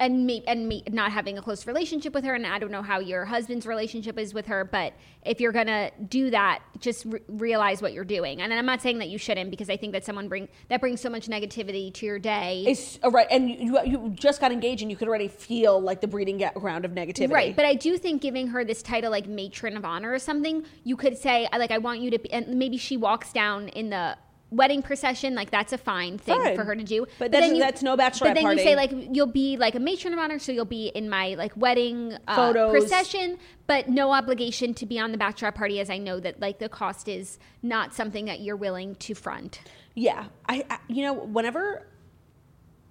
and 0.00 0.26
me 0.26 0.42
and 0.46 0.68
me 0.68 0.82
not 0.90 1.12
having 1.12 1.38
a 1.38 1.42
close 1.42 1.66
relationship 1.66 2.14
with 2.14 2.24
her, 2.24 2.34
and 2.34 2.46
I 2.46 2.58
don't 2.58 2.70
know 2.70 2.82
how 2.82 2.98
your 2.98 3.24
husband's 3.24 3.66
relationship 3.66 4.18
is 4.18 4.34
with 4.34 4.46
her, 4.46 4.64
but 4.64 4.92
if 5.24 5.40
you're 5.40 5.52
gonna 5.52 5.90
do 6.08 6.30
that, 6.30 6.60
just 6.80 7.04
re- 7.04 7.20
realize 7.28 7.80
what 7.80 7.92
you're 7.92 8.04
doing. 8.04 8.42
And 8.42 8.52
I'm 8.52 8.66
not 8.66 8.82
saying 8.82 8.98
that 8.98 9.08
you 9.08 9.18
shouldn't 9.18 9.50
because 9.50 9.70
I 9.70 9.76
think 9.76 9.92
that 9.92 10.04
someone 10.04 10.28
bring 10.28 10.48
that 10.68 10.80
brings 10.80 11.00
so 11.00 11.08
much 11.08 11.28
negativity 11.28 11.94
to 11.94 12.06
your 12.06 12.18
day. 12.18 12.64
It's 12.66 12.98
uh, 13.04 13.10
right, 13.10 13.28
and 13.30 13.48
you 13.48 13.78
you 13.84 14.10
just 14.14 14.40
got 14.40 14.50
engaged, 14.50 14.82
and 14.82 14.90
you 14.90 14.96
could 14.96 15.08
already 15.08 15.28
feel 15.28 15.80
like 15.80 16.00
the 16.00 16.08
breeding 16.08 16.38
ground 16.54 16.84
of 16.84 16.90
negativity. 16.90 17.32
Right, 17.32 17.56
but 17.56 17.64
I 17.64 17.74
do 17.74 17.96
think 17.96 18.20
giving 18.20 18.48
her 18.48 18.64
this 18.64 18.82
title 18.82 19.10
like 19.10 19.26
matron 19.28 19.76
of 19.76 19.84
honor 19.84 20.12
or 20.12 20.18
something, 20.18 20.64
you 20.82 20.96
could 20.96 21.16
say 21.16 21.48
I- 21.52 21.58
like 21.58 21.70
I 21.70 21.78
want 21.78 22.00
you 22.00 22.10
to 22.10 22.18
be, 22.18 22.32
and 22.32 22.48
maybe 22.58 22.76
she 22.76 22.96
walks 22.96 23.32
down 23.32 23.68
in 23.68 23.90
the 23.90 24.16
wedding 24.54 24.82
procession, 24.82 25.34
like 25.34 25.50
that's 25.50 25.72
a 25.72 25.78
fine 25.78 26.18
thing 26.18 26.40
Fine. 26.40 26.56
for 26.56 26.64
her 26.64 26.74
to 26.76 26.82
do. 26.82 27.06
But 27.18 27.30
that's- 27.32 27.50
then 27.50 27.58
that's 27.58 27.82
no 27.82 27.96
bachelorette 27.96 28.20
But 28.20 28.34
then 28.34 28.42
party. 28.44 28.60
you 28.62 28.66
say 28.68 28.76
like 28.76 28.92
you'll 29.12 29.26
be 29.26 29.56
like 29.56 29.74
a 29.74 29.80
matron 29.80 30.12
of 30.12 30.18
honor, 30.18 30.38
so 30.38 30.52
you'll 30.52 30.64
be 30.64 30.88
in 30.88 31.08
my 31.10 31.34
like 31.34 31.52
wedding 31.56 32.16
uh, 32.28 32.36
Photos. 32.36 32.70
procession, 32.72 33.38
but 33.66 33.88
no 33.88 34.12
obligation 34.12 34.74
to 34.74 34.86
be 34.86 34.98
on 34.98 35.12
the 35.12 35.18
bachelorette 35.18 35.54
party, 35.54 35.80
as 35.80 35.90
I 35.90 35.98
know 35.98 36.20
that 36.20 36.40
like 36.40 36.58
the 36.58 36.68
cost 36.68 37.08
is 37.08 37.38
not 37.62 37.94
something 37.94 38.24
that 38.26 38.40
you're 38.40 38.56
willing 38.56 38.94
to 38.96 39.14
front. 39.14 39.60
yeah, 39.94 40.26
I, 40.48 40.64
I 40.70 40.78
you 40.88 41.02
know 41.02 41.12
whenever. 41.12 41.86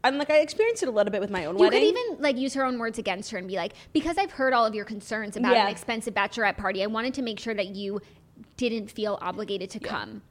And 0.05 0.17
like 0.17 0.29
I 0.29 0.39
experienced 0.39 0.83
it 0.83 0.89
a 0.89 0.91
little 0.91 1.11
bit 1.11 1.21
with 1.21 1.29
my 1.29 1.45
own 1.45 1.55
You 1.57 1.61
wedding. 1.63 1.81
You 1.81 1.93
could 1.93 1.99
even 2.11 2.21
like 2.21 2.37
use 2.37 2.53
her 2.55 2.65
own 2.65 2.77
words 2.77 2.99
against 2.99 3.31
her 3.31 3.37
and 3.37 3.47
be 3.47 3.55
like, 3.55 3.71
because 3.93 4.17
I've 4.17 4.31
heard 4.31 4.51
all 4.51 4.65
of 4.65 4.75
your 4.75 4.83
concerns 4.83 5.37
about 5.37 5.53
Yeah. 5.53 5.63
an 5.63 5.71
expensive 5.71 6.13
bachelorette 6.13 6.57
party, 6.57 6.83
I 6.83 6.87
wanted 6.87 7.13
to 7.13 7.21
make 7.21 7.39
sure 7.39 7.53
that 7.53 7.67
you 7.67 8.01
didn't 8.57 8.91
feel 8.91 9.17
obligated 9.21 9.69
to 9.69 9.79
come. 9.79 10.21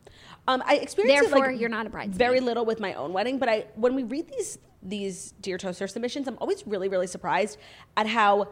Um, 0.48 0.62
I 0.66 0.76
experienced 0.76 1.24
it, 1.24 1.30
Therefore, 1.30 1.52
like, 1.52 1.60
you're 1.60 1.68
not 1.68 1.86
a 1.86 1.90
bridesmaid. 1.90 2.18
Very 2.18 2.40
little 2.40 2.64
with 2.64 2.80
my 2.80 2.94
own 2.94 3.12
wedding, 3.12 3.38
but 3.38 3.48
I 3.48 3.66
when 3.76 3.94
we 3.94 4.02
read 4.02 4.28
these 4.28 4.58
these 4.82 5.32
dear 5.40 5.58
toaster 5.58 5.86
submissions, 5.86 6.26
I'm 6.26 6.38
always 6.40 6.66
really 6.66 6.88
really 6.88 7.06
surprised 7.06 7.58
at 7.96 8.06
how 8.06 8.48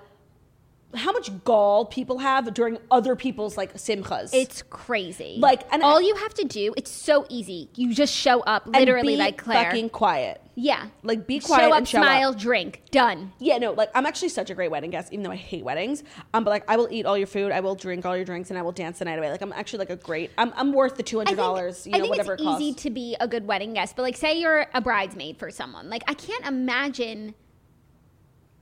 how 0.94 1.12
much 1.12 1.30
gall 1.44 1.84
people 1.84 2.18
have 2.18 2.52
during 2.52 2.78
other 2.90 3.14
people's 3.14 3.56
like 3.56 3.74
simchas. 3.74 4.30
It's 4.32 4.62
crazy. 4.62 5.36
Like, 5.38 5.62
and 5.72 5.82
all 5.82 5.98
I- 5.98 6.02
you 6.02 6.14
have 6.16 6.34
to 6.34 6.44
do, 6.44 6.74
it's 6.76 6.90
so 6.90 7.26
easy. 7.28 7.68
You 7.76 7.94
just 7.94 8.14
show 8.14 8.40
up, 8.40 8.66
literally 8.66 9.16
like 9.16 9.38
Claire. 9.38 9.64
fucking 9.70 9.90
quiet. 9.90 10.40
yeah, 10.56 10.88
like, 11.02 11.26
be 11.26 11.38
quiet 11.38 11.62
Show 11.62 11.70
up, 11.72 11.78
and 11.78 11.88
show 11.88 11.98
up. 12.00 12.04
smile, 12.04 12.32
drink, 12.34 12.82
done. 12.90 13.32
Yeah, 13.38 13.58
no, 13.58 13.72
like 13.72 13.90
I'm 13.94 14.04
actually 14.04 14.30
such 14.30 14.50
a 14.50 14.54
great 14.54 14.70
wedding 14.70 14.90
guest, 14.90 15.12
even 15.12 15.22
though 15.22 15.30
I 15.30 15.36
hate 15.36 15.64
weddings. 15.64 16.02
Um, 16.34 16.42
but 16.44 16.50
like 16.50 16.64
I 16.68 16.76
will 16.76 16.88
eat 16.90 17.06
all 17.06 17.16
your 17.16 17.26
food, 17.28 17.52
I 17.52 17.60
will 17.60 17.76
drink 17.76 18.04
all 18.04 18.16
your 18.16 18.24
drinks, 18.24 18.50
and 18.50 18.58
I 18.58 18.62
will 18.62 18.72
dance 18.72 18.98
the 18.98 19.04
night 19.04 19.18
away. 19.18 19.30
Like 19.30 19.42
I'm 19.42 19.52
actually 19.52 19.78
like 19.80 19.90
a 19.90 19.96
great. 19.96 20.30
I'm, 20.36 20.52
I'm 20.56 20.72
worth 20.72 20.96
the 20.96 21.02
two 21.04 21.20
I 21.20 21.24
hundred 21.24 21.36
dollars. 21.36 21.86
You 21.86 21.92
I 21.94 21.98
know, 21.98 22.02
think 22.04 22.10
whatever 22.10 22.32
it's 22.34 22.42
it 22.42 22.44
costs. 22.44 22.62
easy 22.62 22.74
to 22.74 22.90
be 22.90 23.16
a 23.20 23.28
good 23.28 23.46
wedding 23.46 23.74
guest, 23.74 23.94
but 23.96 24.02
like, 24.02 24.16
say 24.16 24.38
you're 24.40 24.66
a 24.74 24.80
bridesmaid 24.80 25.38
for 25.38 25.50
someone. 25.50 25.88
Like, 25.88 26.02
I 26.08 26.14
can't 26.14 26.44
imagine 26.46 27.34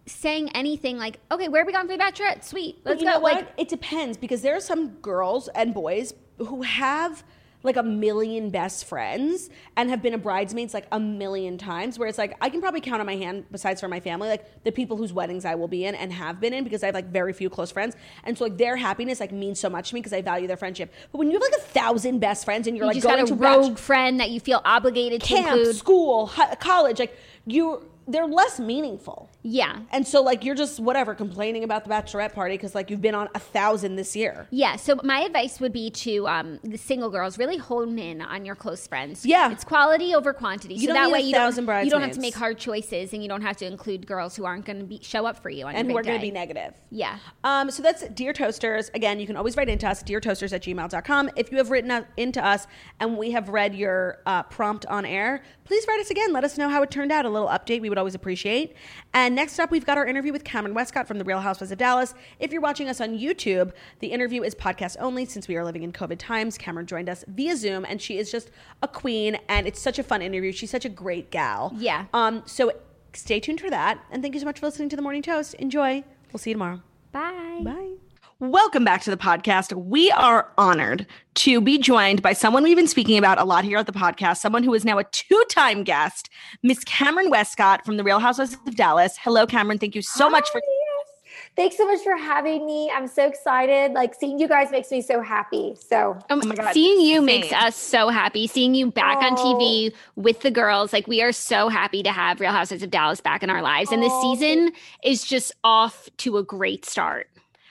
saying 0.08 0.50
anything 0.54 0.98
like, 0.98 1.18
"Okay, 1.30 1.48
where 1.48 1.62
are 1.62 1.66
we 1.66 1.72
going 1.72 1.86
for 1.86 1.96
the 1.96 2.02
bachelorette? 2.02 2.44
Sweet, 2.44 2.80
But 2.82 2.90
let's 2.90 3.02
you 3.02 3.06
go." 3.08 3.14
know 3.14 3.20
what? 3.20 3.34
Like, 3.34 3.48
it 3.56 3.68
depends 3.68 4.16
because 4.16 4.42
there 4.42 4.56
are 4.56 4.60
some 4.60 4.88
girls 5.02 5.48
and 5.54 5.72
boys 5.74 6.14
who 6.38 6.62
have 6.62 7.22
like 7.64 7.76
a 7.76 7.82
million 7.82 8.50
best 8.50 8.84
friends 8.84 9.50
and 9.76 9.90
have 9.90 10.00
been 10.00 10.14
a 10.14 10.18
bridesmaids 10.18 10.72
like 10.72 10.86
a 10.92 11.00
million 11.00 11.58
times 11.58 11.98
where 11.98 12.06
it's 12.08 12.16
like 12.16 12.36
I 12.40 12.50
can 12.50 12.60
probably 12.60 12.80
count 12.80 13.00
on 13.00 13.06
my 13.06 13.16
hand 13.16 13.46
besides 13.50 13.80
for 13.80 13.88
my 13.88 13.98
family 13.98 14.28
like 14.28 14.62
the 14.62 14.70
people 14.70 14.96
whose 14.96 15.12
weddings 15.12 15.44
I 15.44 15.56
will 15.56 15.66
be 15.66 15.84
in 15.84 15.96
and 15.96 16.12
have 16.12 16.40
been 16.40 16.52
in 16.54 16.62
because 16.62 16.84
I 16.84 16.86
have 16.86 16.94
like 16.94 17.08
very 17.10 17.32
few 17.32 17.50
close 17.50 17.72
friends 17.72 17.96
and 18.22 18.38
so 18.38 18.44
like 18.44 18.58
their 18.58 18.76
happiness 18.76 19.18
like 19.18 19.32
means 19.32 19.58
so 19.58 19.68
much 19.68 19.88
to 19.88 19.94
me 19.96 20.00
because 20.00 20.12
I 20.12 20.22
value 20.22 20.46
their 20.46 20.56
friendship 20.56 20.92
but 21.10 21.18
when 21.18 21.32
you 21.32 21.34
have 21.34 21.42
like 21.42 21.60
a 21.60 21.64
thousand 21.64 22.20
best 22.20 22.44
friends 22.44 22.68
and 22.68 22.76
you're 22.76 22.84
you 22.84 22.90
like 22.90 22.94
just 22.94 23.06
going 23.06 23.18
got 23.18 23.24
a 23.24 23.36
to 23.36 23.42
rogue 23.62 23.70
bach- 23.72 23.78
friend 23.78 24.20
that 24.20 24.30
you 24.30 24.38
feel 24.38 24.62
obligated 24.64 25.20
to 25.22 25.26
camp 25.26 25.58
include. 25.58 25.74
school 25.74 26.26
hi- 26.28 26.54
college 26.54 27.00
like 27.00 27.18
you 27.44 27.82
they're 28.06 28.26
less 28.28 28.60
meaningful 28.60 29.28
Yeah. 29.50 29.80
and 29.90 30.06
so 30.06 30.22
like 30.22 30.44
you're 30.44 30.54
just 30.54 30.78
whatever 30.78 31.14
complaining 31.14 31.64
about 31.64 31.84
the 31.84 31.90
bachelorette 31.90 32.34
party 32.34 32.54
because 32.54 32.74
like 32.74 32.90
you've 32.90 33.00
been 33.00 33.14
on 33.14 33.28
a 33.34 33.38
thousand 33.38 33.96
this 33.96 34.14
year 34.14 34.46
Yeah, 34.50 34.76
so 34.76 35.00
my 35.02 35.20
advice 35.20 35.60
would 35.60 35.72
be 35.72 35.90
to 35.90 36.28
um, 36.28 36.60
the 36.62 36.76
single 36.76 37.08
girls 37.10 37.38
really 37.38 37.56
hone 37.56 37.98
in 37.98 38.20
on 38.20 38.44
your 38.44 38.54
close 38.54 38.86
friends. 38.86 39.24
Yeah. 39.24 39.50
it's 39.50 39.64
quality 39.64 40.14
over 40.14 40.32
quantity. 40.32 40.74
You 40.74 40.88
so 40.88 40.92
that 40.92 41.10
way 41.10 41.20
you 41.20 41.32
don't 41.32 41.56
you 41.56 41.90
don't 41.90 42.02
have 42.02 42.12
to 42.12 42.20
make 42.20 42.34
hard 42.34 42.58
choices, 42.58 43.12
and 43.12 43.22
you 43.22 43.28
don't 43.28 43.42
have 43.42 43.56
to 43.58 43.66
include 43.66 44.06
girls 44.06 44.36
who 44.36 44.44
aren't 44.44 44.64
going 44.64 44.78
to 44.80 44.84
be 44.84 45.00
show 45.02 45.24
up 45.26 45.42
for 45.42 45.50
you 45.50 45.66
on 45.66 45.74
and 45.74 45.90
are 45.90 46.02
going 46.02 46.16
to 46.16 46.20
be 46.20 46.30
negative. 46.30 46.74
Yeah. 46.90 47.18
Um, 47.44 47.70
so 47.70 47.82
that's 47.82 48.06
Dear 48.08 48.32
Toasters. 48.32 48.90
Again, 48.94 49.18
you 49.20 49.26
can 49.26 49.36
always 49.36 49.56
write 49.56 49.68
into 49.68 49.88
us, 49.88 50.02
deartoasters 50.02 50.52
at 50.52 50.62
gmail.com. 50.62 51.30
If 51.36 51.50
you 51.50 51.58
have 51.58 51.70
written 51.70 52.04
into 52.16 52.44
us 52.44 52.66
and 53.00 53.16
we 53.16 53.30
have 53.30 53.48
read 53.48 53.74
your 53.74 54.18
uh, 54.26 54.42
prompt 54.44 54.84
on 54.86 55.04
air, 55.06 55.42
please 55.64 55.86
write 55.88 56.00
us 56.00 56.10
again. 56.10 56.32
Let 56.32 56.44
us 56.44 56.58
know 56.58 56.68
how 56.68 56.82
it 56.82 56.90
turned 56.90 57.12
out. 57.12 57.24
A 57.24 57.30
little 57.30 57.48
update 57.48 57.80
we 57.80 57.88
would 57.88 57.98
always 57.98 58.14
appreciate. 58.14 58.74
And 59.14 59.37
next 59.38 59.60
up, 59.60 59.70
we've 59.70 59.86
got 59.86 59.96
our 59.96 60.04
interview 60.04 60.32
with 60.32 60.42
Kameron 60.42 60.72
Westcott 60.72 61.06
from 61.06 61.18
The 61.18 61.24
Real 61.24 61.38
Housewives 61.38 61.70
of 61.70 61.78
Dallas. 61.78 62.12
If 62.40 62.50
you're 62.50 62.60
watching 62.60 62.88
us 62.88 63.00
on 63.00 63.16
YouTube, 63.16 63.70
the 64.00 64.08
interview 64.08 64.42
is 64.42 64.52
podcast 64.52 64.96
only 64.98 65.24
since 65.26 65.46
we 65.46 65.54
are 65.56 65.64
living 65.64 65.84
in 65.84 65.92
COVID 65.92 66.18
times. 66.18 66.58
Kameron 66.58 66.86
joined 66.86 67.08
us 67.08 67.24
via 67.28 67.56
Zoom, 67.56 67.84
and 67.84 68.02
she 68.02 68.18
is 68.18 68.32
just 68.32 68.50
a 68.82 68.88
queen, 68.88 69.38
and 69.48 69.68
it's 69.68 69.80
such 69.80 70.00
a 70.00 70.02
fun 70.02 70.22
interview. 70.22 70.50
She's 70.50 70.72
such 70.72 70.84
a 70.84 70.88
great 70.88 71.30
gal. 71.30 71.72
Yeah. 71.76 72.06
Um, 72.12 72.42
so 72.46 72.72
stay 73.12 73.38
tuned 73.38 73.60
for 73.60 73.70
that. 73.70 74.04
And 74.10 74.22
thank 74.22 74.34
you 74.34 74.40
so 74.40 74.46
much 74.46 74.58
for 74.58 74.66
listening 74.66 74.88
to 74.88 74.96
The 74.96 75.02
Morning 75.02 75.22
Toast. 75.22 75.54
Enjoy. 75.54 76.02
We'll 76.32 76.40
see 76.40 76.50
you 76.50 76.54
tomorrow. 76.54 76.82
Bye. 77.12 77.60
Bye. 77.62 78.07
Welcome 78.40 78.84
back 78.84 79.02
to 79.02 79.10
the 79.10 79.16
podcast. 79.16 79.72
We 79.72 80.12
are 80.12 80.48
honored 80.56 81.06
to 81.36 81.60
be 81.60 81.76
joined 81.76 82.22
by 82.22 82.34
someone 82.34 82.62
we've 82.62 82.76
been 82.76 82.86
speaking 82.86 83.18
about 83.18 83.40
a 83.40 83.44
lot 83.44 83.64
here 83.64 83.78
at 83.78 83.86
the 83.86 83.92
podcast, 83.92 84.36
someone 84.36 84.62
who 84.62 84.72
is 84.74 84.84
now 84.84 84.96
a 84.98 85.04
two 85.04 85.42
time 85.50 85.82
guest, 85.82 86.30
Miss 86.62 86.84
Kameron 86.84 87.30
Westcott 87.30 87.84
from 87.84 87.96
The 87.96 88.04
Real 88.04 88.20
Housewives 88.20 88.56
of 88.64 88.76
Dallas. 88.76 89.16
Hello, 89.20 89.44
Kameron. 89.44 89.80
Thank 89.80 89.96
you 89.96 90.02
so 90.02 90.30
much 90.30 90.48
for. 90.50 90.60
Hi, 90.64 90.70
yes. 90.70 91.48
Thanks 91.56 91.76
so 91.76 91.84
much 91.84 92.00
for 92.04 92.16
having 92.16 92.64
me. 92.64 92.88
I'm 92.94 93.08
so 93.08 93.26
excited. 93.26 93.90
Like 93.92 94.14
seeing 94.14 94.38
you 94.38 94.46
guys 94.46 94.70
makes 94.70 94.92
me 94.92 95.02
so 95.02 95.20
happy. 95.20 95.74
So 95.76 96.16
Um, 96.30 96.40
my 96.46 96.54
God, 96.54 96.72
seeing 96.72 97.00
you 97.00 97.16
same. 97.16 97.24
makes 97.24 97.52
us 97.52 97.74
so 97.74 98.08
happy. 98.08 98.46
Seeing 98.46 98.72
you 98.76 98.92
back 98.92 99.18
on 99.18 99.36
TV 99.36 99.92
with 100.14 100.42
the 100.42 100.52
girls, 100.52 100.92
like 100.92 101.08
we 101.08 101.22
are 101.22 101.32
so 101.32 101.68
happy 101.68 102.04
to 102.04 102.12
have 102.12 102.38
Real 102.38 102.52
Housewives 102.52 102.84
of 102.84 102.90
Dallas 102.92 103.20
back 103.20 103.42
in 103.42 103.50
our 103.50 103.62
lives. 103.62 103.90
And 103.90 104.00
this 104.00 104.12
Oh, 104.14 104.34
season 104.36 104.70
is 105.02 105.24
just 105.24 105.50
off 105.64 106.08
to 106.18 106.36
a 106.38 106.44
great 106.44 106.84
start. 106.84 107.28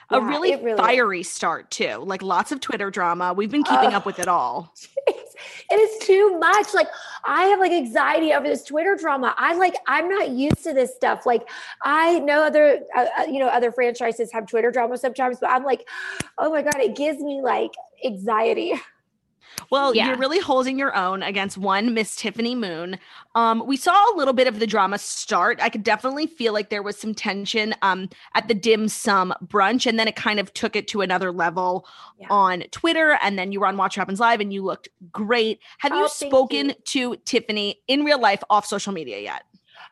A 0.10 0.18
Yeah, 0.18 0.28
really, 0.30 0.56
really 0.56 0.78
fiery 0.78 1.24
start, 1.24 1.70
too. 1.70 1.98
Like 2.06 2.22
lots 2.22 2.52
of 2.52 2.62
Twitter 2.62 2.90
drama. 2.90 3.34
We've 3.34 3.52
been 3.52 3.64
keeping 3.64 3.94
Oh. 3.94 3.98
up 3.98 4.06
with 4.06 4.20
it 4.20 4.28
all. 4.28 4.74
it's, 5.08 5.36
it 5.70 5.76
is 5.76 6.06
too 6.06 6.38
much. 6.40 6.74
Like 6.74 6.88
I 7.26 7.44
have 7.46 7.60
like 7.60 7.72
anxiety 7.74 8.34
over 8.34 8.48
this 8.48 8.64
Twitter 8.64 8.96
drama. 8.96 9.36
I 9.38 9.54
like 9.56 9.76
I'm 9.88 10.08
not 10.10 10.30
used 10.30 10.64
to 10.64 10.74
this 10.74 10.96
stuff. 10.96 11.26
Like 11.26 11.48
I 11.84 12.20
know 12.20 12.42
other 12.44 12.80
uh, 12.96 13.06
uh, 13.20 13.24
you 13.24 13.40
know 13.40 13.48
other 13.48 13.72
franchises 13.72 14.32
have 14.32 14.48
Twitter 14.48 14.72
drama 14.72 14.98
sometimes, 14.98 15.40
but 15.42 15.50
I'm 15.50 15.64
like, 15.64 15.88
oh 16.38 16.52
my 16.52 16.62
god, 16.62 16.78
it 16.78 16.96
gives 16.96 17.20
me 17.20 17.42
like 17.42 17.72
anxiety. 18.06 18.74
Well, 19.70 19.96
Yeah. 19.96 20.08
you're 20.08 20.18
really 20.18 20.40
holding 20.40 20.78
your 20.80 20.96
own 20.96 21.24
against 21.24 21.58
one 21.58 21.94
Miss 21.94 22.16
Tiffany 22.16 22.56
Moon. 22.56 22.98
Um, 23.36 23.66
we 23.66 23.76
saw 23.76 23.94
a 24.14 24.16
little 24.16 24.34
bit 24.34 24.48
of 24.48 24.60
the 24.60 24.68
drama 24.68 24.98
start. 24.98 25.60
I 25.62 25.70
could 25.70 25.84
definitely 25.84 26.28
feel 26.28 26.54
like 26.54 26.70
there 26.70 26.82
was 26.84 26.98
some 26.98 27.14
tension 27.14 27.76
um, 27.82 28.10
at 28.36 28.48
the 28.48 28.54
dim 28.54 28.88
sum 28.88 29.34
brunch, 29.46 29.86
and 29.86 30.00
then 30.00 30.08
it 30.08 30.16
kind 30.16 30.40
of 30.40 30.54
took 30.54 30.76
it 30.76 30.88
to 30.90 31.02
another 31.02 31.32
level 31.32 31.86
Yeah. 32.20 32.28
on 32.30 32.62
Twitter. 32.72 33.18
And 33.22 33.38
then 33.38 33.52
you 33.52 33.60
were 33.60 33.68
on 33.68 33.78
Watch 33.78 33.98
What 33.98 34.02
Happens 34.02 34.20
Live, 34.20 34.40
and 34.40 34.54
you 34.54 34.64
looked 34.64 34.90
great. 35.12 35.60
Have 35.80 35.92
you 35.92 36.06
Oh, 36.06 36.08
thank 36.08 36.32
spoken 36.32 36.68
you. 36.70 36.76
to 36.76 37.16
Tiffany 37.26 37.82
in 37.88 38.04
real 38.04 38.20
life 38.20 38.44
off 38.50 38.66
social 38.66 38.94
media 38.94 39.20
yet? 39.20 39.44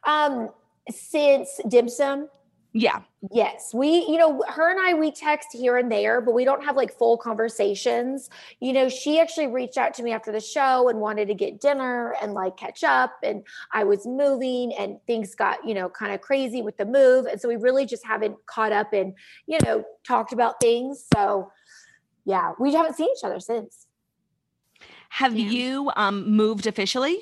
Um, 0.06 0.50
since 0.90 1.60
dim 1.68 1.90
sum, 1.90 2.30
Yeah. 2.78 3.04
Yes, 3.32 3.74
we, 3.74 4.06
you 4.06 4.18
know, 4.18 4.44
her 4.50 4.70
and 4.70 4.78
I, 4.78 4.96
we 4.96 5.10
text 5.10 5.48
here 5.54 5.78
and 5.78 5.90
there, 5.90 6.20
but 6.20 6.34
we 6.34 6.44
don't 6.44 6.62
have 6.62 6.76
like 6.76 6.92
full 6.92 7.18
conversations. 7.18 8.30
You 8.60 8.74
know, 8.74 8.90
she 8.90 9.18
actually 9.18 9.48
reached 9.48 9.78
out 9.78 9.94
to 9.94 10.04
me 10.04 10.12
after 10.12 10.30
the 10.30 10.42
show 10.42 10.90
and 10.90 11.00
wanted 11.00 11.30
to 11.30 11.34
get 11.36 11.62
dinner 11.62 12.18
and 12.22 12.34
like 12.34 12.58
catch 12.58 12.84
up. 12.84 13.14
And 13.24 13.44
I 13.72 13.86
was 13.86 14.06
moving 14.06 14.74
and 14.78 14.98
things 15.08 15.36
got, 15.36 15.66
you 15.66 15.74
know, 15.74 15.88
kind 15.88 16.14
of 16.14 16.20
crazy 16.20 16.62
with 16.62 16.76
the 16.76 16.86
move. 16.86 17.28
And 17.28 17.40
so 17.40 17.48
we 17.48 17.56
really 17.56 17.86
just 17.86 18.06
haven't 18.06 18.36
caught 18.46 18.74
up 18.74 18.92
and, 18.92 19.14
you 19.48 19.58
know, 19.64 19.86
talked 20.06 20.34
about 20.34 20.60
things. 20.60 21.06
So 21.14 21.54
yeah, 22.26 22.52
we 22.60 22.74
haven't 22.74 22.98
seen 22.98 23.08
each 23.18 23.24
other 23.24 23.40
since. 23.40 23.88
Have 25.08 25.38
you 25.38 25.94
um 25.96 26.30
moved 26.30 26.68
officially? 26.68 27.22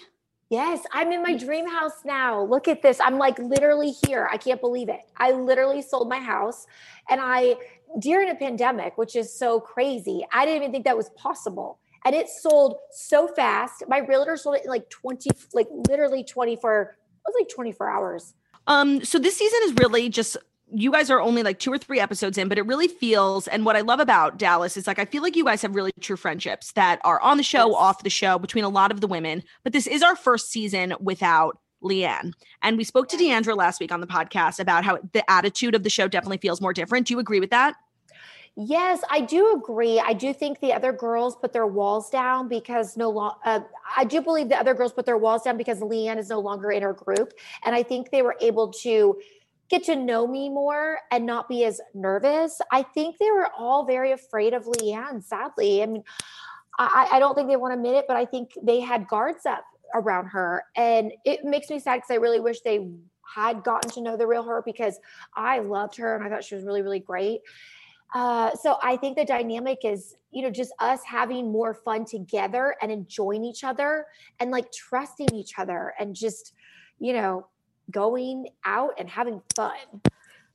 Yes, 0.54 0.84
I'm 0.92 1.12
in 1.12 1.24
my 1.24 1.36
dream 1.36 1.68
house 1.68 2.06
now. 2.06 2.44
Look 2.44 2.68
at 2.68 2.84
this. 2.84 3.00
I'm 3.00 3.18
like 3.18 3.40
literally 3.40 3.96
here. 4.06 4.30
I 4.32 4.38
can't 4.38 4.62
believe 4.62 4.88
it. 4.88 5.00
I 5.18 5.32
literally 5.32 5.82
sold 5.82 6.08
my 6.08 6.20
house 6.20 6.68
and 7.10 7.20
I 7.20 7.56
during 7.98 8.30
a 8.30 8.36
pandemic, 8.36 8.96
which 8.96 9.16
is 9.16 9.34
so 9.34 9.60
crazy. 9.60 10.24
I 10.32 10.46
didn't 10.46 10.62
even 10.62 10.72
think 10.72 10.86
that 10.86 10.96
was 10.96 11.10
possible. 11.18 11.80
And 12.06 12.14
it 12.14 12.30
sold 12.30 12.76
so 12.92 13.28
fast. 13.30 13.82
My 13.88 13.98
realtor 13.98 14.38
sold 14.38 14.58
it 14.58 14.66
in 14.66 14.70
like 14.70 14.88
20 14.92 15.32
like 15.56 15.70
literally 15.90 16.24
24 16.24 16.82
it 16.82 16.98
was 17.26 17.36
like 17.40 17.50
24 17.50 17.90
hours. 17.90 18.36
Um, 18.68 19.04
so 19.04 19.18
this 19.18 19.36
season 19.36 19.60
is 19.64 19.74
really 19.74 20.08
just 20.08 20.38
you 20.74 20.92
guys 20.92 21.10
are 21.10 21.22
only 21.22 21.44
like 21.44 21.60
two 21.60 21.72
or 21.72 21.78
three 21.78 22.00
episodes 22.00 22.38
in, 22.38 22.48
but 22.48 22.58
it 22.58 22.66
really 22.66 22.88
feels, 22.88 23.48
and 23.48 23.66
what 23.66 23.76
I 23.76 23.82
love 23.82 24.00
about 24.00 24.38
Dallas 24.38 24.76
is 24.76 24.88
like, 24.88 25.00
I 25.00 25.06
feel 25.06 25.22
like 25.22 25.36
you 25.36 25.46
guys 25.46 25.62
have 25.62 25.76
really 25.76 25.92
true 26.02 26.18
friendships 26.18 26.72
that 26.74 27.00
are 27.04 27.22
on 27.22 27.38
the 27.38 27.44
show, 27.44 27.68
Yes. 27.68 27.78
off 27.78 28.04
the 28.04 28.10
show, 28.10 28.40
between 28.40 28.64
a 28.64 28.70
lot 28.70 28.92
of 28.92 29.00
the 29.02 29.08
women. 29.08 29.44
But 29.64 29.74
this 29.74 29.88
is 29.88 30.02
our 30.02 30.16
first 30.16 30.52
season 30.52 30.96
without 31.00 31.60
LeeAnne. 31.84 32.34
And 32.62 32.78
we 32.78 32.84
spoke 32.84 33.08
to 33.10 33.18
D'Andra 33.18 33.56
last 33.56 33.80
week 33.80 33.92
on 33.92 34.02
the 34.02 34.08
podcast 34.08 34.60
about 34.60 34.84
how 34.84 35.00
the 35.12 35.30
attitude 35.30 35.76
of 35.76 35.84
the 35.84 35.90
show 35.90 36.08
definitely 36.08 36.38
feels 36.38 36.62
more 36.62 36.74
different. 36.74 37.08
Do 37.08 37.14
you 37.14 37.20
agree 37.20 37.40
with 37.40 37.52
that? 37.52 37.76
Yes, 38.56 39.02
I 39.10 39.22
do 39.22 39.54
agree. 39.54 40.00
I 40.00 40.14
do 40.14 40.32
think 40.32 40.60
the 40.60 40.74
other 40.74 40.92
girls 40.92 41.36
put 41.36 41.54
their 41.54 41.66
walls 41.66 42.10
down 42.12 42.48
because 42.48 42.96
no 42.96 43.10
long. 43.10 43.36
Uh, 43.44 43.62
I 43.98 44.04
do 44.04 44.22
believe 44.22 44.50
the 44.50 44.60
other 44.60 44.76
girls 44.76 44.94
put 44.94 45.08
their 45.08 45.18
walls 45.18 45.42
down 45.42 45.58
because 45.58 45.80
LeeAnne 45.80 46.18
is 46.20 46.30
no 46.30 46.40
longer 46.40 46.72
in 46.72 46.84
her 46.84 46.94
group, 46.94 47.34
and 47.66 47.74
I 47.74 47.82
think 47.82 48.12
they 48.12 48.22
were 48.22 48.36
able 48.42 48.72
to 48.84 49.18
get 49.74 49.84
to 49.84 49.96
know 49.96 50.28
me 50.28 50.50
more 50.50 51.00
and 51.10 51.26
not 51.26 51.50
be 51.50 51.66
as 51.66 51.82
nervous. 51.96 52.62
I 52.72 52.84
think 52.84 53.18
they 53.18 53.32
were 53.32 53.50
all 53.58 53.86
very 53.86 54.12
afraid 54.12 54.54
of 54.54 54.66
LeeAnne. 54.66 55.24
Sadly, 55.24 55.82
I 55.82 55.88
mean, 55.88 56.04
I, 56.78 57.10
I 57.14 57.20
don't 57.20 57.34
think 57.34 57.50
they 57.50 57.56
want 57.56 57.72
to 57.72 57.78
admit 57.78 57.96
it, 57.96 58.06
but 58.08 58.16
I 58.16 58.26
think 58.26 58.52
they 58.62 58.80
had 58.80 59.08
guards 59.08 59.48
up 59.48 59.64
around 59.96 60.28
her, 60.28 60.64
and 60.76 61.12
it 61.26 61.44
makes 61.44 61.72
me 61.72 61.80
sad 61.80 61.98
because 61.98 62.12
I 62.12 62.16
really 62.16 62.40
wish 62.40 62.62
they 62.62 62.88
had 63.34 63.64
gotten 63.64 63.90
to 63.92 64.02
know 64.02 64.16
the 64.16 64.28
real 64.28 64.44
her 64.44 64.62
because 64.64 65.00
I 65.36 65.58
loved 65.58 65.96
her 65.96 66.16
and 66.16 66.24
I 66.24 66.30
thought 66.30 66.44
she 66.44 66.54
was 66.54 66.64
really, 66.64 66.84
really 66.84 67.00
great. 67.00 67.42
Uh, 68.14 68.52
so 68.56 68.78
I 68.84 68.96
think 68.98 69.18
the 69.18 69.26
dynamic 69.26 69.80
is, 69.84 70.16
you 70.30 70.44
know, 70.44 70.52
just 70.52 70.72
us 70.78 71.00
having 71.04 71.52
more 71.52 71.74
fun 71.74 72.06
together 72.06 72.76
and 72.80 72.92
enjoying 72.92 73.44
each 73.44 73.64
other 73.64 74.06
and 74.40 74.52
like 74.52 74.72
trusting 74.72 75.34
each 75.34 75.58
other 75.58 75.96
and 76.00 76.16
just, 76.16 76.54
you 77.00 77.14
know, 77.14 77.48
going 77.92 78.48
out 78.66 78.92
and 78.98 79.10
having 79.10 79.42
fun. 79.56 79.72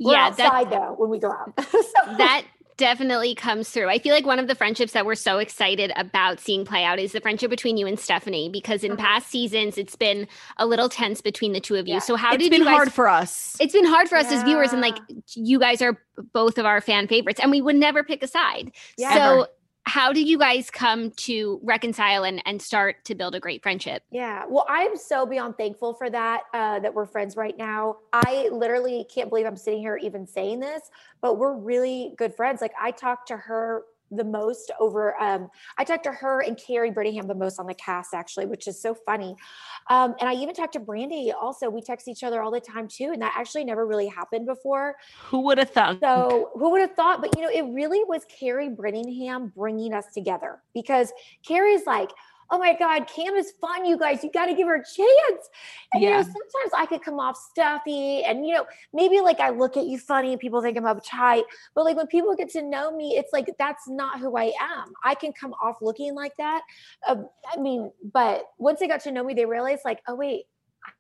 We're 0.01 0.12
yeah, 0.12 0.31
that 0.31 0.53
outside 0.53 0.70
though 0.70 0.95
when 0.97 1.11
we 1.11 1.18
go 1.18 1.31
out. 1.31 1.53
So- 1.70 2.16
that 2.18 2.45
definitely 2.76 3.35
comes 3.35 3.68
through. 3.70 3.89
I 3.89 3.99
feel 3.99 4.14
like 4.14 4.24
one 4.24 4.39
of 4.39 4.47
the 4.47 4.55
friendships 4.55 4.93
that 4.93 5.05
we're 5.05 5.16
so 5.16 5.39
excited 5.39 5.91
about 5.97 6.39
seeing 6.39 6.64
play 6.64 6.85
out 6.85 7.01
is 7.01 7.11
the 7.11 7.20
friendship 7.20 7.51
between 7.51 7.76
you 7.76 7.89
and 7.89 7.99
Stephanie 7.99 8.49
because 8.49 8.85
in 8.85 8.93
Uh-huh. 8.93 9.03
past 9.03 9.29
seasons 9.29 9.76
it's 9.76 9.97
been 9.97 10.29
a 10.59 10.64
little 10.66 10.89
tense 10.89 11.20
between 11.20 11.53
the 11.53 11.59
two 11.61 11.74
of 11.74 11.89
you. 11.89 11.95
Yeah. 11.95 11.99
So 11.99 12.14
how 12.14 12.35
it's 12.35 12.43
did 12.45 12.51
been 12.51 12.61
you 12.61 12.66
guys 12.66 12.76
hard 12.76 12.93
for 12.93 13.09
us. 13.09 13.57
It's 13.59 13.72
been 13.72 13.85
hard 13.85 14.09
for 14.09 14.14
us 14.16 14.31
as 14.31 14.45
viewers 14.45 14.72
and 14.72 14.81
like 14.81 14.97
you 15.35 15.59
guys 15.59 15.83
are 15.83 16.01
both 16.33 16.57
of 16.57 16.66
our 16.66 16.81
fan 16.81 17.09
favorites 17.09 17.41
and 17.43 17.51
we 17.51 17.61
would 17.61 17.74
never 17.74 18.05
pick 18.05 18.22
a 18.22 18.29
side. 18.29 18.70
Yeah. 18.97 19.12
So 19.14 19.20
Ever. 19.41 19.49
How 19.85 20.12
did 20.12 20.29
you 20.29 20.39
guys 20.39 20.70
come 20.70 21.11
to 21.12 21.61
reconcile 21.62 22.24
and, 22.24 22.43
and 22.45 22.61
start 22.61 23.05
to 23.07 23.14
build 23.14 23.35
a 23.35 23.41
great 23.41 23.62
friendship? 23.62 24.03
Yeah. 24.11 24.45
Well, 24.49 24.66
I'm 24.68 24.97
so 24.97 25.24
beyond 25.24 25.57
thankful 25.57 25.95
for 25.95 26.11
that, 26.11 26.43
uh, 26.53 26.81
that 26.81 26.93
we're 26.93 27.07
friends 27.07 27.37
right 27.37 27.57
now. 27.57 27.97
I 28.12 28.49
literally 28.53 29.07
can't 29.12 29.31
believe 29.31 29.47
I'm 29.47 29.57
sitting 29.57 29.81
here 29.81 29.97
even 29.97 30.26
saying 30.26 30.61
this, 30.61 30.83
but 31.22 31.39
we're 31.39 31.57
really 31.57 32.14
good 32.18 32.35
friends. 32.35 32.61
Like 32.61 32.74
I 32.81 32.91
talked 32.91 33.29
to 33.29 33.37
her 33.37 33.85
the 34.11 34.24
most 34.24 34.70
over, 34.80 35.20
um, 35.20 35.48
I 35.76 35.84
talked 35.84 36.04
to 36.04 36.12
her 36.12 36.40
and 36.42 36.56
Kary 36.56 36.90
Brittingham 36.90 37.26
the 37.26 37.34
most 37.34 37.59
on 37.59 37.66
the 37.66 37.74
cast 37.74 38.14
actually, 38.14 38.46
which 38.46 38.66
is 38.66 38.80
so 38.80 38.94
funny. 38.94 39.36
Um, 39.90 40.14
and 40.20 40.28
I 40.28 40.34
even 40.34 40.54
talked 40.54 40.74
to 40.74 40.80
Brandi 40.80 41.32
also. 41.34 41.68
We 41.68 41.82
text 41.82 42.09
each 42.09 42.22
other 42.22 42.42
all 42.42 42.50
the 42.50 42.61
time 42.61 42.88
too. 42.88 43.11
And 43.12 43.22
that 43.22 43.34
actually 43.36 43.64
never 43.64 43.86
really 43.86 44.09
happened 44.09 44.46
before. 44.46 44.96
Who 45.24 45.40
would 45.40 45.59
have 45.59 45.70
thought? 45.70 45.98
So 46.00 46.50
who 46.54 46.70
would 46.70 46.80
have 46.80 46.94
thought? 46.94 47.20
But 47.20 47.36
you 47.36 47.42
know, 47.42 47.50
it 47.50 47.72
really 47.72 48.04
was 48.04 48.24
Kary 48.26 48.68
Brittingham 48.68 49.52
bringing 49.54 49.92
us 49.92 50.06
together 50.12 50.62
because 50.74 51.12
Kary's 51.46 51.86
like, 51.86 52.11
"Oh 52.51 52.59
my 52.59 52.74
God, 52.78 53.07
Cam 53.07 53.34
is 53.34 53.53
fun, 53.61 53.84
you 53.84 53.99
guys. 53.99 54.22
You 54.24 54.30
got 54.32 54.46
to 54.46 54.55
give 54.55 54.66
her 54.66 54.76
a 54.76 54.84
chance." 54.84 55.49
And 55.92 56.03
you 56.03 56.11
know, 56.11 56.22
sometimes 56.22 56.72
I 56.76 56.86
could 56.86 57.03
come 57.03 57.20
off 57.20 57.36
stuffy, 57.36 58.22
and 58.24 58.46
you 58.46 58.55
know, 58.55 58.66
maybe 58.92 59.20
like 59.20 59.40
I 59.40 59.51
look 59.51 59.76
at 59.76 59.86
you 59.86 59.99
funny, 59.99 60.32
and 60.32 60.40
people 60.40 60.62
think 60.62 60.76
I'm 60.76 60.84
uptight. 60.84 61.44
But 61.74 61.84
like 61.84 61.96
when 61.96 62.07
people 62.07 62.34
get 62.34 62.51
to 62.51 62.62
know 62.62 62.94
me, 62.94 63.16
it's 63.16 63.32
like 63.32 63.51
that's 63.59 63.88
not 63.88 64.20
who 64.20 64.36
I 64.36 64.53
am. 64.61 64.92
I 65.05 65.14
can 65.14 65.32
come 65.32 65.55
off 65.62 65.76
looking 65.80 66.14
like 66.14 66.36
that. 66.36 66.62
Uh, 67.07 67.22
I 67.53 67.59
mean, 67.61 67.90
but 68.12 68.44
once 68.59 68.80
they 68.80 68.88
got 68.88 69.01
to 69.03 69.12
know 69.12 69.24
me, 69.24 69.34
they 69.34 69.46
realized 69.46 69.82
like, 69.84 70.01
oh 70.09 70.14
wait. 70.14 70.44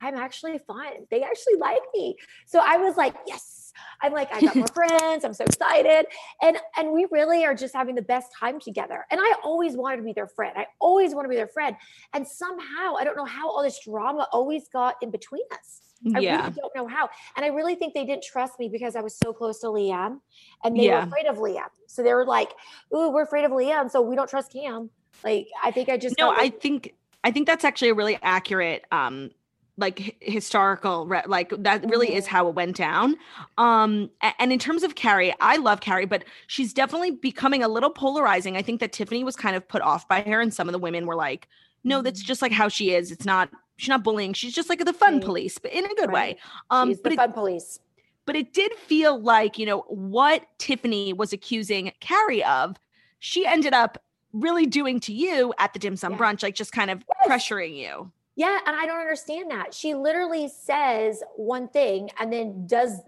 I'm 0.02 0.16
actually 0.16 0.58
fun. 0.58 1.06
They 1.10 1.22
actually 1.22 1.56
like 1.58 1.80
me. 1.94 2.16
So 2.44 2.60
I 2.62 2.76
was 2.76 2.98
like, 2.98 3.14
yes. 3.26 3.57
I'm 4.02 4.12
like, 4.12 4.32
I 4.34 4.40
got 4.40 4.56
more 4.56 4.66
friends. 4.74 5.24
I'm 5.24 5.34
so 5.34 5.44
excited. 5.44 6.06
And 6.42 6.56
and 6.76 6.92
we 6.92 7.06
really 7.10 7.44
are 7.44 7.54
just 7.54 7.74
having 7.74 7.94
the 7.94 8.02
best 8.02 8.28
time 8.38 8.60
together. 8.60 9.04
And 9.10 9.20
I 9.20 9.34
always 9.42 9.76
wanted 9.76 9.98
to 9.98 10.02
be 10.02 10.12
their 10.12 10.28
friend. 10.28 10.52
I 10.56 10.66
always 10.80 11.14
want 11.14 11.24
to 11.24 11.28
be 11.28 11.36
their 11.36 11.48
friend. 11.48 11.76
And 12.14 12.26
somehow, 12.26 12.94
I 12.98 13.04
don't 13.04 13.16
know 13.16 13.24
how 13.24 13.48
all 13.50 13.62
this 13.62 13.80
drama 13.84 14.28
always 14.32 14.68
got 14.72 14.96
in 15.02 15.10
between 15.10 15.42
us. 15.52 15.80
I 16.14 16.20
yeah. 16.20 16.42
really 16.42 16.52
don't 16.52 16.76
know 16.76 16.86
how. 16.86 17.08
And 17.36 17.44
I 17.44 17.48
really 17.48 17.74
think 17.74 17.92
they 17.92 18.04
didn't 18.04 18.22
trust 18.22 18.58
me 18.60 18.68
because 18.68 18.94
I 18.94 19.00
was 19.00 19.16
so 19.16 19.32
close 19.32 19.60
to 19.60 19.66
LeeAnne 19.66 20.20
and 20.62 20.76
they 20.78 20.86
Yeah. 20.86 21.00
were 21.00 21.08
afraid 21.08 21.26
of 21.26 21.38
LeeAnne. 21.38 21.70
So 21.88 22.02
they 22.04 22.14
were 22.14 22.24
like, 22.24 22.50
ooh, 22.94 23.10
we're 23.10 23.24
afraid 23.24 23.44
of 23.44 23.50
LeeAnne. 23.50 23.90
So 23.90 24.00
we 24.00 24.14
don't 24.14 24.30
trust 24.30 24.52
Cam. 24.52 24.90
Like, 25.24 25.48
I 25.62 25.72
think 25.72 25.88
I 25.88 25.96
just 25.96 26.16
no 26.18 26.26
felt 26.26 26.38
i 26.38 26.48
think 26.48 26.94
i 27.24 27.30
think 27.32 27.46
that's 27.46 27.64
actually 27.64 27.88
a 27.88 27.94
really 27.94 28.16
accurate 28.22 28.84
um 28.92 29.30
like 29.78 30.16
historical 30.20 31.06
re- 31.06 31.22
like 31.26 31.50
that 31.62 31.88
really 31.88 32.14
is 32.14 32.24
Mhm. 32.26 32.28
how 32.28 32.48
it 32.48 32.54
went 32.54 32.76
down 32.76 33.16
um 33.56 34.10
and 34.40 34.52
in 34.52 34.58
terms 34.58 34.82
of 34.82 34.94
kary 34.96 35.32
i 35.40 35.56
love 35.56 35.80
kary 35.80 36.04
but 36.04 36.24
she's 36.48 36.74
definitely 36.74 37.12
becoming 37.12 37.62
a 37.62 37.68
little 37.68 37.90
polarizing 37.90 38.56
i 38.56 38.62
think 38.62 38.80
that 38.80 38.92
tiffany 38.92 39.24
was 39.24 39.36
kind 39.36 39.56
of 39.56 39.66
put 39.68 39.80
off 39.80 40.06
by 40.08 40.20
her 40.22 40.40
and 40.40 40.52
some 40.52 40.68
of 40.68 40.72
the 40.72 40.78
women 40.78 41.06
were 41.06 41.14
like 41.14 41.48
no 41.84 42.02
that's 42.02 42.22
Mhm. 42.22 42.26
just 42.26 42.42
like 42.42 42.52
how 42.52 42.68
she 42.68 42.92
is 42.92 43.10
it's 43.12 43.24
not 43.24 43.48
she's 43.76 43.88
not 43.88 44.02
bullying 44.02 44.32
she's 44.32 44.52
just 44.54 44.68
like 44.68 44.84
the 44.84 44.92
fun 44.92 45.20
police 45.20 45.58
but 45.58 45.72
in 45.72 45.84
a 45.84 45.94
good 45.94 46.10
Right. 46.10 46.36
way 46.36 46.40
um 46.70 46.90
she's 46.90 47.00
but 47.00 47.10
the 47.10 47.14
it, 47.14 47.16
fun 47.16 47.32
police. 47.32 47.78
but 48.26 48.34
it 48.36 48.52
did 48.52 48.72
feel 48.74 49.18
like 49.20 49.58
you 49.58 49.64
know 49.66 49.80
what 49.88 50.42
tiffany 50.58 51.12
was 51.12 51.32
accusing 51.32 51.92
kary 52.00 52.42
of 52.42 52.76
she 53.20 53.46
ended 53.46 53.72
up 53.74 54.02
really 54.32 54.66
doing 54.66 55.00
to 55.00 55.12
you 55.12 55.54
at 55.58 55.72
the 55.72 55.78
dim 55.78 55.96
sum 55.96 56.12
Yeah. 56.12 56.18
brunch 56.18 56.42
like 56.42 56.54
just 56.54 56.72
kind 56.72 56.90
of 56.90 57.02
Yes. 57.26 57.28
pressuring 57.30 57.76
you 57.76 58.10
Yeah, 58.38 58.60
and 58.66 58.76
I 58.76 58.86
don't 58.86 59.00
understand 59.00 59.50
that. 59.50 59.74
She 59.74 59.94
literally 59.94 60.48
says 60.48 61.24
one 61.34 61.66
thing 61.66 62.08
and 62.20 62.32
then 62.32 62.68
does 62.68 63.00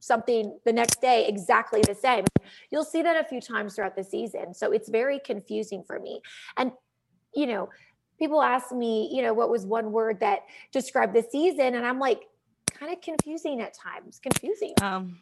something 0.00 0.58
the 0.64 0.72
next 0.72 1.02
day 1.02 1.26
exactly 1.28 1.82
the 1.86 1.94
same. 1.94 2.24
You'll 2.70 2.84
see 2.84 3.02
that 3.02 3.22
a 3.22 3.28
few 3.28 3.42
times 3.42 3.74
throughout 3.74 3.96
the 3.96 4.02
season. 4.02 4.54
So 4.54 4.72
it's 4.72 4.88
very 4.88 5.18
confusing 5.18 5.84
for 5.86 6.00
me. 6.00 6.22
And 6.56 6.72
you 7.34 7.46
know, 7.46 7.68
people 8.18 8.40
ask 8.40 8.72
me, 8.72 9.10
you 9.12 9.20
know, 9.20 9.34
what 9.34 9.50
was 9.50 9.66
one 9.66 9.92
word 9.92 10.20
that 10.20 10.40
described 10.72 11.14
the 11.14 11.22
season 11.22 11.74
and 11.74 11.84
I'm 11.84 11.98
like 11.98 12.22
kind 12.66 12.90
of 12.90 13.02
confusing 13.02 13.60
at 13.60 13.74
times. 13.74 14.18
Confusing. 14.22 14.72
um 14.80 15.18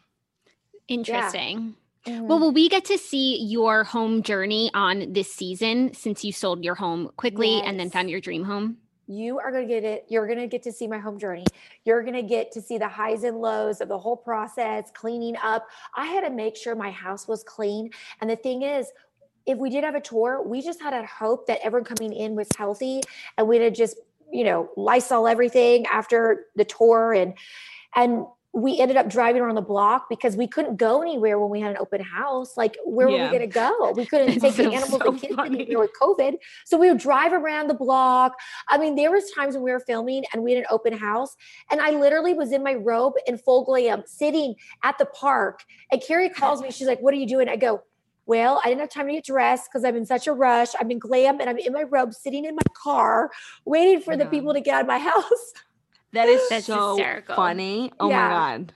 Interesting. 0.87 1.75
Mhm. 2.05 2.21
Well, 2.27 2.39
will 2.39 2.53
we 2.53 2.69
get 2.69 2.85
to 2.85 2.97
see 2.97 3.43
your 3.43 3.83
home 3.83 4.23
journey 4.23 4.71
on 4.73 5.11
this 5.11 5.33
season 5.33 5.93
since 5.93 6.23
you 6.23 6.31
sold 6.31 6.63
your 6.63 6.75
home 6.75 7.11
quickly 7.17 7.61
and 7.61 7.77
then 7.77 7.89
found 7.89 8.09
your 8.09 8.21
dream 8.21 8.45
home? 8.45 8.77
You 9.07 9.39
are 9.39 9.51
going 9.51 9.67
to 9.67 9.73
get 9.73 9.83
it 9.83 10.05
you're 10.09 10.27
going 10.27 10.39
to 10.39 10.47
get 10.47 10.63
to 10.63 10.71
see 10.71 10.87
my 10.87 10.97
home 10.97 11.17
journey. 11.17 11.45
You're 11.85 12.01
going 12.01 12.13
to 12.13 12.21
get 12.21 12.51
to 12.53 12.61
see 12.61 12.77
the 12.77 12.87
highs 12.87 13.23
and 13.23 13.39
lows 13.39 13.81
of 13.81 13.87
the 13.87 13.97
whole 13.97 14.17
process 14.17 14.91
cleaning 14.93 15.35
up. 15.41 15.67
I 15.95 16.05
had 16.05 16.21
to 16.21 16.29
make 16.29 16.55
sure 16.55 16.75
my 16.75 16.91
house 16.91 17.27
was 17.27 17.43
clean 17.43 17.89
and 18.21 18.29
the 18.29 18.35
thing 18.35 18.63
is 18.63 18.91
if 19.45 19.57
we 19.57 19.69
did 19.69 19.83
have 19.83 19.95
a 19.95 20.01
tour 20.01 20.43
we 20.45 20.61
just 20.61 20.81
had 20.81 20.93
a 20.93 21.05
hope 21.05 21.47
that 21.47 21.59
everyone 21.63 21.85
coming 21.85 22.13
in 22.13 22.35
was 22.35 22.49
healthy 22.57 23.01
and 23.37 23.47
we'd 23.47 23.61
have 23.61 23.73
just 23.73 23.97
you 24.31 24.43
know 24.43 24.69
lysol 24.75 25.27
everything 25.27 25.85
after 25.85 26.47
the 26.55 26.65
tour 26.65 27.13
and 27.13 27.33
and 27.95 28.25
we 28.57 28.79
ended 28.79 28.97
up 28.97 29.07
driving 29.07 29.39
around 29.43 29.53
the 29.53 29.61
block 29.61 30.09
because 30.09 30.35
we 30.35 30.47
couldn't 30.47 30.77
go 30.77 31.03
anywhere 31.03 31.37
when 31.39 31.51
we 31.51 31.61
had 31.61 31.69
an 31.69 31.77
open 31.79 32.01
house. 32.01 32.57
Like, 32.57 32.75
where 32.83 33.07
Yeah. 33.07 33.17
were 33.17 33.23
we 33.25 33.37
going 33.37 33.41
to 33.51 33.53
go? 33.53 33.91
We 33.95 34.07
couldn't 34.07 34.39
take 34.41 34.55
the 34.55 34.73
animals 34.73 34.99
so 35.03 35.11
and 35.11 35.21
kids 35.21 35.35
anywhere 35.37 35.77
with 35.81 35.91
COVID. 36.01 36.37
So 36.65 36.75
we 36.75 36.89
would 36.89 36.97
drive 36.97 37.33
around 37.33 37.67
the 37.67 37.75
block. 37.75 38.33
I 38.67 38.79
mean, 38.79 38.95
there 38.95 39.11
was 39.11 39.29
times 39.29 39.53
when 39.53 39.61
we 39.63 39.71
were 39.71 39.79
filming 39.79 40.23
and 40.33 40.41
we 40.41 40.53
had 40.53 40.61
an 40.61 40.65
open 40.71 40.91
house, 40.97 41.35
and 41.69 41.79
I 41.79 41.91
literally 41.91 42.33
was 42.33 42.51
in 42.51 42.63
my 42.63 42.73
robe 42.73 43.13
in 43.27 43.37
full 43.37 43.63
glam, 43.63 44.01
sitting 44.07 44.55
at 44.83 44.97
the 44.97 45.05
park. 45.05 45.63
And 45.91 46.01
Kary 46.01 46.29
calls 46.39 46.59
me. 46.63 46.71
She's 46.71 46.87
like, 46.87 46.99
"What 46.99 47.13
are 47.13 47.17
you 47.17 47.27
doing?" 47.27 47.47
I 47.49 47.57
go. 47.57 47.83
Well, 48.25 48.59
I 48.61 48.67
didn't 48.67 48.81
have 48.81 48.89
time 48.89 49.07
to 49.07 49.13
get 49.13 49.23
dressed 49.23 49.69
because 49.71 49.85
I'm 49.85 49.95
in 49.95 50.05
such 50.05 50.27
a 50.27 50.33
rush. 50.33 50.69
I'm 50.77 50.91
in 50.91 50.99
glam 50.99 51.39
and 51.39 51.49
I'm 51.49 51.57
in 51.57 51.71
my 51.71 51.83
robe, 51.83 52.13
sitting 52.13 52.43
in 52.43 52.55
my 52.55 52.61
car, 52.73 53.31
waiting 53.63 54.01
for 54.01 54.17
the 54.17 54.25
people 54.25 54.53
to 54.53 54.59
get 54.59 54.73
out 54.73 54.81
of 54.81 54.87
my 54.87 54.97
house. 55.11 55.53
That 56.13 56.27
is 56.29 56.47
That's 56.49 56.65
so 56.65 56.95
hysterical. 56.95 57.35
funny. 57.35 57.91
Oh 57.99 58.09
Yeah. 58.09 58.27
my 58.27 58.29
god. 58.33 58.73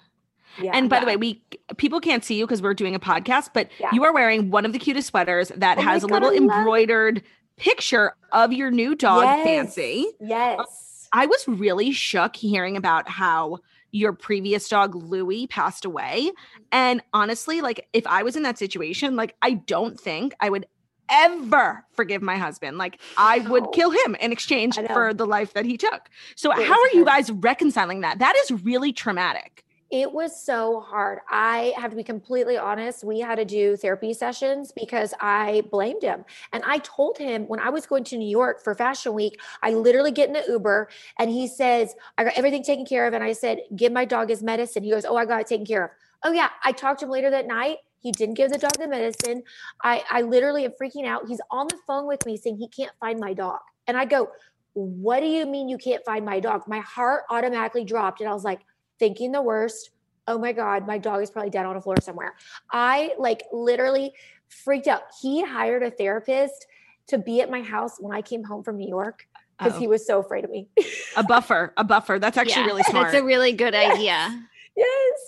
Yeah. 0.61 0.71
And 0.73 0.89
by 0.89 0.99
the 0.99 1.05
way, 1.05 1.15
we 1.15 1.41
people 1.77 1.99
can't 2.01 2.23
see 2.25 2.35
you 2.37 2.45
because 2.45 2.61
we're 2.61 2.73
doing 2.73 2.93
a 2.95 2.99
podcast, 2.99 3.49
but 3.53 3.69
Yeah. 3.79 3.89
you 3.93 4.03
are 4.03 4.13
wearing 4.13 4.51
one 4.51 4.65
of 4.65 4.73
the 4.73 4.79
cutest 4.79 5.07
sweaters 5.07 5.49
that 5.55 5.77
Oh 5.77 5.81
has 5.81 6.03
a 6.03 6.07
little 6.07 6.29
love 6.29 6.37
embroidered 6.37 7.23
picture 7.57 8.13
of 8.33 8.51
your 8.51 8.69
new 8.71 8.95
dog, 8.95 9.23
Yes. 9.23 9.43
Fancy. 9.45 10.07
Yes. 10.19 11.07
I 11.13 11.25
was 11.25 11.47
really 11.47 11.91
shook 11.91 12.35
hearing 12.35 12.75
about 12.77 13.07
how 13.09 13.59
your 13.91 14.13
previous 14.13 14.67
dog 14.69 14.95
Louie 14.95 15.47
passed 15.47 15.83
away. 15.85 16.27
Mm-hmm. 16.27 16.63
And 16.71 17.01
honestly, 17.13 17.61
like 17.61 17.87
if 17.93 18.05
I 18.07 18.23
was 18.23 18.35
in 18.35 18.43
that 18.43 18.57
situation, 18.57 19.15
like 19.15 19.35
I 19.41 19.51
don't 19.53 19.99
think 19.99 20.33
I 20.39 20.49
would 20.49 20.65
ever 21.11 21.85
forgive 21.93 22.21
my 22.21 22.37
husband. 22.37 22.77
Like 22.77 22.99
I 23.17 23.39
would 23.39 23.71
kill 23.73 23.91
him 23.91 24.15
in 24.15 24.31
exchange 24.31 24.79
for 24.87 25.13
the 25.13 25.25
life 25.25 25.53
that 25.53 25.65
he 25.65 25.77
took. 25.77 26.09
So 26.35 26.51
It 26.51 26.67
how 26.67 26.73
are 26.73 26.89
you 26.93 27.05
guys 27.05 27.31
reconciling 27.31 28.01
that? 28.01 28.19
That 28.19 28.35
is 28.43 28.63
really 28.63 28.93
traumatic. 28.93 29.65
It 29.91 30.13
was 30.13 30.41
so 30.41 30.79
hard. 30.79 31.19
I 31.29 31.73
have 31.75 31.91
to 31.91 31.97
be 31.97 32.03
completely 32.03 32.57
honest. 32.57 33.03
We 33.03 33.19
had 33.19 33.35
to 33.35 33.43
do 33.43 33.75
therapy 33.75 34.13
sessions 34.13 34.71
because 34.71 35.13
I 35.19 35.63
blamed 35.69 36.01
him. 36.01 36.23
And 36.53 36.63
I 36.65 36.77
told 36.77 37.17
him 37.17 37.45
when 37.49 37.59
I 37.59 37.69
was 37.69 37.85
going 37.85 38.05
to 38.05 38.17
New 38.17 38.29
York 38.29 38.63
for 38.63 38.73
Fashion 38.73 39.13
Week, 39.13 39.37
I 39.61 39.71
literally 39.71 40.11
get 40.11 40.29
in 40.29 40.37
an 40.37 40.43
Uber 40.47 40.87
and 41.19 41.29
he 41.29 41.45
says, 41.45 41.93
I 42.17 42.23
got 42.23 42.37
everything 42.37 42.63
taken 42.63 42.85
care 42.85 43.05
of. 43.05 43.13
And 43.13 43.21
I 43.21 43.33
said, 43.33 43.59
Give 43.75 43.91
my 43.91 44.05
dog 44.05 44.29
his 44.29 44.41
medicine. 44.41 44.83
He 44.83 44.91
goes, 44.91 45.03
Oh, 45.03 45.17
I 45.17 45.25
got 45.25 45.41
it 45.41 45.47
taken 45.47 45.65
care 45.65 45.83
of. 45.83 45.91
Oh, 46.23 46.31
yeah. 46.31 46.49
I 46.63 46.71
talked 46.71 47.01
to 47.01 47.05
him 47.05 47.11
later 47.11 47.29
that 47.29 47.47
night. 47.47 47.79
He 48.01 48.11
didn't 48.11 48.33
give 48.35 48.51
the 48.51 48.57
dog 48.57 48.73
the 48.73 48.87
medicine. 48.87 49.43
I, 49.83 50.03
I 50.09 50.21
literally 50.23 50.65
am 50.65 50.71
freaking 50.81 51.05
out. 51.05 51.27
He's 51.27 51.41
on 51.51 51.67
the 51.67 51.77
phone 51.87 52.07
with 52.07 52.25
me 52.25 52.35
saying 52.35 52.57
he 52.57 52.67
can't 52.67 52.91
find 52.99 53.19
my 53.19 53.33
dog. 53.33 53.59
And 53.87 53.95
I 53.95 54.05
go, 54.05 54.29
What 54.73 55.19
do 55.19 55.27
you 55.27 55.45
mean 55.45 55.69
you 55.69 55.77
can't 55.77 56.03
find 56.05 56.25
my 56.25 56.39
dog? 56.39 56.63
My 56.67 56.79
heart 56.79 57.23
automatically 57.29 57.83
dropped. 57.85 58.19
And 58.21 58.29
I 58.29 58.33
was 58.33 58.43
like, 58.43 58.61
thinking 58.99 59.31
the 59.31 59.41
worst. 59.41 59.91
Oh 60.27 60.37
my 60.37 60.51
God, 60.51 60.85
my 60.87 60.97
dog 60.97 61.21
is 61.23 61.31
probably 61.31 61.49
dead 61.49 61.65
on 61.65 61.75
the 61.75 61.81
floor 61.81 61.95
somewhere. 62.01 62.35
I 62.71 63.11
like 63.17 63.43
literally 63.51 64.13
freaked 64.47 64.87
out. 64.87 65.01
He 65.21 65.43
hired 65.43 65.81
a 65.83 65.89
therapist 65.91 66.67
to 67.07 67.17
be 67.17 67.41
at 67.41 67.49
my 67.49 67.61
house 67.61 67.97
when 67.99 68.15
I 68.15 68.21
came 68.21 68.43
home 68.43 68.63
from 68.63 68.77
New 68.77 68.87
York 68.87 69.27
because 69.57 69.77
he 69.77 69.87
Oh. 69.87 69.89
was 69.89 70.05
so 70.05 70.19
afraid 70.19 70.43
of 70.45 70.51
me. 70.51 70.69
A 71.17 71.23
buffer, 71.23 71.73
a 71.77 71.83
buffer. 71.83 72.19
That's 72.19 72.37
actually 72.37 72.61
Yeah, 72.61 72.67
really 72.67 72.83
smart. 72.83 73.11
That's 73.11 73.21
a 73.21 73.25
really 73.25 73.51
good 73.53 73.73
idea. 73.75 74.29
Yes. 74.75 75.19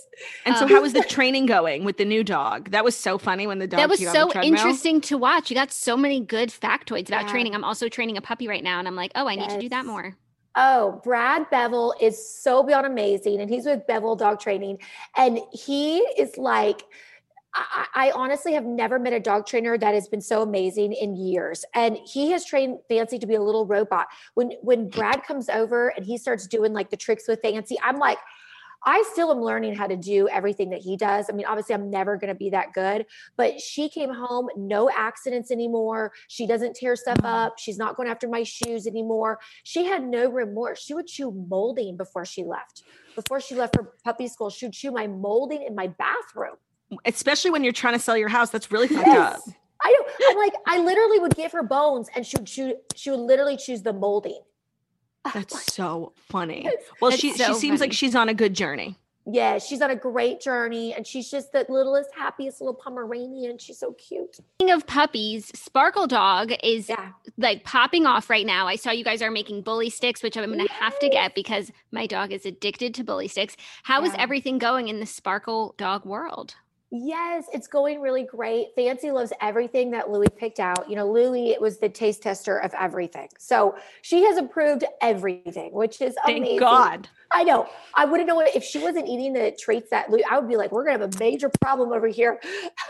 and 0.45 0.55
so, 0.57 0.63
um, 0.63 0.69
how 0.69 0.81
was 0.81 0.93
the 0.93 1.03
training 1.03 1.45
going 1.45 1.83
with 1.83 1.97
the 1.97 2.05
new 2.05 2.23
dog? 2.23 2.71
That 2.71 2.83
was 2.83 2.95
so 2.95 3.17
funny 3.17 3.47
when 3.47 3.59
the 3.59 3.67
dog 3.67 3.79
that 3.79 3.89
was 3.89 3.99
came 3.99 4.07
the 4.07 4.13
so 4.13 4.41
interesting 4.41 5.01
to 5.01 5.17
watch. 5.17 5.49
You 5.49 5.55
got 5.55 5.71
so 5.71 5.97
many 5.97 6.19
good 6.19 6.49
factoids 6.49 7.07
about 7.07 7.23
Yeah. 7.23 7.31
training. 7.31 7.55
I'm 7.55 7.63
also 7.63 7.89
training 7.89 8.17
a 8.17 8.21
puppy 8.21 8.47
right 8.47 8.63
now, 8.63 8.79
and 8.79 8.87
I'm 8.87 8.95
like, 8.95 9.11
oh, 9.15 9.27
I 9.27 9.35
need 9.35 9.49
to 9.49 9.59
do 9.59 9.69
that 9.69 9.85
more. 9.85 10.17
Oh, 10.55 11.01
Brad 11.03 11.49
Bevel 11.49 11.95
is 11.99 12.23
so 12.23 12.61
beyond 12.63 12.85
amazing. 12.85 13.41
And 13.41 13.49
he's 13.49 13.65
with 13.65 13.87
Bevel 13.87 14.15
Dog 14.15 14.39
Training. 14.39 14.77
And 15.17 15.39
he 15.51 15.97
is 15.97 16.37
like, 16.37 16.83
I, 17.55 17.85
I 17.95 18.11
honestly 18.11 18.53
have 18.53 18.65
never 18.65 18.99
met 18.99 19.13
a 19.13 19.19
dog 19.19 19.47
trainer 19.47 19.77
that 19.77 19.93
has 19.93 20.07
been 20.07 20.21
so 20.21 20.41
amazing 20.43 20.93
in 20.93 21.15
years. 21.15 21.65
And 21.73 21.97
he 22.03 22.29
has 22.31 22.45
trained 22.45 22.79
Fancy 22.87 23.17
to 23.17 23.25
be 23.25 23.35
a 23.35 23.41
little 23.41 23.65
robot. 23.65 24.07
When 24.35 24.51
when 24.61 24.89
Brad 24.89 25.23
comes 25.23 25.49
over 25.49 25.89
and 25.89 26.05
he 26.05 26.17
starts 26.17 26.47
doing 26.47 26.73
like 26.73 26.89
the 26.91 26.97
tricks 26.97 27.27
with 27.27 27.41
Fancy, 27.41 27.77
I'm 27.83 27.97
like, 27.97 28.17
I 28.85 29.03
still 29.11 29.31
am 29.31 29.39
learning 29.41 29.75
how 29.75 29.87
to 29.87 29.95
do 29.95 30.27
everything 30.27 30.69
that 30.71 30.81
he 30.81 30.97
does. 30.97 31.29
I 31.29 31.33
mean, 31.33 31.45
obviously, 31.45 31.75
I'm 31.75 31.89
never 31.89 32.17
going 32.17 32.29
to 32.29 32.35
be 32.35 32.49
that 32.49 32.73
good, 32.73 33.05
but 33.37 33.59
she 33.59 33.89
came 33.89 34.13
home, 34.13 34.49
no 34.57 34.89
accidents 34.89 35.51
anymore. 35.51 36.11
She 36.27 36.45
doesn't 36.47 36.75
tear 36.75 36.95
stuff 36.95 37.17
mm-hmm. 37.17 37.25
up. 37.25 37.59
She's 37.59 37.77
not 37.77 37.95
going 37.95 38.09
after 38.09 38.27
my 38.27 38.43
shoes 38.43 38.87
anymore. 38.87 39.39
She 39.63 39.85
had 39.85 40.03
no 40.03 40.29
remorse. 40.29 40.83
She 40.83 40.93
would 40.93 41.07
chew 41.07 41.31
molding 41.31 41.97
before 41.97 42.25
she 42.25 42.43
left. 42.43 42.83
Before 43.15 43.39
she 43.39 43.55
left 43.55 43.75
for 43.75 43.93
puppy 44.03 44.27
school, 44.27 44.49
she 44.49 44.65
would 44.65 44.73
chew 44.73 44.91
my 44.91 45.07
molding 45.07 45.63
in 45.63 45.75
my 45.75 45.87
bathroom. 45.87 46.55
Especially 47.05 47.51
when 47.51 47.63
you're 47.63 47.73
trying 47.73 47.93
to 47.93 47.99
sell 47.99 48.17
your 48.17 48.29
house. 48.29 48.49
That's 48.49 48.71
really 48.71 48.87
fucked 48.87 49.07
up. 49.07 49.41
Yes. 49.45 49.55
I 49.81 49.89
know. 49.91 50.29
I'm 50.29 50.37
like, 50.37 50.53
I 50.65 50.79
literally 50.79 51.19
would 51.19 51.35
give 51.35 51.51
her 51.51 51.63
bones 51.63 52.09
and 52.15 52.25
she 52.25 52.37
would 52.37 52.47
chew, 52.47 52.75
she 52.95 53.11
would 53.11 53.19
literally 53.19 53.57
choose 53.57 53.81
the 53.81 53.93
molding. 53.93 54.39
That's 55.33 55.73
so 55.73 56.13
funny. 56.29 56.69
Well, 57.01 57.11
That's 57.11 57.21
she 57.21 57.33
so 57.33 57.53
she 57.53 57.59
seems 57.59 57.79
like 57.79 57.93
she's 57.93 58.15
on 58.15 58.29
a 58.29 58.33
good 58.33 58.53
journey. 58.53 58.97
Yeah, 59.25 59.57
she's 59.57 59.81
on 59.81 59.89
a 59.89 59.95
great 59.95 60.41
journey 60.41 60.93
and 60.93 61.07
she's 61.07 61.31
just 61.31 61.53
the 61.53 61.65
littlest, 61.69 62.09
happiest 62.13 62.59
little 62.59 62.73
Pomeranian. 62.73 63.57
She's 63.57 63.79
so 63.79 63.93
cute. 63.93 64.35
Speaking 64.35 64.73
of 64.73 64.85
puppies, 64.85 65.49
Sparkle 65.57 66.07
Dog 66.07 66.51
is 66.61 66.89
Yeah. 66.89 67.11
like 67.37 67.63
popping 67.63 68.05
off 68.05 68.29
right 68.29 68.45
now. 68.45 68.67
I 68.67 68.75
saw 68.75 68.91
you 68.91 69.05
guys 69.05 69.21
are 69.21 69.31
making 69.31 69.61
bully 69.61 69.89
sticks, 69.89 70.21
which 70.23 70.35
I'm 70.35 70.51
going 70.51 70.67
to 70.67 70.73
have 70.73 70.99
to 70.99 71.07
get 71.07 71.35
because 71.35 71.71
my 71.89 72.05
dog 72.05 72.33
is 72.33 72.45
addicted 72.45 72.93
to 72.95 73.05
bully 73.05 73.29
sticks. 73.29 73.55
How 73.83 74.03
is 74.03 74.11
Yeah. 74.11 74.19
everything 74.23 74.57
going 74.57 74.89
in 74.89 74.99
the 74.99 75.05
Sparkle 75.05 75.73
Dog 75.77 76.03
world? 76.03 76.55
Yes, 76.95 77.45
it's 77.51 77.65
going 77.65 78.01
really 78.01 78.21
great. 78.21 78.67
Fancy 78.75 79.09
loves 79.09 79.33
everything 79.41 79.89
that 79.91 80.11
Louie 80.11 80.27
picked 80.37 80.59
out. 80.59 80.87
You 80.87 80.95
know, 80.95 81.11
Louie 81.11 81.49
it 81.49 81.59
was 81.59 81.79
the 81.79 81.89
taste 81.89 82.21
tester 82.21 82.59
of 82.59 82.71
everything. 82.79 83.29
So 83.39 83.75
she 84.03 84.23
has 84.25 84.37
approved 84.37 84.83
everything, 85.01 85.73
which 85.73 86.01
is 86.01 86.15
Thank 86.23 86.37
amazing. 86.37 86.59
God. 86.59 87.09
I 87.33 87.43
know. 87.43 87.67
I 87.95 88.05
wouldn't 88.05 88.27
know 88.27 88.39
if 88.41 88.63
she 88.63 88.79
wasn't 88.79 89.07
eating 89.07 89.33
the 89.33 89.55
treats 89.59 89.89
that 89.89 90.07
I 90.29 90.39
would 90.39 90.47
be 90.47 90.55
like, 90.55 90.71
we're 90.71 90.85
gonna 90.85 90.99
have 90.99 91.15
a 91.15 91.19
major 91.19 91.49
problem 91.61 91.91
over 91.91 92.07
here. 92.07 92.39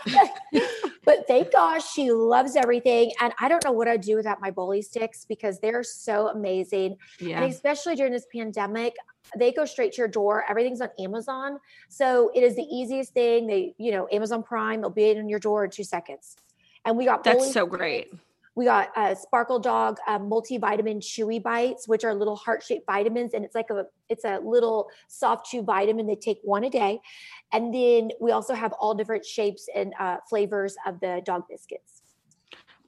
but 1.05 1.25
thank 1.27 1.51
gosh 1.51 1.89
she 1.91 2.11
loves 2.11 2.55
everything. 2.55 3.11
And 3.21 3.33
I 3.39 3.47
don't 3.47 3.63
know 3.63 3.71
what 3.71 3.87
I'd 3.87 4.01
do 4.01 4.17
without 4.17 4.41
my 4.41 4.51
bully 4.51 4.81
sticks 4.81 5.25
because 5.25 5.59
they're 5.59 5.83
so 5.83 6.27
amazing. 6.27 6.97
Yeah. 7.19 7.41
And 7.41 7.51
especially 7.51 7.95
during 7.95 8.11
this 8.11 8.25
pandemic, 8.33 8.95
they 9.37 9.53
go 9.53 9.65
straight 9.65 9.93
to 9.93 9.97
your 9.99 10.09
door. 10.09 10.43
Everything's 10.49 10.81
on 10.81 10.89
Amazon. 10.99 11.59
So 11.89 12.31
it 12.35 12.43
is 12.43 12.55
the 12.55 12.63
easiest 12.63 13.13
thing. 13.13 13.47
They, 13.47 13.73
you 13.77 13.91
know, 13.91 14.07
Amazon 14.11 14.43
Prime, 14.43 14.81
they'll 14.81 14.89
be 14.89 15.09
in 15.09 15.29
your 15.29 15.39
door 15.39 15.63
in 15.65 15.71
two 15.71 15.83
seconds. 15.83 16.35
And 16.85 16.97
we 16.97 17.05
got 17.05 17.23
That's 17.23 17.53
so 17.53 17.65
Sticks. 17.65 18.19
We 18.55 18.65
got 18.65 18.89
uh, 18.95 19.15
Sparkle 19.15 19.59
Dog 19.59 19.97
uh, 20.07 20.19
multivitamin 20.19 21.01
chewy 21.01 21.41
bites, 21.41 21.87
which 21.87 22.03
are 22.03 22.13
little 22.13 22.35
heart 22.35 22.63
shaped 22.63 22.85
vitamins, 22.85 23.33
and 23.33 23.43
it's 23.43 23.55
like 23.55 23.69
a 23.71 23.85
it's 24.09 24.25
a 24.25 24.39
little 24.43 24.89
soft 25.07 25.47
chew 25.47 25.63
vitamin. 25.63 26.05
They 26.05 26.15
take 26.15 26.39
one 26.43 26.63
a 26.63 26.69
day, 26.69 26.99
and 27.51 27.73
then 27.73 28.11
we 28.21 28.31
also 28.31 28.53
have 28.53 28.71
all 28.73 28.93
different 28.93 29.25
shapes 29.25 29.67
and 29.73 29.93
uh, 29.99 30.17
flavors 30.29 30.75
of 30.85 30.99
the 30.99 31.21
dog 31.25 31.43
biscuits. 31.49 32.03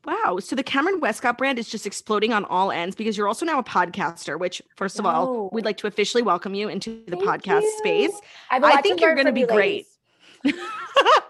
Wow. 0.06 0.38
So 0.40 0.56
the 0.56 0.64
Kameron 0.64 1.02
Westcott 1.02 1.38
brand 1.38 1.58
is 1.58 1.68
just 1.68 1.88
exploding 1.88 2.32
on 2.32 2.46
all 2.46 2.72
ends 2.72 2.96
because 2.96 3.18
you're 3.18 3.28
also 3.28 3.44
now 3.44 3.58
a 3.58 3.64
podcaster, 3.64 4.40
which, 4.40 4.62
first 4.78 5.00
of 5.00 5.06
all, 5.08 5.50
we'd 5.52 5.66
like 5.66 5.78
to 5.78 5.88
officially 5.88 6.22
welcome 6.22 6.54
you 6.54 6.70
into 6.70 7.04
the 7.08 7.18
Thank 7.18 7.44
podcast 7.44 7.62
you. 7.62 7.78
space. 7.80 8.22
I, 8.52 8.58
a 8.58 8.82
think 8.84 9.02
you're 9.02 9.16
gonna 9.16 9.32
be 9.32 9.46
great. 9.46 9.58
ladies. 9.58 9.95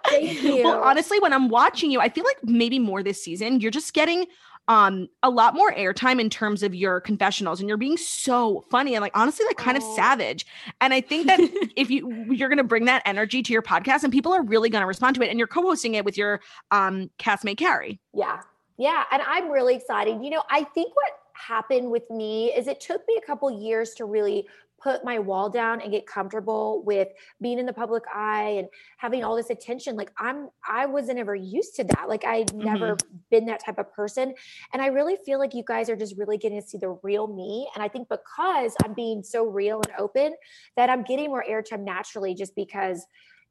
Thank 0.07 0.43
you. 0.43 0.63
Well, 0.63 0.83
honestly, 0.83 1.19
when 1.19 1.33
I'm 1.33 1.49
watching 1.49 1.91
you, 1.91 1.99
I 1.99 2.09
feel 2.09 2.23
like 2.23 2.37
maybe 2.43 2.79
more 2.79 3.03
this 3.03 3.23
season, 3.23 3.59
you're 3.59 3.71
just 3.71 3.93
getting 3.93 4.25
um 4.67 5.07
a 5.21 5.29
lot 5.29 5.53
more 5.53 5.71
airtime 5.73 6.19
in 6.19 6.27
terms 6.27 6.63
of 6.63 6.73
your 6.73 6.99
confessionals 6.99 7.59
and 7.59 7.69
you're 7.69 7.77
being 7.77 7.97
so 7.97 8.65
funny 8.71 8.95
and 8.95 9.03
like 9.03 9.15
honestly 9.15 9.45
like 9.45 9.57
kind 9.57 9.77
of 9.77 9.83
savage 9.83 10.43
and 10.81 10.91
i 10.91 10.99
think 10.99 11.27
that 11.27 11.39
if 11.75 11.91
you 11.91 12.25
you're 12.31 12.49
going 12.49 12.57
to 12.57 12.63
bring 12.63 12.85
that 12.85 13.03
energy 13.05 13.43
to 13.43 13.53
your 13.53 13.61
podcast 13.61 14.03
and 14.03 14.11
people 14.11 14.33
are 14.33 14.41
really 14.41 14.67
going 14.67 14.81
to 14.81 14.87
respond 14.87 15.15
to 15.15 15.21
it 15.21 15.29
and 15.29 15.37
you're 15.37 15.47
co-hosting 15.47 15.93
it 15.93 16.03
with 16.03 16.17
your 16.17 16.41
um 16.71 17.11
castmate 17.19 17.57
Kary 17.57 17.99
Yeah. 18.11 18.41
Yeah. 18.77 19.03
And 19.11 19.21
I'm 19.21 19.49
really 19.49 19.75
excited. 19.75 20.21
You 20.21 20.29
know, 20.29 20.43
I 20.49 20.63
think 20.63 20.95
what 20.95 21.11
happened 21.33 21.91
with 21.91 22.09
me 22.09 22.53
is 22.53 22.67
it 22.67 22.79
took 22.79 23.01
me 23.07 23.19
a 23.21 23.25
couple 23.25 23.51
years 23.51 23.91
to 23.95 24.05
really 24.05 24.47
put 24.85 25.03
my 25.03 25.17
wall 25.17 25.49
down 25.49 25.81
and 25.81 25.91
get 25.91 26.05
comfortable 26.05 26.83
with 26.85 27.07
being 27.41 27.57
in 27.57 27.65
the 27.65 27.73
public 27.73 28.03
eye 28.13 28.57
and 28.59 28.67
having 28.97 29.23
all 29.23 29.35
this 29.35 29.49
attention. 29.49 29.95
Like 29.95 30.11
I'm 30.19 30.49
I 30.67 30.85
wasn't 30.85 31.17
ever 31.17 31.33
used 31.33 31.75
to 31.77 31.85
that. 31.85 32.07
Like 32.07 32.23
I'd 32.23 32.53
never 32.53 32.93
mm-hmm. 32.93 33.17
been 33.31 33.47
that 33.47 33.65
type 33.65 33.79
of 33.79 33.91
person. 33.91 34.35
And 34.73 34.83
I 34.83 34.87
really 34.87 35.17
feel 35.25 35.39
like 35.39 35.55
you 35.55 35.63
guys 35.67 35.89
are 35.89 35.95
just 35.95 36.15
really 36.19 36.37
getting 36.37 36.61
to 36.61 36.67
see 36.67 36.77
the 36.77 36.99
real 37.01 37.25
me. 37.25 37.67
And 37.73 37.83
I 37.83 37.87
think 37.87 38.09
because 38.09 38.75
I'm 38.83 38.93
being 38.93 39.23
so 39.23 39.47
real 39.47 39.81
and 39.81 39.93
open 39.97 40.35
that 40.77 40.91
I'm 40.91 41.01
getting 41.01 41.29
more 41.29 41.43
airtime 41.49 41.83
naturally 41.83 42.35
just 42.35 42.55
because, 42.55 43.03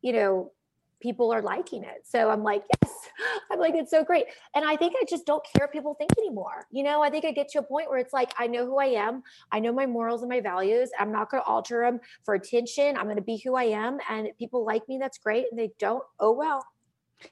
you 0.02 0.12
know, 0.12 0.52
people 1.00 1.32
are 1.32 1.42
liking 1.42 1.84
it. 1.84 2.02
So 2.04 2.30
I'm 2.30 2.42
like, 2.42 2.64
yes, 2.82 2.92
I'm 3.50 3.58
like, 3.58 3.74
it's 3.74 3.90
so 3.90 4.02
great. 4.04 4.26
And 4.54 4.64
I 4.64 4.76
think 4.76 4.94
I 5.00 5.04
just 5.08 5.26
don't 5.26 5.44
care 5.44 5.66
what 5.66 5.72
people 5.72 5.94
think 5.94 6.10
anymore. 6.18 6.66
You 6.70 6.82
know, 6.82 7.02
I 7.02 7.10
think 7.10 7.24
I 7.24 7.30
get 7.32 7.48
to 7.50 7.58
a 7.58 7.62
point 7.62 7.90
where 7.90 7.98
it's 7.98 8.12
like, 8.12 8.32
I 8.38 8.46
know 8.46 8.64
who 8.64 8.78
I 8.78 8.86
am. 8.86 9.22
I 9.52 9.60
know 9.60 9.72
my 9.72 9.86
morals 9.86 10.22
and 10.22 10.30
my 10.30 10.40
values. 10.40 10.90
I'm 10.98 11.12
not 11.12 11.30
going 11.30 11.42
to 11.42 11.46
alter 11.46 11.82
them 11.84 12.00
for 12.24 12.34
attention. 12.34 12.96
I'm 12.96 13.04
going 13.04 13.16
to 13.16 13.22
be 13.22 13.36
who 13.44 13.54
I 13.54 13.64
am. 13.64 13.98
And 14.08 14.26
if 14.26 14.38
people 14.38 14.64
like 14.64 14.88
me, 14.88 14.98
that's 14.98 15.18
great. 15.18 15.46
And 15.50 15.58
they 15.58 15.72
don't, 15.78 16.02
oh, 16.20 16.32
well. 16.32 16.64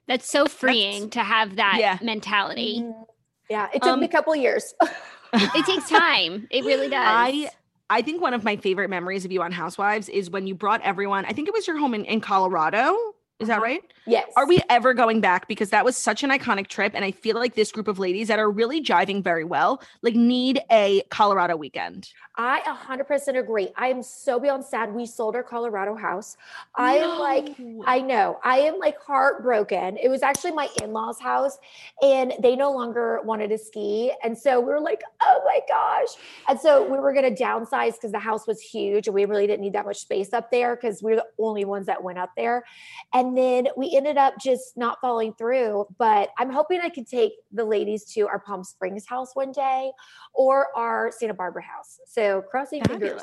That's 0.06 0.28
so 0.30 0.46
freeing 0.46 1.10
to 1.10 1.20
have 1.20 1.56
that 1.56 1.76
Yeah. 1.78 1.98
mentality. 2.02 2.80
Mhm. 2.82 3.04
Yeah. 3.50 3.68
It 3.74 3.82
took 3.82 3.92
Um, 3.92 4.00
me 4.00 4.06
a 4.06 4.08
couple 4.10 4.34
years. 4.36 4.74
It 5.34 5.64
takes 5.64 5.88
time. 5.88 6.46
It 6.50 6.62
really 6.66 6.88
does. 6.90 7.00
I 7.02 7.48
I 7.88 8.02
think 8.02 8.20
one 8.20 8.34
of 8.34 8.44
my 8.44 8.56
favorite 8.56 8.90
memories 8.90 9.24
of 9.24 9.32
you 9.32 9.40
on 9.42 9.50
Housewives 9.50 10.10
is 10.10 10.28
when 10.30 10.46
you 10.46 10.54
brought 10.54 10.82
everyone. 10.82 11.24
I 11.24 11.32
think 11.32 11.48
it 11.48 11.54
was 11.54 11.66
your 11.66 11.78
home 11.78 11.94
in, 11.94 12.04
in 12.04 12.20
Colorado. 12.20 13.11
Is 13.40 13.48
that 13.48 13.54
Uh-huh. 13.58 13.64
right? 13.64 13.82
yes. 14.06 14.28
Are 14.36 14.46
we 14.48 14.60
ever 14.68 14.94
going 14.94 15.20
back? 15.20 15.46
Because 15.48 15.70
that 15.70 15.84
was 15.84 15.96
such 15.96 16.22
an 16.24 16.30
iconic 16.30 16.66
trip. 16.68 16.92
And 16.94 17.04
I 17.04 17.10
feel 17.12 17.36
like 17.36 17.54
this 17.54 17.70
group 17.72 17.86
of 17.88 17.98
ladies 17.98 18.28
that 18.28 18.38
are 18.40 18.50
really 18.50 18.82
jiving 18.82 19.22
very 19.22 19.44
well, 19.44 19.80
like 20.02 20.14
need 20.14 20.60
a 20.70 21.02
Colorado 21.10 21.56
weekend. 21.56 22.08
I 22.36 22.60
100% 22.60 23.38
agree. 23.38 23.68
I 23.76 23.88
am 23.88 24.02
so 24.02 24.40
beyond 24.40 24.64
sad. 24.64 24.92
We 24.94 25.06
sold 25.06 25.36
our 25.36 25.42
Colorado 25.42 25.94
house. 25.94 26.36
I 26.74 26.94
am 26.94 27.18
like, 27.18 27.54
I 27.86 28.00
know. 28.00 28.38
I 28.42 28.58
am 28.60 28.78
like 28.78 28.96
heartbroken. 29.00 29.98
It 29.98 30.08
was 30.08 30.22
actually 30.22 30.52
my 30.52 30.68
in 30.82 30.92
law's 30.92 31.20
house 31.20 31.58
and 32.00 32.32
they 32.40 32.56
no 32.56 32.72
longer 32.72 33.20
wanted 33.24 33.48
to 33.48 33.58
ski. 33.58 34.12
And 34.24 34.36
so 34.36 34.60
we 34.60 34.66
were 34.66 34.80
like, 34.80 35.02
oh 35.20 35.42
my 35.44 35.60
gosh. 35.68 36.08
And 36.48 36.58
so 36.58 36.82
we 36.90 36.98
were 36.98 37.12
going 37.12 37.34
to 37.34 37.42
downsize 37.44 37.92
because 37.94 38.12
the 38.12 38.18
house 38.18 38.46
was 38.46 38.60
huge 38.60 39.06
and 39.08 39.14
we 39.14 39.26
really 39.26 39.46
didn't 39.46 39.60
need 39.60 39.74
that 39.74 39.84
much 39.86 39.98
space 39.98 40.32
up 40.32 40.50
there 40.50 40.74
because 40.74 41.02
we 41.02 41.12
are 41.12 41.16
the 41.16 41.26
only 41.38 41.64
ones 41.64 41.86
that 41.86 42.02
went 42.02 42.18
up 42.18 42.30
there. 42.36 42.64
And 43.12 43.21
then 43.36 43.68
we 43.76 43.94
ended 43.96 44.16
up 44.16 44.34
just 44.40 44.76
not 44.76 44.98
following 45.00 45.32
through. 45.34 45.86
But 45.98 46.30
I'm 46.38 46.50
hoping 46.50 46.80
I 46.80 46.88
could 46.88 47.06
take 47.06 47.32
the 47.52 47.64
ladies 47.64 48.04
to 48.14 48.26
our 48.28 48.38
Palm 48.38 48.64
Springs 48.64 49.06
house 49.06 49.30
one 49.34 49.52
day 49.52 49.92
or 50.34 50.66
our 50.76 51.12
Santa 51.12 51.34
Barbara 51.34 51.62
house. 51.62 52.00
So 52.06 52.42
crossing 52.42 52.82
fingers. 52.84 53.22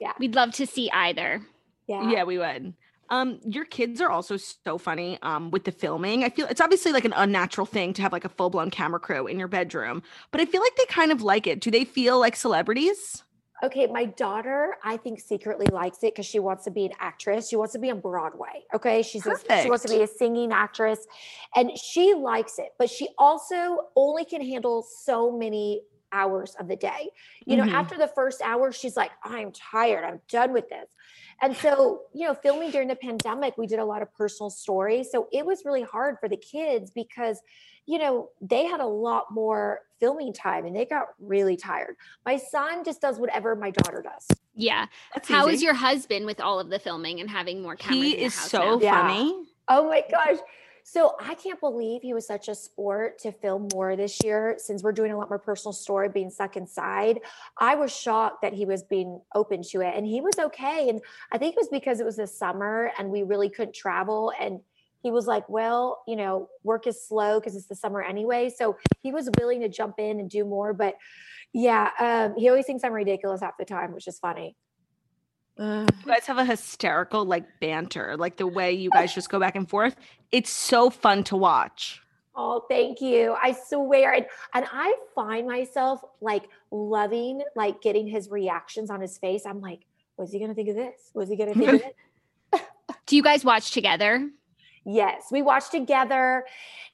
Yeah. 0.00 0.12
We'd 0.18 0.34
love 0.34 0.52
to 0.52 0.66
see 0.66 0.90
either. 0.90 1.42
Yeah. 1.86 2.10
Yeah, 2.10 2.24
we 2.24 2.38
would. 2.38 2.74
Um, 3.10 3.40
your 3.44 3.66
kids 3.66 4.00
are 4.00 4.08
also 4.08 4.38
so 4.38 4.78
funny 4.78 5.18
um 5.20 5.50
with 5.50 5.64
the 5.64 5.72
filming. 5.72 6.24
I 6.24 6.30
feel 6.30 6.46
it's 6.46 6.62
obviously 6.62 6.92
like 6.92 7.04
an 7.04 7.12
unnatural 7.14 7.66
thing 7.66 7.92
to 7.94 8.02
have 8.02 8.12
like 8.12 8.24
a 8.24 8.30
full-blown 8.30 8.70
camera 8.70 9.00
crew 9.00 9.26
in 9.26 9.38
your 9.38 9.48
bedroom, 9.48 10.02
but 10.30 10.40
I 10.40 10.46
feel 10.46 10.62
like 10.62 10.74
they 10.76 10.86
kind 10.86 11.12
of 11.12 11.20
like 11.20 11.46
it. 11.46 11.60
Do 11.60 11.70
they 11.70 11.84
feel 11.84 12.18
like 12.18 12.36
celebrities? 12.36 13.22
Okay, 13.64 13.86
my 13.86 14.06
daughter, 14.06 14.76
I 14.82 14.96
think 14.96 15.20
secretly 15.20 15.66
likes 15.66 15.98
it 15.98 16.14
because 16.14 16.26
she 16.26 16.40
wants 16.40 16.64
to 16.64 16.70
be 16.72 16.86
an 16.86 16.92
actress. 16.98 17.48
She 17.48 17.54
wants 17.54 17.72
to 17.74 17.78
be 17.78 17.90
on 17.90 18.00
Broadway. 18.00 18.64
Okay, 18.74 19.02
she's 19.02 19.24
a, 19.24 19.36
she 19.62 19.68
wants 19.68 19.84
to 19.84 19.88
be 19.88 20.02
a 20.02 20.06
singing 20.06 20.50
actress, 20.52 21.06
and 21.54 21.70
she 21.78 22.12
likes 22.14 22.58
it. 22.58 22.70
But 22.76 22.90
she 22.90 23.08
also 23.18 23.90
only 23.94 24.24
can 24.24 24.40
handle 24.40 24.82
so 24.82 25.30
many 25.30 25.82
hours 26.12 26.54
of 26.60 26.68
the 26.68 26.76
day. 26.76 27.10
You 27.46 27.56
know, 27.56 27.64
Mhm. 27.64 27.72
after 27.72 27.96
the 27.96 28.06
first 28.08 28.40
hour, 28.42 28.70
she's 28.70 28.96
like, 28.96 29.10
"I'm 29.24 29.50
tired. 29.52 30.04
I'm 30.04 30.20
done 30.28 30.52
with 30.52 30.68
this." 30.68 30.88
And 31.40 31.56
so, 31.56 32.02
you 32.12 32.26
know, 32.26 32.34
filming 32.34 32.70
during 32.70 32.88
the 32.88 32.96
pandemic, 32.96 33.56
we 33.58 33.66
did 33.66 33.78
a 33.78 33.84
lot 33.84 34.02
of 34.02 34.12
personal 34.14 34.50
stories. 34.50 35.10
So 35.10 35.28
it 35.32 35.44
was 35.44 35.64
really 35.64 35.82
hard 35.82 36.18
for 36.20 36.28
the 36.28 36.36
kids 36.36 36.90
because, 36.90 37.40
you 37.86 37.98
know, 37.98 38.30
they 38.40 38.64
had 38.66 38.80
a 38.80 38.86
lot 38.86 39.32
more 39.32 39.80
filming 39.98 40.32
time 40.32 40.66
and 40.66 40.76
they 40.76 40.84
got 40.84 41.08
really 41.18 41.56
tired. 41.56 41.96
My 42.24 42.36
son 42.36 42.84
just 42.84 43.00
does 43.00 43.18
whatever 43.18 43.56
my 43.56 43.70
daughter 43.70 44.02
does. 44.02 44.28
Yeah. 44.54 44.86
That's 45.14 45.28
How 45.28 45.48
is 45.48 45.54
easy. 45.56 45.64
your 45.64 45.74
husband 45.74 46.26
with 46.26 46.40
all 46.40 46.60
of 46.60 46.68
the 46.70 46.78
filming 46.78 47.20
and 47.20 47.30
having 47.30 47.62
more 47.62 47.74
cameras? 47.74 48.02
He 48.04 48.16
in 48.18 48.24
is 48.26 48.38
house 48.38 48.50
so 48.50 48.58
now? 48.58 48.78
Yeah. 48.80 49.00
funny. 49.08 49.46
Oh 49.68 49.88
my 49.88 50.04
gosh. 50.10 50.38
So 50.84 51.14
I 51.20 51.34
can't 51.34 51.60
believe 51.60 52.02
he 52.02 52.14
was 52.14 52.26
such 52.26 52.48
a 52.48 52.54
sport 52.54 53.18
to 53.20 53.32
film 53.32 53.68
more 53.72 53.96
this 53.96 54.22
year 54.24 54.56
since 54.58 54.82
we're 54.82 54.92
doing 54.92 55.12
a 55.12 55.18
lot 55.18 55.28
more 55.28 55.38
personal 55.38 55.72
story 55.72 56.08
being 56.08 56.30
stuck 56.30 56.56
inside. 56.56 57.20
I 57.58 57.74
was 57.76 57.94
shocked 57.94 58.42
that 58.42 58.52
he 58.52 58.64
was 58.64 58.82
being 58.82 59.20
open 59.34 59.62
to 59.70 59.80
it 59.80 59.94
and 59.96 60.06
he 60.06 60.20
was 60.20 60.38
okay. 60.38 60.88
And 60.88 61.00
I 61.30 61.38
think 61.38 61.54
it 61.54 61.60
was 61.60 61.68
because 61.68 62.00
it 62.00 62.06
was 62.06 62.16
the 62.16 62.26
summer 62.26 62.90
and 62.98 63.10
we 63.10 63.22
really 63.22 63.48
couldn't 63.48 63.74
travel. 63.74 64.32
And 64.40 64.60
he 65.02 65.10
was 65.10 65.26
like, 65.26 65.48
well, 65.48 66.02
you 66.06 66.16
know, 66.16 66.48
work 66.62 66.86
is 66.86 67.06
slow 67.06 67.40
because 67.40 67.56
it's 67.56 67.66
the 67.66 67.74
summer 67.74 68.02
anyway. 68.02 68.50
So 68.50 68.76
he 69.00 69.12
was 69.12 69.28
willing 69.38 69.60
to 69.60 69.68
jump 69.68 69.96
in 69.98 70.20
and 70.20 70.30
do 70.30 70.44
more. 70.44 70.72
But 70.72 70.94
yeah, 71.52 71.90
um, 71.98 72.34
he 72.36 72.48
always 72.48 72.66
thinks 72.66 72.84
I'm 72.84 72.92
ridiculous 72.92 73.40
half 73.40 73.58
the 73.58 73.64
time, 73.64 73.92
which 73.92 74.08
is 74.08 74.18
funny. 74.18 74.56
You 75.58 75.86
guys 76.06 76.26
have 76.26 76.38
a 76.38 76.44
hysterical 76.44 77.24
like 77.24 77.44
banter, 77.60 78.16
like 78.16 78.36
the 78.36 78.46
way 78.46 78.72
you 78.72 78.90
guys 78.90 79.14
just 79.14 79.28
go 79.28 79.38
back 79.38 79.54
and 79.54 79.68
forth. 79.68 79.96
It's 80.30 80.50
so 80.50 80.90
fun 80.90 81.24
to 81.24 81.36
watch. 81.36 82.02
Oh, 82.34 82.64
thank 82.68 83.00
you. 83.00 83.36
I 83.40 83.52
swear. 83.68 84.14
And, 84.14 84.26
and 84.54 84.64
I 84.72 84.94
find 85.14 85.46
myself 85.46 86.00
like 86.20 86.48
loving, 86.70 87.42
like 87.54 87.82
getting 87.82 88.06
his 88.06 88.30
reactions 88.30 88.90
on 88.90 89.00
his 89.00 89.18
face. 89.18 89.44
I'm 89.44 89.60
like, 89.60 89.80
what's 90.16 90.32
he 90.32 90.38
going 90.38 90.50
to 90.50 90.54
think 90.54 90.70
of 90.70 90.76
this? 90.76 91.10
What's 91.12 91.28
he 91.28 91.36
going 91.36 91.52
to 91.52 91.58
think 91.58 91.68
of 91.68 91.82
it? 92.54 92.62
Do 93.06 93.16
you 93.16 93.22
guys 93.22 93.44
watch 93.44 93.70
together? 93.72 94.30
Yes, 94.84 95.24
we 95.30 95.42
watch 95.42 95.70
together. 95.70 96.44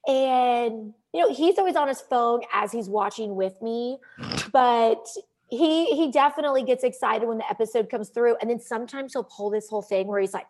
And, 0.06 0.92
you 1.14 1.20
know, 1.20 1.32
he's 1.32 1.56
always 1.58 1.76
on 1.76 1.88
his 1.88 2.00
phone 2.00 2.40
as 2.52 2.72
he's 2.72 2.88
watching 2.88 3.36
with 3.36 3.60
me. 3.62 3.98
But 4.52 5.06
he 5.48 5.86
he 5.94 6.10
definitely 6.10 6.62
gets 6.62 6.84
excited 6.84 7.26
when 7.26 7.38
the 7.38 7.48
episode 7.50 7.90
comes 7.90 8.10
through. 8.10 8.36
And 8.40 8.50
then 8.50 8.60
sometimes 8.60 9.12
he'll 9.12 9.24
pull 9.24 9.50
this 9.50 9.68
whole 9.68 9.82
thing 9.82 10.06
where 10.06 10.20
he's 10.20 10.34
like, 10.34 10.46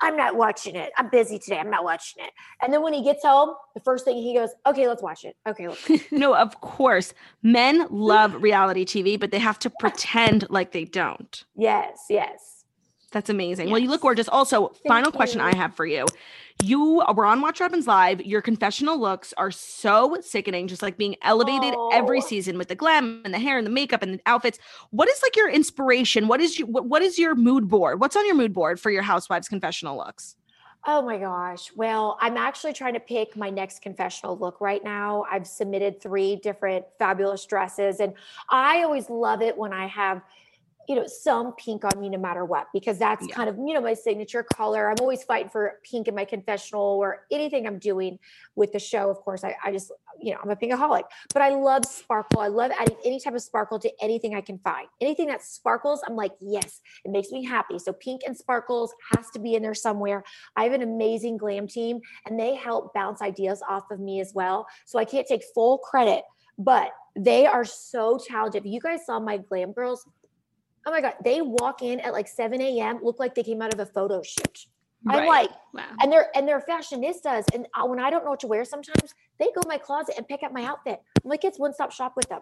I'm 0.00 0.16
not 0.16 0.36
watching 0.36 0.76
it. 0.76 0.92
I'm 0.96 1.08
busy 1.08 1.38
today. 1.38 1.58
I'm 1.58 1.70
not 1.70 1.84
watching 1.84 2.24
it. 2.24 2.32
And 2.62 2.72
then 2.72 2.82
when 2.82 2.92
he 2.92 3.02
gets 3.02 3.24
home, 3.24 3.54
the 3.74 3.80
first 3.80 4.04
thing 4.04 4.16
he 4.16 4.34
goes, 4.34 4.50
Okay, 4.66 4.88
let's 4.88 5.02
watch 5.02 5.24
it. 5.24 5.36
Okay, 5.48 5.68
let's 5.68 6.12
No, 6.12 6.34
of 6.34 6.60
course. 6.60 7.14
Men 7.42 7.86
love 7.90 8.34
reality 8.42 8.84
TV, 8.84 9.18
but 9.18 9.30
they 9.30 9.38
have 9.38 9.58
to 9.60 9.70
pretend 9.70 10.48
like 10.50 10.72
they 10.72 10.84
don't. 10.84 11.44
Yes, 11.56 12.04
yes. 12.10 12.55
That's 13.16 13.30
amazing. 13.30 13.70
Well, 13.70 13.78
you 13.78 13.88
look 13.88 14.02
gorgeous. 14.02 14.28
Also, 14.28 14.74
final 14.86 15.10
question. 15.10 15.40
I 15.40 15.54
have 15.56 15.74
for 15.74 15.86
you. 15.86 16.04
You 16.62 17.02
were 17.14 17.24
on 17.24 17.40
Watch 17.40 17.60
Happens 17.60 17.86
Live. 17.86 18.20
Your 18.20 18.42
confessional 18.42 18.98
looks 19.00 19.32
are 19.38 19.50
so 19.50 20.18
sickening, 20.20 20.68
just 20.68 20.82
like 20.82 20.98
being 20.98 21.16
elevated 21.22 21.74
every 21.94 22.18
Oh. 22.18 22.26
season 22.26 22.58
with 22.58 22.68
the 22.68 22.74
glam 22.74 23.22
and 23.24 23.32
the 23.32 23.38
hair 23.38 23.56
and 23.56 23.66
the 23.66 23.70
makeup 23.70 24.02
and 24.02 24.18
the 24.18 24.20
outfits. 24.26 24.58
What 24.90 25.08
is 25.08 25.22
like 25.22 25.34
your 25.34 25.48
inspiration? 25.48 26.28
What 26.28 26.42
is 26.42 26.58
your 26.58 26.68
what, 26.68 26.84
what 26.84 27.00
is 27.00 27.18
your 27.18 27.34
mood 27.34 27.68
board? 27.68 28.00
What's 28.00 28.16
on 28.16 28.26
your 28.26 28.34
mood 28.34 28.52
board 28.52 28.78
for 28.78 28.90
your 28.90 29.00
housewives 29.00 29.48
confessional 29.48 29.96
looks? 29.96 30.36
Oh 30.86 31.00
my 31.00 31.16
gosh. 31.16 31.72
Well, 31.74 32.18
I'm 32.20 32.36
actually 32.36 32.74
trying 32.74 32.94
to 32.94 33.00
pick 33.00 33.34
my 33.34 33.48
next 33.48 33.80
confessional 33.80 34.36
look 34.36 34.60
right 34.60 34.84
now. 34.84 35.24
I've 35.32 35.46
submitted 35.46 36.02
three 36.02 36.36
different 36.36 36.84
fabulous 36.98 37.46
dresses, 37.46 38.00
and 38.00 38.12
I 38.50 38.82
always 38.82 39.08
love 39.08 39.40
it 39.40 39.56
when 39.56 39.72
I 39.72 39.86
have, 39.86 40.20
you 40.88 40.94
know, 40.94 41.06
some 41.06 41.52
pink 41.54 41.84
on 41.84 42.00
me 42.00 42.08
no 42.08 42.18
matter 42.18 42.44
what, 42.44 42.68
because 42.72 42.98
that's 42.98 43.26
Yeah. 43.26 43.34
kind 43.34 43.48
of, 43.48 43.56
you 43.58 43.74
know, 43.74 43.80
my 43.80 43.94
signature 43.94 44.42
color. 44.42 44.88
I'm 44.88 44.96
always 45.00 45.24
fighting 45.24 45.48
for 45.48 45.80
pink 45.82 46.08
in 46.08 46.14
my 46.14 46.24
confessional 46.24 46.82
or 46.82 47.26
anything 47.30 47.66
I'm 47.66 47.78
doing 47.78 48.18
with 48.54 48.72
the 48.72 48.78
show. 48.78 49.10
Of 49.10 49.18
course, 49.18 49.42
I, 49.44 49.56
I 49.64 49.72
just, 49.72 49.90
you 50.20 50.32
know, 50.32 50.38
I'm 50.42 50.50
a 50.50 50.56
pinkaholic, 50.56 51.02
but 51.32 51.42
I 51.42 51.50
love 51.50 51.84
sparkle. 51.84 52.40
I 52.40 52.48
love 52.48 52.70
adding 52.78 52.96
any 53.04 53.20
type 53.20 53.34
of 53.34 53.42
sparkle 53.42 53.78
to 53.80 53.90
anything 54.00 54.34
I 54.34 54.40
can 54.40 54.58
find. 54.58 54.88
Anything 55.00 55.26
that 55.28 55.42
sparkles, 55.42 56.02
I'm 56.06 56.16
like, 56.16 56.32
yes, 56.40 56.80
it 57.04 57.10
makes 57.10 57.30
me 57.30 57.44
happy. 57.44 57.78
So 57.78 57.92
pink 57.92 58.22
and 58.26 58.36
sparkles 58.36 58.94
has 59.14 59.28
to 59.30 59.38
be 59.38 59.54
in 59.54 59.62
there 59.62 59.74
somewhere. 59.74 60.24
I 60.56 60.64
have 60.64 60.72
an 60.72 60.82
amazing 60.82 61.36
glam 61.36 61.66
team 61.66 62.00
and 62.26 62.38
they 62.38 62.54
help 62.54 62.94
bounce 62.94 63.22
ideas 63.22 63.62
off 63.68 63.90
of 63.90 64.00
me 64.00 64.20
as 64.20 64.32
well. 64.34 64.66
So 64.84 64.98
I 64.98 65.04
can't 65.04 65.26
take 65.26 65.42
full 65.54 65.78
credit, 65.78 66.24
but 66.58 66.92
they 67.18 67.46
are 67.46 67.64
so 67.64 68.18
talented. 68.18 68.66
If 68.66 68.72
you 68.72 68.80
guys 68.80 69.06
saw 69.06 69.18
my 69.18 69.38
glam 69.38 69.72
girls, 69.72 70.06
oh 70.86 70.90
my 70.90 71.00
God, 71.00 71.14
they 71.24 71.42
walk 71.42 71.82
in 71.82 72.00
at 72.00 72.12
like 72.12 72.28
7 72.28 72.60
a.m., 72.60 73.00
look 73.02 73.18
like 73.18 73.34
they 73.34 73.42
came 73.42 73.60
out 73.60 73.74
of 73.74 73.80
a 73.80 73.86
photo 73.86 74.22
shoot. 74.22 74.66
I'm 75.08 75.26
like, 75.26 75.50
Wow. 75.72 75.84
and 76.00 76.10
they're 76.10 76.28
and 76.36 76.48
they're 76.48 76.60
fashionistas. 76.60 77.44
And 77.54 77.66
when 77.84 78.00
I 78.00 78.10
don't 78.10 78.24
know 78.24 78.30
what 78.30 78.40
to 78.40 78.46
wear, 78.48 78.64
sometimes 78.64 79.14
they 79.38 79.46
go 79.54 79.60
in 79.62 79.68
my 79.68 79.78
closet 79.78 80.14
and 80.16 80.26
pick 80.26 80.42
up 80.42 80.52
my 80.52 80.64
outfit. 80.64 81.00
I'm 81.22 81.28
like, 81.30 81.44
it's 81.44 81.58
one 81.58 81.72
stop 81.74 81.92
shop 81.92 82.14
with 82.16 82.28
them. 82.28 82.40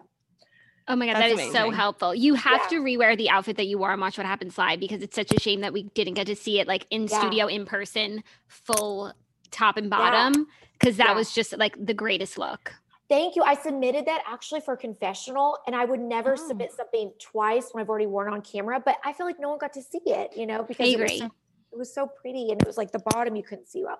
Oh 0.87 0.95
my 0.95 1.05
god, 1.07 1.15
That's 1.15 1.35
that 1.35 1.45
is 1.47 1.51
so 1.51 1.69
helpful. 1.71 2.13
You 2.15 2.35
have 2.35 2.61
Yeah. 2.63 2.67
to 2.77 2.83
rewear 2.83 3.17
the 3.17 3.29
outfit 3.29 3.57
that 3.57 3.65
you 3.65 3.77
wore 3.77 3.91
on 3.91 3.99
Watch 3.99 4.17
What 4.17 4.25
Happens 4.27 4.57
Live 4.57 4.79
because 4.79 5.01
it's 5.01 5.15
such 5.15 5.31
a 5.33 5.39
shame 5.39 5.61
that 5.61 5.73
we 5.73 5.83
didn't 5.83 6.13
get 6.13 6.27
to 6.27 6.35
see 6.35 6.59
it 6.59 6.67
like 6.67 6.85
in 6.91 7.03
Yeah. 7.07 7.19
studio 7.19 7.47
in 7.47 7.65
person, 7.65 8.23
full 8.47 9.13
top 9.51 9.77
and 9.77 9.87
Yeah. 9.87 9.97
bottom, 9.97 10.47
because 10.73 10.97
that 10.97 11.09
Yeah. 11.09 11.13
was 11.15 11.33
just 11.33 11.57
like 11.57 11.75
the 11.83 11.93
greatest 11.93 12.37
look. 12.37 12.73
Thank 13.07 13.35
you. 13.35 13.43
I 13.43 13.53
submitted 13.55 14.05
that 14.07 14.23
actually 14.27 14.61
for 14.61 14.75
confessional, 14.75 15.59
and 15.67 15.75
I 15.75 15.85
would 15.85 15.99
never 15.99 16.33
Oh. 16.33 16.47
submit 16.47 16.71
something 16.73 17.11
twice 17.19 17.69
when 17.71 17.81
I've 17.81 17.89
already 17.89 18.07
worn 18.07 18.33
on 18.33 18.41
camera. 18.41 18.79
But 18.83 18.97
I 19.03 19.13
feel 19.13 19.25
like 19.27 19.39
no 19.39 19.49
one 19.49 19.59
got 19.59 19.73
to 19.73 19.81
see 19.81 20.01
it, 20.05 20.35
you 20.35 20.47
know, 20.47 20.63
because 20.63 20.87
it 20.89 20.99
was, 20.99 21.17
so, 21.19 21.25
it 21.25 21.77
was 21.77 21.93
so 21.93 22.07
pretty 22.07 22.49
and 22.51 22.59
it 22.61 22.65
was 22.67 22.77
like 22.77 22.91
the 22.91 22.99
bottom 22.99 23.35
you 23.35 23.43
couldn't 23.43 23.67
see 23.67 23.83
well. 23.83 23.99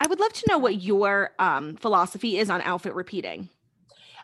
I 0.00 0.06
would 0.06 0.20
love 0.20 0.32
to 0.32 0.44
know 0.48 0.58
what 0.58 0.80
your 0.80 1.32
um, 1.38 1.76
philosophy 1.76 2.38
is 2.38 2.48
on 2.50 2.62
outfit 2.62 2.94
repeating. 2.94 3.48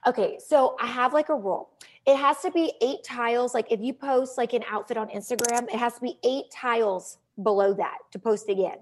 Okay, 0.07 0.39
so 0.39 0.77
I 0.81 0.87
have 0.87 1.13
like 1.13 1.29
a 1.29 1.35
rule. 1.35 1.71
It 2.07 2.17
has 2.17 2.41
to 2.43 2.51
be 2.53 2.73
eight 2.81 3.03
tiles. 3.05 3.55
Like 3.55 3.73
if 3.73 3.81
you 3.81 3.93
post 3.93 4.39
like 4.39 4.53
an 4.53 4.63
outfit 4.71 4.97
on 4.97 5.09
Instagram, 5.09 5.65
it 5.65 5.75
has 5.77 5.95
to 5.95 6.01
be 6.01 6.19
eight 6.23 6.45
tiles 6.53 7.19
below 7.43 7.75
that 7.75 7.99
to 8.13 8.19
post 8.21 8.49
again. 8.49 8.79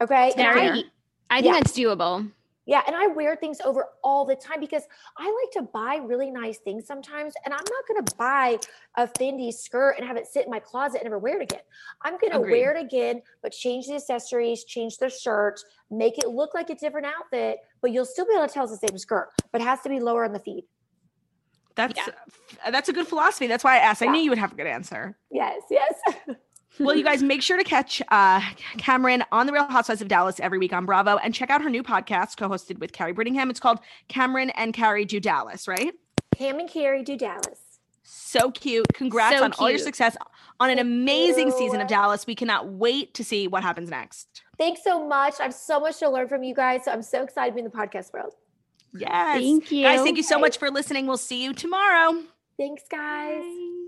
Okay. 0.00 0.26
And 0.26 0.36
Very. 0.36 0.68
I- 0.68 0.82
I 1.30 1.40
think 1.40 1.46
Yeah. 1.54 1.60
that's 1.60 1.72
doable. 1.72 2.30
Yeah, 2.64 2.82
and 2.86 2.94
I 2.94 3.08
wear 3.08 3.34
things 3.34 3.60
over 3.60 3.86
all 4.04 4.24
the 4.24 4.36
time 4.36 4.60
because 4.60 4.84
I 5.18 5.24
like 5.24 5.52
to 5.54 5.70
buy 5.72 5.96
really 5.96 6.30
nice 6.30 6.58
things 6.58 6.86
sometimes, 6.86 7.34
and 7.44 7.52
I'm 7.52 7.58
not 7.58 7.88
going 7.88 8.04
to 8.04 8.16
buy 8.16 8.58
a 8.96 9.08
Fendi 9.08 9.52
skirt 9.52 9.96
and 9.98 10.06
have 10.06 10.16
it 10.16 10.26
sit 10.26 10.44
in 10.44 10.50
my 10.50 10.60
closet 10.60 11.00
and 11.00 11.04
never 11.04 11.18
wear 11.18 11.40
it 11.40 11.50
again. 11.50 11.62
I'm 12.02 12.18
going 12.18 12.32
to 12.32 12.40
wear 12.40 12.74
it 12.76 12.80
again, 12.80 13.22
but 13.42 13.52
change 13.52 13.86
the 13.86 13.94
accessories, 13.94 14.64
change 14.64 14.98
the 14.98 15.10
shirt, 15.10 15.60
make 15.90 16.18
it 16.18 16.28
look 16.28 16.54
like 16.54 16.70
a 16.70 16.76
different 16.76 17.06
outfit, 17.06 17.58
but 17.80 17.90
you'll 17.90 18.04
still 18.04 18.26
be 18.26 18.34
able 18.34 18.46
to 18.46 18.52
tell 18.52 18.64
it's 18.64 18.78
the 18.78 18.86
same 18.86 18.96
skirt, 18.96 19.30
but 19.50 19.60
it 19.60 19.64
has 19.64 19.80
to 19.82 19.88
be 19.88 19.98
lower 19.98 20.24
on 20.24 20.32
the 20.32 20.38
feet. 20.38 20.64
That's 21.74 22.08
that's 22.70 22.88
a 22.90 22.92
good 22.92 23.08
philosophy. 23.08 23.46
That's 23.46 23.64
why 23.64 23.76
I 23.76 23.78
asked. 23.78 24.02
I 24.02 24.06
Yeah. 24.06 24.12
knew 24.12 24.20
you 24.20 24.30
would 24.30 24.38
have 24.38 24.52
a 24.52 24.56
good 24.56 24.66
answer. 24.66 25.16
Yes, 25.30 25.62
yes. 25.70 25.94
well, 26.78 26.96
you 26.96 27.04
guys 27.04 27.22
make 27.22 27.42
sure 27.42 27.56
to 27.56 27.64
catch 27.64 28.02
uh, 28.08 28.40
Kameron 28.78 29.22
on 29.30 29.46
the 29.46 29.52
Real 29.52 29.66
Housewives 29.68 30.00
of 30.02 30.08
Dallas 30.08 30.40
every 30.40 30.58
week 30.58 30.72
on 30.72 30.86
Bravo 30.86 31.16
and 31.16 31.34
check 31.34 31.50
out 31.50 31.62
her 31.62 31.70
new 31.70 31.82
podcast 31.82 32.36
co-hosted 32.36 32.78
with 32.78 32.92
Kary 32.92 33.14
Brittingham. 33.14 33.50
It's 33.50 33.60
called 33.60 33.78
Kameron 34.08 34.50
and 34.54 34.72
Kary 34.72 35.04
Do 35.04 35.20
Dallas, 35.20 35.68
right? 35.68 35.92
Cam 36.34 36.58
and 36.58 36.68
Kary 36.68 37.02
do 37.02 37.16
Dallas. 37.16 37.60
So 38.02 38.50
cute. 38.50 38.86
Congrats 38.94 39.38
So 39.38 39.44
on 39.44 39.52
all 39.58 39.70
your 39.70 39.78
success 39.78 40.16
on 40.58 40.70
an 40.70 40.76
Thank 40.76 40.86
amazing 40.86 41.48
you. 41.48 41.58
season 41.58 41.80
of 41.80 41.88
Dallas. 41.88 42.26
We 42.26 42.34
cannot 42.34 42.68
wait 42.68 43.14
to 43.14 43.24
see 43.24 43.46
what 43.46 43.62
happens 43.62 43.90
next. 43.90 44.42
Thanks 44.58 44.82
so 44.82 45.06
much. 45.06 45.34
I 45.40 45.44
have 45.44 45.54
so 45.54 45.78
much 45.78 45.98
to 45.98 46.08
learn 46.08 46.28
from 46.28 46.42
you 46.42 46.54
guys, 46.54 46.84
so 46.84 46.92
I'm 46.92 47.02
so 47.02 47.22
excited 47.22 47.50
to 47.50 47.54
be 47.54 47.60
in 47.60 47.64
the 47.64 47.70
podcast 47.70 48.12
world. 48.12 48.34
Yes. 48.94 49.38
Thank 49.38 49.70
you. 49.70 49.84
Guys, 49.84 50.00
thank 50.00 50.16
you 50.16 50.22
so 50.22 50.38
much 50.38 50.58
for 50.58 50.70
listening. 50.70 51.06
We'll 51.06 51.16
see 51.16 51.42
you 51.44 51.52
tomorrow. 51.52 52.22
Thanks, 52.58 52.84
guys. 52.90 53.42
Bye. 53.42 53.81